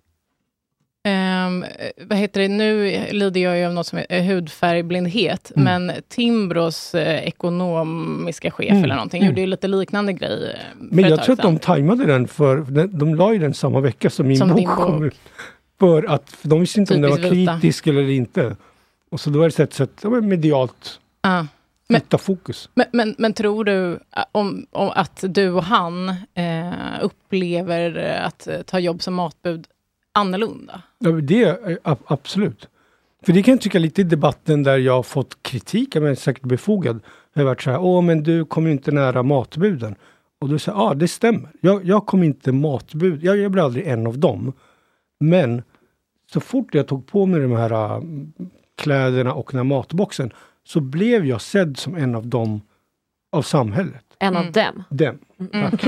Eh, 1.06 1.68
vad 2.08 2.18
heter 2.18 2.42
det, 2.42 2.48
nu 2.48 3.04
lider 3.12 3.42
jag 3.42 3.58
ju 3.58 3.66
av 3.66 3.74
något 3.74 3.88
som 3.88 4.00
är 4.10 4.22
hudfärgblindhet, 4.24 5.52
Mm. 5.56 5.64
men 5.86 5.96
Timbros 6.08 6.96
eh, 6.96 7.28
ekonomiska 7.28 8.52
chef 8.52 8.72
Mm. 8.72 8.84
eller 8.84 8.96
någonting 8.96 9.22
Mm. 9.22 9.30
gjorde 9.32 9.42
ju 9.42 9.48
lite 9.48 9.68
liknande 9.68 10.14
grej. 10.14 10.52
eh, 10.56 10.60
Men 10.80 11.10
jag 11.10 11.24
tror 11.24 11.34
att 11.34 11.42
de 11.42 11.60
tajmade 11.60 12.06
den 12.06 12.28
för, 12.28 12.58
den- 12.58 12.98
de 12.98 13.16
la 13.16 13.34
ju 13.34 13.40
den 13.40 13.54
samma 13.54 13.80
vecka 13.80 14.10
som 14.10 14.28
min 14.28 14.38
Som 14.38 14.50
bok 14.50 14.58
bok. 14.66 14.76
kom 14.76 15.04
ut. 15.04 15.16
För 15.80 16.04
att 16.04 16.32
för 16.32 16.48
de 16.50 16.60
visste 16.60 16.80
inte 16.80 16.96
om 16.96 17.02
den 17.02 17.12
var 17.12 17.18
kritisk 17.18 17.88
eller 17.88 18.10
inte. 18.10 18.56
Och 19.10 19.20
så 19.20 19.30
då 19.30 19.42
är 19.42 19.50
det 19.58 19.64
ett 19.64 19.74
sätt, 19.74 20.04
men 20.04 20.28
medialt, 20.28 21.00
Ja. 21.22 21.48
flytta 21.90 22.18
fokus. 22.18 22.70
Men, 22.76 22.86
men, 22.94 23.16
men 23.18 23.34
tror 23.34 23.64
du 23.66 23.92
eh, 23.94 24.24
om, 24.32 24.66
om 24.72 24.92
att 24.96 25.24
du 25.28 25.52
och 25.52 25.64
han 25.64 26.10
eh, 26.34 26.72
upplever 27.02 27.98
eh, 27.98 28.26
att 28.26 28.48
eh, 28.48 28.62
ta 28.62 28.80
jobb 28.80 29.02
som 29.02 29.14
matbud 29.14 29.68
annorlunda? 30.14 30.82
Ja, 31.00 31.10
men 31.12 31.26
det 31.26 31.44
är 31.44 31.80
ab- 31.84 32.04
absolut. 32.08 32.68
För 33.26 33.34
det 33.34 33.44
kan 33.44 33.52
jag 33.52 33.62
tycka 33.62 33.80
lite 33.80 34.02
i 34.02 34.04
debatten 34.04 34.64
där 34.64 34.78
jag 34.78 34.94
har 34.94 35.04
fått 35.04 35.44
kritik, 35.44 35.96
jag 35.96 36.02
menar 36.04 36.16
säkert 36.16 36.44
befogad. 36.44 37.00
Det 37.34 37.40
har 37.40 37.46
varit 37.46 37.62
så 37.62 37.72
här, 37.72 37.80
åh 37.82 38.02
men 38.02 38.24
du 38.24 38.46
kommer 38.46 38.70
inte 38.72 38.92
nära 38.92 39.24
matbuden. 39.24 39.96
Och 40.42 40.50
då 40.50 40.54
jag, 40.56 40.76
ja 40.76 40.94
det 40.94 41.08
stämmer. 41.08 41.50
Jag, 41.62 41.86
jag 41.86 42.06
kom 42.06 42.24
inte 42.24 42.52
matbud, 42.52 43.24
jag, 43.24 43.38
jag 43.38 43.52
blev 43.52 43.66
aldrig 43.66 43.88
en 43.88 44.08
av 44.08 44.18
dem. 44.20 44.54
Men 45.20 45.64
så 46.34 46.40
fort 46.40 46.76
jag 46.76 46.88
tog 46.88 47.08
på 47.08 47.26
mig 47.26 47.40
de 47.42 47.52
här 47.52 47.72
äh, 47.96 48.02
kläderna 48.78 49.34
och 49.34 49.48
den 49.52 49.58
här 49.60 49.64
matboxen 49.64 50.32
så 50.68 50.80
blev 50.80 51.26
jag 51.26 51.42
sedd 51.42 51.78
som 51.78 51.96
en 51.96 52.16
av 52.16 52.28
dem 52.28 52.62
av 53.32 53.42
samhället. 53.42 54.04
En 54.20 54.38
av 54.38 54.52
dem. 54.52 54.84
Dem. 54.90 55.18
Mm. 55.54 55.72
Tack. 55.72 55.84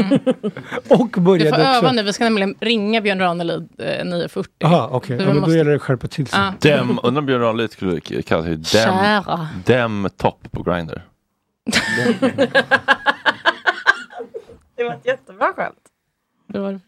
och 0.99 1.09
Du 1.13 1.21
började 1.21 1.49
får 1.49 1.57
öva 1.61 1.79
också... 1.79 1.91
nu, 1.91 2.03
vi 2.03 2.13
ska 2.13 2.23
nämligen 2.23 2.55
ringa 2.59 3.01
Björn 3.01 3.19
Ranelid 3.19 3.69
eh, 3.77 4.05
940. 4.05 4.51
Jaha, 4.59 4.89
okej. 4.91 5.17
Du 5.17 5.23
Ja, 5.23 5.27
men 5.27 5.35
då 5.35 5.41
måste- 5.41 5.57
gäller 5.57 5.69
det 5.71 5.75
att 5.75 5.81
skärpa 5.81 6.07
till 6.07 6.27
sig. 6.27 6.39
Dem, 6.61 6.99
undrar 7.03 7.19
om 7.21 7.25
Björn 7.25 7.41
Ranelid 7.41 7.71
skulle 7.71 7.99
kalla 8.01 8.43
sig 8.43 8.55
dem, 8.55 8.63
Kära. 8.63 9.47
dem 9.65 10.09
topp 10.17 10.47
på 10.51 10.63
Grindr. 10.63 11.01
Det 14.75 14.83
var 14.83 14.93
ett 14.93 15.05
jättebra 15.05 15.53
skämt. 15.55 15.79
Det 16.47 16.59
var... 16.59 16.79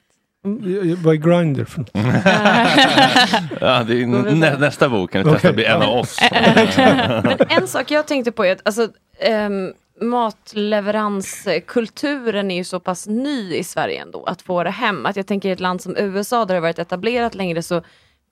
Vad 0.43 1.13
är 1.13 1.15
Grindr 1.15 1.65
för 1.65 1.79
något? 1.79 1.89
ja, 3.61 3.83
det 3.83 4.01
är 4.01 4.35
nä, 4.35 4.57
nästa 4.57 4.89
bok 4.89 5.11
kan 5.11 5.23
du 5.23 5.31
testa 5.31 5.49
att 5.49 5.55
bli 5.55 5.65
en 5.65 5.81
av 5.81 5.99
oss. 5.99 6.17
Men 7.23 7.37
en 7.49 7.67
sak 7.67 7.91
jag 7.91 8.07
tänkte 8.07 8.31
på 8.31 8.45
är 8.45 8.51
att 8.51 8.61
alltså, 8.63 8.87
ehm, 9.19 9.73
matleveranskulturen 10.01 12.51
är 12.51 12.55
ju 12.55 12.63
så 12.63 12.79
pass 12.79 13.07
ny 13.07 13.55
i 13.55 13.63
Sverige 13.63 14.01
ändå, 14.01 14.23
att 14.23 14.41
få 14.41 14.63
det 14.63 14.69
hem. 14.69 15.05
Att 15.05 15.15
jag 15.15 15.27
tänker 15.27 15.49
i 15.49 15.51
ett 15.51 15.59
land 15.59 15.81
som 15.81 15.97
USA 15.97 16.45
där 16.45 16.47
det 16.47 16.53
har 16.53 16.61
varit 16.61 16.79
etablerat 16.79 17.35
längre 17.35 17.63
så 17.63 17.81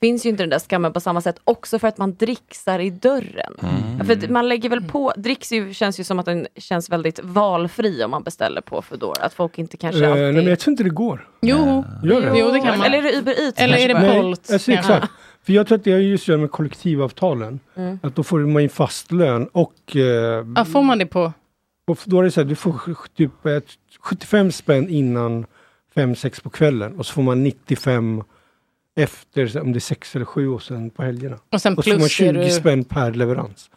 finns 0.02 0.26
ju 0.26 0.30
inte 0.30 0.44
den 0.44 0.50
där 0.50 0.60
skammen 0.60 0.94
på 0.94 1.00
samma 1.00 1.22
sätt. 1.22 1.40
Också 1.44 1.80
för 1.80 1.88
att 1.88 1.98
man 1.98 2.16
dricksar 2.16 2.80
i 2.80 2.90
dörren. 2.90 3.54
För 4.06 4.14
att 4.14 4.30
man 4.30 4.50
lägger 4.50 4.70
väl 4.70 4.82
på, 4.84 5.14
dricks 5.18 5.52
ju, 5.52 5.74
känns 5.74 6.00
ju 6.00 6.04
som 6.04 6.20
att 6.20 6.26
den 6.26 6.48
känns 6.58 6.90
väldigt 6.90 7.20
valfri 7.24 8.04
om 8.04 8.12
man 8.12 8.24
beställer 8.24 8.62
på 8.62 8.82
Foodora. 8.82 9.24
Att 9.24 9.34
folk 9.34 9.58
inte 9.58 9.78
kanske 9.78 10.06
Eh, 10.06 10.12
alltid... 10.12 10.24
nej, 10.24 10.34
men 10.34 10.46
jag 10.46 10.60
tror 10.60 10.72
inte 10.72 10.84
det 10.84 10.90
går. 10.90 11.28
Jo, 11.42 11.84
Gör 12.04 12.22
det? 12.22 12.40
jo 12.40 12.52
det 12.52 12.60
kan 12.60 12.78
man. 12.78 12.88
Eller 12.88 12.98
är 12.98 13.02
det 13.04 13.18
Uber 13.20 13.42
Eats? 13.46 13.60
Eller 13.60 13.78
är 13.78 13.88
det? 13.88 14.22
Bolt? 14.22 14.52
Alltså, 14.52 14.72
kanske? 14.72 14.94
exakt. 14.94 15.14
För 15.44 15.54
jag 15.54 15.68
tror 15.68 15.78
att 15.78 15.84
det 15.84 15.92
har 15.92 16.00
just 16.00 16.24
att 16.24 16.28
göra 16.28 16.38
med 16.38 16.52
kollektivavtalen. 16.52 17.60
Mm. 17.76 18.00
Att 18.04 18.16
då 18.16 18.24
får 18.24 18.40
man 18.40 18.62
in 18.62 18.70
fast 18.70 19.12
lön 19.12 19.48
och... 19.52 19.96
Eh, 19.96 20.46
Ja, 20.56 20.66
får 20.66 20.84
man 20.84 20.98
det 20.98 21.06
på? 21.06 21.34
och 21.88 21.98
då 22.06 22.20
är 22.20 22.24
det 22.24 22.32
så 22.32 22.42
här, 22.42 22.46
du 22.48 22.56
får 22.56 22.80
typ 23.16 23.46
ett 23.46 23.66
75 24.00 24.52
spänn 24.52 24.90
innan 24.90 25.46
5-6 25.96 26.44
på 26.44 26.50
kvällen 26.50 26.98
och 27.00 27.06
så 27.06 27.14
får 27.14 27.22
man 27.22 27.44
95 27.44 28.24
efter, 29.04 29.48
så 29.48 29.62
om 29.62 29.72
det 29.74 29.78
är 29.78 29.80
6 29.80 30.16
eller 30.16 30.26
7 30.26 30.50
och 30.50 30.62
sen 30.64 30.90
på 30.90 31.04
helgerna. 31.04 31.40
Och 31.50 31.62
sen 31.62 31.76
så 31.76 31.82
får 31.82 31.92
man 31.92 32.00
plus 32.00 32.12
20 32.12 32.28
är 32.30 32.34
du- 32.34 32.50
spänn 32.52 32.84
per 32.84 33.12
leverans. 33.14 33.70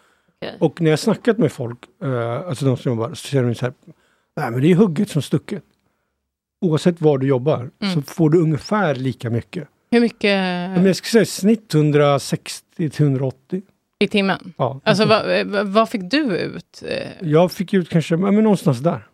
Okej. 0.43 0.57
Och 0.61 0.81
när 0.81 0.91
jag 0.91 0.99
snackat 0.99 1.39
med 1.39 1.53
folk, 1.53 1.79
eh, 2.03 2.49
alltså 2.49 2.65
de 2.65 2.77
som 2.77 2.93
jobbar, 2.93 3.09
så 3.09 3.29
säger 3.29 3.45
de 3.45 3.55
så 3.55 3.65
här, 3.67 3.75
nej 4.37 4.51
men 4.51 4.61
det 4.61 4.71
är 4.71 4.75
hugget 4.75 5.11
som 5.11 5.23
stucket. 5.23 5.63
Oavsett 6.61 7.01
var 7.01 7.19
du 7.19 7.27
jobbar 7.27 7.71
Mm. 7.83 7.95
så 7.95 8.03
får 8.03 8.31
du 8.31 8.39
ungefär 8.39 8.95
lika 8.95 9.31
mycket. 9.31 9.69
Hur 9.91 10.01
mycket 10.01 10.39
Men 10.71 10.85
jag 10.87 10.97
skulle 10.97 11.11
säga 11.11 11.25
snitt 11.27 11.75
160 11.75 12.91
till 12.91 13.07
180. 13.07 13.63
i 13.99 14.09
timmen? 14.09 14.53
Ja. 14.57 14.81
Alltså 14.85 15.05
vad, 15.05 15.39
eh, 15.41 15.65
vad 15.65 15.89
fick 15.89 16.11
du 16.11 16.19
ut? 16.37 16.83
Eh, 16.87 17.09
Jag 17.29 17.53
fick 17.53 17.75
ut 17.75 17.89
kanske, 17.89 18.17
men 18.17 18.35
någonstans 18.35 18.79
där. 18.81 19.07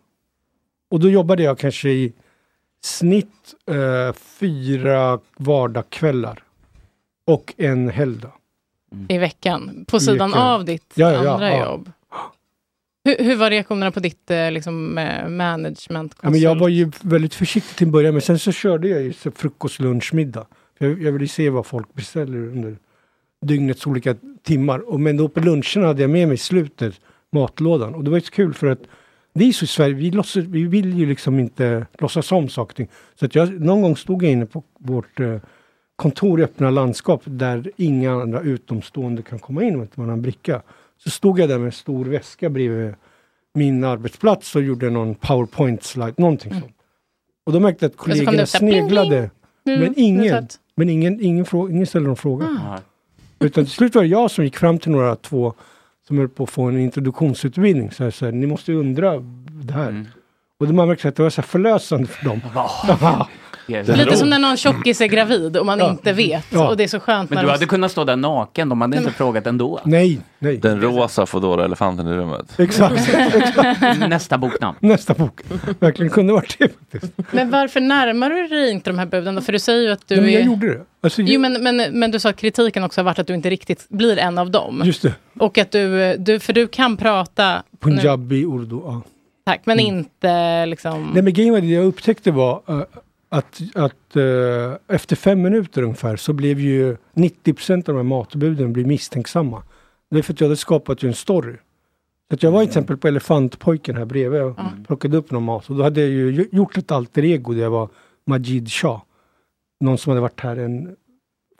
Och 0.91 0.99
då 0.99 1.09
jobbade 1.09 1.43
jag 1.43 1.57
kanske 1.59 1.89
i 1.89 2.13
snitt 2.81 3.55
eh, 3.71 4.13
fyra 4.13 5.19
vardagskvällar. 5.37 6.43
Och 7.25 7.53
en 7.57 7.89
helgdag. 7.89 8.31
I 9.07 9.17
veckan? 9.17 9.85
På 9.87 9.99
sidan 9.99 10.29
veckan. 10.29 10.47
av 10.47 10.65
ditt 10.65 10.93
Ja, 10.95 11.11
ja, 11.11 11.33
andra 11.33 11.49
ja. 11.49 11.65
jobb? 11.65 11.91
Hur, 13.03 13.23
hur 13.23 13.35
var 13.35 13.49
reaktionerna 13.49 13.91
på 13.91 13.99
ditt 13.99 14.31
eh, 14.31 14.51
liksom, 14.51 14.93
management? 15.27 16.15
Ja, 16.21 16.29
men 16.29 16.39
jag 16.39 16.55
var 16.55 16.69
ju 16.69 16.91
väldigt 17.01 17.33
försiktig 17.33 17.75
till 17.75 17.87
en 17.87 17.91
början 17.91 18.13
men 18.13 18.21
sen 18.21 18.39
så 18.39 18.51
körde 18.51 18.87
jag 18.87 19.01
ju 19.01 19.13
frukost, 19.13 19.79
lunch, 19.79 20.13
middag. 20.13 20.45
Jag, 20.77 21.01
jag 21.01 21.11
ville 21.11 21.27
se 21.27 21.49
vad 21.49 21.65
folk 21.65 21.93
beställer 21.93 22.37
under 22.37 22.77
dygnets 23.45 23.87
olika 23.87 24.15
timmar. 24.43 24.79
Och, 24.79 24.99
men 24.99 25.17
då 25.17 25.29
på 25.29 25.39
lunchen 25.39 25.83
hade 25.83 26.01
jag 26.01 26.09
med 26.09 26.27
mig 26.27 26.37
slutet 26.37 27.01
matlådan. 27.31 27.95
Och 27.95 28.03
det 28.03 28.09
var 28.09 28.17
ju 28.17 28.21
så 28.21 28.31
kul 28.31 28.53
för 28.53 28.67
att 28.67 28.81
vi 29.33 29.53
så 29.53 29.65
i 29.65 29.67
Sverige, 29.67 29.93
vi, 29.93 30.11
låtsas, 30.11 30.45
vi 30.45 30.63
vill 30.63 30.97
ju 30.97 31.05
liksom 31.05 31.39
inte 31.39 31.85
låtsas 31.99 32.31
om 32.31 32.49
saker 32.49 32.71
och 32.71 32.75
ting. 32.75 32.87
Så 33.19 33.25
att 33.25 33.35
jag, 33.35 33.61
någon 33.61 33.81
gång 33.81 33.97
stod 33.97 34.23
jag 34.23 34.31
inne 34.31 34.45
på 34.45 34.63
vårt 34.79 35.19
eh, 35.19 35.37
kontor 35.95 36.39
i 36.39 36.43
öppna 36.43 36.69
landskap 36.69 37.21
där 37.25 37.71
inga 37.77 38.11
andra 38.21 38.41
utomstående 38.41 39.21
kan 39.21 39.39
komma 39.39 39.63
in 39.63 39.75
om 39.75 39.81
inte 39.81 39.99
man 39.99 40.09
har 40.09 40.13
en 40.13 40.21
bricka. 40.21 40.61
Så 40.97 41.09
stod 41.09 41.39
jag 41.39 41.49
där 41.49 41.57
med 41.57 41.65
en 41.65 41.71
stor 41.71 42.05
väska 42.05 42.49
bredvid 42.49 42.93
min 43.53 43.83
arbetsplats 43.83 44.55
och 44.55 44.61
gjorde 44.61 44.89
någon 44.89 45.15
powerpoint-slide, 45.15 46.13
någonting 46.17 46.51
sånt. 46.51 46.75
Och 47.45 47.53
då 47.53 47.59
märkte 47.59 47.85
jag 47.85 47.89
att 47.89 48.07
Mm. 48.07 48.17
kollegorna 48.17 48.45
sneglade. 48.45 49.29
pling. 49.63 49.75
Mm, 49.75 49.79
men 49.79 49.99
är 49.99 50.03
ingen, 50.07 50.47
men 50.75 50.89
ingen, 50.89 51.21
ingen, 51.21 51.45
frå, 51.45 51.69
ingen 51.69 51.87
ställde 51.87 52.07
någon 52.07 52.15
fråga. 52.17 52.45
Ah. 52.45 52.77
Utan 53.39 53.63
till 53.65 53.73
slut 53.73 53.95
var 53.95 54.01
det 54.01 54.07
jag 54.07 54.31
som 54.31 54.43
gick 54.43 54.57
fram 54.57 54.79
till 54.79 54.91
några 54.91 55.15
två 55.15 55.53
som 56.09 56.17
höll 56.17 56.29
på 56.29 56.43
att 56.43 56.49
få 56.49 56.63
en 56.63 56.79
introduktionsutbildning. 56.79 57.91
Så 57.91 58.11
så 58.11 58.25
här, 58.25 58.31
ni 58.31 58.47
måste 58.47 58.71
ju 58.71 58.79
undra 58.79 59.19
det 59.49 59.73
här. 59.73 59.89
Mm. 59.89 60.07
Och 60.59 60.67
då 60.67 60.73
man 60.73 60.87
märkte 60.87 61.07
att 61.07 61.15
det 61.15 61.23
var 61.23 61.29
så 61.29 61.41
förlösande 61.41 62.07
för 62.07 62.25
dem. 62.25 62.41
Lite 63.69 64.17
som 64.17 64.29
när 64.29 64.39
någon 64.39 64.57
tjockis 64.57 65.01
är 65.01 65.05
gravid 65.07 65.57
och 65.57 65.65
man 65.65 65.79
Ja. 65.79 65.89
inte 65.89 66.13
vet. 66.13 66.45
Ja. 66.51 66.69
Och 66.69 66.77
det 66.77 66.83
är 66.83 66.87
så 66.87 66.99
skönt 66.99 67.29
Men 67.29 67.35
när 67.35 67.43
du 67.43 67.47
de- 67.47 67.51
hade 67.51 67.65
kunnat 67.65 67.91
stå 67.91 68.03
där 68.03 68.15
naken, 68.15 68.69
de 68.69 68.81
hade 68.81 68.97
inte 68.97 69.11
frågat 69.11 69.47
ändå. 69.47 69.79
Nej, 69.85 70.19
nej. 70.39 70.57
Den 70.57 70.81
rosa 70.81 71.25
Foodora-elefanten 71.25 72.07
i 72.07 72.11
rummet. 72.13 72.53
Exakt. 72.59 73.09
exakt. 73.33 73.99
Nästa 74.09 74.37
boknamn. 74.37 74.77
Nästa 74.81 75.13
bok. 75.13 75.41
Verkligen 75.79 76.09
kunde 76.11 76.33
varit 76.33 76.55
det 76.59 76.69
faktiskt. 76.91 77.13
Men 77.31 77.49
varför 77.49 77.79
närmar 77.79 78.29
du 78.29 78.47
dig 78.47 78.71
inte 78.71 78.89
de 78.89 78.99
här 78.99 79.05
buden 79.05 79.35
då? 79.35 79.41
För 79.41 79.53
du 79.53 79.59
säger 79.59 79.81
ju 79.81 79.89
att 79.91 80.07
du 80.07 80.15
Nej, 80.15 80.23
men 80.23 80.33
jag 80.33 80.41
är... 80.41 80.45
gjorde 80.45 80.67
det. 80.73 80.81
Alltså, 81.03 81.21
Jo, 81.21 81.39
men, 81.39 81.63
men, 81.63 81.75
men 81.99 82.11
du 82.11 82.19
sa 82.19 82.29
att 82.29 82.37
kritiken 82.37 82.83
också 82.83 83.01
har 83.01 83.05
varit 83.05 83.19
att 83.19 83.27
du 83.27 83.33
inte 83.33 83.49
riktigt 83.49 83.85
blir 83.89 84.17
en 84.17 84.37
av 84.37 84.51
dem. 84.51 84.81
Just 84.85 85.01
det. 85.01 85.13
Och 85.39 85.57
att 85.57 85.71
du, 85.71 86.15
du 86.17 86.39
för 86.39 86.53
du 86.53 86.67
kan 86.67 86.97
prata... 86.97 87.63
Punjabi, 87.79 88.43
urdu. 88.45 88.75
Ja. 88.85 89.01
Tack, 89.45 89.61
men 89.65 89.79
inte 89.79 90.65
liksom... 90.65 91.11
Nej 91.13 91.23
men 91.23 91.33
grejen 91.33 91.53
var 91.53 91.61
det 91.61 91.67
jag 91.67 91.85
upptäckte 91.85 92.31
var 92.31 92.61
eh, 92.67 92.81
att, 93.29 93.61
att 93.75 94.15
eh, 94.15 94.95
efter 94.95 95.15
fem 95.15 95.41
minuter 95.41 95.83
ungefär 95.83 96.15
så 96.15 96.33
blev 96.33 96.59
ju 96.59 96.97
90% 97.13 97.75
av 97.75 97.83
de 97.83 97.95
här 97.95 98.03
matbuden 98.03 98.73
blev 98.73 98.87
misstänksamma. 98.87 99.63
Det 100.09 100.17
är 100.17 100.21
för 100.21 100.33
att 100.33 100.41
jag 100.41 100.47
hade 100.47 100.57
skapat 100.57 101.03
ju 101.03 101.07
en 101.07 101.13
story. 101.13 101.55
Att 102.33 102.43
jag 102.43 102.51
var 102.51 102.59
till 102.59 102.69
exempel 102.69 102.97
på 102.97 103.07
Elefantpojken 103.07 103.97
här 103.97 104.05
bredvid 104.05 104.41
och 104.41 104.57
plockade 104.87 105.17
upp 105.17 105.31
någon 105.31 105.43
mat 105.43 105.69
och 105.69 105.75
då 105.75 105.83
hade 105.83 106.01
jag 106.01 106.09
ju 106.09 106.47
gjort 106.51 106.77
ett 106.77 106.91
alter 106.91 107.25
ego 107.25 107.53
där 107.53 107.61
jag 107.61 107.69
var 107.69 107.89
Majid 108.25 108.71
Shah. 108.71 109.01
Någon 109.79 109.97
som 109.97 110.09
hade 110.09 110.21
varit 110.21 110.39
här 110.39 110.57
en 110.57 110.95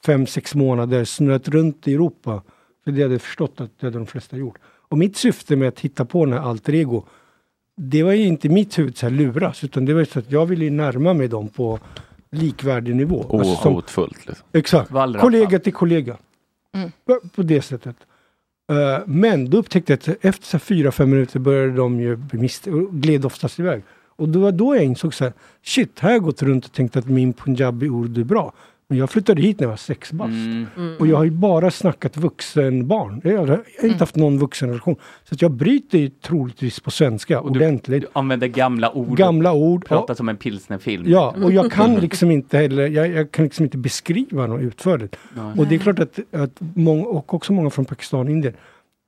fem, 0.06 0.28
sex 0.28 0.56
månader, 0.56 1.06
snurrat 1.06 1.48
runt 1.48 1.88
i 1.88 1.94
Europa. 1.94 2.44
För 2.84 2.92
det 2.92 3.02
hade 3.02 3.14
jag 3.14 3.22
förstått 3.22 3.62
att 3.62 3.80
det 3.80 3.88
hade 3.88 3.98
de 3.98 4.06
flesta 4.06 4.38
gjort. 4.38 4.58
Och 4.66 4.98
mitt 4.98 5.18
syfte 5.18 5.56
med 5.56 5.68
att 5.68 5.80
hitta 5.80 6.06
på 6.06 6.26
den 6.26 6.34
här 6.34 6.42
alter 6.42 6.76
ego 6.76 7.06
det 7.82 8.04
var 8.04 8.12
ju 8.14 8.24
inte 8.26 8.50
mitt 8.50 8.80
huvud 8.80 8.98
så 8.98 9.06
här 9.06 9.14
luras, 9.14 9.64
utan 9.64 9.86
det 9.86 9.94
var 9.94 10.04
så 10.06 10.20
att 10.20 10.32
jag 10.32 10.46
ville 10.46 10.64
ju 10.66 10.72
närma 10.72 11.14
mig 11.14 11.28
dem 11.28 11.48
på 11.48 11.80
likvärdig 12.32 12.96
nivå. 12.96 13.26
Alltså 13.40 13.56
som- 13.56 13.74
Ohotfullt. 13.74 14.28
Liksom. 14.28 14.46
Exakt, 14.54 14.92
Wallraff. 14.92 15.22
kollega 15.22 15.60
till 15.60 15.74
kollega. 15.74 16.18
Mm. 16.76 16.92
På, 17.36 17.42
det 17.44 17.62
sättet. 17.62 17.96
Eh, 18.72 19.00
men 19.06 19.50
då 19.50 19.58
upptäckte 19.58 19.92
jag 19.94 19.98
att 20.16 20.26
efter 20.26 20.46
så 20.46 20.58
här 20.58 20.60
fyra, 20.60 20.92
fem 20.92 21.10
minuter 21.10 21.40
började 21.40 21.74
de 21.74 22.00
ju 22.00 22.16
bli 22.16 22.50
gled 22.92 23.26
oftast 23.26 23.60
iväg. 23.60 23.84
Och 24.16 24.30
det 24.30 24.40
var 24.40 24.52
då 24.52 24.76
jag 24.76 24.84
insåg 24.84 25.14
så 25.14 25.24
här, 25.24 25.34
shit, 25.64 26.00
här 26.00 26.10
har 26.10 26.14
jag 26.16 26.24
gått 26.24 26.42
runt 26.42 26.66
och 26.66 26.72
tänkt 26.72 26.96
att 26.96 27.06
min 27.06 27.34
punjabi 27.34 27.88
urdu 27.88 28.22
är 28.22 28.26
bra. 28.26 28.54
Men 28.92 28.98
jag 28.98 29.10
flyttade 29.10 29.42
hit 29.42 29.60
när 29.60 29.66
jag 29.66 29.70
var 29.70 29.78
sex 29.78 30.12
bast. 30.12 30.30
Mm. 30.32 30.96
Och 31.00 31.08
jag 31.08 31.18
har 31.18 31.24
ju 31.24 31.32
bara 31.32 31.72
snackat 31.72 32.18
vuxenbarn. 32.18 33.22
Jag 33.24 33.38
har, 33.38 33.48
jag 33.48 33.54
har 33.56 33.58
inte 33.58 33.86
Mm. 33.88 34.00
haft 34.00 34.16
någon 34.16 34.38
vuxenrelation. 34.40 34.96
Så 35.24 35.36
att 35.36 35.42
jag 35.42 35.52
bryter 35.52 35.98
ju 35.98 36.10
troligtvis 36.10 36.80
på 36.80 36.92
svenska 36.92 37.40
Och 37.40 37.52
du, 37.54 37.60
ordentligt. 37.60 38.02
du 38.02 38.08
använder 38.14 38.48
gamla 38.48 38.92
ord. 38.92 39.18
Gamla 39.18 39.54
ord. 39.54 39.86
Pratar 39.86 40.14
som 40.14 40.30
en 40.30 40.38
pilsnerfilm. 40.38 41.04
Ja, 41.08 41.36
och 41.44 41.52
jag 41.52 41.72
kan 41.72 41.96
liksom 41.96 42.32
inte 42.32 42.58
heller, 42.58 42.88
jag, 42.88 43.08
jag 43.10 43.32
kan 43.32 43.46
liksom 43.46 43.64
inte 43.64 43.78
beskriva 43.78 44.48
något 44.48 44.62
utförligt. 44.62 45.16
Nej. 45.36 45.54
Och 45.58 45.68
det 45.68 45.76
är 45.76 45.80
klart 45.80 46.00
att, 46.00 46.20
att 46.32 46.52
många, 46.74 47.06
och 47.06 47.34
också 47.34 47.54
många 47.54 47.70
från 47.70 47.86
Pakistan 47.86 48.20
och 48.26 48.32
Indien, 48.32 48.54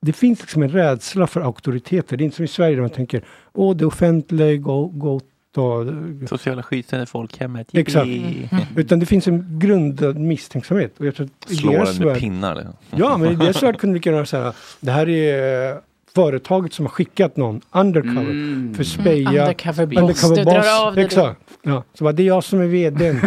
det 0.06 0.12
finns 0.12 0.40
liksom 0.40 0.62
en 0.62 0.68
rädsla 0.68 1.26
för 1.26 1.40
auktoriteter. 1.40 2.16
Det 2.16 2.22
är 2.22 2.24
inte 2.24 2.36
som 2.36 2.44
i 2.44 2.48
Sverige 2.48 2.74
där 2.74 2.80
man 2.80 2.90
tänker, 2.90 3.24
åh 3.52 3.76
det 3.76 3.86
offentliga, 3.86 4.56
gå, 4.56 4.86
gå 4.86 5.20
ta... 5.54 5.86
Sociala 6.28 6.62
skiten 6.62 7.02
i 7.02 7.06
folkhemmet. 7.06 7.68
Exakt. 7.72 8.06
Yippee. 8.06 8.48
Utan 8.76 8.98
det 9.00 9.06
finns 9.06 9.28
en 9.28 9.58
grundad 9.58 10.16
misstänksamhet. 10.16 11.00
Och 11.00 11.06
jag 11.06 11.14
tror 11.14 11.26
att 11.44 11.50
Slår 11.54 11.72
den 11.72 11.80
med 11.98 12.06
värld- 12.06 12.18
pinnar. 12.18 12.54
Liksom. 12.54 12.74
Ja, 12.96 13.16
men 13.16 13.32
i 13.32 13.34
deras 13.34 13.62
värld 13.62 13.78
kunde 13.78 13.94
vi 13.94 14.00
kunna 14.00 14.26
säga 14.26 14.52
det 14.80 14.90
här 14.90 15.08
är 15.08 15.80
företaget 16.14 16.72
som 16.72 16.86
har 16.86 16.90
skickat 16.90 17.36
någon 17.36 17.60
undercover 17.70 18.20
Mm. 18.30 18.74
för 18.74 18.84
speja. 18.84 19.28
Mm, 19.30 19.40
undercover 19.42 19.86
boss. 19.86 20.36
Du 20.36 20.44
drar 20.44 20.86
av 20.86 20.94
dig 20.94 21.04
Exakt. 21.04 21.40
Ja, 21.62 21.84
så 21.94 22.04
bara, 22.04 22.12
det 22.12 22.22
är 22.22 22.26
jag 22.26 22.44
som 22.44 22.60
är 22.60 22.66
vdn, 22.66 23.20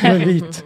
som 0.00 0.10
är 0.10 0.24
vit. 0.26 0.64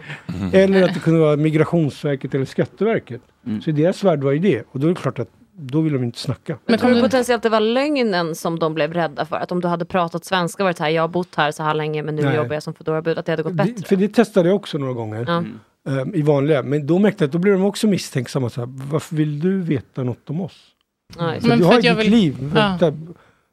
Eller 0.53 0.83
att 0.83 0.93
det 0.93 0.99
kunde 0.99 1.19
vara 1.19 1.35
Migrationsverket 1.35 2.35
eller 2.35 2.45
Skatteverket. 2.45 3.21
Mm. 3.47 3.61
Så 3.61 3.69
i 3.69 3.73
deras 3.73 4.03
värld 4.03 4.23
var 4.23 4.31
ju 4.31 4.39
det. 4.39 4.63
Och 4.71 4.79
då 4.79 4.87
är 4.87 4.89
det 4.89 4.95
klart 5.01 5.19
att 5.19 5.29
då 5.55 5.81
vill 5.81 5.93
de 5.93 6.03
inte 6.03 6.19
snacka. 6.19 6.57
Men 6.65 6.79
tror 6.79 6.89
du 6.91 7.01
potentiellt 7.01 7.43
det 7.43 7.49
var 7.49 7.59
lögnen 7.59 8.35
som 8.35 8.59
de 8.59 8.73
blev 8.73 8.93
rädda 8.93 9.25
för? 9.25 9.35
Att 9.35 9.51
om 9.51 9.61
du 9.61 9.67
hade 9.67 9.85
pratat 9.85 10.25
svenska 10.25 10.63
och 10.63 10.65
varit 10.65 10.79
här, 10.79 10.89
jag 10.89 11.03
har 11.03 11.07
bott 11.07 11.35
här 11.35 11.51
så 11.51 11.63
här 11.63 11.73
länge 11.73 12.03
men 12.03 12.15
nu 12.15 12.21
Nej. 12.21 12.35
jobbar 12.35 12.53
jag 12.53 12.63
som 12.63 12.73
Foodora-bud, 12.73 13.17
att 13.17 13.25
det 13.25 13.31
hade 13.31 13.43
gått 13.43 13.53
bättre? 13.53 13.73
Det, 13.77 13.87
för 13.87 13.95
det 13.95 14.07
testade 14.07 14.49
jag 14.49 14.55
också 14.55 14.77
några 14.77 14.93
gånger. 14.93 15.25
Ja. 15.27 15.43
ehm, 16.01 16.15
I 16.15 16.21
vanliga. 16.21 16.63
Men 16.63 16.87
då 16.87 16.99
märkte 16.99 17.23
jag 17.23 17.27
att 17.27 17.31
då 17.31 17.37
blev 17.39 17.53
de 17.53 17.65
också 17.65 17.87
misstänksamma. 17.87 18.49
Så 18.49 18.61
här, 18.61 18.67
Varför 18.91 19.15
vill 19.15 19.39
du 19.39 19.61
veta 19.61 20.03
något 20.03 20.29
om 20.29 20.41
oss? 20.41 20.65
Ja, 21.17 21.33
Så 21.41 21.47
Men 21.47 21.59
du 21.59 21.65
har 21.65 21.81
ditt 21.81 21.97
vill- 21.97 22.11
liv. 22.11 22.51
Ja. 22.55 22.91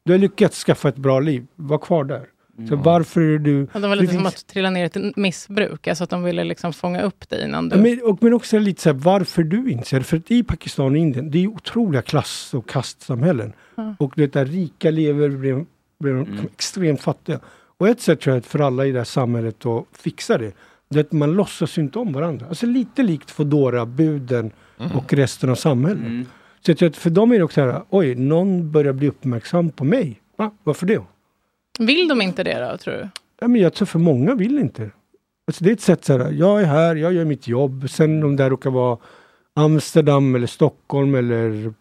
Du 0.05 0.11
har 0.13 0.17
lyckats 0.19 0.63
skaffa 0.63 0.89
ett 0.89 0.95
bra 0.97 1.19
liv. 1.19 1.47
Var 1.55 1.77
kvar 1.77 2.03
där. 2.03 2.25
Så 2.69 2.75
varför 2.75 3.21
är 3.21 3.39
du... 3.39 3.67
Och 3.73 3.81
de 3.81 3.89
var 3.89 3.95
det 3.95 4.01
lite 4.01 4.13
som 4.13 4.23
finns- 4.23 4.35
att 4.35 4.47
trilla 4.47 4.69
ner 4.69 4.83
i 4.83 4.85
ett 4.85 5.17
missbruk, 5.17 5.87
alltså 5.87 6.03
att 6.03 6.09
de 6.09 6.23
ville 6.23 6.43
liksom 6.43 6.73
fånga 6.73 7.01
upp 7.01 7.29
dig 7.29 7.43
innan 7.43 7.69
du... 7.69 7.77
Men, 7.77 8.01
och, 8.03 8.17
men 8.23 8.33
också 8.33 8.59
lite 8.59 8.81
så 8.81 8.89
här, 8.89 8.93
varför 8.93 9.43
du 9.43 9.71
inser 9.71 9.97
det. 9.99 10.03
För 10.03 10.17
att 10.17 10.31
i 10.31 10.43
Pakistan 10.43 10.91
och 10.91 10.97
Indien, 10.97 11.31
det 11.31 11.43
är 11.43 11.47
otroliga 11.47 12.01
klass 12.01 12.53
och 12.53 12.69
kastsamhällen. 12.69 13.53
Ja. 13.75 13.95
Och 13.99 14.13
det 14.15 14.33
där 14.33 14.45
rika 14.45 14.91
lever 14.91 15.29
blir, 15.29 15.65
blir 15.99 16.13
de 16.13 16.39
extremt 16.53 17.01
fattiga. 17.01 17.39
Och 17.77 17.87
ett 17.89 18.01
sätt 18.01 18.21
tror 18.21 18.35
jag 18.35 18.45
för 18.45 18.59
alla 18.59 18.85
i 18.85 18.91
det 18.91 18.97
här 18.99 19.05
samhället 19.05 19.65
att 19.65 19.85
fixa 19.91 20.37
det, 20.37 20.51
det 20.89 20.99
är 20.99 21.03
att 21.03 21.11
man 21.11 21.33
låtsas 21.33 21.77
inte 21.77 21.99
om 21.99 22.13
varandra. 22.13 22.45
Alltså 22.47 22.65
lite 22.65 23.03
likt 23.03 23.31
Foodora, 23.31 23.85
buden 23.85 24.51
och 24.93 25.13
resten 25.13 25.49
av 25.49 25.55
samhället. 25.55 26.27
Så 26.65 26.71
jag 26.71 26.77
tror 26.77 26.89
att 26.89 26.97
för 26.97 27.09
dem 27.09 27.31
är 27.31 27.37
det 27.37 27.43
också 27.43 27.61
så 27.61 27.71
här, 27.71 27.81
oj, 27.89 28.15
någon 28.15 28.71
börjar 28.71 28.93
bli 28.93 29.07
uppmärksam 29.07 29.69
på 29.69 29.83
mig. 29.83 30.21
Va? 30.37 30.51
Varför 30.63 30.85
det? 30.85 31.01
Vill 31.79 32.07
de 32.07 32.21
inte 32.21 32.43
det 32.43 32.69
då, 32.71 32.77
tror 32.77 32.93
du? 32.93 33.09
Ja, 33.39 33.47
men 33.47 33.61
jag 33.61 33.73
tror 33.73 33.85
för 33.85 33.99
många 33.99 34.35
vill 34.35 34.59
inte. 34.59 34.91
Alltså 35.47 35.63
det 35.63 35.69
är 35.69 35.73
ett 35.73 35.81
sätt 35.81 36.05
så 36.05 36.17
här, 36.17 36.31
jag 36.31 36.61
är 36.61 36.65
här, 36.65 36.95
jag 36.95 37.13
gör 37.13 37.25
mitt 37.25 37.47
jobb. 37.47 37.89
Sen 37.89 38.23
om 38.23 38.35
det 38.35 38.49
råkar 38.49 38.69
vara 38.69 38.97
Amsterdam 39.53 40.35
eller 40.35 40.47
Stockholm 40.47 41.15
eller 41.15 41.73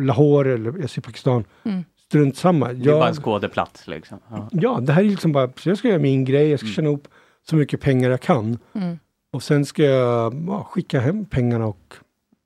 Lahore 0.00 0.54
eller 0.54 0.74
jag 0.80 0.90
säger 0.90 1.02
Pakistan. 1.02 1.44
Mm. 1.64 1.84
Strunt 2.06 2.36
samma. 2.36 2.72
Det 2.72 2.90
är 2.90 2.92
bara 2.94 3.08
en 3.08 3.14
Jag, 3.14 3.24
skådeplats 3.24 3.86
liksom. 3.86 4.18
Ja. 4.30 4.48
ja, 4.52 4.80
det 4.80 4.92
här 4.92 5.04
är 5.04 5.08
liksom 5.08 5.32
bara, 5.32 5.50
så 5.56 5.68
jag 5.68 5.78
ska 5.78 5.88
göra 5.88 5.98
min 5.98 6.24
grej, 6.24 6.48
jag 6.48 6.60
ska 6.60 6.68
tjäna 6.68 6.88
ihop 6.88 7.08
så 7.48 7.56
mycket 7.56 7.80
pengar 7.80 8.10
jag 8.10 8.20
kan. 8.20 8.58
Mm. 8.72 8.98
Och 9.32 9.42
sen 9.42 9.64
ska 9.64 9.82
jag 9.84 10.34
ja, 10.48 10.64
skicka 10.70 11.00
hem 11.00 11.24
pengarna 11.24 11.66
och 11.66 11.94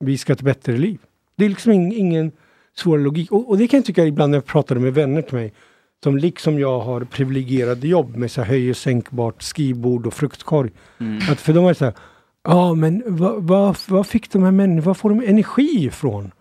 vi 0.00 0.18
ska 0.18 0.32
ha 0.32 0.34
ett 0.34 0.42
bättre 0.42 0.76
liv. 0.76 0.98
Det 1.36 1.44
är 1.44 1.48
liksom 1.48 1.72
ing, 1.72 1.92
ingen 1.92 2.32
svår 2.76 2.98
logik. 2.98 3.32
Och, 3.32 3.48
och 3.48 3.58
det 3.58 3.68
kan 3.68 3.78
jag 3.78 3.86
tycka 3.86 4.04
ibland 4.04 4.30
när 4.30 4.36
jag 4.36 4.44
pratar 4.44 4.76
med 4.76 4.94
vänner 4.94 5.22
till 5.22 5.34
mig 5.34 5.52
som 6.04 6.16
liksom 6.16 6.58
jag 6.58 6.80
har 6.80 7.00
privilegierade 7.00 7.88
jobb 7.88 8.16
med 8.16 8.30
så 8.30 8.42
här 8.42 8.48
höj 8.48 8.70
och 8.70 8.76
sänkbart 8.76 9.42
skrivbord 9.42 10.06
och 10.06 10.14
fruktkorg. 10.14 10.70
Att 11.30 11.40
för 11.40 11.52
dem 11.52 11.66
är 11.66 11.74
så 11.74 11.84
här, 11.84 11.94
ja 12.44 12.74
men 12.74 13.02
vad 13.06 13.42
vad 13.42 13.76
vad 13.88 14.06
fick 14.06 14.32
de 14.32 14.42
här 14.42 14.50
människorna, 14.50 14.86
vad 14.86 14.96
får 14.96 15.08
de 15.08 15.20
energi 15.26 15.84
ifrån? 15.84 16.32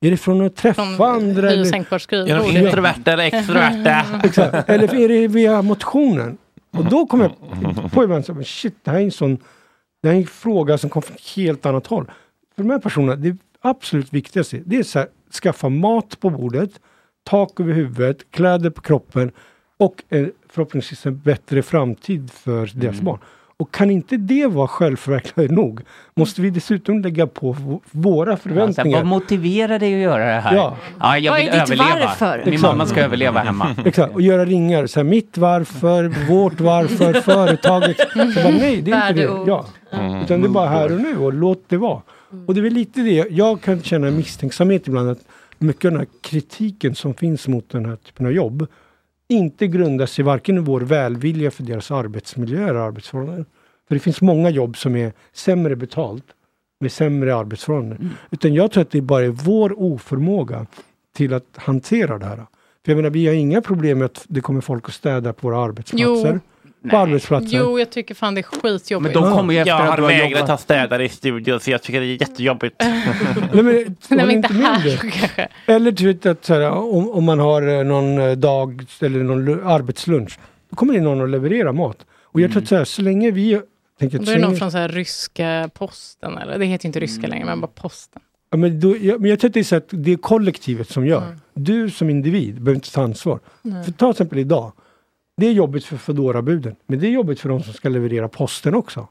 Är 0.00 0.10
det 0.10 0.16
från 0.16 0.46
att 0.46 0.56
träffa 0.56 0.82
andra? 0.82 1.42
höj 1.42 1.46
och 1.46 1.52
eller- 1.52 1.64
sänkbart 1.64 2.02
skrivbord. 2.02 2.30
Är 2.30 2.38
de 2.38 2.66
introverta 2.66 3.12
eller 3.12 3.24
extroverta? 3.24 4.04
Exakt. 4.24 4.68
Eller 4.68 4.94
är 4.94 5.08
det 5.08 5.28
via 5.28 5.62
motionen? 5.62 6.38
Och 6.76 6.84
då 6.84 7.06
kom 7.06 7.20
jag 7.20 7.32
på 7.92 8.04
ibland 8.04 8.24
så 8.24 8.32
här, 8.32 8.36
men 8.36 8.44
shit, 8.44 8.74
det 8.84 8.90
här 8.90 8.98
är 8.98 9.04
en 9.04 9.10
sån 9.10 9.38
det 10.02 10.08
här 10.08 10.14
är 10.14 10.20
en 10.20 10.26
fråga 10.26 10.78
som 10.78 10.90
kommer 10.90 11.06
från 11.06 11.16
ett 11.16 11.36
helt 11.36 11.66
annat 11.66 11.86
håll. 11.86 12.06
För 12.56 12.62
de 12.62 12.70
här 12.70 12.78
personerna, 12.78 13.16
det 13.16 13.36
absolut 13.60 14.12
viktigaste, 14.12 14.62
det 14.66 14.76
är 14.76 14.82
så 14.82 14.98
här, 14.98 15.08
skaffa 15.42 15.68
mat 15.68 16.20
på 16.20 16.30
bordet, 16.30 16.80
tak 17.24 17.60
över 17.60 17.72
huvudet, 17.72 18.30
kläder 18.30 18.70
på 18.70 18.80
kroppen 18.80 19.30
och 19.78 20.02
eh, 20.08 20.26
förhoppningsvis 20.48 21.06
en 21.06 21.18
bättre 21.18 21.62
framtid 21.62 22.30
för 22.30 22.70
deras 22.74 23.00
barn. 23.00 23.18
Och 23.56 23.74
kan 23.74 23.90
inte 23.90 24.16
det 24.16 24.46
vara 24.46 24.68
självförverkligande 24.68 25.54
nog, 25.54 25.80
måste 26.14 26.42
vi 26.42 26.50
dessutom 26.50 27.00
lägga 27.00 27.26
på 27.26 27.56
våra 27.90 28.30
Alltså, 28.32 28.48
förväntningar. 28.48 28.98
vad 28.98 29.06
motiverar 29.06 29.78
dig 29.78 29.94
att 29.94 30.00
göra 30.00 30.24
det 30.34 30.40
här? 30.40 30.54
Ja. 30.54 30.76
ja 31.00 31.18
jag 31.18 31.32
Vad 31.32 31.40
vill 31.40 31.48
överleva. 31.50 32.06
varför? 32.06 32.38
Min 32.44 32.54
Exakt. 32.54 32.72
mamma 32.72 32.86
ska 32.86 33.00
överleva 33.00 33.40
hemma. 33.40 33.76
Exakt, 33.84 34.14
och 34.14 34.22
göra 34.22 34.44
ringar. 34.44 34.86
Så 34.86 35.00
här, 35.00 35.04
mitt 35.04 35.38
varför, 35.38 36.04
vårt 36.28 36.60
varför, 36.60 37.12
företaget. 37.20 37.96
Så 38.10 38.18
bara, 38.42 38.48
nej, 38.52 38.82
det 38.82 38.90
är 38.90 39.08
inte 39.08 39.22
det. 39.22 39.44
Ja. 39.46 39.66
Utan 40.24 40.40
det 40.40 40.46
är 40.46 40.48
bara 40.48 40.68
här 40.68 40.92
och 40.92 41.00
nu 41.00 41.16
och 41.18 41.32
låt 41.32 41.64
det 41.68 41.76
vara. 41.76 42.02
Och 42.46 42.54
det 42.54 42.60
är 42.60 42.62
väl 42.62 42.72
lite 42.72 43.00
det, 43.00 43.26
jag 43.30 43.60
kan 43.60 43.82
känna 43.82 44.10
misstänksamhet 44.10 44.88
ibland 44.88 45.10
att 45.10 45.20
mycket 45.62 45.84
av 45.84 45.90
den 45.90 46.00
här 46.00 46.08
kritiken 46.20 46.94
som 46.94 47.14
finns 47.14 47.48
mot 47.48 47.70
den 47.70 47.86
här 47.86 47.96
typen 47.96 48.26
av 48.26 48.32
jobb 48.32 48.66
inte 49.28 49.66
grundar 49.66 50.06
sig 50.06 50.24
varken 50.24 50.56
i 50.56 50.60
vår 50.60 50.80
välvilja 50.80 51.50
för 51.50 51.62
deras 51.62 51.90
arbetsmiljö 51.90 52.68
eller 52.68 52.80
arbetsförhållanden. 52.80 53.46
För 53.88 53.94
det 53.94 54.00
finns 54.00 54.20
många 54.20 54.50
jobb 54.50 54.76
som 54.76 54.96
är 54.96 55.12
sämre 55.32 55.76
betalt 55.76 56.24
med 56.80 56.92
sämre 56.92 57.36
arbetsförhållanden. 57.36 58.10
Utan 58.30 58.54
jag 58.54 58.72
tror 58.72 58.82
att 58.82 58.90
det 58.90 59.00
bara 59.00 59.24
är 59.24 59.28
vår 59.28 59.82
oförmåga 59.82 60.66
till 61.16 61.34
att 61.34 61.48
hantera 61.54 62.18
det 62.18 62.26
här. 62.26 62.36
För 62.36 62.92
jag 62.92 62.96
menar, 62.96 63.10
vi 63.10 63.26
har 63.26 63.34
inga 63.34 63.60
problem 63.60 63.98
med 63.98 64.04
att 64.04 64.24
det 64.28 64.40
kommer 64.40 64.60
folk 64.60 64.88
att 64.88 64.94
städa 64.94 65.32
på 65.32 65.48
våra 65.48 65.64
arbetsplatser. 65.64 66.40
På 66.90 66.96
arbetsplatser. 66.96 67.56
Jo, 67.58 67.78
jag 67.78 67.90
tycker 67.90 68.14
fan 68.14 68.34
det 68.34 68.40
är 68.40 68.42
skitjobbigt. 68.42 69.14
Men 69.14 69.22
de 69.24 69.32
kommer 69.32 69.54
ju 69.54 69.58
efter 69.60 69.70
Jag 69.70 69.80
att 69.82 69.88
har 69.90 69.96
du 69.96 70.02
har 70.02 70.08
vägrat 70.10 70.30
jobbat. 70.30 70.48
ha 70.48 70.56
städare 70.56 71.04
i 71.04 71.08
studion 71.08 71.60
så 71.60 71.70
jag 71.70 71.82
tycker 71.82 72.00
det 72.00 72.06
är 72.06 72.20
jättejobbigt. 72.20 72.76
Nej, 73.52 73.62
men, 73.62 73.64
Nej, 73.64 73.96
men 74.08 74.30
inte 74.30 74.52
med 74.52 74.66
här 74.66 74.84
det? 74.84 74.96
kanske. 74.96 75.48
Eller 75.66 75.90
du 75.92 76.06
vet 76.06 76.26
att 76.26 76.44
så 76.44 76.54
här, 76.54 76.70
om, 76.70 77.10
om 77.10 77.24
man 77.24 77.38
har 77.38 77.78
eh, 77.78 77.84
någon 77.84 78.18
eh, 78.18 78.32
dag 78.32 78.84
eller 79.00 79.18
någon 79.22 79.48
lu- 79.48 79.64
arbetslunch. 79.66 80.38
Då 80.70 80.76
kommer 80.76 80.94
det 80.94 81.00
någon 81.00 81.20
och 81.20 81.28
levererar 81.28 81.72
mat. 81.72 82.06
Och 82.24 82.40
jag 82.40 82.52
tror 82.52 82.62
att 82.62 82.68
så, 82.68 82.76
här, 82.76 82.84
så 82.84 83.02
länge 83.02 83.30
vi... 83.30 83.60
Tänker 84.00 84.16
att 84.18 84.22
Då 84.22 84.26
så 84.26 84.32
är 84.32 84.36
det 84.36 84.42
någon 84.46 84.56
från 84.56 84.70
så 84.72 84.78
här 84.78 84.88
ryska 84.88 85.70
posten, 85.74 86.38
eller 86.38 86.58
det 86.58 86.64
heter 86.64 86.84
ju 86.84 86.88
inte 86.88 87.00
ryska 87.00 87.26
längre, 87.26 87.44
men 87.44 87.60
bara 87.60 87.66
posten. 87.66 88.22
ja, 88.50 88.56
men, 88.56 88.80
då, 88.80 88.96
ja, 89.00 89.14
men 89.18 89.30
jag 89.30 89.40
tror 89.40 89.48
att 89.48 89.54
det 89.54 89.60
är 89.60 89.64
så 89.64 89.76
att 89.76 89.88
det 89.90 90.12
är 90.12 90.16
kollektivet 90.16 90.88
som 90.90 91.06
gör. 91.06 91.22
Mm. 91.26 91.38
Du 91.54 91.90
som 91.90 92.10
individ 92.10 92.54
behöver 92.54 92.74
inte 92.74 92.92
ta 92.92 93.02
ansvar. 93.02 93.40
För 93.84 93.92
ta 93.92 94.06
till 94.06 94.10
exempel 94.10 94.38
idag. 94.38 94.72
Det 95.36 95.46
är 95.46 95.52
jobbigt 95.52 95.84
för 95.84 95.96
Foodora-buden. 95.96 96.76
Men 96.86 96.98
det 96.98 97.06
är 97.06 97.10
jobbigt 97.10 97.40
för 97.40 97.48
de 97.48 97.62
som 97.62 97.72
ska 97.72 97.88
leverera 97.88 98.28
posten 98.28 98.74
också. 98.74 99.08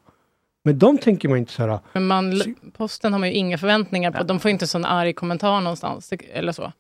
Men 0.64 0.80
de 0.80 0.98
tänker 0.98 1.30
man 1.30 1.38
inte 1.38 1.52
så 1.54 1.68
här. 1.68 1.80
Men 1.94 2.08
man, 2.08 2.42
posten 2.78 3.14
har 3.14 3.20
man 3.20 3.30
ju 3.30 3.36
inga 3.36 3.58
förväntningar 3.58 4.12
på. 4.12 4.24
De 4.24 4.40
får 4.40 4.52
inte 4.52 4.64
en 4.64 4.68
sån 4.68 4.86
arg 4.86 5.14
kommentar 5.14 5.62
någonstans, 5.62 6.10
det- 6.10 6.16
eller 6.34 6.52
så. 6.52 6.72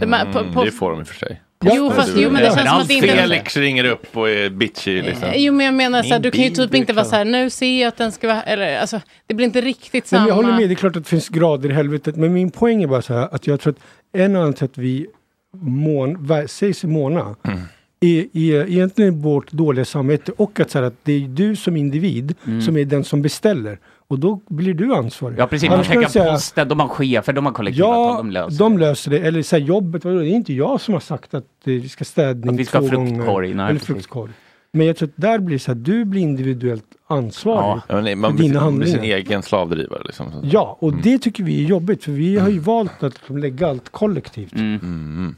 Det- 0.00 0.06
man- 0.06 0.26
po- 0.26 0.40
Mm, 0.40 0.54
post- 0.54 0.66
det 0.66 0.72
får 0.72 0.90
de 0.90 1.00
i 1.00 1.02
och 1.02 1.06
för 1.08 1.14
sig. 1.14 1.42
Jo, 1.64 1.90
fast- 1.90 2.12
jo, 2.16 2.30
men 2.30 2.42
det 2.42 2.54
känns 2.54 2.68
som 2.70 2.78
att 2.80 2.88
det 2.88 2.94
inte- 2.94 3.08
Felix 3.08 3.56
ringer 3.56 3.84
upp 3.84 4.16
och 4.16 4.28
är 4.30 4.50
bitchy 4.50 5.02
liksom. 5.02 5.28
Jo, 5.34 5.52
men 5.52 5.66
jag 5.66 5.74
menar 5.74 6.02
så 6.02 6.08
här, 6.08 6.20
du 6.20 6.30
kan 6.30 6.44
ju 6.44 6.50
typ 6.50 6.74
inte 6.74 6.92
vara 6.92 7.04
så 7.04 7.16
här, 7.16 7.24
nu 7.24 7.50
ser 7.50 7.80
jag 7.80 7.88
att 7.88 7.96
den 7.96 8.12
ska 8.12 8.28
vara, 8.28 8.42
eller 8.42 8.78
alltså, 8.78 9.00
det 9.26 9.34
blir 9.34 9.46
inte 9.46 9.60
riktigt 9.60 10.06
samma. 10.06 10.20
men 10.20 10.28
jag 10.28 10.34
håller 10.34 10.48
med, 10.60 10.68
det 10.68 10.72
är 10.72 10.74
klart 10.74 10.96
att 10.96 11.02
det 11.04 11.08
finns 11.08 11.28
grader 11.28 11.70
i 11.70 11.72
helvetet. 11.72 12.16
Men 12.16 12.32
min 12.32 12.50
poäng 12.50 12.82
är 12.82 12.86
bara 12.86 13.02
så 13.02 13.14
här 13.14 13.34
att 13.34 13.46
jag 13.46 13.60
tror 13.60 13.72
att 13.72 13.78
en 14.12 14.36
annan 14.36 14.52
till 14.54 14.64
att 14.64 14.78
vi 14.78 15.06
mån, 15.54 16.28
sägs 16.48 16.84
måna 16.84 17.36
Mm. 17.44 17.60
Är, 18.00 18.26
är 18.36 18.68
egentligen 18.68 19.22
vårt 19.22 19.52
dåliga 19.52 19.84
samvete 19.84 20.32
och 20.36 20.60
att, 20.60 20.70
så 20.70 20.78
här, 20.78 20.86
att 20.86 20.94
det 21.02 21.12
är 21.12 21.28
du 21.28 21.56
som 21.56 21.76
individ 21.76 22.34
Mm. 22.46 22.62
som 22.62 22.76
är 22.76 22.84
den 22.84 23.04
som 23.04 23.22
beställer. 23.22 23.78
Och 24.08 24.18
då 24.18 24.40
blir 24.48 24.74
du 24.74 24.94
ansvarig. 24.94 25.38
Ja 25.38 25.46
precis, 25.46 25.68
jag 25.70 25.84
checkar 25.86 26.08
säga, 26.08 26.32
posten, 26.32 26.68
de 26.68 26.80
har 26.80 26.88
chefer, 26.88 27.32
de 27.32 27.46
har 27.46 27.52
kollektivavtal, 27.52 28.06
Ja, 28.14 28.16
de 28.16 28.30
löser 28.30 28.58
de 28.58 28.78
löser 28.78 29.10
det. 29.10 29.18
Eller 29.18 29.42
så 29.42 29.56
här, 29.56 29.62
jobbet, 29.62 30.04
vadå? 30.04 30.18
det 30.18 30.28
är 30.28 30.30
inte 30.30 30.52
jag 30.52 30.80
som 30.80 30.94
har 30.94 31.00
sagt 31.00 31.34
att 31.34 31.44
vi 31.64 31.88
ska 31.88 32.04
städning 32.04 32.54
Att 32.54 32.60
vi 32.60 32.64
ska 32.64 32.78
ha 32.78 32.88
två 32.88 32.96
gånger. 32.96 33.14
fruktkorg, 33.14 33.54
nej, 33.54 33.70
Eller 33.70 33.80
fruktkorg. 33.80 34.32
Men 34.72 34.86
jag 34.86 34.96
tror 34.96 35.08
att 35.08 35.12
där 35.16 35.38
blir 35.38 35.54
det 35.56 35.62
så 35.62 35.70
här, 35.70 35.76
du 35.78 36.04
blir 36.04 36.20
individuellt 36.22 36.84
ansvarig 37.06 37.80
Ja, 37.88 38.02
men 38.02 38.18
man 38.18 38.30
för 38.30 38.36
blir, 38.36 38.48
dina 38.48 38.60
man 38.60 38.78
blir 38.78 38.88
sin 38.88 39.04
egen 39.04 39.42
slavdrivare. 39.42 40.02
Liksom. 40.04 40.26
Ja, 40.42 40.76
och 40.80 40.92
det 41.02 41.18
tycker 41.18 41.44
vi 41.44 41.64
är 41.64 41.68
jobbigt 41.68 42.04
för 42.04 42.12
vi 42.12 42.38
har 42.38 42.48
ju 42.48 42.58
valt 42.58 43.02
att 43.02 43.30
lägga 43.30 43.68
allt 43.68 43.88
kollektivt. 43.88 44.52
Mm. 44.54 45.34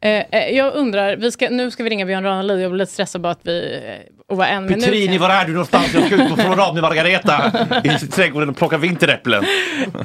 Eh, 0.00 0.10
eh, 0.30 0.56
jag 0.56 0.74
undrar, 0.74 1.16
vi 1.16 1.32
ska, 1.32 1.50
nu 1.50 1.70
ska 1.70 1.82
vi 1.84 1.90
ringa 1.90 2.06
Björn 2.06 2.24
Ranelid, 2.24 2.60
jag 2.60 2.70
blir 2.70 2.78
lite 2.78 2.92
stressad 2.92 3.20
bara 3.20 3.32
att 3.32 3.40
vi, 3.42 3.80
eh, 3.84 4.12
och 4.26 4.36
var 4.36 4.46
en 4.46 4.64
minut 4.66 4.84
Petrini, 4.84 5.18
var 5.18 5.30
är 5.30 5.44
du 5.44 5.52
någonstans? 5.52 5.94
Jag 5.94 6.06
ska 6.06 6.14
ut 6.22 6.28
på 6.30 6.36
promenad 6.36 6.74
med 6.74 6.82
Margareta 6.82 7.52
i 7.84 7.88
trädgården 8.06 8.48
och 8.48 8.56
plocka 8.56 8.78
vinteräpplen. 8.78 9.44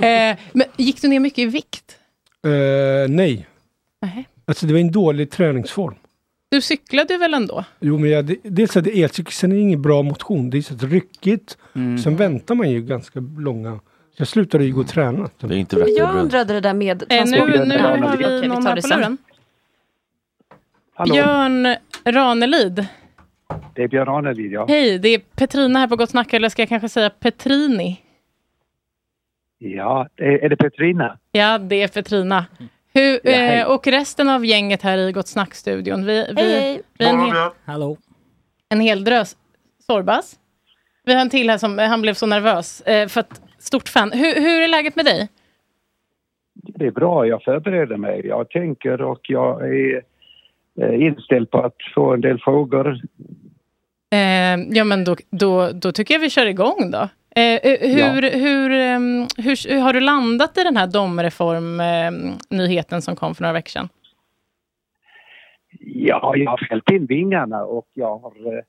Eh, 0.02 0.38
men 0.52 0.64
gick 0.78 1.02
du 1.02 1.08
ner 1.08 1.20
mycket 1.20 1.40
i 1.40 1.46
vikt? 1.46 1.96
Eh, 2.46 3.10
nej. 3.10 3.48
Nej. 4.02 4.28
Alltså 4.46 4.66
det 4.66 4.74
var 4.74 4.80
en 4.80 4.92
dålig 4.92 5.32
träningsform. 5.32 5.96
Du 6.52 6.62
cyklade 6.62 7.18
väl 7.18 7.34
ändå? 7.34 7.64
Jo 7.80 7.98
men 7.98 8.10
jag, 8.10 8.26
det- 8.26 8.38
dels 8.44 8.78
är 8.78 8.82
det 8.82 9.02
elcykel, 9.02 9.34
sen 9.34 9.52
är 9.52 9.56
det 9.56 9.62
ingen 9.62 9.82
bra 9.82 10.02
motion. 10.02 10.50
Det 10.50 10.58
är 10.58 10.62
så 10.62 10.76
ryckigt. 10.88 11.58
Mm. 11.76 11.98
Sen 11.98 12.16
väntar 12.16 12.56
man 12.56 12.70
ju 12.72 12.82
ganska 12.82 13.20
långa. 13.38 13.80
Jag 14.18 14.28
slutade 14.28 14.64
ju 14.66 14.74
gå 14.74 14.82
och 14.82 14.88
träna. 14.88 15.30
Det 15.40 15.56
är 15.56 15.58
inte 15.58 15.86
Jag 15.98 16.16
undrade 16.16 16.54
det 16.54 16.60
där 16.62 16.74
med 16.74 17.02
Eh, 17.02 17.08
nu, 17.10 17.16
transporten. 17.32 17.68
nu 17.68 17.78
har 17.80 18.18
vi 18.42 18.48
någon 18.48 18.64
tar 18.64 18.76
här 18.76 18.82
på 18.82 18.88
luren. 18.88 19.18
Hallå. 20.94 21.14
Björn 21.14 21.76
Ranelid. 22.06 22.88
Det 23.76 23.84
är 23.84 23.88
Björn 23.88 24.06
Ranelid, 24.06 24.52
ja. 24.52 24.66
Hej, 24.70 25.00
det 25.00 25.10
är 25.10 25.20
Petrina 25.20 25.80
här 25.80 25.88
på 25.88 25.96
Gott 25.96 26.10
Snack, 26.10 26.34
eller 26.34 26.50
ska 26.50 26.62
jag 26.62 26.70
kanske 26.70 26.90
säga 26.90 27.10
Petrini? 27.10 28.02
Ja, 29.58 30.08
är, 30.16 30.50
det 30.50 30.56
Petrina? 30.58 31.18
Ja, 31.32 31.58
det 31.58 31.82
är 31.82 31.88
Petrina. 31.88 32.46
Hur, 32.94 33.20
Ja, 33.24 33.32
eh, 33.32 33.68
och 33.72 33.88
resten 33.88 34.30
av 34.30 34.46
gänget 34.46 34.82
här 34.82 34.98
i 34.98 35.12
Gott 35.12 35.28
Snack-studion. 35.28 36.06
Vi, 36.06 36.26
vi, 36.36 36.42
Hej, 36.42 36.62
hej. 36.62 36.82
vi 36.98 37.06
är 37.06 37.10
en, 37.10 37.20
hel, 37.26 37.36
Hallå. 37.66 37.98
en 38.70 38.80
hel 38.80 39.04
drös. 39.04 39.38
Sorbas. 39.88 40.40
Vi 41.06 41.14
har 41.14 41.22
en 41.22 41.30
till 41.30 41.50
här 41.50 41.58
som, 41.58 41.78
han 41.78 42.02
blev 42.02 42.14
så 42.14 42.26
nervös. 42.26 42.82
Eh, 42.82 43.08
för 43.08 43.20
att, 43.20 43.42
stort 43.60 43.90
fan. 43.90 44.12
Hur, 44.12 44.36
hur 44.36 44.62
är 44.62 44.68
läget 44.68 44.96
med 44.96 45.06
dig? 45.06 45.30
det 46.54 46.86
är 46.86 46.92
bra. 46.92 47.28
Jag 47.28 47.44
förbereder 47.44 47.98
mig. 47.98 48.28
Jag 48.28 48.50
tänker 48.50 49.02
och 49.02 49.20
jag 49.24 49.62
är 49.62 49.96
eh, 49.96 50.02
inställd 50.82 51.52
på 51.52 51.58
att 51.58 51.76
få 51.96 52.14
en 52.14 52.22
del 52.22 52.40
frågor. 52.40 53.00
Eh, 54.14 54.60
ja, 54.70 54.84
men 54.84 55.04
då, 55.04 55.16
då, 55.30 55.70
då 55.74 55.92
tycker 55.92 56.14
jag 56.14 56.22
vi 56.22 56.30
kör 56.30 56.46
igång 56.46 56.92
då. 56.92 57.08
Eh, 57.36 57.56
eh, 57.56 57.80
hur, 57.96 58.22
hur, 58.40 58.72
ehm, 58.72 59.28
hur, 59.38 59.74
hur 59.74 59.80
har 59.80 59.94
du 59.94 60.00
landat 60.00 60.58
i 60.58 60.64
den 60.64 60.78
här 60.78 60.88
domreform-nyheten 60.88 63.02
som 63.02 63.16
kom 63.16 63.36
för 63.36 63.44
några 63.44 63.54
veckor 63.54 63.70
sedan? 63.70 63.90
Ja, 65.80 66.34
jag 66.36 66.52
har 66.52 66.68
fällt 66.70 66.90
in 66.90 67.06
vingarna 67.06 67.64
och 67.64 67.88
jag 67.94 68.18
har 68.18 68.58
eh, 68.58 68.64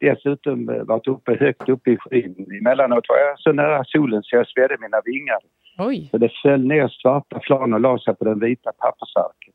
dessutom 0.00 0.68
eh, 0.68 0.82
varit 0.82 1.08
uppe 1.08 1.36
högt 1.40 1.68
uppe 1.68 1.90
i 1.90 1.96
skyn. 1.96 2.46
Emellanåt 2.60 3.04
var 3.08 3.18
jag 3.18 3.40
så 3.40 3.52
nära 3.52 3.84
solen 3.84 4.22
så 4.22 4.36
jag 4.36 4.48
svedde 4.48 4.76
mina 4.80 5.00
vingar. 5.04 5.38
Oj. 5.78 6.08
Så 6.10 6.18
det 6.18 6.32
föll 6.42 6.66
ner 6.66 6.88
svarta 6.88 7.40
flan 7.42 7.74
och 7.74 7.80
la 7.80 7.98
sig 7.98 8.16
på 8.16 8.24
den 8.24 8.40
vita 8.40 8.72
pappersarken. 8.72 9.45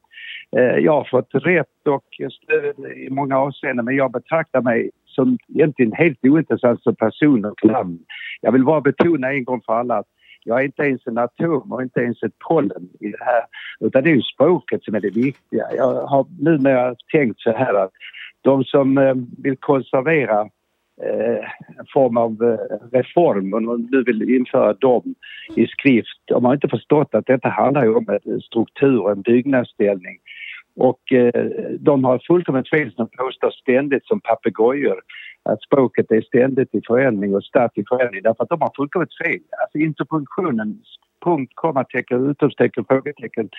Eh, 0.57 0.77
jag 0.77 0.91
har 0.91 1.07
fått 1.11 1.29
rätt 1.31 1.87
och 1.87 2.05
stöd 2.31 2.91
i 2.97 3.09
många 3.09 3.37
avseenden 3.37 3.85
men 3.85 3.95
jag 3.95 4.11
betraktar 4.11 4.61
mig 4.61 4.91
som 5.05 5.37
egentligen 5.47 5.93
helt 5.93 6.25
ointressant 6.25 6.83
som 6.83 6.95
person 6.95 7.45
och 7.45 7.65
namn. 7.65 7.99
Jag 8.41 8.51
vill 8.51 8.65
bara 8.65 8.81
betona 8.81 9.33
en 9.33 9.43
gång 9.43 9.61
för 9.65 9.73
alla 9.73 9.97
att 9.97 10.07
jag 10.43 10.59
är 10.59 10.65
inte 10.65 10.83
ens 10.83 11.07
en 11.07 11.17
atom 11.17 11.71
och 11.71 11.81
inte 11.81 11.99
ens 11.99 12.23
ett 12.23 12.39
pollen 12.49 12.89
i 12.99 13.07
det 13.07 13.23
här. 13.23 13.43
Utan 13.79 14.03
det 14.03 14.09
är 14.09 14.15
ju 14.15 14.21
språket 14.21 14.83
som 14.83 14.95
är 14.95 14.99
det 14.99 15.15
viktiga. 15.15 15.65
Jag 15.75 16.07
har 16.07 16.25
numera 16.39 16.95
tänkt 17.11 17.39
så 17.39 17.51
här 17.51 17.73
att 17.73 17.91
de 18.41 18.63
som 18.63 18.97
eh, 18.97 19.15
vill 19.43 19.57
konservera 19.57 20.41
eh, 21.03 21.45
en 21.79 21.85
form 21.93 22.17
av 22.17 22.57
reform 22.91 23.53
och 23.53 23.63
man 23.63 23.87
nu 23.91 24.03
vill 24.03 24.35
införa 24.35 24.73
dem 24.73 25.15
i 25.55 25.67
skrift. 25.67 26.21
De 26.25 26.45
har 26.45 26.53
inte 26.53 26.67
förstått 26.67 27.15
att 27.15 27.25
detta 27.25 27.49
handlar 27.49 27.83
ju 27.83 27.95
om 27.95 28.19
en 28.23 28.41
struktur, 28.41 29.11
en 29.11 29.21
byggnadsställning. 29.21 30.17
Och 30.75 31.11
eh, 31.11 31.45
de 31.79 32.03
har 32.03 32.21
fullkomligt 32.27 32.69
fel 32.69 32.93
som 32.93 33.07
påstår 33.17 33.51
ständigt 33.51 34.05
som 34.05 34.21
papegojor 34.21 35.01
att 35.43 35.61
språket 35.61 36.11
är 36.11 36.21
ständigt 36.21 36.75
i 36.75 36.81
förändring 36.87 37.35
och 37.35 37.43
statt 37.43 37.71
i 37.75 37.83
förändring 37.89 38.23
därför 38.23 38.43
att 38.43 38.49
de 38.49 38.61
har 38.61 38.71
fullkomligt 38.75 39.17
fel. 39.23 39.39
Alltså 39.61 39.77
interpunktionen, 39.77 40.81
punkt, 41.25 41.51
kommatecken, 41.55 42.29
utropstecken, 42.29 42.85
frågetecken, 42.85 43.49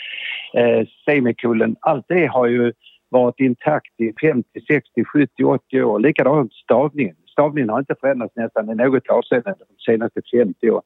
eh, 0.55 0.86
semikolon, 1.05 1.76
allt 1.80 2.05
det 2.09 2.26
har 2.26 2.47
ju 2.47 2.72
varit 3.09 3.40
intakt 3.40 4.01
i 4.01 4.12
50, 4.20 4.60
60, 4.66 5.05
70, 5.05 5.44
80 5.44 5.82
år. 5.82 5.98
Likadant 5.98 6.52
stavningen. 6.52 7.16
Stavningen 7.33 7.71
har 7.71 7.79
inte 7.79 7.95
förändrats 8.01 8.37
nästan 8.37 8.71
i 8.71 8.75
något 8.75 9.09
avseende 9.09 9.55
de 9.59 9.93
senaste 9.93 10.21
50 10.33 10.71
åren. 10.71 10.83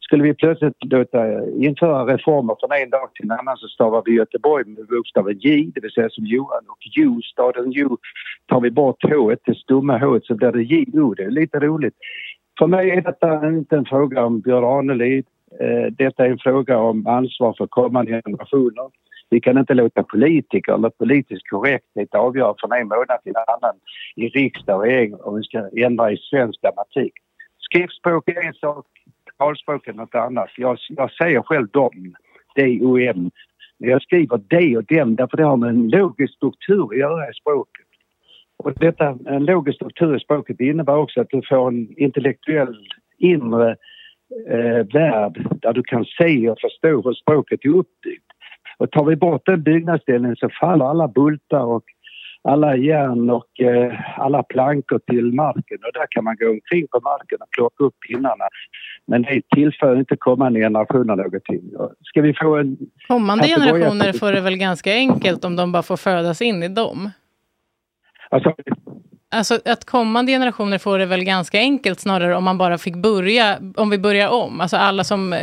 Skulle 0.00 0.22
vi 0.22 0.34
plötsligt 0.34 0.84
låta 0.84 1.32
eh, 1.32 1.42
införa 1.56 2.14
reformer 2.14 2.56
från 2.60 2.72
en 2.72 2.90
dag 2.90 3.14
till 3.14 3.24
en 3.24 3.38
annan 3.38 3.56
så 3.56 3.68
stavar 3.68 4.02
vi 4.04 4.12
Göteborg 4.12 4.64
med 4.64 4.86
bokstaven 4.86 5.38
J, 5.38 5.70
det 5.74 5.80
vill 5.80 5.90
säga 5.90 6.10
som 6.10 6.26
Johan. 6.26 6.64
Och 6.68 6.78
Jo, 6.96 7.20
staden 7.22 7.70
Jo, 7.70 7.98
tar 8.46 8.60
vi 8.60 8.70
bort 8.70 9.04
H, 9.04 9.34
det 9.44 9.54
stumma 9.54 9.98
H 9.98 10.20
så 10.22 10.34
blir 10.34 10.52
det 10.52 10.62
J-O. 10.62 11.14
Det 11.14 11.22
är 11.22 11.30
lite 11.30 11.58
roligt. 11.58 11.94
För 12.58 12.66
mig 12.66 12.90
är 12.90 13.00
detta 13.00 13.48
inte 13.48 13.76
en 13.76 13.84
fråga 13.84 14.24
om 14.24 14.40
Björn 14.40 14.62
Ranelid. 14.62 15.24
Eh, 15.60 15.92
detta 15.92 16.26
är 16.26 16.30
en 16.30 16.38
fråga 16.38 16.78
om 16.78 17.06
ansvar 17.06 17.54
för 17.58 17.66
kommande 17.66 18.22
generationer. 18.22 18.90
Vi 19.30 19.40
kan 19.40 19.58
inte 19.58 19.74
låta 19.74 20.02
politiker 20.02 20.74
eller 20.74 20.90
politisk 20.90 21.50
korrekthet 21.50 22.14
avgöra 22.14 22.54
från 22.58 22.72
en 22.72 22.88
månad 22.88 23.22
till 23.22 23.32
en 23.36 23.54
annan 23.54 23.76
i 24.16 24.28
riksdag 24.28 24.76
och 24.76 24.82
regering 24.82 25.14
om 25.14 25.36
vi 25.36 25.42
ska 25.42 25.70
ändra 25.76 26.12
i 26.12 26.16
svensk 26.16 26.60
grammatik. 26.60 27.12
Skriftspråk 27.58 28.28
är 28.28 28.46
en 28.46 28.54
sak, 28.54 28.86
talspråk 29.38 29.88
är 29.88 29.92
något 29.92 30.14
annat. 30.14 30.48
Jag, 30.56 30.78
jag 30.88 31.12
säger 31.12 31.42
själv 31.42 31.68
dom, 31.68 32.14
D-O-M. 32.56 33.30
Men 33.78 33.90
jag 33.90 34.02
skriver 34.02 34.40
det 34.48 34.76
och 34.76 34.84
dem 34.84 35.16
därför 35.16 35.36
det 35.36 35.44
har 35.44 35.56
med 35.56 35.68
en 35.68 35.88
logisk 35.88 36.34
struktur 36.34 36.84
att 36.84 36.98
göra 36.98 37.30
i 37.30 37.34
språket. 37.34 37.86
Och 38.56 38.72
detta, 38.72 39.18
en 39.26 39.44
logisk 39.44 39.76
struktur 39.76 40.16
i 40.16 40.20
språket 40.20 40.60
innebär 40.60 40.96
också 40.96 41.20
att 41.20 41.30
du 41.30 41.42
får 41.48 41.68
en 41.68 41.98
intellektuell 41.98 42.76
inre 43.18 43.76
eh, 44.48 44.86
värld 44.92 45.46
där 45.62 45.72
du 45.72 45.82
kan 45.82 46.04
se 46.04 46.50
och 46.50 46.60
förstå 46.60 47.02
hur 47.02 47.14
språket 47.14 47.64
är 47.64 47.68
uppbyggt. 47.68 48.27
Och 48.78 48.90
tar 48.90 49.04
vi 49.04 49.16
bort 49.16 49.42
den 49.46 49.62
byggnadsdelen 49.62 50.36
så 50.36 50.48
faller 50.60 50.84
alla 50.84 51.08
bultar 51.08 51.64
och 51.64 51.84
alla 52.42 52.76
järn 52.76 53.30
och 53.30 53.60
eh, 53.60 54.20
alla 54.20 54.42
plankor 54.42 55.00
till 55.06 55.32
marken 55.32 55.78
och 55.86 55.92
där 55.94 56.06
kan 56.10 56.24
man 56.24 56.36
gå 56.36 56.50
omkring 56.50 56.86
på 56.88 57.00
marken 57.00 57.38
och 57.40 57.50
plocka 57.50 57.84
upp 57.84 57.94
pinnarna. 58.08 58.44
Men 59.06 59.22
det 59.22 59.42
tillför 59.54 59.98
inte 59.98 60.16
kommande 60.16 60.60
generationer 60.60 61.16
någonting. 61.16 61.60
Ska 62.02 62.22
vi 62.22 62.34
få 62.34 62.56
en... 62.56 62.76
Kommande 63.08 63.48
generationer 63.48 64.12
får 64.12 64.32
det 64.32 64.40
väl 64.40 64.56
ganska 64.56 64.92
enkelt 64.92 65.44
om 65.44 65.56
de 65.56 65.72
bara 65.72 65.82
får 65.82 65.96
födas 65.96 66.42
in 66.42 66.62
i 66.62 66.68
dem? 66.68 67.10
Alltså, 68.30 68.54
Alltså 69.30 69.54
att 69.64 69.84
kommande 69.84 70.32
generationer 70.32 70.78
får 70.78 70.98
det 70.98 71.06
väl 71.06 71.24
ganska 71.24 71.58
enkelt 71.58 72.00
snarare 72.00 72.36
om 72.36 72.44
man 72.44 72.58
bara 72.58 72.78
fick 72.78 72.96
börja, 72.96 73.58
om 73.76 73.90
vi 73.90 73.98
börjar 73.98 74.28
om. 74.28 74.60
Alltså 74.60 74.76
alla 74.76 75.04
som, 75.04 75.32
eh, 75.32 75.38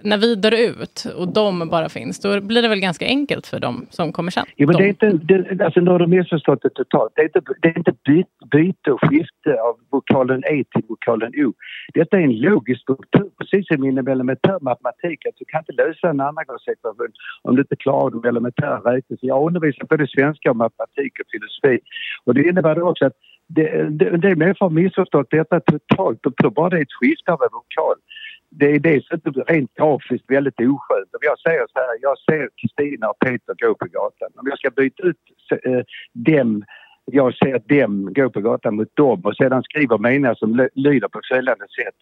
när 0.00 0.18
vi 0.18 0.34
dör 0.34 0.52
ut 0.52 1.06
och 1.16 1.28
de 1.28 1.68
bara 1.68 1.88
finns, 1.88 2.20
då 2.20 2.40
blir 2.40 2.62
det 2.62 2.68
väl 2.68 2.80
ganska 2.80 3.06
enkelt 3.06 3.46
för 3.46 3.60
dem 3.60 3.86
som 3.90 4.12
kommer 4.12 4.30
sen. 4.30 4.46
Jo, 4.56 4.66
men 4.66 4.76
de. 4.76 4.82
det 4.82 4.88
är 4.88 4.88
inte, 4.88 5.34
det, 5.54 5.64
alltså 5.64 5.80
nu 5.80 5.90
har 5.90 5.98
du 5.98 6.06
missförstått 6.06 6.62
det 6.62 6.70
totalt. 6.70 7.12
Det 7.14 7.22
är 7.22 7.24
inte, 7.24 7.40
det 7.62 7.68
är 7.68 7.78
inte 7.78 7.94
byt, 8.04 8.26
byte 8.50 8.92
och 8.92 9.00
skifte 9.00 9.60
av 9.68 9.74
vokalen 9.90 10.42
E 10.44 10.64
till 10.74 10.84
vokalen 10.88 11.32
O. 11.36 11.52
Detta 11.94 12.16
är 12.16 12.20
en 12.20 12.40
logisk 12.40 12.80
struktur, 12.80 13.30
precis 13.38 13.66
som 13.66 13.84
inom 13.84 14.08
elementär 14.08 14.58
matematik. 14.60 15.26
Att 15.26 15.36
du 15.38 15.44
kan 15.44 15.60
inte 15.60 15.72
lösa 15.72 16.08
en 16.10 16.20
andragradsekvation 16.20 17.12
om 17.42 17.56
du 17.56 17.62
inte 17.62 17.76
klarar 17.76 18.10
de 18.10 18.28
elementära 18.28 18.76
räknelser. 18.78 19.26
Jag 19.26 19.34
har 19.34 19.46
undervisat 19.46 19.88
både 19.88 20.06
svenska 20.06 20.50
och 20.50 20.56
matematik 20.56 21.12
och 21.20 21.26
filosofi. 21.32 21.78
Och 22.24 22.34
det 22.34 22.42
innebär 22.48 22.82
också 22.82 23.03
det, 23.46 23.90
det, 23.90 24.16
det 24.16 24.36
människor 24.36 24.66
har 24.66 24.70
missförstått 24.70 25.30
detta 25.30 25.60
totalt 25.60 26.26
och 26.26 26.36
tror 26.36 26.50
bara 26.50 26.70
det 26.70 26.76
är 26.76 26.82
ett 26.82 26.92
skifte 26.92 27.32
av 27.32 27.42
en 27.42 27.52
vokal 27.52 27.96
det 28.58 28.70
är 28.70 28.78
dessutom 28.78 29.32
rent 29.46 29.74
grafiskt 29.74 30.30
väldigt 30.30 30.60
oskönt. 30.60 31.14
Om 31.14 31.20
jag 31.20 31.38
säger 31.38 31.66
så 31.72 31.78
här, 31.78 31.98
jag 32.00 32.18
ser 32.18 32.48
Kristina 32.60 33.08
och 33.08 33.18
Peter 33.18 33.54
gå 33.66 33.74
på 33.74 33.86
gatan. 33.86 34.30
Om 34.34 34.46
jag 34.48 34.58
ska 34.58 34.70
byta 34.70 35.02
ut 35.02 35.16
eh, 35.62 35.82
dem, 36.12 36.64
jag 37.04 37.34
ser 37.34 37.58
dem 37.58 38.12
gå 38.12 38.30
på 38.30 38.40
gatan 38.40 38.76
mot 38.76 38.96
dem 38.96 39.20
och 39.24 39.36
sedan 39.36 39.62
skriver 39.62 39.98
meningar 39.98 40.34
som 40.34 40.68
lyder 40.74 41.08
på 41.08 41.20
följande 41.32 41.64
sätt. 41.64 41.94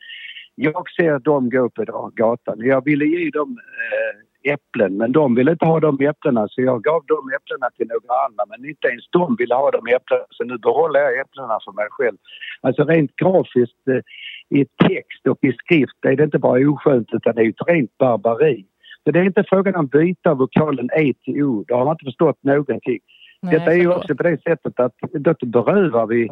Jag 0.54 0.90
ser 0.90 1.18
dem 1.18 1.50
gå 1.50 1.70
på 1.70 2.10
gatan. 2.14 2.56
Jag 2.58 2.84
ville 2.84 3.04
ge 3.04 3.30
dem 3.30 3.58
eh, 3.58 4.31
äpplen 4.44 4.96
men 4.96 5.12
de 5.12 5.34
ville 5.34 5.50
inte 5.50 5.66
ha 5.66 5.80
de 5.80 6.00
äpplena 6.00 6.48
så 6.48 6.60
jag 6.62 6.82
gav 6.82 7.02
de 7.06 7.18
äpplena 7.36 7.70
till 7.76 7.86
några 7.86 8.24
andra 8.26 8.44
men 8.48 8.68
inte 8.68 8.88
ens 8.88 9.04
de 9.10 9.36
ville 9.38 9.54
ha 9.54 9.70
de 9.70 9.78
äpplena 9.78 10.24
så 10.30 10.44
nu 10.44 10.58
behåller 10.58 11.00
jag 11.00 11.20
äpplena 11.20 11.58
för 11.64 11.72
mig 11.72 11.86
själv. 11.90 12.16
Alltså 12.60 12.84
rent 12.84 13.16
grafiskt 13.16 13.88
eh, 13.88 14.58
i 14.60 14.64
text 14.64 15.26
och 15.28 15.38
i 15.40 15.52
skrift 15.52 16.04
är 16.06 16.16
det 16.16 16.24
inte 16.24 16.38
bara 16.38 16.70
oskönt 16.70 17.08
utan 17.12 17.34
det 17.34 17.42
är 17.42 17.48
ett 17.48 17.68
rent 17.68 17.98
barbari. 17.98 18.64
Så 19.04 19.10
det 19.10 19.18
är 19.18 19.24
inte 19.24 19.44
frågan 19.48 19.76
om 19.76 19.86
byta 19.86 20.30
av 20.30 20.36
vokalen 20.38 20.88
E 20.96 21.12
till 21.24 21.42
O. 21.42 21.64
Då 21.68 21.74
har 21.74 21.84
man 21.84 21.94
inte 21.94 22.04
förstått 22.04 22.38
någonting. 22.42 23.00
Nej, 23.42 23.52
Detta 23.52 23.72
är 23.72 23.76
ju 23.76 23.92
också 23.92 24.14
på 24.14 24.22
det 24.22 24.42
sättet 24.42 24.80
att 24.80 24.94
då 25.10 25.34
berövar 25.46 26.06
vi 26.06 26.28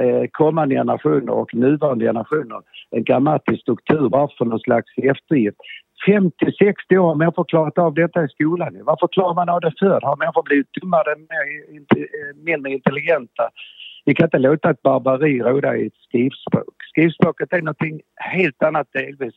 eh, 0.00 0.24
kommande 0.30 0.74
generationer 0.74 1.32
och 1.32 1.54
nuvarande 1.54 2.04
generationer 2.04 2.60
en 2.90 3.04
grammatisk 3.04 3.60
struktur 3.62 4.08
bara 4.08 4.28
för 4.38 4.44
någon 4.44 4.60
slags 4.60 4.92
eftergift. 4.96 5.56
50-60 6.06 6.98
år 6.98 7.06
har 7.06 7.14
människor 7.14 7.44
klarat 7.44 7.78
av 7.78 7.94
detta 7.94 8.24
i 8.24 8.28
skolan. 8.28 8.78
Varför 8.84 9.08
klarar 9.08 9.34
man 9.34 9.48
av 9.48 9.60
det 9.60 9.72
förr? 9.78 10.00
Har 10.02 10.16
människor 10.16 10.42
blivit 10.42 10.72
dummare, 10.72 11.14
mindre 12.44 12.72
intelligenta? 12.72 13.48
Vi 14.04 14.14
kan 14.14 14.26
inte 14.26 14.38
låta 14.38 14.70
ett 14.70 14.82
barbari 14.82 15.40
råda 15.40 15.76
i 15.76 15.86
ett 15.86 15.96
skrivspråk. 16.08 16.74
Skrivspråket 16.90 17.52
är 17.52 17.62
något 17.62 17.82
helt 18.16 18.62
annat 18.62 18.88
delvis 18.92 19.34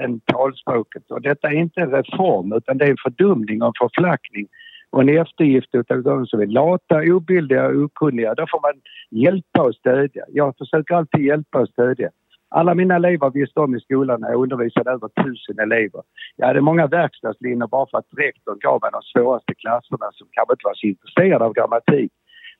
än 0.00 0.20
talspråket. 0.20 1.10
Och 1.10 1.22
detta 1.22 1.48
är 1.48 1.54
inte 1.54 1.80
en 1.80 1.90
reform 1.90 2.52
utan 2.52 2.78
det 2.78 2.84
är 2.84 2.90
en 2.90 2.96
fördumning 3.02 3.62
och 3.62 3.68
en 3.68 3.88
förflackning 3.88 4.46
och 4.90 5.00
en 5.00 5.08
eftergift 5.08 5.74
utav 5.74 6.02
de 6.02 6.26
som 6.26 6.40
är 6.40 6.46
lata, 6.46 7.02
obildiga 7.02 7.66
och 7.66 7.76
okunniga. 7.76 8.34
Då 8.34 8.46
får 8.50 8.60
man 8.60 8.80
hjälpa 9.10 9.62
och 9.62 9.74
stödja. 9.74 10.24
Jag 10.28 10.56
försöker 10.58 10.94
alltid 10.94 11.24
hjälpa 11.24 11.60
och 11.60 11.68
stödja. 11.68 12.10
Alla 12.50 12.74
mina 12.74 12.96
elever 12.96 13.30
visste 13.30 13.60
om 13.60 13.76
i 13.76 13.80
skolan 13.80 14.20
när 14.20 14.28
jag 14.28 14.42
undervisade 14.42 14.90
över 14.90 15.08
tusen 15.08 15.58
elever. 15.58 16.02
Jag 16.36 16.46
hade 16.46 16.60
många 16.60 16.86
verkstadslinjer 16.86 17.66
bara 17.66 17.86
för 17.90 17.98
att 17.98 18.06
rektorn 18.16 18.58
gav 18.58 18.80
mig 18.82 18.90
de 18.92 19.02
svåraste 19.02 19.54
klasserna 19.54 20.08
som 20.12 20.28
kanske 20.30 20.52
inte 20.52 20.64
var 20.64 20.74
så 20.74 20.86
intresserade 20.86 21.44
av 21.44 21.52
grammatik. 21.52 22.12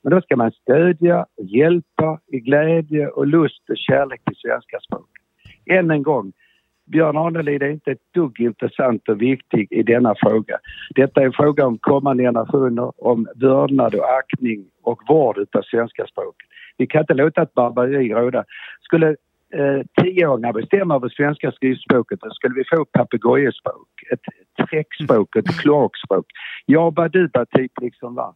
Men 0.02 0.10
då 0.10 0.20
ska 0.20 0.36
man 0.36 0.52
stödja 0.52 1.26
och 1.36 1.44
hjälpa 1.44 2.20
i 2.26 2.40
glädje 2.40 3.08
och 3.08 3.26
lust 3.26 3.70
och 3.70 3.76
kärlek 3.76 4.24
till 4.24 4.36
svenska 4.36 4.78
språket. 4.80 5.22
Än 5.70 5.90
en 5.90 6.02
gång, 6.02 6.32
Björn 6.86 7.16
Ranelid 7.16 7.62
är 7.62 7.70
inte 7.70 7.90
ett 7.90 8.12
dugg 8.14 8.40
intressant 8.40 9.08
och 9.08 9.22
viktig 9.22 9.68
i 9.70 9.82
denna 9.82 10.14
fråga. 10.14 10.58
Detta 10.94 11.20
är 11.20 11.26
en 11.26 11.32
fråga 11.32 11.66
om 11.66 11.78
kommande 11.78 12.22
generationer, 12.22 12.92
om 12.96 13.26
vördnad 13.36 13.94
och 13.94 14.18
aktning 14.18 14.64
och 14.82 15.00
vård 15.08 15.38
utav 15.38 15.62
svenska 15.62 16.06
språket. 16.06 16.48
Vi 16.76 16.86
kan 16.86 17.00
inte 17.00 17.14
låta 17.14 17.42
ett 17.42 17.54
barbari 17.54 18.14
råda. 18.14 18.44
Skulle 18.80 19.16
eh, 19.54 20.02
tioåringar 20.02 20.52
bestämma 20.52 20.94
över 20.94 21.08
svenska 21.08 21.52
skriftspråket 21.52 22.20
då 22.20 22.30
skulle 22.30 22.54
vi 22.54 22.64
få 22.64 22.84
papegojespråk, 22.84 23.88
ett 24.12 24.20
träckspråk, 24.68 25.36
ett 25.36 25.60
kloakspråk. 25.60 26.26
Jabba 26.66 27.08
duba 27.08 27.46
typ 27.46 27.72
liksom 27.80 28.14
va. 28.14 28.34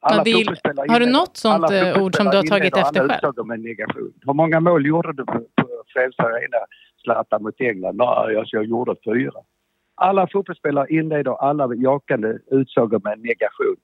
Ja, 0.00 0.22
är- 0.26 0.32
fotbollsspelare 0.32 0.86
har 0.88 1.00
du 1.00 1.06
något 1.06 1.36
sånt, 1.36 1.64
alla 1.64 1.90
eh, 1.90 2.02
ord 2.02 2.14
som 2.14 2.26
du 2.26 2.36
har 2.36 2.44
tagit 2.44 2.76
efter 2.76 3.00
alla 3.00 3.18
själv? 3.34 3.60
negation. 3.60 4.12
Hur 4.26 4.34
många 4.34 4.60
mål 4.60 4.86
gjorde 4.86 5.12
du 5.12 5.24
på, 5.24 5.32
på 5.32 5.68
Friends 5.92 6.18
Arena, 6.18 6.58
Zlatan 7.02 7.42
mot 7.42 7.60
England? 7.60 7.96
Nej, 7.96 8.36
alltså 8.36 8.56
jag 8.56 8.64
gjorde 8.64 8.94
fyra. 9.04 9.32
Alla 9.94 10.28
fotbollsspelare 10.32 10.86
inleder 10.90 11.32
alla 11.48 11.74
jakande 11.74 12.38
utsagor 12.50 13.00
med 13.04 13.18
negation. 13.18 13.76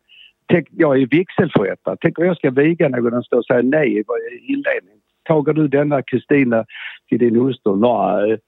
Tänk, 0.46 0.68
jag 0.70 1.02
är 1.02 1.06
vigselförrättare. 1.06 1.96
Tänk 2.00 2.18
om 2.18 2.24
jag 2.24 2.36
ska 2.36 2.50
viga 2.50 2.88
någon 2.88 3.14
och 3.14 3.24
stå 3.24 3.38
och 3.38 3.44
säga 3.44 3.62
nej 3.62 3.98
i 3.98 4.04
inledningen. 4.52 5.03
Tager 5.24 5.52
du 5.52 5.68
denna 5.68 6.02
Kristina 6.02 6.64
till 7.08 7.18
din 7.18 7.36
hustru? 7.36 7.76
Nej. 7.76 8.38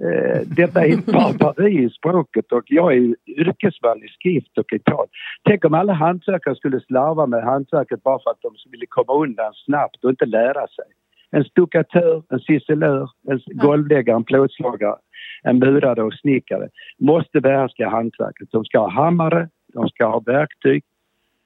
Eh, 0.00 0.40
detta 0.46 0.84
är 0.86 0.92
ett 0.92 1.06
barbari 1.16 1.84
i 1.84 1.90
språket 1.90 2.52
och 2.52 2.62
jag 2.66 2.92
är 2.92 3.16
yrkesman 3.26 4.04
i 4.04 4.08
skrift 4.08 4.58
och 4.58 4.72
i 4.72 4.78
tal. 4.78 5.06
Tänk 5.44 5.64
om 5.64 5.74
alla 5.74 5.92
hantverkare 5.92 6.56
skulle 6.56 6.80
slarva 6.80 7.26
med 7.26 7.42
hantverket 7.42 8.02
bara 8.02 8.18
för 8.18 8.30
att 8.30 8.42
de 8.42 8.70
ville 8.70 8.86
komma 8.88 9.22
undan 9.22 9.52
snabbt 9.64 10.04
och 10.04 10.10
inte 10.10 10.26
lära 10.26 10.66
sig. 10.66 10.84
En 11.30 11.44
stuckatör, 11.44 12.22
en 12.30 12.40
ciselör, 12.40 13.10
en 13.28 13.40
golvläggare, 13.46 14.16
en 14.16 14.24
plåtslagare, 14.24 14.96
en 15.42 15.58
murare 15.58 16.02
och 16.02 16.14
snickare 16.14 16.68
måste 16.98 17.40
behärska 17.40 17.88
hantverket. 17.88 18.48
De 18.50 18.64
ska 18.64 18.78
ha 18.78 18.90
hammare, 18.90 19.48
de 19.74 19.88
ska 19.88 20.06
ha 20.06 20.20
verktyg 20.20 20.84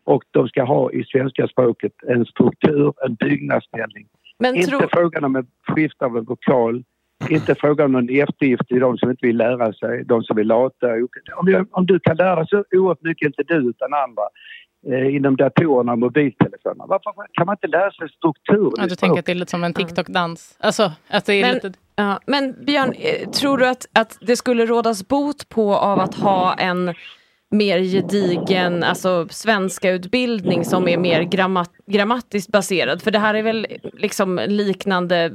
och 0.04 0.24
de 0.30 0.48
ska 0.48 0.64
ha 0.64 0.92
i 0.92 1.04
svenska 1.04 1.48
språket 1.48 1.92
en 2.06 2.24
struktur, 2.24 2.92
en 3.06 3.14
byggnadsställning. 3.14 4.06
Men 4.38 4.56
inte 4.56 4.70
tro- 4.70 4.88
frågan 4.92 5.24
om 5.24 5.36
en 5.36 5.46
skift 5.68 6.02
av 6.02 6.16
en 6.16 6.24
vokal, 6.24 6.84
inte 7.30 7.54
frågan 7.54 7.86
om 7.86 7.92
någon 7.92 8.08
eftergift 8.08 8.68
till 8.68 8.80
de 8.80 8.98
som 8.98 9.10
inte 9.10 9.26
vill 9.26 9.36
lära 9.36 9.72
sig, 9.72 10.04
de 10.04 10.22
som 10.22 10.38
är 10.38 10.44
lata. 10.44 10.86
Om, 11.36 11.50
jag, 11.50 11.66
om 11.70 11.86
du 11.86 12.00
kan 12.00 12.16
lära 12.16 12.46
så 12.46 12.64
oerhört 12.70 13.02
mycket, 13.02 13.26
inte 13.26 13.42
du 13.42 13.70
utan 13.70 13.94
andra, 13.94 14.22
eh, 14.92 15.16
inom 15.16 15.36
datorerna 15.36 15.92
och 15.92 15.98
mobiltelefonerna. 15.98 16.84
Varför 16.86 17.12
kan 17.32 17.46
man 17.46 17.54
inte 17.54 17.66
lära 17.66 17.90
sig 17.90 18.08
strukturen 18.08 18.72
Ja, 18.76 18.86
du 18.86 18.94
tänker 18.96 19.18
att 19.18 19.26
det 19.26 19.32
är 19.32 19.36
lite 19.36 19.50
som 19.50 19.64
en 19.64 19.74
TikTok-dans? 19.74 20.56
Alltså, 20.60 20.92
att 21.08 21.24
det 21.26 21.34
är 21.34 21.42
Men, 21.42 21.54
lite... 21.54 21.72
ja, 21.96 22.20
men 22.26 22.64
Björn, 22.64 22.92
eh, 22.92 23.30
tror 23.30 23.58
du 23.58 23.68
att, 23.68 23.86
att 23.92 24.18
det 24.20 24.36
skulle 24.36 24.66
rådas 24.66 25.08
bot 25.08 25.48
på 25.48 25.74
av 25.74 25.98
att 25.98 26.14
ha 26.14 26.54
en 26.54 26.94
mer 27.50 27.78
gedigen 27.78 28.82
alltså, 28.82 29.28
svenska 29.30 29.90
utbildning 29.90 30.64
som 30.64 30.88
är 30.88 30.98
mer 30.98 31.22
grammat 31.22 31.70
grammatiskt 31.86 32.52
baserad? 32.52 33.02
För 33.02 33.10
det 33.10 33.18
här 33.18 33.34
är 33.34 33.42
väl 33.42 33.66
liksom 33.92 34.40
liknande 34.46 35.32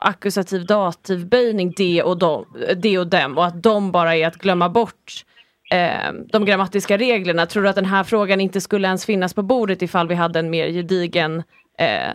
ackusativ 0.00 0.66
dativböjning, 0.66 1.72
det 1.76 2.02
och, 2.02 2.18
de, 2.18 2.44
det 2.76 2.98
och 2.98 3.06
dem 3.06 3.38
och 3.38 3.46
att 3.46 3.62
de 3.62 3.92
bara 3.92 4.16
är 4.16 4.26
att 4.26 4.36
glömma 4.36 4.68
bort 4.68 5.24
eh, 5.72 6.12
de 6.32 6.44
grammatiska 6.44 6.96
reglerna. 6.96 7.46
Tror 7.46 7.62
du 7.62 7.68
att 7.68 7.76
den 7.76 7.84
här 7.84 8.04
frågan 8.04 8.40
inte 8.40 8.60
skulle 8.60 8.88
ens 8.88 9.06
finnas 9.06 9.34
på 9.34 9.42
bordet 9.42 9.82
ifall 9.82 10.08
vi 10.08 10.14
hade 10.14 10.38
en 10.38 10.50
mer 10.50 10.68
gedigen 10.68 11.42
eh, 11.78 12.12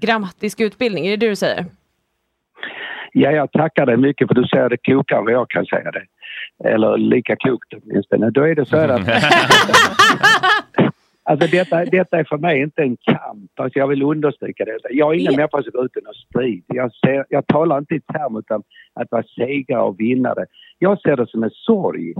grammatisk 0.00 0.60
utbildning? 0.60 1.06
Är 1.06 1.10
det 1.10 1.16
det 1.16 1.28
du 1.28 1.36
säger? 1.36 1.66
Ja, 3.12 3.30
jag 3.30 3.52
tackar 3.52 3.86
dig 3.86 3.96
mycket 3.96 4.28
för 4.28 4.34
du 4.34 4.44
säger 4.44 4.68
det 4.68 4.76
klokare 4.76 5.18
än 5.18 5.24
vad 5.24 5.34
jag 5.34 5.50
kan 5.50 5.66
säga 5.66 5.90
det. 5.90 6.04
Eller 6.64 6.96
lika 6.96 7.36
klokt 7.36 7.72
åtminstone. 7.72 8.30
Då 8.30 8.42
är 8.42 8.54
det 8.54 8.66
så 8.66 8.76
här 8.76 8.88
att... 8.88 9.08
Alltså 11.22 11.46
detta, 11.46 11.84
detta 11.84 12.18
är 12.18 12.24
för 12.24 12.38
mig 12.38 12.60
inte 12.60 12.82
en 12.82 12.96
kamp. 12.96 13.60
Alltså 13.60 13.78
jag 13.78 13.86
vill 13.88 14.02
understryka 14.02 14.64
det. 14.64 14.78
Jag 14.90 15.14
är 15.14 15.18
ingen 15.18 15.36
människa 15.36 15.62
som 15.62 15.70
går 15.72 15.84
ut 15.84 15.96
i 15.96 16.00
någon 16.04 16.14
strid. 16.14 16.64
Jag, 16.66 16.94
ser, 16.94 17.26
jag 17.28 17.46
talar 17.46 17.78
inte 17.78 17.94
i 17.94 18.00
termer 18.00 18.38
utan 18.38 18.62
att 18.94 19.10
vara 19.10 19.22
segrare 19.22 19.82
och 19.82 20.00
vinnare. 20.00 20.46
Jag 20.78 21.00
ser 21.00 21.16
det 21.16 21.26
som 21.26 21.42
en 21.42 21.50
sorg. 21.50 22.14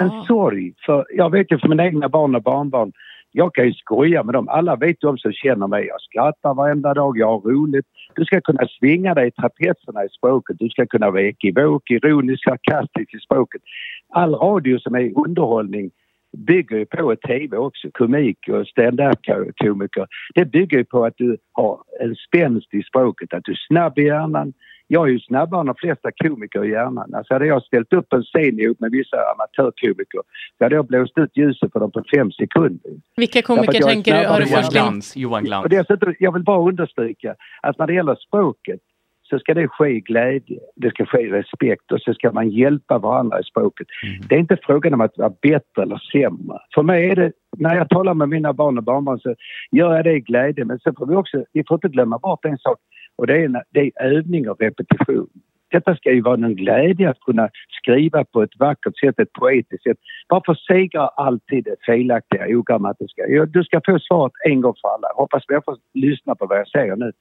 En 0.00 0.22
sorg. 0.22 0.74
För 0.86 1.06
jag 1.10 1.30
vet 1.30 1.52
ju 1.52 1.58
för 1.58 1.68
mina 1.68 1.84
egna 1.84 2.08
barn 2.08 2.34
och 2.34 2.42
barnbarn. 2.42 2.92
Jag 3.36 3.54
kan 3.54 3.66
ju 3.66 3.72
skoja 3.72 4.22
med 4.22 4.34
dem. 4.34 4.48
Alla 4.48 4.76
vet 4.76 5.00
de 5.00 5.18
som 5.18 5.32
känner 5.32 5.66
mig. 5.66 5.86
Jag 5.86 6.00
skrattar 6.00 6.54
varenda 6.54 6.94
dag. 6.94 7.18
Jag 7.18 7.26
har 7.26 7.40
roligt. 7.40 7.86
Du 8.14 8.24
ska 8.24 8.40
kunna 8.40 8.66
svinga 8.78 9.14
dig 9.14 9.28
i 9.28 9.30
trapetserna 9.30 10.04
i 10.04 10.08
språket. 10.08 10.56
Du 10.58 10.68
ska 10.68 10.86
kunna 10.86 11.10
vara 11.10 11.22
ekivok, 11.22 11.90
ironisk, 11.90 12.44
sarkastisk 12.44 13.14
i 13.14 13.18
språket. 13.18 13.62
All 14.08 14.34
radio 14.34 14.78
som 14.78 14.94
är 14.94 15.18
underhållning 15.26 15.90
bygger 16.36 16.76
ju 16.76 16.86
på 16.86 17.16
tv 17.16 17.56
också. 17.56 17.88
Komik 17.92 18.38
och 18.48 18.66
stand-up-komiker. 18.66 20.06
Det 20.34 20.44
bygger 20.44 20.78
ju 20.78 20.84
på 20.84 21.04
att 21.04 21.14
du 21.16 21.36
har 21.52 21.78
en 22.00 22.14
spänst 22.14 22.74
i 22.74 22.82
språket, 22.82 23.34
att 23.34 23.44
du 23.44 23.52
är 23.52 23.66
snabb 23.68 23.98
i 23.98 24.02
hjärnan. 24.02 24.52
Jag 24.94 25.08
är 25.08 25.12
ju 25.12 25.20
snabbare 25.20 25.60
än 25.60 25.66
de 25.66 25.74
flesta 25.74 26.10
komiker 26.22 26.64
i 26.64 26.70
hjärnan. 26.70 27.14
Alltså 27.14 27.34
hade 27.34 27.46
jag 27.46 27.62
ställt 27.62 27.92
upp 27.92 28.12
en 28.12 28.22
scen 28.22 28.60
ihop 28.60 28.80
med 28.80 28.90
vissa 28.90 29.16
amatörkomiker 29.32 30.20
så 30.58 30.64
hade 30.64 30.74
jag 30.74 30.86
blåst 30.86 31.18
ut 31.18 31.36
ljuset 31.36 31.72
för 31.72 31.80
dem 31.80 31.90
på 31.90 32.02
fem 32.16 32.32
sekunder. 32.32 32.92
Vilka 33.16 33.42
komiker 33.42 33.80
tänker 33.80 34.20
du? 34.20 34.26
Har 34.26 34.40
du 34.40 34.54
än- 34.56 34.70
Glans, 34.70 35.16
Johan 35.16 35.44
Glans. 35.44 35.64
och 35.64 35.70
dessutom, 35.70 36.14
jag 36.18 36.32
vill 36.32 36.42
bara 36.42 36.68
understryka 36.68 37.34
att 37.62 37.78
när 37.78 37.86
det 37.86 37.94
gäller 37.94 38.14
språket 38.14 38.80
så 39.22 39.38
ska 39.38 39.54
det 39.54 39.68
ske 39.68 39.88
i 39.88 40.00
glädje, 40.00 40.58
det 40.76 40.90
ska 40.90 41.06
ske 41.06 41.20
i 41.20 41.30
respekt 41.30 41.92
och 41.92 42.00
så 42.00 42.14
ska 42.14 42.32
man 42.32 42.50
hjälpa 42.50 42.98
varandra 42.98 43.40
i 43.40 43.44
språket. 43.44 43.86
Det 44.28 44.34
är 44.34 44.38
inte 44.38 44.58
frågan 44.62 44.94
om 44.94 45.00
att 45.00 45.18
vara 45.18 45.32
bättre 45.42 45.82
eller 45.82 45.98
sämre. 46.12 46.58
För 46.74 46.82
mig 46.82 47.10
är 47.10 47.16
det, 47.16 47.32
när 47.56 47.76
jag 47.76 47.88
talar 47.88 48.14
med 48.14 48.28
mina 48.28 48.52
barn 48.52 48.78
och 48.78 48.84
barnbarn 48.84 49.18
så 49.18 49.34
gör 49.70 49.94
jag 49.96 50.04
det 50.04 50.12
i 50.12 50.20
glädje 50.20 50.64
men 50.64 50.78
så 50.78 50.92
får 50.98 51.06
vi 51.06 51.14
också, 51.16 51.44
vi 51.52 51.64
får 51.68 51.74
inte 51.74 51.88
glömma 51.88 52.18
bort 52.18 52.44
en 52.44 52.58
sak 52.58 52.78
och 53.16 53.26
det 53.26 53.44
är, 53.44 53.62
det 53.70 53.80
är 53.80 54.02
övning 54.02 54.48
och 54.48 54.60
repetition. 54.60 55.28
Detta 55.70 55.96
ska 55.96 56.12
ju 56.12 56.20
vara 56.20 56.36
någon 56.36 56.54
glädje 56.54 57.10
att 57.10 57.20
kunna 57.20 57.48
skriva 57.80 58.24
på 58.24 58.42
ett 58.42 58.58
vackert 58.58 58.98
sätt, 58.98 59.18
ett 59.18 59.32
poetiskt 59.32 59.82
sätt. 59.82 59.98
Varför 60.28 60.54
segrar 60.54 61.10
alltid 61.16 61.64
det 61.64 61.76
felaktiga, 61.86 62.58
ogrammatiska? 62.58 63.22
Du 63.48 63.64
ska 63.64 63.80
få 63.86 63.98
svaret 63.98 64.32
en 64.44 64.60
gång 64.60 64.74
för 64.80 64.88
alla. 64.88 65.08
Hoppas 65.14 65.48
människor 65.48 65.76
lyssnar 65.94 66.34
på 66.34 66.46
vad 66.46 66.58
jag 66.58 66.68
säger 66.68 66.96
nu. 66.96 67.12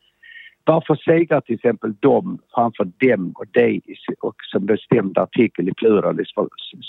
Varför 0.66 0.96
segrar 0.96 1.42
till 1.42 1.56
exempel 1.56 1.94
dom 2.00 2.40
framför 2.56 2.86
dem 2.98 3.32
och 3.36 3.48
dig 3.48 3.82
och 4.22 4.36
som 4.52 4.66
bestämd 4.66 5.18
artikel 5.18 5.70
i 5.70 5.74
pluralis 5.74 6.28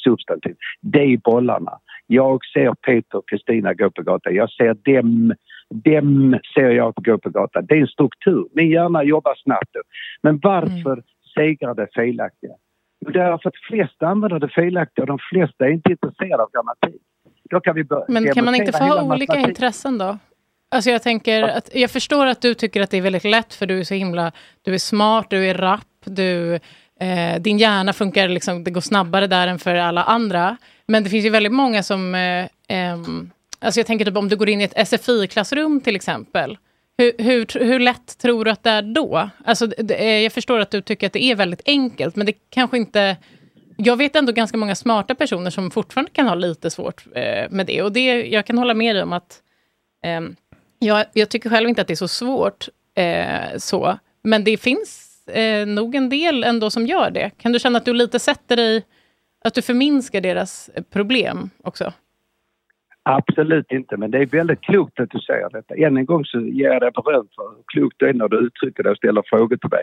substantiv? 0.05 0.57
De 0.81 1.17
bollarna. 1.17 1.79
Jag 2.07 2.45
ser 2.45 2.75
Peter 2.75 3.19
och 3.19 3.29
Kristina 3.29 3.75
gå 3.75 3.91
på 3.91 4.03
gatan. 4.03 4.35
Jag 4.35 4.51
ser 4.51 4.75
dem. 4.75 5.35
Dem 5.71 6.39
ser 6.55 6.71
jag 6.71 6.95
gå 6.95 7.19
på 7.19 7.31
gatan. 7.31 7.67
Det 7.67 7.75
är 7.75 7.81
en 7.81 7.87
struktur. 7.87 8.49
Min 8.53 8.71
hjärna 8.71 9.05
jobbar 9.05 9.35
snabbt. 9.35 9.77
Men 10.23 10.39
varför 10.43 11.03
segrar 11.35 11.75
det 11.75 11.89
felaktiga? 11.95 12.53
Jo, 13.01 13.11
därför 13.11 13.35
att 13.35 13.43
de 13.43 13.77
flesta 13.77 14.07
använder 14.07 14.39
det 14.39 14.49
felaktiga 14.49 15.03
och 15.03 15.07
de 15.07 15.19
flesta 15.33 15.67
är 15.67 15.71
inte 15.71 15.91
intresserade 15.91 16.43
av 16.43 16.51
grammatik. 16.53 17.03
Då 17.51 17.61
kan 17.61 17.75
vi 17.75 17.85
börja 17.85 18.05
Men 18.09 18.33
kan 18.33 18.45
man 18.45 18.55
inte 18.55 18.73
få 18.73 18.85
ha 18.85 19.03
olika 19.03 19.33
matematik- 19.33 19.49
intressen 19.49 19.99
då? 19.99 20.19
Alltså 20.71 20.91
jag 20.91 21.03
tänker 21.03 21.43
att 21.43 21.75
jag 21.75 21.91
förstår 21.91 22.27
att 22.27 22.41
du 22.43 22.55
tycker 22.55 22.83
att 22.83 22.91
det 22.91 22.97
är 22.97 23.03
väldigt 23.03 23.25
lätt 23.25 23.55
för 23.55 23.67
du 23.67 23.79
är 23.79 23.85
så 23.85 23.95
himla, 23.95 24.33
du 24.63 24.75
är 24.75 24.79
smart, 24.79 25.27
du 25.31 25.47
är 25.47 25.55
rapp, 25.55 25.81
du, 26.05 26.55
eh, 27.01 27.41
din 27.41 27.59
hjärna 27.59 27.93
funkar 27.93 28.29
liksom, 28.29 28.65
det 28.65 28.71
går 28.71 28.81
snabbare 28.81 29.27
där 29.27 29.49
än 29.49 29.59
för 29.59 29.75
alla 29.75 30.03
andra. 30.03 30.57
Men 30.87 31.05
det 31.05 31.11
finns 31.11 31.25
ju 31.25 31.31
väldigt 31.31 31.53
många 31.53 31.83
som, 31.83 32.15
eh, 32.15 32.49
ehm, 32.69 33.31
alltså 33.65 33.81
jag 33.81 33.87
tänker 33.87 34.05
typ 34.05 34.17
om 34.17 34.29
du 34.29 34.37
går 34.37 34.49
in 34.49 34.61
i 34.61 34.65
ett 34.65 34.89
SFI-klassrum 34.89 35.81
till 35.81 35.97
exempel. 35.97 36.59
Hur, 36.99 37.13
hur, 37.19 37.65
hur 37.65 37.79
lätt 37.81 38.19
tror 38.19 38.45
du 38.45 38.51
att 38.51 38.63
det 38.63 38.71
är 38.71 38.83
då? 38.83 39.31
Alltså, 39.45 39.67
det- 39.67 39.95
eh, 39.95 40.21
jag 40.23 40.33
förstår 40.33 40.59
att 40.61 40.71
du 40.71 40.81
tycker 40.83 41.07
att 41.07 41.13
det 41.13 41.25
är 41.25 41.35
väldigt 41.37 41.63
enkelt, 41.67 42.17
men 42.17 42.27
det 42.27 42.33
kanske 42.51 42.77
inte... 42.77 43.17
Jag 43.77 43.97
vet 43.97 44.17
ändå 44.17 44.33
ganska 44.33 44.57
många 44.57 44.75
smarta 44.75 45.15
personer 45.15 45.51
som 45.51 45.71
fortfarande 45.71 46.11
kan 46.11 46.27
ha 46.29 46.35
lite 46.35 46.71
svårt 46.71 47.07
eh, 47.15 47.51
med 47.51 47.67
det. 47.67 47.83
Och 47.83 47.93
det, 47.93 48.27
jag 48.27 48.47
kan 48.47 48.59
hålla 48.59 48.75
med 48.75 48.97
dig 48.97 49.03
om 49.03 49.13
att 49.13 49.41
Eh, 50.05 50.21
jag, 50.79 51.05
jag 51.13 51.29
tycker 51.29 51.51
själv 51.51 51.69
inte 51.69 51.81
att 51.81 51.87
det 51.89 51.95
är 51.95 51.97
så 51.97 52.09
svårt. 52.09 52.69
Eh, 52.97 53.57
så. 53.59 53.99
Men 54.25 54.45
det 54.45 54.57
finns 54.57 55.23
eh, 55.29 55.67
nog 55.67 55.95
en 55.95 56.09
del 56.09 56.45
ändå 56.45 56.71
som 56.71 56.87
gör 56.87 57.11
det. 57.11 57.31
Kan 57.39 57.53
du 57.53 57.59
känna 57.59 57.79
att 57.79 57.85
du 57.85 57.93
lite 57.95 58.19
sätter 58.19 58.57
dig, 58.57 58.83
att 59.45 59.55
du 59.55 59.63
förminskar 59.63 60.21
deras 60.21 60.71
problem 60.91 61.51
också? 61.63 61.93
Absolut 63.07 63.73
inte, 63.73 63.97
men 63.97 64.11
det 64.11 64.19
är 64.19 64.27
väldigt 64.27 64.61
klokt 64.61 65.01
att 65.01 65.11
du 65.11 65.19
säger 65.19 65.49
detta. 65.51 65.75
Än 65.75 65.97
en 65.97 66.07
gång 66.07 66.25
så 66.25 66.41
ger 66.41 66.73
jag 66.73 66.83
dig 66.83 66.91
beröm 66.91 67.27
för 67.37 67.43
hur 67.43 67.63
klokt 67.67 67.97
du 67.99 68.09
är 68.09 68.15
när 68.15 68.29
du 68.29 68.39
uttrycker 68.39 68.83
dig 68.83 68.93
och 68.93 68.97
ställer 68.97 69.23
frågor 69.27 69.57
till 69.57 69.71
mig. 69.71 69.83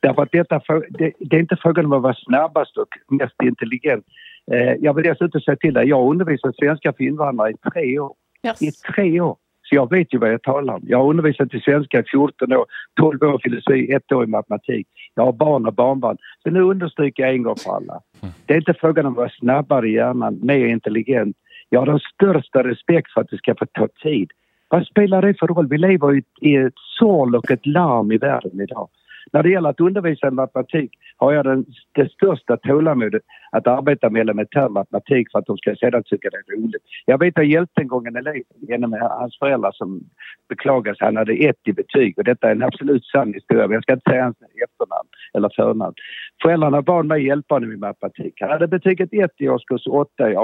Därför 0.00 0.22
att 0.22 0.32
detta, 0.32 0.60
det, 0.90 1.12
det 1.18 1.36
är 1.36 1.40
inte 1.40 1.56
frågan 1.62 1.84
om 1.84 1.92
att 1.92 2.02
vara 2.02 2.14
snabbast 2.14 2.76
och 2.76 2.88
mest 3.08 3.42
intelligent. 3.42 4.04
Eh, 4.52 4.72
jag 4.80 4.94
vill 4.94 5.04
dessutom 5.04 5.40
säga 5.40 5.56
till 5.56 5.74
dig, 5.74 5.88
jag 5.88 5.96
har 5.96 6.10
undervisat 6.10 6.56
svenska 6.56 6.92
för 6.92 7.04
invandrare 7.04 7.50
i 7.50 7.56
tre 7.72 7.98
år. 7.98 8.14
I 8.60 8.70
tre 8.72 9.20
år! 9.20 9.36
Så 9.62 9.76
jag 9.76 9.90
vet 9.90 10.14
ju 10.14 10.18
vad 10.18 10.32
jag 10.32 10.42
talar 10.42 10.74
om. 10.74 10.82
Jag 10.84 10.98
har 10.98 11.10
undervisat 11.10 11.54
i 11.54 11.60
svenska 11.60 12.00
i 12.00 12.02
14 12.02 12.52
år, 12.52 12.66
12 13.00 13.22
år 13.22 13.34
i 13.34 13.42
filosofi, 13.42 13.92
ett 13.92 14.12
år 14.12 14.24
i 14.24 14.26
matematik. 14.26 14.86
Jag 15.14 15.24
har 15.24 15.32
barn 15.32 15.66
och 15.66 15.74
barnbarn. 15.74 16.16
Så 16.42 16.50
nu 16.50 16.60
understryker 16.60 17.22
jag 17.22 17.32
en 17.32 17.42
gång 17.42 17.56
för 17.56 17.70
alla. 17.70 18.00
Det 18.46 18.54
är 18.54 18.58
inte 18.58 18.74
frågan 18.74 19.06
om 19.06 19.12
att 19.12 19.16
vara 19.16 19.30
snabbare 19.30 19.88
i 19.88 19.92
hjärnan, 19.92 20.38
mer 20.42 20.66
intelligent. 20.66 21.36
Jag 21.72 21.80
har 21.80 21.86
den 21.86 21.98
största 21.98 22.64
respekt 22.64 23.12
för 23.12 23.20
att 23.20 23.30
det 23.30 23.36
ska 23.36 23.54
få 23.54 23.66
ta 23.66 23.88
tid. 24.02 24.30
Vad 24.68 24.86
spelar 24.86 25.22
det 25.22 25.34
för 25.38 25.46
roll? 25.46 25.68
Vi 25.68 25.78
lever 25.78 26.14
i 26.14 26.18
ett, 26.18 26.24
i 26.40 26.56
ett 26.56 26.72
sorl 26.98 27.36
och 27.36 27.50
ett 27.50 27.66
larm 27.66 28.12
i 28.12 28.18
världen 28.18 28.60
idag. 28.60 28.88
När 29.32 29.42
det 29.42 29.50
gäller 29.50 29.70
att 29.70 29.80
undervisa 29.80 30.28
i 30.28 30.30
matematik 30.30 30.90
har 31.16 31.32
jag 31.32 31.44
den, 31.44 31.64
det 31.92 32.12
största 32.12 32.56
tålamodet 32.56 33.22
att 33.50 33.66
arbeta 33.66 34.10
med 34.10 34.20
elementär 34.20 34.68
matematik 34.68 35.30
för 35.32 35.38
att 35.38 35.46
de 35.46 35.56
ska 35.56 35.74
sedan 35.74 36.02
tycka 36.02 36.28
det 36.30 36.36
är 36.36 36.56
roligt. 36.56 36.82
Jag 37.06 37.18
vet 37.18 37.38
att 37.38 37.44
jag 37.44 37.52
hjälpte 37.52 37.80
en 37.80 37.88
gång 37.88 38.06
en 38.06 38.16
elev 38.16 38.42
genom 38.68 38.92
hans 38.92 39.38
föräldrar 39.38 39.72
som 39.72 40.00
beklagade 40.48 40.96
sig. 40.96 41.04
Han 41.04 41.16
hade 41.16 41.32
ett 41.32 41.68
i 41.68 41.72
betyg 41.72 42.18
och 42.18 42.24
detta 42.24 42.48
är 42.48 42.52
en 42.52 42.62
absolut 42.62 43.04
sann 43.04 43.34
historia. 43.34 43.66
Men 43.66 43.74
jag 43.74 43.82
ska 43.82 43.92
inte 43.92 44.10
säga 44.10 44.24
hans 44.24 44.36
efternamn 44.36 45.08
eller 45.34 45.50
förnamn. 45.56 45.94
Föräldrarna 46.42 46.82
bad 46.82 47.06
mig 47.06 47.26
hjälpa 47.26 47.54
honom 47.54 47.72
i 47.72 47.76
matematik. 47.76 48.34
Han 48.40 48.50
hade 48.50 48.68
betyget 48.68 49.08
1 49.12 49.30
i 49.38 49.48
årskurs 49.48 49.86
8 49.86 50.30
i 50.30 50.34
eh, 50.34 50.40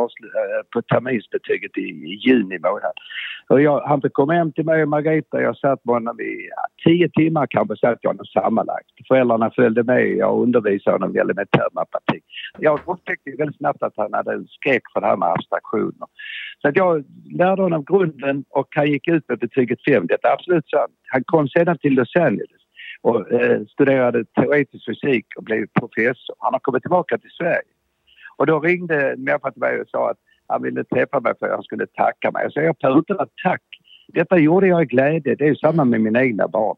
på 0.73 0.83
terminsbetyget 0.83 1.79
i, 1.79 1.81
i 1.81 2.15
juni 2.27 2.59
månad. 2.59 2.93
Och 3.49 3.61
jag, 3.61 3.81
han 3.81 4.03
fick 4.03 4.13
komma 4.13 4.33
hem 4.33 4.53
till 4.53 4.65
mig 4.65 4.83
och 4.83 4.89
Margareta. 4.89 5.43
Jag 5.43 5.57
satt 5.57 5.85
med 5.85 5.95
honom 5.95 6.21
i 6.21 6.49
ja, 6.51 6.63
tio 6.85 7.09
timmar 7.09 7.47
kanske 7.51 7.77
satt 7.77 7.99
jag 8.01 8.11
honom 8.11 8.27
sammanlagt. 8.27 8.87
Föräldrarna 9.09 9.51
följde 9.51 9.83
med. 9.83 10.09
Jag 10.09 10.43
undervisade 10.43 10.95
honom 10.95 11.17
i 11.17 11.19
elementär 11.19 11.69
matematik. 11.73 12.25
Jag 12.59 12.81
upptäckte 12.87 13.31
väldigt 13.39 13.57
snabbt 13.57 13.83
att 13.83 13.93
han 13.97 14.13
hade 14.13 14.33
en 14.33 14.47
skräck 14.47 14.83
för 14.93 15.01
det 15.01 15.07
här 15.07 15.17
med 15.17 15.29
abstraktioner. 15.29 16.09
Så 16.63 16.69
att 16.69 16.77
jag 16.77 17.05
lärde 17.39 17.63
honom 17.63 17.85
grunden 17.85 18.45
och 18.51 18.69
han 18.71 18.91
gick 18.91 19.09
ut 19.09 19.29
med 19.29 19.39
betyget 19.39 19.79
5. 19.89 20.07
Det 20.07 20.25
är 20.25 20.33
absolut 20.33 20.69
sant. 20.69 20.93
Han 21.07 21.25
kom 21.25 21.49
sedan 21.49 21.79
till 21.79 21.95
Los 21.95 22.17
Angeles 22.17 22.66
och 23.01 23.33
eh, 23.33 23.61
studerade 23.65 24.25
teoretisk 24.25 24.87
fysik 24.87 25.27
och 25.37 25.45
blev 25.45 25.67
professor. 25.67 26.37
Han 26.39 26.53
har 26.53 26.61
kommit 26.61 26.83
tillbaka 26.83 27.19
till 27.19 27.31
Sverige. 27.31 27.73
Och 28.37 28.47
då 28.47 28.61
ringde 28.61 29.13
en 29.13 29.25
människa 29.25 29.51
till 29.51 29.61
mig 29.61 29.81
och 29.81 29.89
sa 29.89 30.11
att 30.11 30.19
han 30.49 30.63
ville 30.63 30.85
träffa 30.85 31.21
mig 31.21 31.33
för 31.39 31.47
att 31.47 31.53
han 31.53 31.63
skulle 31.63 31.87
tacka 31.87 32.31
mig. 32.31 32.43
Jag 32.43 32.53
sa, 32.53 32.61
jag 32.61 32.77
behöver 32.81 32.99
inte 32.99 33.15
något 33.15 33.33
tack. 33.43 33.63
Detta 34.09 34.39
gjorde 34.39 34.67
jag 34.67 34.83
i 34.83 34.87
glädje. 34.87 35.35
Det 35.35 35.45
är 35.45 35.49
ju 35.49 35.57
samma 35.57 35.85
med 35.85 36.01
mina 36.01 36.23
egna 36.23 36.49
barn. 36.49 36.77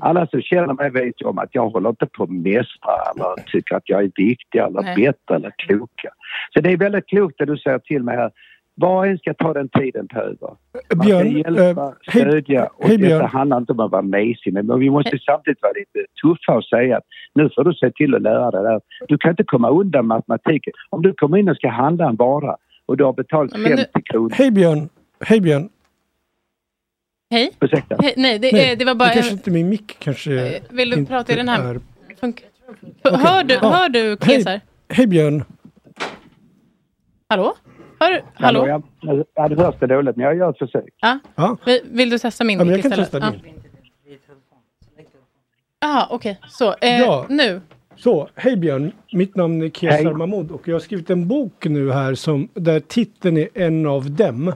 Alla 0.00 0.26
som 0.26 0.42
känner 0.42 0.74
mig 0.74 0.90
vet 0.90 1.22
ju 1.22 1.26
om 1.26 1.38
att 1.38 1.54
jag 1.54 1.68
håller 1.68 1.88
inte 1.88 2.06
på 2.06 2.22
att 2.22 2.30
mästra 2.30 2.92
eller 3.14 3.42
tycker 3.46 3.76
att 3.76 3.88
jag 3.88 4.02
är 4.04 4.10
viktig 4.14 4.58
eller 4.58 4.82
Nej. 4.82 4.96
bättre 4.96 5.34
eller 5.34 5.52
kloka. 5.58 6.10
Så 6.54 6.60
det 6.60 6.72
är 6.72 6.76
väldigt 6.76 7.06
klokt 7.06 7.38
det 7.38 7.44
du 7.44 7.56
säger 7.56 7.78
till 7.78 8.02
mig 8.02 8.16
här. 8.16 8.30
Var 8.78 8.96
och 8.96 9.06
en 9.06 9.18
ska 9.18 9.34
ta 9.34 9.52
den 9.52 9.68
tiden 9.68 10.06
behöver. 10.06 10.36
Man 10.40 10.56
ska 10.84 10.96
Björn, 10.96 11.30
hjälpa, 11.38 11.82
eh, 11.82 11.92
hej- 12.06 12.22
stödja 12.22 12.66
och 12.66 12.84
hej, 12.88 12.96
detta 12.96 13.08
Björn. 13.08 13.24
handlar 13.30 13.56
inte 13.58 13.72
om 13.72 13.80
att 13.80 13.90
vara 13.92 14.02
mesig 14.02 14.52
men 14.52 14.78
vi 14.78 14.90
måste 14.90 15.18
samtidigt 15.18 15.62
vara 15.62 15.72
lite 15.72 16.06
tuffa 16.22 16.52
och 16.58 16.64
säga 16.64 16.96
att 16.96 17.04
nu 17.34 17.50
får 17.54 17.64
du 17.64 17.74
se 17.74 17.90
till 17.90 18.14
att 18.14 18.22
lära 18.22 18.50
dig 18.50 18.62
det 18.62 18.68
här. 18.68 18.80
Du 19.08 19.18
kan 19.18 19.30
inte 19.30 19.44
komma 19.44 19.70
undan 19.70 20.06
matematiken. 20.06 20.72
Om 20.90 21.02
du 21.02 21.12
kommer 21.14 21.38
in 21.38 21.48
och 21.48 21.56
ska 21.56 21.68
handla 21.70 22.08
en 22.08 22.16
vara 22.16 22.56
och 22.86 22.96
du 22.96 23.04
har 23.04 23.12
betalat 23.12 23.50
Ja, 23.54 23.58
men 23.58 23.70
nu- 23.70 23.76
50 23.76 24.02
kronor. 24.02 24.30
Hej 24.34 24.50
Björn! 24.50 24.88
Hej 25.20 25.40
Björn! 25.40 25.68
Hej. 27.30 27.50
Ursäkta? 27.60 27.96
Hej, 28.02 28.14
nej, 28.16 28.38
det, 28.38 28.52
Nej, 28.52 28.72
eh, 28.72 28.78
det 28.78 28.84
var 28.84 28.94
bara 28.94 29.08
det 29.08 29.14
kanske 29.14 29.32
inte 29.32 29.50
min 29.50 29.68
mick 29.68 29.96
kanske 29.98 30.60
Vill 30.70 30.90
du 30.90 31.06
prata 31.06 31.32
i 31.32 31.36
den 31.36 31.48
här? 31.48 31.74
är- 31.74 31.80
Funkar. 32.20 32.48
Hör 33.04 33.44
du, 33.44 33.54
Ja. 33.54 33.70
hör 33.70 33.88
du 33.88 34.00
Hej. 34.20 34.36
Kesar? 34.36 34.60
Hej 34.88 35.06
Björn! 35.06 35.44
Hallå? 37.28 37.54
Hör 38.00 38.10
du? 38.10 38.22
Hallå? 38.34 38.66
Jag, 38.68 38.82
ja, 39.34 39.48
det 39.48 39.54
hörs 39.62 39.74
det 39.80 39.86
dåligt 39.86 40.16
men 40.16 40.24
jag 40.26 40.36
gör 40.36 40.50
ett 40.50 40.58
försök. 40.58 40.84
Ja. 41.00 41.18
Ja. 41.34 41.56
Vill, 41.90 42.10
du 42.10 42.18
testa 42.18 42.44
min 42.44 42.58
Ja, 42.58 42.64
mick 42.64 42.74
jag 42.74 42.82
kan 42.82 43.00
istället? 43.02 43.10
testa 43.32 43.42
din. 43.42 43.62
Jaha, 45.80 46.06
okej. 46.10 46.40
Så, 46.48 46.74
eh, 46.80 47.00
Ja. 47.00 47.26
nu. 47.28 47.60
Så, 47.96 48.28
hej 48.34 48.56
Björn! 48.56 48.92
Mitt 49.12 49.36
namn 49.36 49.62
är 49.62 49.68
Kesar 49.68 49.96
Hej. 50.04 50.14
Mahmoud 50.14 50.50
och 50.50 50.68
jag 50.68 50.74
har 50.74 50.80
skrivit 50.80 51.10
en 51.10 51.28
bok 51.28 51.64
nu 51.66 51.90
här 51.92 52.14
som, 52.14 52.48
där 52.54 52.80
titeln 52.80 53.36
är 53.36 53.48
En 53.54 53.86
av 53.86 54.10
dem. 54.10 54.52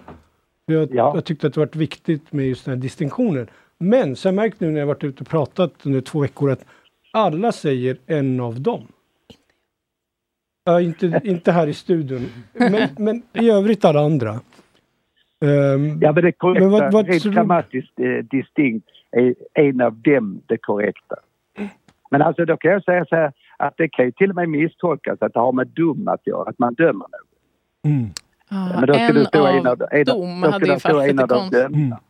Jag, 0.66 0.94
jag 0.94 1.24
tyckte 1.24 1.46
att 1.46 1.54
det 1.54 1.60
var 1.60 1.68
viktigt 1.72 2.32
med 2.32 2.46
just 2.46 2.64
den 2.64 2.74
här 2.74 2.82
distinktionen. 2.82 3.48
Men 3.78 4.16
så 4.16 4.28
har 4.28 4.32
jag 4.32 4.36
märkt 4.36 4.60
nu 4.60 4.70
när 4.70 4.80
jag 4.80 4.86
varit 4.86 5.04
ute 5.04 5.20
och 5.22 5.28
pratat 5.28 5.72
under 5.82 6.00
två 6.00 6.20
veckor 6.20 6.50
att 6.50 6.64
alla 7.12 7.52
säger 7.52 7.96
en 8.06 8.40
av 8.40 8.60
dem. 8.60 8.86
Ja, 10.64 10.80
inte, 10.80 11.20
inte 11.24 11.52
här 11.52 11.66
i 11.66 11.74
studion, 11.74 12.26
men, 12.52 12.88
men 12.98 13.22
i 13.32 13.50
övrigt 13.50 13.84
alla 13.84 14.00
andra. 14.00 14.30
Ehm, 15.40 15.98
Ja, 16.00 16.12
men 16.12 16.24
det 16.24 16.32
korrekta, 16.32 16.60
men 16.64 16.70
vad- 16.70 16.92
vad 16.92 17.08
rent 17.08 17.24
grammatiskt 17.24 17.98
eh, 18.00 18.24
distinkt, 18.30 18.86
är 19.12 19.34
en 19.54 19.80
av 19.80 19.94
dem 19.94 20.40
det 20.46 20.56
korrekta. 20.58 21.16
Men 22.10 22.22
alltså 22.22 22.44
då 22.44 22.56
kan 22.56 22.70
jag 22.70 22.84
säga 22.84 23.04
så 23.04 23.16
här 23.16 23.32
att 23.56 23.74
det 23.76 23.88
kan 23.88 24.04
ju 24.04 24.12
till 24.12 24.30
och 24.30 24.36
med 24.36 24.48
misstolkas 24.48 25.22
att 25.22 25.32
det 25.34 25.40
har 25.40 25.52
med 25.52 25.66
dum 25.66 26.08
att 26.08 26.26
göra, 26.26 26.48
att 26.50 26.58
man 26.58 26.74
dömer 26.74 26.92
någon. 26.92 27.92
Mm. 27.94 28.10
Ja, 28.50 28.68
Men 28.80 28.86
då 28.86 28.94
skulle 28.94 29.06
en 29.08 29.14
det 29.14 29.26
stå 29.26 29.40
av 29.46 29.54
en 29.56 29.66
av, 29.66 29.82
en, 29.90 30.04
dom 30.04 30.40
då 30.40 30.50
hade 30.50 30.66
ju 30.66 30.72
en 30.72 31.16
lite 31.16 31.26
konstigt. 31.28 31.60
dömda. 31.62 32.00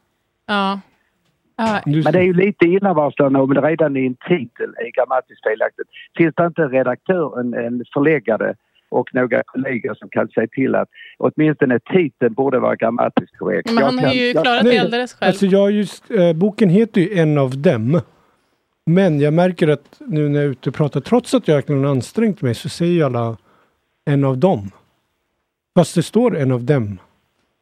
Ja. 0.47 0.81
Ja, 1.62 1.81
Men 1.87 2.12
det 2.12 2.19
är 2.19 2.23
ju 2.23 2.32
lite 2.32 2.65
illavarslande 2.66 3.39
om 3.41 3.55
det 3.55 3.61
redan 3.61 3.97
i 3.97 4.07
en 4.07 4.15
titel 4.28 4.74
är 4.77 4.91
grammatiskt 4.97 5.43
felaktigt. 5.49 5.87
Finns 6.16 6.35
det 6.37 6.47
inte 6.47 6.62
en 6.62 6.70
redaktör, 6.70 7.41
en, 7.41 7.55
en 7.55 7.85
förläggare 7.95 8.55
och 8.89 9.15
några 9.15 9.43
kollegor 9.43 9.95
som 9.95 10.09
kan 10.09 10.28
säga 10.28 10.47
till 10.47 10.74
att 10.74 10.89
åtminstone 11.19 11.78
titeln 11.93 12.35
borde 12.35 12.59
vara 12.59 12.77
grammatiskt 12.77 13.39
korrekt. 13.39 13.66
Men 13.70 13.78
Jag 13.78 13.85
han 13.85 13.99
har 13.99 14.05
kan- 14.05 14.12
ju 14.12 14.27
jag- 14.32 14.45
klarat 14.45 14.65
det 14.65 14.78
alldeles 14.78 15.15
själv. 15.15 15.28
Alltså 15.28 15.47
jag 15.47 15.70
just, 15.70 16.11
eh, 16.11 16.32
boken 16.32 16.69
heter 16.70 17.01
ju 17.01 17.19
En 17.19 17.39
av 17.39 17.59
dem. 17.59 18.01
Men 18.87 19.20
jag 19.20 19.35
märker 19.35 19.69
att 19.69 20.01
nu 20.07 20.28
när 20.28 20.39
jag 20.41 20.47
är 20.47 20.51
ute 20.51 20.69
och 20.69 20.74
pratar, 20.74 21.01
trots 21.01 21.35
att 21.35 21.49
jag 21.49 21.55
verkligen 21.55 21.85
har 21.85 21.91
ansträngt 21.91 22.43
mig, 22.43 22.55
så 22.55 22.69
säger 22.69 23.05
alla 23.05 23.37
En 24.11 24.24
av 24.24 24.39
dem. 24.39 24.70
Fast 25.78 25.95
det 25.95 26.03
står 26.03 26.37
En 26.37 26.53
av 26.53 26.65
dem. 26.65 26.99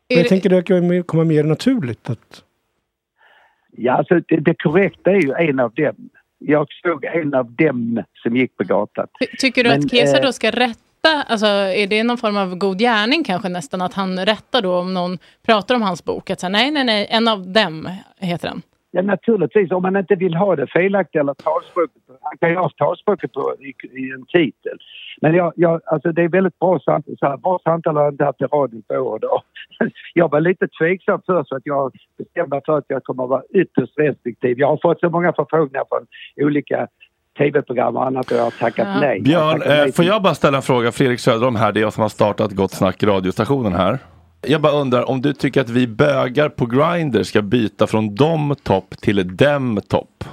Jag 0.08 0.24
det- 0.24 0.28
tänker 0.28 0.50
det 0.50 0.62
kan 0.62 1.02
komma 1.02 1.24
mer 1.24 1.44
naturligt 1.44 2.10
att... 2.10 2.44
Ja, 3.80 3.92
alltså 3.92 4.14
det, 4.28 4.36
det 4.36 4.54
korrekta 4.54 5.10
är 5.10 5.20
ju 5.22 5.32
en 5.48 5.60
av 5.60 5.74
dem. 5.74 5.94
Jag 6.38 6.66
såg 6.82 7.04
en 7.04 7.34
av 7.34 7.52
dem 7.52 8.02
som 8.22 8.36
gick 8.36 8.56
på 8.56 8.64
gatan. 8.64 9.06
Ty- 9.20 9.36
Tycker 9.38 9.64
du 9.64 9.70
Men, 9.70 9.78
att 9.78 9.90
Kesa 9.90 10.16
eh, 10.16 10.22
då 10.22 10.32
ska 10.32 10.50
rätta, 10.50 11.22
alltså 11.26 11.46
är 11.46 11.86
det 11.86 12.04
någon 12.04 12.18
form 12.18 12.36
av 12.36 12.54
god 12.54 12.78
gärning 12.78 13.24
kanske 13.24 13.48
nästan, 13.48 13.82
att 13.82 13.94
han 13.94 14.26
rättar 14.26 14.62
då 14.62 14.76
om 14.78 14.94
någon 14.94 15.18
pratar 15.46 15.74
om 15.74 15.82
hans 15.82 16.04
bok, 16.04 16.30
att 16.30 16.40
säga 16.40 16.50
nej, 16.50 16.70
nej, 16.70 16.84
nej, 16.84 17.06
en 17.10 17.28
av 17.28 17.48
dem 17.52 17.88
heter 18.20 18.48
den. 18.48 18.62
Ja, 18.90 19.02
naturligtvis. 19.02 19.70
Om 19.70 19.82
man 19.82 19.96
inte 19.96 20.14
vill 20.14 20.34
ha 20.34 20.56
det 20.56 20.66
felaktiga 20.66 21.20
eller 21.22 21.34
talspråket. 21.34 22.02
Han 22.22 22.38
kan 22.38 22.50
ju 22.50 22.56
ha 22.56 22.70
talspråket 22.70 23.32
på, 23.32 23.54
i, 23.60 23.68
i 24.00 24.10
en 24.10 24.26
titel. 24.26 24.78
Men 25.20 25.34
jag, 25.34 25.52
jag, 25.56 25.80
alltså 25.86 26.12
det 26.12 26.22
är 26.22 26.28
väldigt 26.28 26.58
bra 26.58 26.80
samtal. 26.80 27.14
Så 27.18 27.26
här, 27.26 27.36
bra 27.36 27.58
samtal 27.64 27.96
har 27.96 28.02
jag 28.04 28.12
inte 28.12 28.24
haft 28.24 28.40
i 28.40 28.44
radion 28.44 28.82
på 28.88 28.94
år 28.94 29.12
och 29.14 29.20
dag. 29.26 29.42
Jag 30.14 30.30
var 30.30 30.40
lite 30.40 30.68
tveksam 30.68 31.20
först 31.26 31.48
så 31.48 31.56
att 31.56 31.62
jag 31.64 31.92
bestämde 32.18 32.48
mig 32.56 32.60
för 32.66 32.78
att 32.78 32.84
jag 32.88 33.04
kommer 33.04 33.22
att 33.24 33.30
vara 33.30 33.42
ytterst 33.54 33.98
restriktiv. 33.98 34.58
Jag 34.58 34.68
har 34.68 34.78
fått 34.82 35.00
så 35.00 35.10
många 35.10 35.32
förfrågningar 35.32 35.84
från 35.88 36.06
olika 36.46 36.86
tv-program 37.38 37.96
och 37.96 38.06
annat 38.06 38.30
och 38.30 38.36
jag 38.36 38.42
har 38.44 38.50
tackat 38.50 38.88
nej. 39.00 39.22
Jag 39.24 39.40
har 39.40 39.54
Björn, 39.54 39.60
tackat 39.60 39.68
nej 39.68 39.78
eh, 39.78 39.84
till- 39.84 39.94
får 39.94 40.04
jag 40.04 40.22
bara 40.22 40.34
ställa 40.34 40.56
en 40.56 40.62
fråga? 40.62 40.92
Fredrik 40.92 41.20
Söderholm 41.20 41.56
här, 41.56 41.72
det 41.72 41.80
är 41.80 41.82
jag 41.82 41.92
som 41.92 42.02
har 42.02 42.08
startat 42.08 42.52
Gott 42.52 42.70
Snack 42.70 43.02
radiostationen 43.02 43.72
här. 43.72 43.98
Jag 44.46 44.62
bara 44.62 44.72
undrar 44.72 45.10
om 45.10 45.20
du 45.20 45.32
tycker 45.32 45.60
att 45.60 45.70
vi 45.70 45.86
bögar 45.86 46.48
på 46.48 46.66
Grindr 46.66 47.22
ska 47.22 47.42
byta 47.42 47.86
från 47.86 48.14
dom 48.14 48.54
topp 48.62 48.90
till 48.90 49.36
dem 49.36 49.80
topp? 49.88 50.24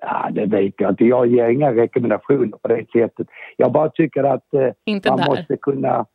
Ja, 0.00 0.28
det 0.32 0.46
vet 0.46 0.74
jag 0.78 0.90
inte. 0.92 1.04
Jag 1.04 1.26
ger 1.26 1.48
inga 1.48 1.72
rekommendationer 1.74 2.58
på 2.62 2.68
det 2.68 2.86
sättet. 2.92 3.26
Jag 3.56 3.72
bara 3.72 3.90
tycker 3.90 4.24
att 4.24 4.54
eh, 4.54 4.60
man 4.86 5.00
där. 5.18 5.26
måste 5.26 5.56
kunna 5.56 6.06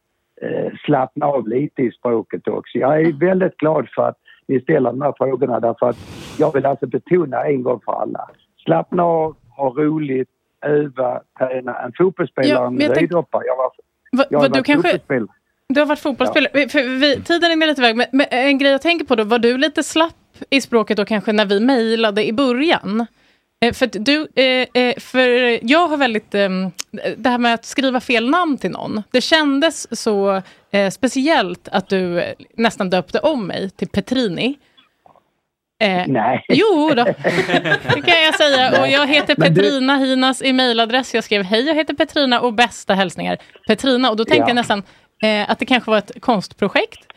eh, 0.42 0.72
slappna 0.86 1.26
av 1.26 1.48
lite 1.48 1.82
i 1.82 1.92
språket 1.92 2.48
också. 2.48 2.78
Jag 2.78 3.02
är 3.02 3.14
väldigt 3.20 3.58
glad 3.58 3.88
för 3.96 4.08
att 4.08 4.18
ni 4.48 4.62
ställer 4.62 4.90
de 4.90 5.02
här 5.02 5.14
frågorna 5.18 5.60
därför 5.60 5.90
att 5.90 5.98
jag 6.38 6.54
vill 6.54 6.66
alltså 6.66 6.88
betona 6.88 7.44
en 7.46 7.64
gång 7.64 7.80
för 7.86 7.92
alla. 8.02 8.30
Slappna 8.66 9.04
av, 9.04 9.36
ha 9.58 9.70
roligt, 9.70 10.30
öva, 10.66 11.22
träna. 11.40 11.80
En 11.82 11.92
fotbollsspelare, 11.98 12.54
Ja, 12.64 12.68
en 12.68 12.74
jag 12.80 12.88
tänk- 12.88 12.98
höjdhoppare. 12.98 13.44
Jag 13.46 13.58
var, 13.58 13.72
Va, 14.12 14.24
jag 14.30 14.40
vad 14.40 14.54
du 14.54 14.64
kanske... 14.64 15.00
Du 15.74 15.80
har 15.82 15.86
varit 15.86 16.00
fotbollsspelare. 16.00 16.70
För 16.70 16.84
vi, 16.84 17.22
tiden 17.22 17.62
är 17.64 17.68
lite 17.68 17.82
iväg, 17.82 17.96
men, 17.96 18.08
men 18.12 18.28
en 18.30 18.58
grej 18.58 18.72
jag 18.72 18.82
tänker 18.82 19.06
på 19.06 19.16
då, 19.16 19.24
var 19.24 19.40
du 19.40 19.58
lite 19.58 19.84
slapp 19.84 20.14
i 20.50 20.62
språket 20.62 20.98
då 20.98 21.06
kanske 21.06 21.32
när 21.34 21.46
vi 21.46 21.60
mejlade 21.60 22.28
i 22.28 22.34
början? 22.34 23.06
Eh, 23.66 23.74
För, 23.74 23.90
du, 23.94 24.28
eh, 24.36 24.68
eh, 24.84 24.96
för 25.00 25.60
jag 25.72 25.88
har 25.88 25.98
väldigt, 25.98 26.36
eh, 26.36 26.50
det 27.18 27.30
här 27.30 27.38
med 27.38 27.54
att 27.54 27.66
skriva 27.66 28.00
fel 28.00 28.30
namn 28.30 28.58
till 28.58 28.72
någon, 28.72 29.04
det 29.12 29.22
kändes 29.22 30.00
så 30.02 30.42
speciellt 30.92 31.68
att 31.72 31.90
du 31.90 32.24
nästan 32.58 32.90
döpte 32.90 33.20
om 33.20 33.48
mig 33.48 33.70
till 33.70 33.88
Petrini. 33.88 34.58
Eh, 35.84 36.04
Nej. 36.08 36.46
Jo 36.50 36.92
då, 36.96 37.04
det 37.96 38.02
kan 38.06 38.22
jag 38.24 38.36
säga. 38.36 38.82
Och 38.82 38.88
jag 38.88 39.08
heter 39.08 39.36
Men 39.38 39.54
du- 39.54 39.62
Petrina 39.62 39.96
Hinas 39.98 40.42
i 40.42 40.54
mejladress. 40.54 41.14
Jag 41.14 41.24
skrev 41.24 41.44
hej, 41.44 41.68
jag 41.68 41.76
heter 41.76 41.94
Petrina 41.94 42.40
och 42.42 42.54
bästa 42.54 42.94
hälsningar 42.94 43.38
Petrina. 43.68 44.10
Och 44.10 44.18
då 44.18 44.26
tänkte 44.26 44.42
Ja. 44.42 44.48
jag 44.48 44.56
nästan 44.56 44.84
eh, 45.22 45.52
att 45.52 45.60
det 45.60 45.66
kanske 45.66 45.92
var 45.92 45.98
ett 45.98 46.22
konstprojekt. 46.22 47.08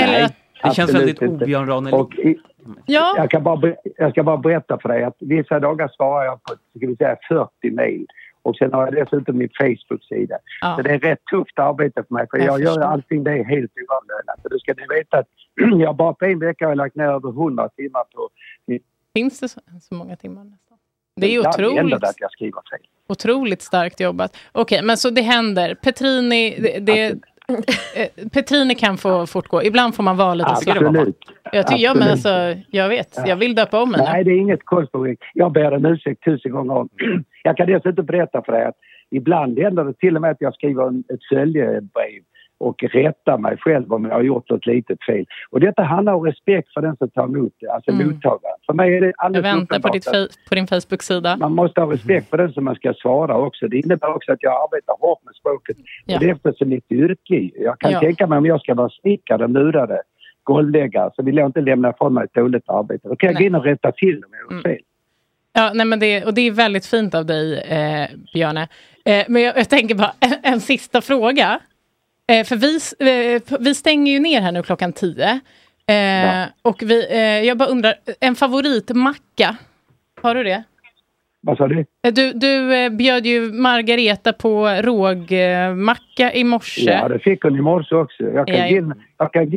Eller 0.00 0.24
att, 0.24 0.34
Det 0.62 0.74
känns 0.74 0.94
väldigt 0.94 1.22
objörn 1.22 1.66
Ranelid. 1.66 2.38
Ja, 2.86 3.14
jag, 3.16 3.30
kan 3.30 3.42
bara, 3.42 3.74
jag 3.96 4.10
ska 4.10 4.22
bara 4.22 4.36
berätta 4.36 4.78
för 4.78 4.88
dig 4.88 5.04
att 5.04 5.16
vissa 5.18 5.60
dagar 5.60 5.88
svarar 5.88 6.24
jag 6.24 6.42
på 6.42 6.54
ska 6.76 6.86
vi 6.86 6.96
säga, 6.96 7.16
40 7.28 7.70
mejl. 7.70 8.06
Och 8.42 8.56
sen 8.56 8.72
har 8.72 8.84
jag 8.84 8.94
dessutom 8.94 9.38
min 9.38 9.48
Facebook-sida. 9.58 10.38
Ja. 10.60 10.74
Så 10.76 10.82
det 10.82 10.90
är 10.90 10.98
rätt 10.98 11.24
tufft 11.30 11.58
arbete 11.58 12.04
för 12.08 12.14
mig 12.14 12.26
för 12.30 12.38
Jag 12.38 12.46
jag, 12.46 12.60
gör 12.60 12.80
allting 12.80 13.24
det 13.24 13.30
är 13.30 13.44
helt 13.44 13.72
oavlönat. 13.88 14.42
Så 14.42 14.48
då 14.48 14.58
ska 14.58 14.74
ni 14.74 14.96
veta 14.96 15.18
att 15.18 15.28
jag 15.80 15.96
bara 15.96 16.14
på 16.14 16.24
en 16.24 16.38
vecka 16.38 16.68
har 16.68 16.74
lagt 16.74 16.96
ner 16.96 17.04
över 17.04 17.28
100 17.28 17.68
timmar 17.68 18.04
på 18.14 18.30
finns 19.14 19.40
det 19.40 19.48
så, 19.48 19.60
så 19.80 19.94
många 19.94 20.16
timmar? 20.16 20.52
Det 21.16 21.34
är 21.34 21.38
otroligt. 21.38 22.00
det 22.00 22.14
jag 22.16 22.30
skriver 22.30 22.60
fel. 22.70 22.86
Otroligt 23.08 23.62
starkt 23.62 24.00
jobbat. 24.00 24.36
Okej, 24.52 24.82
men 24.82 24.96
så 24.96 25.10
det 25.10 25.22
händer. 25.22 25.74
Petrini, 25.74 26.56
det, 26.58 26.78
det, 26.78 27.06
eh, 27.06 28.28
Petrini 28.32 28.74
kan 28.74 28.96
få 28.96 29.26
fortgå. 29.26 29.62
Ibland 29.62 29.94
får 29.94 30.02
man 30.02 30.16
vara 30.16 30.34
lite 30.34 30.56
slapp. 30.56 30.76
Absolut. 30.76 31.18
Jag, 31.52 31.66
tycker, 31.66 31.82
ja, 31.82 31.94
men 31.94 32.10
alltså, 32.10 32.54
jag 32.70 32.88
vet. 32.88 33.18
Jag 33.26 33.36
vill 33.36 33.54
döpa 33.54 33.82
om 33.82 33.90
nu. 33.90 33.98
Nej, 33.98 34.24
det 34.24 34.30
är 34.30 34.36
inget 34.36 34.64
konstprojekt. 34.64 35.22
Jag 35.34 35.52
ber 35.52 35.74
om 35.74 35.86
ursäkt 35.86 36.24
tusen 36.24 36.52
gånger 36.52 36.74
om. 36.74 36.88
Jag 37.42 37.56
kan 37.56 37.66
dessutom 37.66 38.06
berätta 38.06 38.42
för 38.42 38.52
dig 38.52 38.64
att 38.64 38.76
ibland 39.10 39.58
händer 39.58 39.84
det 39.84 39.94
till 39.94 40.16
och 40.16 40.22
med 40.22 40.30
att 40.30 40.40
jag 40.40 40.54
skriver 40.54 40.88
ett 40.88 41.24
följebrev 41.28 42.22
och 42.64 42.82
rättar 42.82 43.38
mig 43.38 43.56
själv 43.56 43.92
om 43.92 44.04
jag 44.04 44.12
har 44.14 44.22
gjort 44.22 44.50
något 44.50 44.66
litet 44.66 45.04
fel. 45.04 45.24
Och 45.50 45.60
detta 45.60 45.82
handlar 45.82 46.14
om 46.14 46.24
respekt 46.26 46.72
för 46.74 46.80
den 46.80 46.96
som 46.96 47.10
tar 47.10 47.24
emot 47.24 47.52
det, 47.60 47.68
alltså 47.68 47.90
Mm. 47.90 48.06
mottagaren. 48.08 48.56
För 48.66 48.72
mig 48.72 48.96
är 48.96 49.00
det 49.00 49.06
Jag 49.06 49.14
alldeles 49.18 49.44
väntar 49.44 49.78
på, 49.80 49.88
på 50.48 50.54
din 50.54 50.66
Facebook-sida. 50.66 51.36
man 51.36 51.52
måste 51.54 51.80
ha 51.80 51.92
respekt 51.92 52.30
för 52.30 52.36
den 52.38 52.52
som 52.52 52.64
man 52.64 52.74
ska 52.74 52.94
svara 52.94 53.36
också. 53.36 53.68
Det 53.68 53.76
innebär 53.78 54.14
också 54.16 54.32
att 54.32 54.42
jag 54.42 54.52
arbetar 54.52 54.94
hårt 55.00 55.24
med 55.24 55.34
språket. 55.34 55.76
Ja. 56.04 56.14
Och 56.14 56.20
det 56.20 56.30
är 56.30 56.34
eftersom 56.34 56.68
mitt 56.68 56.92
yrke. 56.92 57.50
Jag 57.54 57.78
kan 57.78 57.90
Ja. 57.90 58.00
tänka 58.00 58.26
mig 58.26 58.38
om 58.38 58.46
jag 58.46 58.60
ska 58.60 58.74
vara 58.74 58.88
snickare, 58.88 59.48
murare, 59.48 59.98
golvläggare 60.42 61.10
så 61.16 61.22
vill 61.22 61.36
jag 61.36 61.46
inte 61.48 61.60
lämna 61.60 61.90
ifrån 61.90 62.14
mig 62.14 62.24
ett 62.24 62.34
dåligt 62.34 62.68
arbete. 62.68 63.08
Då 63.08 63.16
kan 63.16 63.26
jag 63.32 63.36
gå 63.38 63.44
in 63.44 63.54
och 63.54 63.64
rätta 63.64 63.92
till 63.92 64.16
om 64.24 64.30
jag 64.38 64.44
har 64.46 64.50
Mm. 64.52 64.62
fel. 64.62 64.78
Ja, 65.56 65.70
nej, 65.74 65.86
men 65.86 65.98
det, 66.00 66.24
och 66.24 66.34
det 66.34 66.40
är 66.40 66.50
väldigt 66.50 66.86
fint 66.86 67.14
av 67.14 67.26
dig, 67.26 67.58
eh, 67.58 68.06
Björne. 68.34 68.68
Eh, 69.04 69.24
men 69.28 69.42
jag, 69.42 69.58
jag 69.58 69.68
tänker 69.68 69.94
bara, 69.94 70.12
en, 70.20 70.52
en 70.52 70.60
sista 70.60 71.00
fråga. 71.00 71.60
Eh, 72.32 72.44
för 72.44 72.56
vi, 72.56 72.76
eh, 73.36 73.58
vi 73.60 73.74
stänger 73.74 74.12
ju 74.12 74.18
ner 74.20 74.40
här 74.40 74.52
nu 74.52 74.62
klockan 74.62 74.92
tio. 74.92 75.40
Eh, 75.86 76.48
Och 76.62 76.82
vi, 76.82 77.12
eh, 77.12 77.46
jag 77.46 77.58
bara 77.58 77.68
undrar, 77.68 77.94
en 78.20 78.34
favoritmacka? 78.34 79.56
Har 80.22 80.34
du 80.34 80.42
det? 80.44 80.64
Vad 81.40 81.56
sa 81.56 81.68
du? 81.68 81.78
Eh, 81.78 82.12
Du, 82.12 82.32
du 82.32 82.74
eh, 82.74 82.90
bjöd 82.90 83.26
ju 83.26 83.52
Margareta 83.52 84.32
på 84.32 84.68
rågmacka 84.68 86.32
i 86.34 86.44
morse. 86.44 86.90
Ja, 86.90 87.08
det 87.08 87.18
fick 87.18 87.42
hon 87.42 87.56
i 87.56 87.60
morse 87.60 87.94
också. 87.94 88.22
Jag 88.22 88.46
kan, 88.46 88.56
Ja, 88.56 88.66
in, 88.66 88.94
jag 89.18 89.32
kan, 89.32 89.50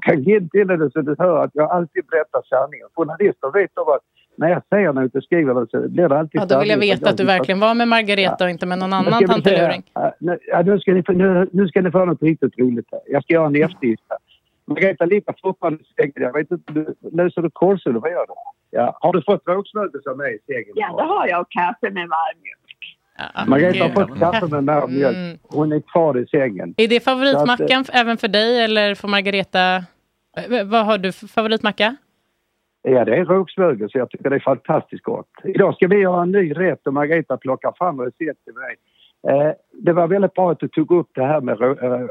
kan 0.00 0.24
till 0.24 0.68
henne 0.70 0.90
så 0.92 1.00
du 1.00 1.14
hör 1.18 1.44
att 1.44 1.50
jag 1.54 1.70
alltid 1.70 2.04
berättar 2.06 2.42
sanningen. 2.48 2.86
Journalister 2.94 3.52
vet 3.52 3.78
av 3.78 3.88
att 3.90 4.02
när 4.40 4.48
jag 4.48 4.62
säger 4.68 4.92
något 4.92 5.14
och 5.14 5.22
skriver 5.24 5.54
något 5.54 5.70
så 5.70 5.88
blir 5.88 6.08
det 6.08 6.18
alltid 6.18 6.40
Ja, 6.40 6.44
då 6.46 6.60
vill 6.60 6.68
jag 6.68 6.78
veta 6.78 7.10
att 7.10 7.16
du 7.16 7.24
verkligen 7.24 7.60
var 7.60 7.74
med 7.74 7.88
Margareta 7.88 8.44
och 8.44 8.50
inte 8.50 8.66
med 8.66 8.78
någon 8.78 8.92
annan 8.92 9.26
tanteluring. 9.26 9.82
Ja, 9.94 10.14
nu, 10.20 10.38
ja, 10.46 10.62
nu, 10.62 10.78
ska 10.80 10.92
ni, 10.92 11.02
få- 11.02 11.12
nu, 11.12 11.48
nu 11.52 11.68
ska 11.68 11.80
ni 11.80 11.90
få 11.90 12.04
något 12.04 12.22
riktigt 12.22 12.58
roligt 12.58 12.86
här. 12.92 13.00
Jag 13.06 13.22
ska 13.22 13.32
göra 13.34 13.46
en 13.46 13.56
eftergift 13.64 14.02
här. 14.08 14.18
Margareta 14.66 15.04
ligger 15.04 15.34
fortfarande 15.42 15.78
i 15.82 15.86
sängen. 15.96 16.12
Jag 16.14 16.32
vet 16.32 16.50
inte, 16.50 16.72
du, 16.72 16.94
löser 17.12 17.42
du 17.42 17.50
eller 17.90 18.00
vad 18.00 18.10
gör 18.10 18.26
du? 18.26 18.34
Ja. 18.70 18.98
Har 19.00 19.12
du 19.12 19.22
fått 19.22 19.42
rågsmörgås 19.46 20.06
av 20.06 20.16
mig 20.16 20.34
i 20.34 20.52
sängen? 20.52 20.72
Ja, 20.74 20.96
det 20.96 21.02
har 21.02 21.28
jag. 21.28 21.40
Och 21.40 21.50
kaffe 21.50 21.90
med 21.90 22.08
varm 22.08 23.48
Margareta 23.48 23.84
har 23.84 24.06
fått 24.06 24.18
kaffe 24.18 24.46
med 24.46 24.64
varm 24.64 24.94
mjölk. 24.94 25.16
Mm. 25.16 25.38
Hon 25.48 25.72
är 25.72 25.80
kvar 25.80 26.18
i 26.18 26.26
sängen. 26.26 26.74
Är 26.76 26.88
det 26.88 27.00
favoritmackan 27.04 27.80
att, 27.80 27.88
f- 27.88 27.94
även 27.94 28.16
för 28.16 28.28
dig 28.28 28.60
eller 28.64 28.94
för 28.94 29.08
Margareta? 29.08 29.76
Eh, 30.36 30.64
Vad 30.64 30.86
har 30.86 30.98
du 30.98 31.12
för 31.12 31.26
favoritmacka? 31.26 31.96
Ja, 32.82 33.04
det 33.04 33.16
är 33.16 33.24
rågsmörgås. 33.24 33.94
Jag 33.94 34.10
tycker 34.10 34.30
det 34.30 34.36
är 34.36 34.40
fantastiskt 34.40 35.02
gott. 35.04 35.28
Idag 35.44 35.74
ska 35.74 35.86
vi 35.86 35.96
göra 35.96 36.22
en 36.22 36.32
ny 36.32 36.52
rätt 36.52 36.86
och 36.86 36.94
Margareta 36.94 37.36
plockar 37.36 37.72
fram 37.78 38.00
recept 38.00 38.44
till 38.44 38.54
mig. 38.54 38.76
Eh, 39.28 39.52
det 39.72 39.92
var 39.92 40.08
väldigt 40.08 40.34
bra 40.34 40.50
att 40.50 40.58
du 40.60 40.68
tog 40.68 40.90
upp 40.92 41.08
det 41.14 41.24
här 41.24 41.40
med 41.40 41.58
rå- 41.58 41.84
äh, 41.84 42.00
äh, 42.00 42.06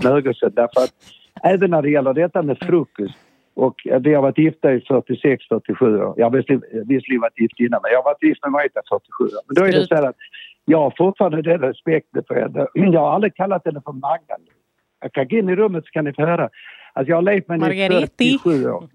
smörgåsen 0.00 0.52
därför 0.54 0.80
att 0.84 0.94
även 1.42 1.70
när 1.70 1.82
det 1.82 1.90
gäller 1.90 2.12
detta 2.14 2.42
med 2.42 2.58
frukost 2.58 3.14
och 3.54 3.86
eh, 3.86 4.00
vi 4.00 4.14
har 4.14 4.22
varit 4.22 4.38
gifta 4.38 4.72
i 4.72 4.78
46-47 4.78 6.02
år. 6.02 6.14
Jag 6.16 6.26
har 6.26 6.30
visserligen 6.84 7.20
varit 7.20 7.40
gift 7.40 7.60
innan 7.60 7.80
men 7.82 7.90
jag 7.92 7.98
har 7.98 8.04
varit 8.04 8.22
gift 8.22 8.42
med 8.44 8.52
Margareta 8.52 8.80
i 8.80 8.82
47 8.90 9.24
år. 9.24 9.42
Men 9.46 9.54
då 9.54 9.62
är 9.64 9.72
det 9.72 9.86
så 9.86 9.94
här 9.94 10.02
att 10.08 10.16
jag 10.64 10.78
har 10.78 10.92
fortfarande 10.98 11.42
den 11.42 11.60
respekten 11.60 12.22
för 12.28 12.34
henne. 12.34 12.66
Jag 12.92 13.00
har 13.00 13.10
aldrig 13.10 13.34
kallat 13.34 13.64
henne 13.64 13.80
för 13.84 13.92
Maggan. 13.92 14.40
Jag 15.00 15.12
kan 15.12 15.28
gå 15.28 15.36
in 15.36 15.48
i 15.48 15.56
rummet 15.56 15.84
så 15.84 15.90
kan 15.90 16.04
ni 16.04 16.12
få 16.12 16.22
höra. 16.26 16.48
Alltså 16.92 17.08
jag 17.10 17.16
har 17.16 17.22
levt 17.22 17.48
med 17.48 17.60
henne 17.62 17.74
i 17.74 17.88
Margareti. 17.88 18.38
47 18.38 18.70
år. 18.70 18.88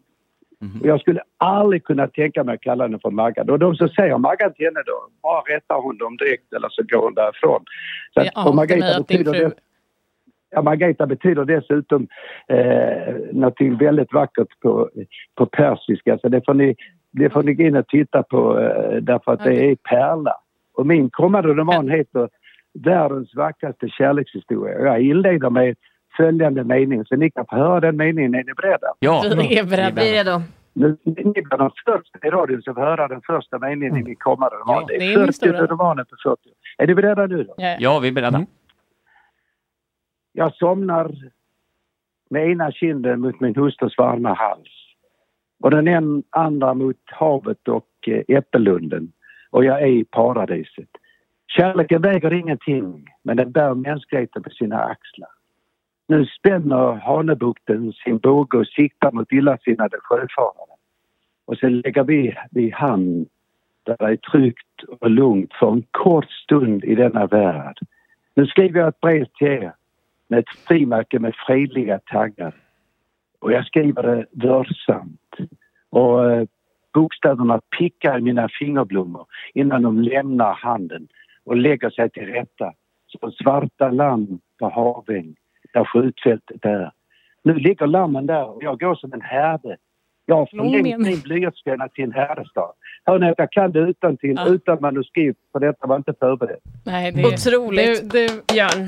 Och 0.82 0.88
jag 0.88 1.00
skulle 1.00 1.22
aldrig 1.38 1.84
kunna 1.84 2.08
tänka 2.08 2.44
mig 2.44 2.56
att 2.56 2.62
kalla 2.62 2.84
henne 2.84 3.00
för 3.02 3.12
Maggan. 3.12 3.50
Och 3.50 3.60
de 3.60 3.76
som 3.76 3.90
säger 3.90 4.18
Maggan 4.18 4.54
till 4.54 4.66
henne 4.66 4.84
då, 4.86 5.08
bara 5.22 5.42
rättar 5.56 5.82
hon 5.82 5.98
dem 5.98 6.18
direkt 6.18 6.54
eller 6.54 6.70
så 6.70 6.84
går 6.84 7.04
hon 7.04 7.14
därifrån. 7.14 7.64
Så 8.14 8.20
Det 8.20 8.32
att, 8.36 8.48
och 8.48 8.56
Margareta 8.56 9.00
betyder, 9.00 9.32
det, 9.34 9.52
ja, 10.50 10.62
Margareta 10.62 11.06
betyder 11.06 11.46
dessutom 11.46 12.08
eh, 12.48 13.16
något 13.32 13.62
väldigt 13.80 14.14
vackert 14.14 14.60
på, 14.62 14.90
på 15.36 15.46
persiska. 15.46 16.18
Så 16.18 16.30
det 16.30 16.46
får, 16.46 16.54
ni, 16.54 16.76
det 17.12 17.30
får 17.30 17.44
ni 17.44 17.54
gå 17.54 17.64
in 17.64 17.76
och 17.76 17.88
titta 17.88 18.24
på 18.24 18.60
eh, 18.60 18.96
därför 19.02 19.32
att 19.32 19.44
det 19.44 19.72
är 19.72 19.76
pärla. 19.76 20.34
Och 20.74 20.88
min 20.88 21.10
kommande 21.10 21.54
roman 21.54 21.90
heter 21.90 22.30
Världens 22.74 23.36
vackraste 23.36 23.90
kärlekshistoria. 23.90 24.80
Jag 24.80 25.02
inleder 25.02 25.50
med 25.50 25.76
följande 26.18 26.64
mening 26.64 27.06
så 27.06 27.16
ni 27.16 27.32
kan 27.32 27.46
få 27.50 27.56
höra 27.56 27.80
den 27.80 27.98
meningen. 27.98 28.36
Är 28.36 28.44
ni 28.44 28.54
beredda? 28.54 28.88
Ja. 29.00 29.24
Vi 29.38 29.58
är 29.58 29.64
beredda. 29.64 30.02
Vi 30.02 30.10
är 30.10 30.24
redo. 30.24 30.42
Nu, 30.74 30.98
ni 31.04 31.14
blir 31.14 31.58
de 31.58 31.72
första 31.86 32.28
i 32.28 32.30
radion 32.30 32.62
som 32.62 32.76
får 32.76 32.82
höra 32.82 33.08
den 33.08 33.22
första 33.22 33.60
meningen 33.60 33.98
i 33.98 34.04
min 34.04 34.16
kommande 34.16 34.56
roman. 34.56 34.86
det 34.88 34.96
är 34.96 35.00
det 35.00 35.14
är 35.14 35.18
40 35.26 35.34
stora. 35.34 35.66
romanen 35.66 36.06
på 36.06 36.16
40. 36.24 36.42
Är 36.78 36.88
ni 36.88 36.96
beredda 36.96 37.28
nu 37.28 37.44
då? 37.44 37.54
Ja. 37.58 37.78
Ja, 37.80 38.00
vi 38.00 38.08
är 38.08 38.12
beredda. 38.12 38.46
Jag 40.32 40.54
somnar 40.54 41.12
med 42.30 42.50
ena 42.52 42.72
kinden 42.72 43.20
mot 43.20 43.40
min 43.40 43.56
hustrus 43.56 43.98
varma 43.98 44.34
hals 44.34 44.70
och 45.64 45.72
den 45.72 45.88
en 45.88 46.24
andra 46.30 46.74
mot 46.74 46.98
havet 47.06 47.68
och 47.68 47.90
eh, 48.08 48.38
äppellunden 48.38 49.12
och 49.50 49.66
jag 49.66 49.82
är 49.82 49.88
i 49.88 50.04
paradiset. 50.04 50.90
Kärleken 51.48 52.02
väger 52.02 52.34
ingenting 52.34 53.06
men 53.24 53.38
den 53.38 53.52
bär 53.52 53.74
mänskligheten 53.74 54.44
på 54.44 54.50
sina 54.50 54.80
axlar. 54.80 55.30
Nu 56.14 56.26
spänner 56.26 56.94
Hanöbukten 56.94 57.94
sin 57.94 58.18
båge 58.18 58.58
och 58.58 58.68
siktar 58.68 59.12
mot 59.12 59.32
illasinnade 59.32 59.98
sjöfarare. 60.02 60.76
Och 61.46 61.58
sen 61.58 61.80
lägger 61.80 62.04
vi 62.04 62.36
vid 62.52 62.74
hamn 62.74 63.26
där 63.84 63.96
det 64.00 64.06
är 64.06 64.16
tryggt 64.16 64.84
och 65.00 65.10
lugnt 65.10 65.54
för 65.54 65.72
en 65.72 65.84
kort 65.92 66.32
stund 66.32 66.84
i 66.84 66.96
denna 66.96 67.26
värld. 67.26 67.80
Nu 68.36 68.46
skriver 68.46 68.80
jag 68.80 68.90
ett 68.90 69.02
brev 69.02 69.26
till 69.26 69.48
er 69.48 69.74
med 70.28 70.40
ett 70.40 70.50
frimärke 70.68 71.20
med 71.20 71.36
fredliga 71.48 72.00
taggar. 72.00 72.56
Och 73.40 73.52
jag 73.52 73.66
skriver 73.66 74.04
det 74.04 74.26
vördsamt. 74.32 75.36
Och 75.90 76.32
eh, 76.32 76.48
bokstäverna 76.94 77.62
pickar 77.78 78.18
i 78.18 78.22
mina 78.22 78.50
fingerblommor 78.60 79.26
innan 79.54 79.82
de 79.82 80.02
lämnar 80.02 80.54
handen 80.54 81.08
och 81.44 81.58
lägger 81.58 81.90
sig 81.90 82.10
till 82.10 82.26
rätta 82.26 82.74
som 83.08 83.32
svarta 83.32 83.90
lamm 83.90 84.40
på 84.60 84.70
haväng 84.70 85.36
där 85.74 85.86
skjutfältet 85.86 86.66
är. 86.66 86.92
Nu 87.44 87.54
ligger 87.54 87.88
lammen 87.88 88.26
där 88.26 88.46
och 88.50 88.64
jag 88.64 88.80
går 88.80 88.96
som 88.96 89.14
en 89.14 89.22
herde. 89.22 89.78
Jag 90.26 90.36
har 90.36 90.46
förlängt 90.46 91.00
min 91.00 91.20
blyertspenna 91.20 91.88
till 91.88 92.04
en 92.04 92.12
härdestad. 92.12 92.74
Hör 93.06 93.20
ni 93.20 93.30
att 93.30 93.36
jag 93.38 93.52
kan 93.52 93.72
det 93.72 93.80
utan 93.80 94.18
till, 94.18 94.40
utan 94.48 94.78
manuskript 94.82 95.40
för 95.52 95.60
detta 95.60 95.88
var 95.88 95.96
inte 95.96 96.14
förberett. 96.20 96.60
Nej, 96.86 97.12
det 97.12 97.26
Otroligt. 97.26 98.12
Du, 98.12 98.28
du, 98.28 98.42
Björn. 98.54 98.86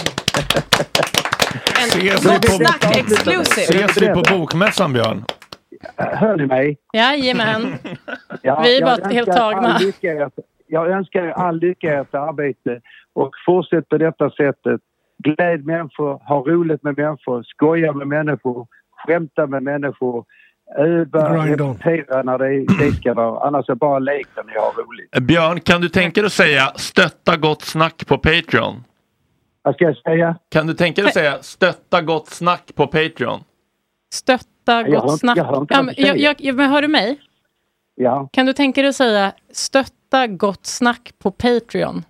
Ses 1.78 2.26
vi 2.26 2.30
Gott 2.30 2.42
på- 2.42 2.48
snack 2.48 2.98
exclusive. 2.98 3.86
Ses 3.86 4.02
vi 4.02 4.08
på 4.08 4.38
bokmässan 4.38 4.94
Björn? 4.94 5.24
Hör 5.98 6.38
ni 6.38 6.46
mig? 6.46 6.78
Jajamän. 6.94 7.62
Ja, 8.42 8.62
Vi 8.64 8.78
är 8.78 8.82
jag 8.82 9.00
bara 9.00 9.08
helt 9.08 9.28
önskar 9.28 9.52
tagna. 9.52 9.80
Jag 10.68 10.90
önskar 10.92 11.24
er 11.24 11.32
all 11.32 11.60
lycka 11.60 11.88
i 11.88 11.96
ert 11.96 12.16
arbete 12.16 12.82
och 13.14 13.32
fortsätt 13.46 13.90
på 13.90 13.98
detta 13.98 14.30
sättet. 14.30 14.82
Gläd 15.24 15.66
människor, 15.66 16.20
ha 16.28 16.40
roligt 16.40 16.84
med 16.84 16.98
människor, 16.98 17.44
skoja 17.44 17.94
med 17.94 18.08
människor, 18.08 18.68
skämta 18.92 19.48
med 19.48 19.64
människor, 19.64 20.26
öva, 20.78 21.46
repetera 21.46 22.24
när 22.24 22.38
det, 22.38 22.66
det 22.80 22.92
ska 22.92 23.14
vara. 23.14 23.48
Annars 23.48 23.70
är 23.70 23.76
bara 23.76 24.00
lek 24.00 24.28
när 24.36 24.44
ni 24.44 24.54
har 24.54 24.84
roligt. 24.84 25.28
Björn, 25.28 25.60
kan 25.60 25.82
du 25.82 25.90
tänka 25.90 26.22
dig 26.22 26.26
att 26.26 26.34
säga 26.34 26.72
stötta 26.76 27.38
gott 27.38 27.62
snack 27.62 28.06
på 28.08 28.18
Patreon? 28.18 28.84
Vad 29.62 29.76
ska 29.76 29.84
jag 29.86 29.98
säga? 29.98 30.36
Kan 30.50 30.68
du 30.68 30.74
tänka 30.74 31.02
dig 31.02 31.08
att 31.08 31.14
säga 31.14 31.38
stötta 31.42 32.02
gott 32.02 32.28
snack 32.30 32.72
på 32.76 32.88
Patreon? 32.88 33.40
Stötta 34.14 34.48
Jag 34.68 34.86
gott 34.92 35.04
inte- 35.04 35.18
snack. 35.18 35.38
jag 35.38 35.44
hör 35.46 35.62
inte 35.62 35.74
Ja, 35.74 35.82
men, 35.84 35.94
jag, 35.98 36.08
säger. 36.16 36.36
jag, 36.40 36.56
men 36.56 36.70
hör 36.70 36.82
du 36.82 36.88
mig? 36.88 37.20
Ja, 37.96 38.30
Kan 38.32 38.46
du 38.46 38.54
tänka 38.54 38.82
dig 38.82 38.90
att 38.90 38.96
säga 38.96 39.32
stötta 39.52 40.28
gott 40.28 40.66
snack 40.66 41.12
på 41.24 41.32
Patreon? 41.32 42.04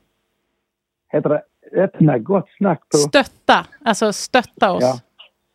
heter 1.14 1.30
det 1.30 1.41
öppna 1.76 2.18
gott 2.18 2.49
snack 2.57 2.80
på... 2.89 2.97
Stötta, 2.97 3.65
alltså 3.85 4.14
stötta 4.14 4.72
oss. 4.72 4.84
Ja, 4.84 4.99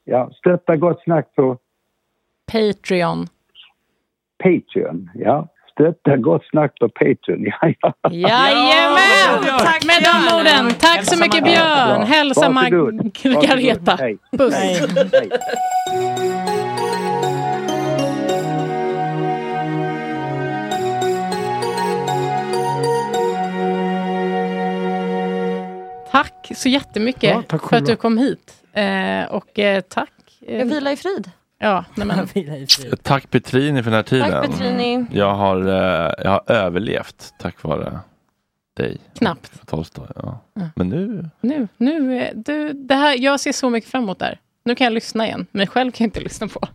ja, 0.05 0.31
stötta 0.33 0.77
gott 0.77 1.03
snack 1.03 1.35
på 1.35 1.59
Patreon. 2.53 3.27
Patreon. 4.43 5.11
Ja, 5.15 5.49
stötta 5.73 6.17
gott 6.17 6.45
snack 6.51 6.79
på 6.81 6.89
Patreon. 6.89 7.45
Ja, 7.45 7.73
ja. 7.81 7.93
Jajamän! 8.11 9.59
Tack, 9.59 9.85
Med 9.85 10.03
de 10.03 10.37
orden, 10.37 10.75
tack 10.79 11.05
så 11.05 11.19
mycket 11.21 11.45
Björn! 11.45 12.01
Ja, 12.01 12.05
Hälsa. 12.05 12.51
Margareta. 12.51 13.97
Hej. 14.01 14.19
Puss! 14.39 14.55
Hej. 14.55 14.81
Hej. 26.43 26.57
så 26.57 26.69
jättemycket 26.69 27.23
Ja, 27.23 27.43
tack 27.49 27.69
för 27.69 27.77
att 27.77 27.87
du 27.87 27.97
kom 27.97 28.19
hit. 28.19 28.63
Eh, 28.73 29.25
och 29.25 29.59
eh, 29.59 29.81
tack. 29.81 30.13
Jag 30.41 30.67
vilar 30.67 30.91
i 30.91 30.97
frid. 30.97 31.31
Ja, 31.63 31.85
nej 31.95 32.07
men. 32.07 32.29
Tack 33.03 33.31
Petrini 33.31 33.83
för 33.83 33.91
den 33.91 33.97
här 33.97 34.03
tiden. 34.03 34.31
Tack, 34.31 34.51
Petrini. 34.51 35.07
Jag 35.13 35.35
har, 35.35 35.67
eh, 35.67 36.13
jag 36.25 36.31
har 36.31 36.43
överlevt 36.47 37.35
tack 37.39 37.63
vare 37.63 37.99
dig. 38.77 38.99
Knappt. 39.19 39.67
Tolstoj, 39.67 40.07
ja. 40.17 40.41
Ja. 40.55 40.63
Men 40.77 40.89
nu, 40.89 41.29
Nu, 41.41 41.69
nu, 41.77 42.19
eh, 42.23 42.31
du, 42.35 42.73
det 42.73 42.95
här, 42.95 43.17
jag 43.19 43.41
ser 43.41 43.53
så 43.53 43.71
mycket 43.71 43.91
fram 43.91 44.03
emot 44.03 44.19
det 44.19 44.25
här. 44.25 44.41
Nu 44.65 44.75
kan 44.75 44.85
jag 44.85 44.93
lyssna 44.93 45.27
igen, 45.27 45.47
men 45.51 45.67
själv 45.67 45.91
kan 45.93 46.05
jag 46.05 46.09
inte 46.09 46.21
lyssna 46.21 46.49
på. 46.49 46.69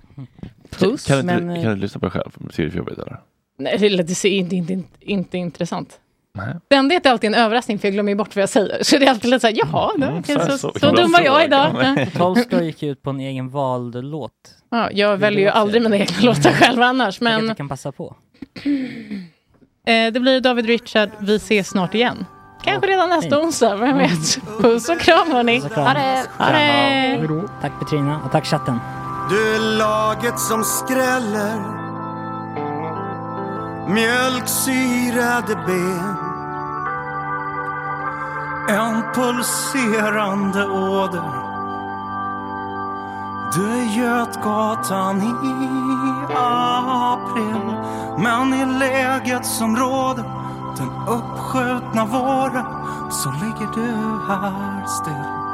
Puss, 0.70 1.06
kan, 1.06 1.18
du 1.18 1.24
men... 1.24 1.50
eh, 1.50 1.64
kan 1.64 1.72
du 1.72 1.78
lyssna 1.78 2.00
på 2.00 2.06
dig 2.06 2.12
själv? 2.12 2.32
Tycker 2.50 2.64
du 2.64 2.70
det 2.70 2.76
är 2.76 2.78
jobbigt 2.78 2.98
eller? 2.98 3.20
Nej, 3.58 3.78
det, 3.78 4.04
det 4.04 4.16
ser 4.16 4.30
inte, 4.30 4.56
inte, 4.56 4.74
inte, 4.74 4.98
inte 5.00 5.38
intressant. 5.38 6.00
Nej. 6.36 6.56
Det 6.68 6.76
enda 6.76 6.96
är 6.96 7.08
alltid 7.10 7.28
en 7.28 7.34
överraskning 7.36 7.80
för 7.80 7.88
jag 7.88 7.94
glömmer 7.94 8.16
bort 8.16 8.36
vad 8.36 8.42
jag 8.42 8.50
säger. 8.50 8.84
Så 8.84 8.98
det 8.98 9.06
är 9.06 9.10
alltid 9.10 9.30
lite 9.32 9.40
såhär, 9.40 9.56
jaha, 9.58 9.92
då, 9.98 10.06
Mm, 10.08 10.24
så- 10.24 10.40
så, 10.40 10.58
så- 10.58 10.80
så, 10.80 10.92
dum 10.92 11.12
var 11.12 11.22
jag 11.22 11.46
idag. 11.46 12.08
Tolstoj 12.18 12.66
gick 12.66 12.84
ut 12.84 13.02
på 13.04 13.10
en 13.10 13.20
egen 13.20 13.50
vald 13.50 14.04
låt. 14.04 14.32
Ja, 14.72 14.90
jag 14.92 15.18
väljer 15.18 15.42
ju 15.42 15.48
aldrig 15.50 15.82
mina 15.84 15.98
egna 15.98 16.16
låtar 16.22 16.52
själv 16.52 16.82
annars. 16.82 17.22
Men... 17.22 17.48
Du 17.48 17.56
kan 17.56 17.70
passa 17.70 17.92
på. 17.92 18.16
eh, 19.88 20.12
det 20.14 20.20
blir 20.20 20.42
David 20.42 20.66
Richard, 20.66 21.10
vi 21.20 21.36
ses 21.36 21.68
snart 21.70 21.96
igen. 21.96 22.26
Kanske 22.64 22.88
redan 22.88 23.10
nästa 23.10 23.40
onsdag, 23.40 23.76
vem 23.76 23.98
vet. 23.98 24.40
Puss 24.62 24.90
och 24.90 25.00
kram 25.00 25.32
hörni. 25.32 25.62
Puss 25.62 25.66
och 25.70 25.74
kram. 25.76 25.86
Ha 25.86 25.94
det. 25.94 26.24
Ha 26.38 26.52
det. 26.52 27.48
Tack 27.62 27.80
Petrina 27.80 28.20
och 28.26 28.32
tack 28.32 28.46
chatten. 28.46 28.80
Du 29.30 29.56
är 29.56 29.78
laget 29.78 30.40
som 30.40 30.64
skräller 30.64 31.76
Mjölksyrade 33.90 35.56
ben 35.68 36.16
en 38.70 39.04
pulserande 39.14 40.66
åder. 40.66 41.46
Du 43.54 43.70
är 43.70 43.98
Götgatan 43.98 45.22
i 45.22 46.34
april 46.36 47.76
Men 48.18 48.54
i 48.54 48.66
läget 48.80 49.46
som 49.46 49.76
råder 49.76 50.24
Den 50.78 50.90
uppskjutna 51.08 52.06
våren 52.06 52.66
Så 53.12 53.32
ligger 53.32 53.74
du 53.74 53.92
här 54.28 54.86
still. 54.88 55.46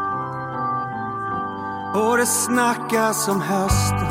Och 2.02 2.18
det 2.18 2.26
snackas 2.26 3.28
om 3.28 3.42
hösten. 3.42 4.08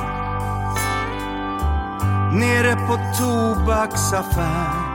Nere 2.33 2.75
på 2.87 2.99
tobaksaffär 3.19 4.90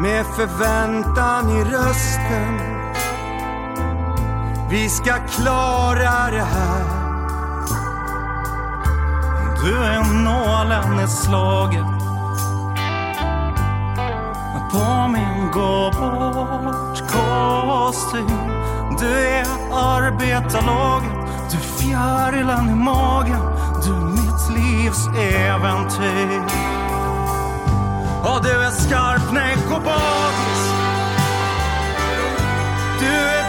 med 0.00 0.26
förväntan 0.26 1.50
i 1.50 1.64
rösten. 1.64 2.58
Vi 4.70 4.88
ska 4.88 5.12
klara 5.12 6.30
det 6.30 6.44
här. 6.44 6.84
Du 9.64 9.76
är 9.76 10.24
nålen 10.24 11.04
i 11.04 11.08
slaget. 11.08 11.86
På 14.72 15.08
min 15.08 15.50
gå 15.52 15.90
bort 15.90 16.98
kostym. 17.10 18.28
Du 18.98 19.18
är 19.18 19.46
arbetarlaget, 19.72 21.50
du 21.50 21.56
är 21.56 21.78
fjärilen 21.78 22.70
i 22.70 22.74
magen. 22.74 23.40
Du 23.84 23.92
är 23.92 24.04
mitt 24.04 24.50
livs 24.50 25.08
äventyr. 25.08 26.77
Och 28.22 28.42
du 28.42 28.50
är 28.50 28.70
skarp, 28.70 29.32
näck 29.32 29.70
och 29.70 29.82
bakis 29.82 30.72
Du 33.00 33.06
är 33.06 33.47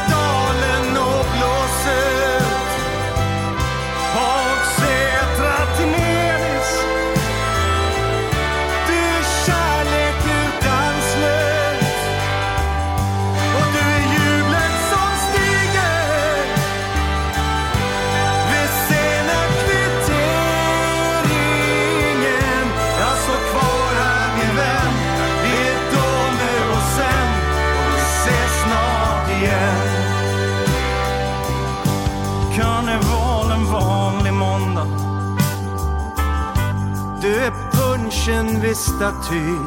punchen 38.29 38.61
vid 38.61 38.77
statyn 38.77 39.65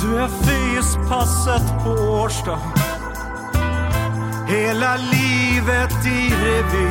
Du 0.00 0.16
är 0.16 0.28
fyspasset 0.28 1.84
på 1.84 1.90
Årsta 1.90 2.58
Hela 4.46 4.96
livet 4.96 6.06
i 6.06 6.34
revy. 6.44 6.88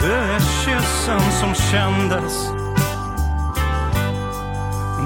Du 0.00 0.12
är 0.12 0.40
kyssen 0.40 1.20
som 1.40 1.54
kändes 1.54 2.50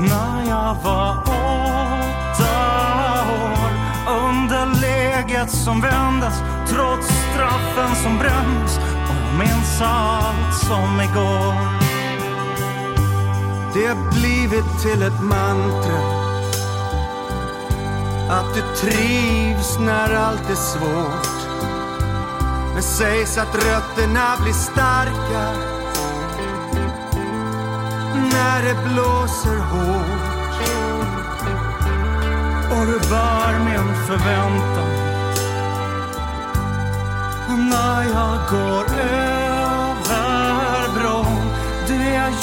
När 0.09 0.48
jag 0.48 0.77
var 0.85 1.16
åtta 1.23 2.55
år. 3.43 3.70
Underläget 4.28 5.51
som 5.51 5.81
vändes 5.81 6.35
Trots 6.69 7.07
straffen 7.07 7.97
som 8.02 8.19
brändes. 8.19 8.89
Allt 9.82 10.55
som 10.55 11.01
igår. 11.01 11.55
Det 13.74 13.86
har 13.86 14.11
blivit 14.11 14.82
till 14.82 15.02
ett 15.02 15.20
mantra. 15.23 16.01
Att 18.31 18.55
du 18.55 18.61
trivs 18.77 19.78
när 19.78 20.15
allt 20.15 20.51
är 20.51 20.55
svårt. 20.55 21.51
Men 22.74 22.82
sägs 22.82 23.39
att 23.39 23.55
rötterna 23.55 24.36
blir 24.43 24.52
starka. 24.52 25.52
När 28.32 28.62
det 28.62 28.74
blåser 28.93 29.57
hårt. 29.57 30.61
Och 32.70 32.86
du 32.86 33.09
bär 33.11 33.59
min 33.59 34.07
förväntan. 34.07 34.90
När 37.70 38.02
jag 38.02 38.39
går 38.51 38.85
över 39.01 39.49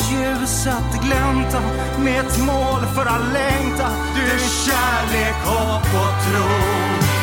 ljuset 0.09 1.01
glänta 1.03 1.61
med 1.99 2.25
ett 2.25 2.37
mål 2.39 2.81
för 2.95 3.05
all 3.05 3.33
längtan 3.33 3.91
Du 4.15 4.21
är 4.21 4.39
kärlek, 4.65 5.35
hopp 5.45 6.01
och 6.03 6.23
tro. 6.25 7.16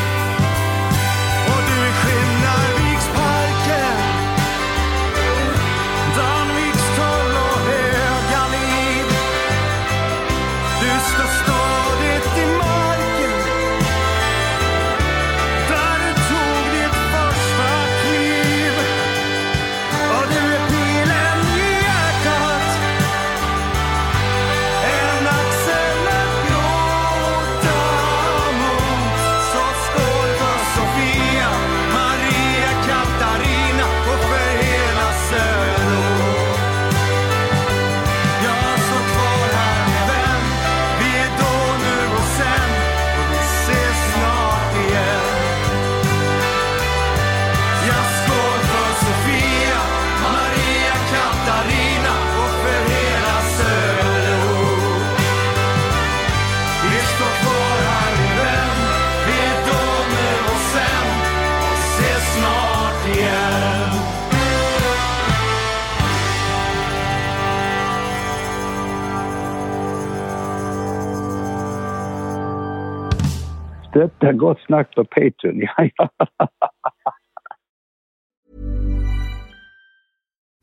Detta 73.94 74.32
Gott 74.32 74.60
Snack 74.66 74.94
på 74.94 75.04
Patreon. 75.04 75.60
Ja, 75.76 75.88
ja. 75.98 76.08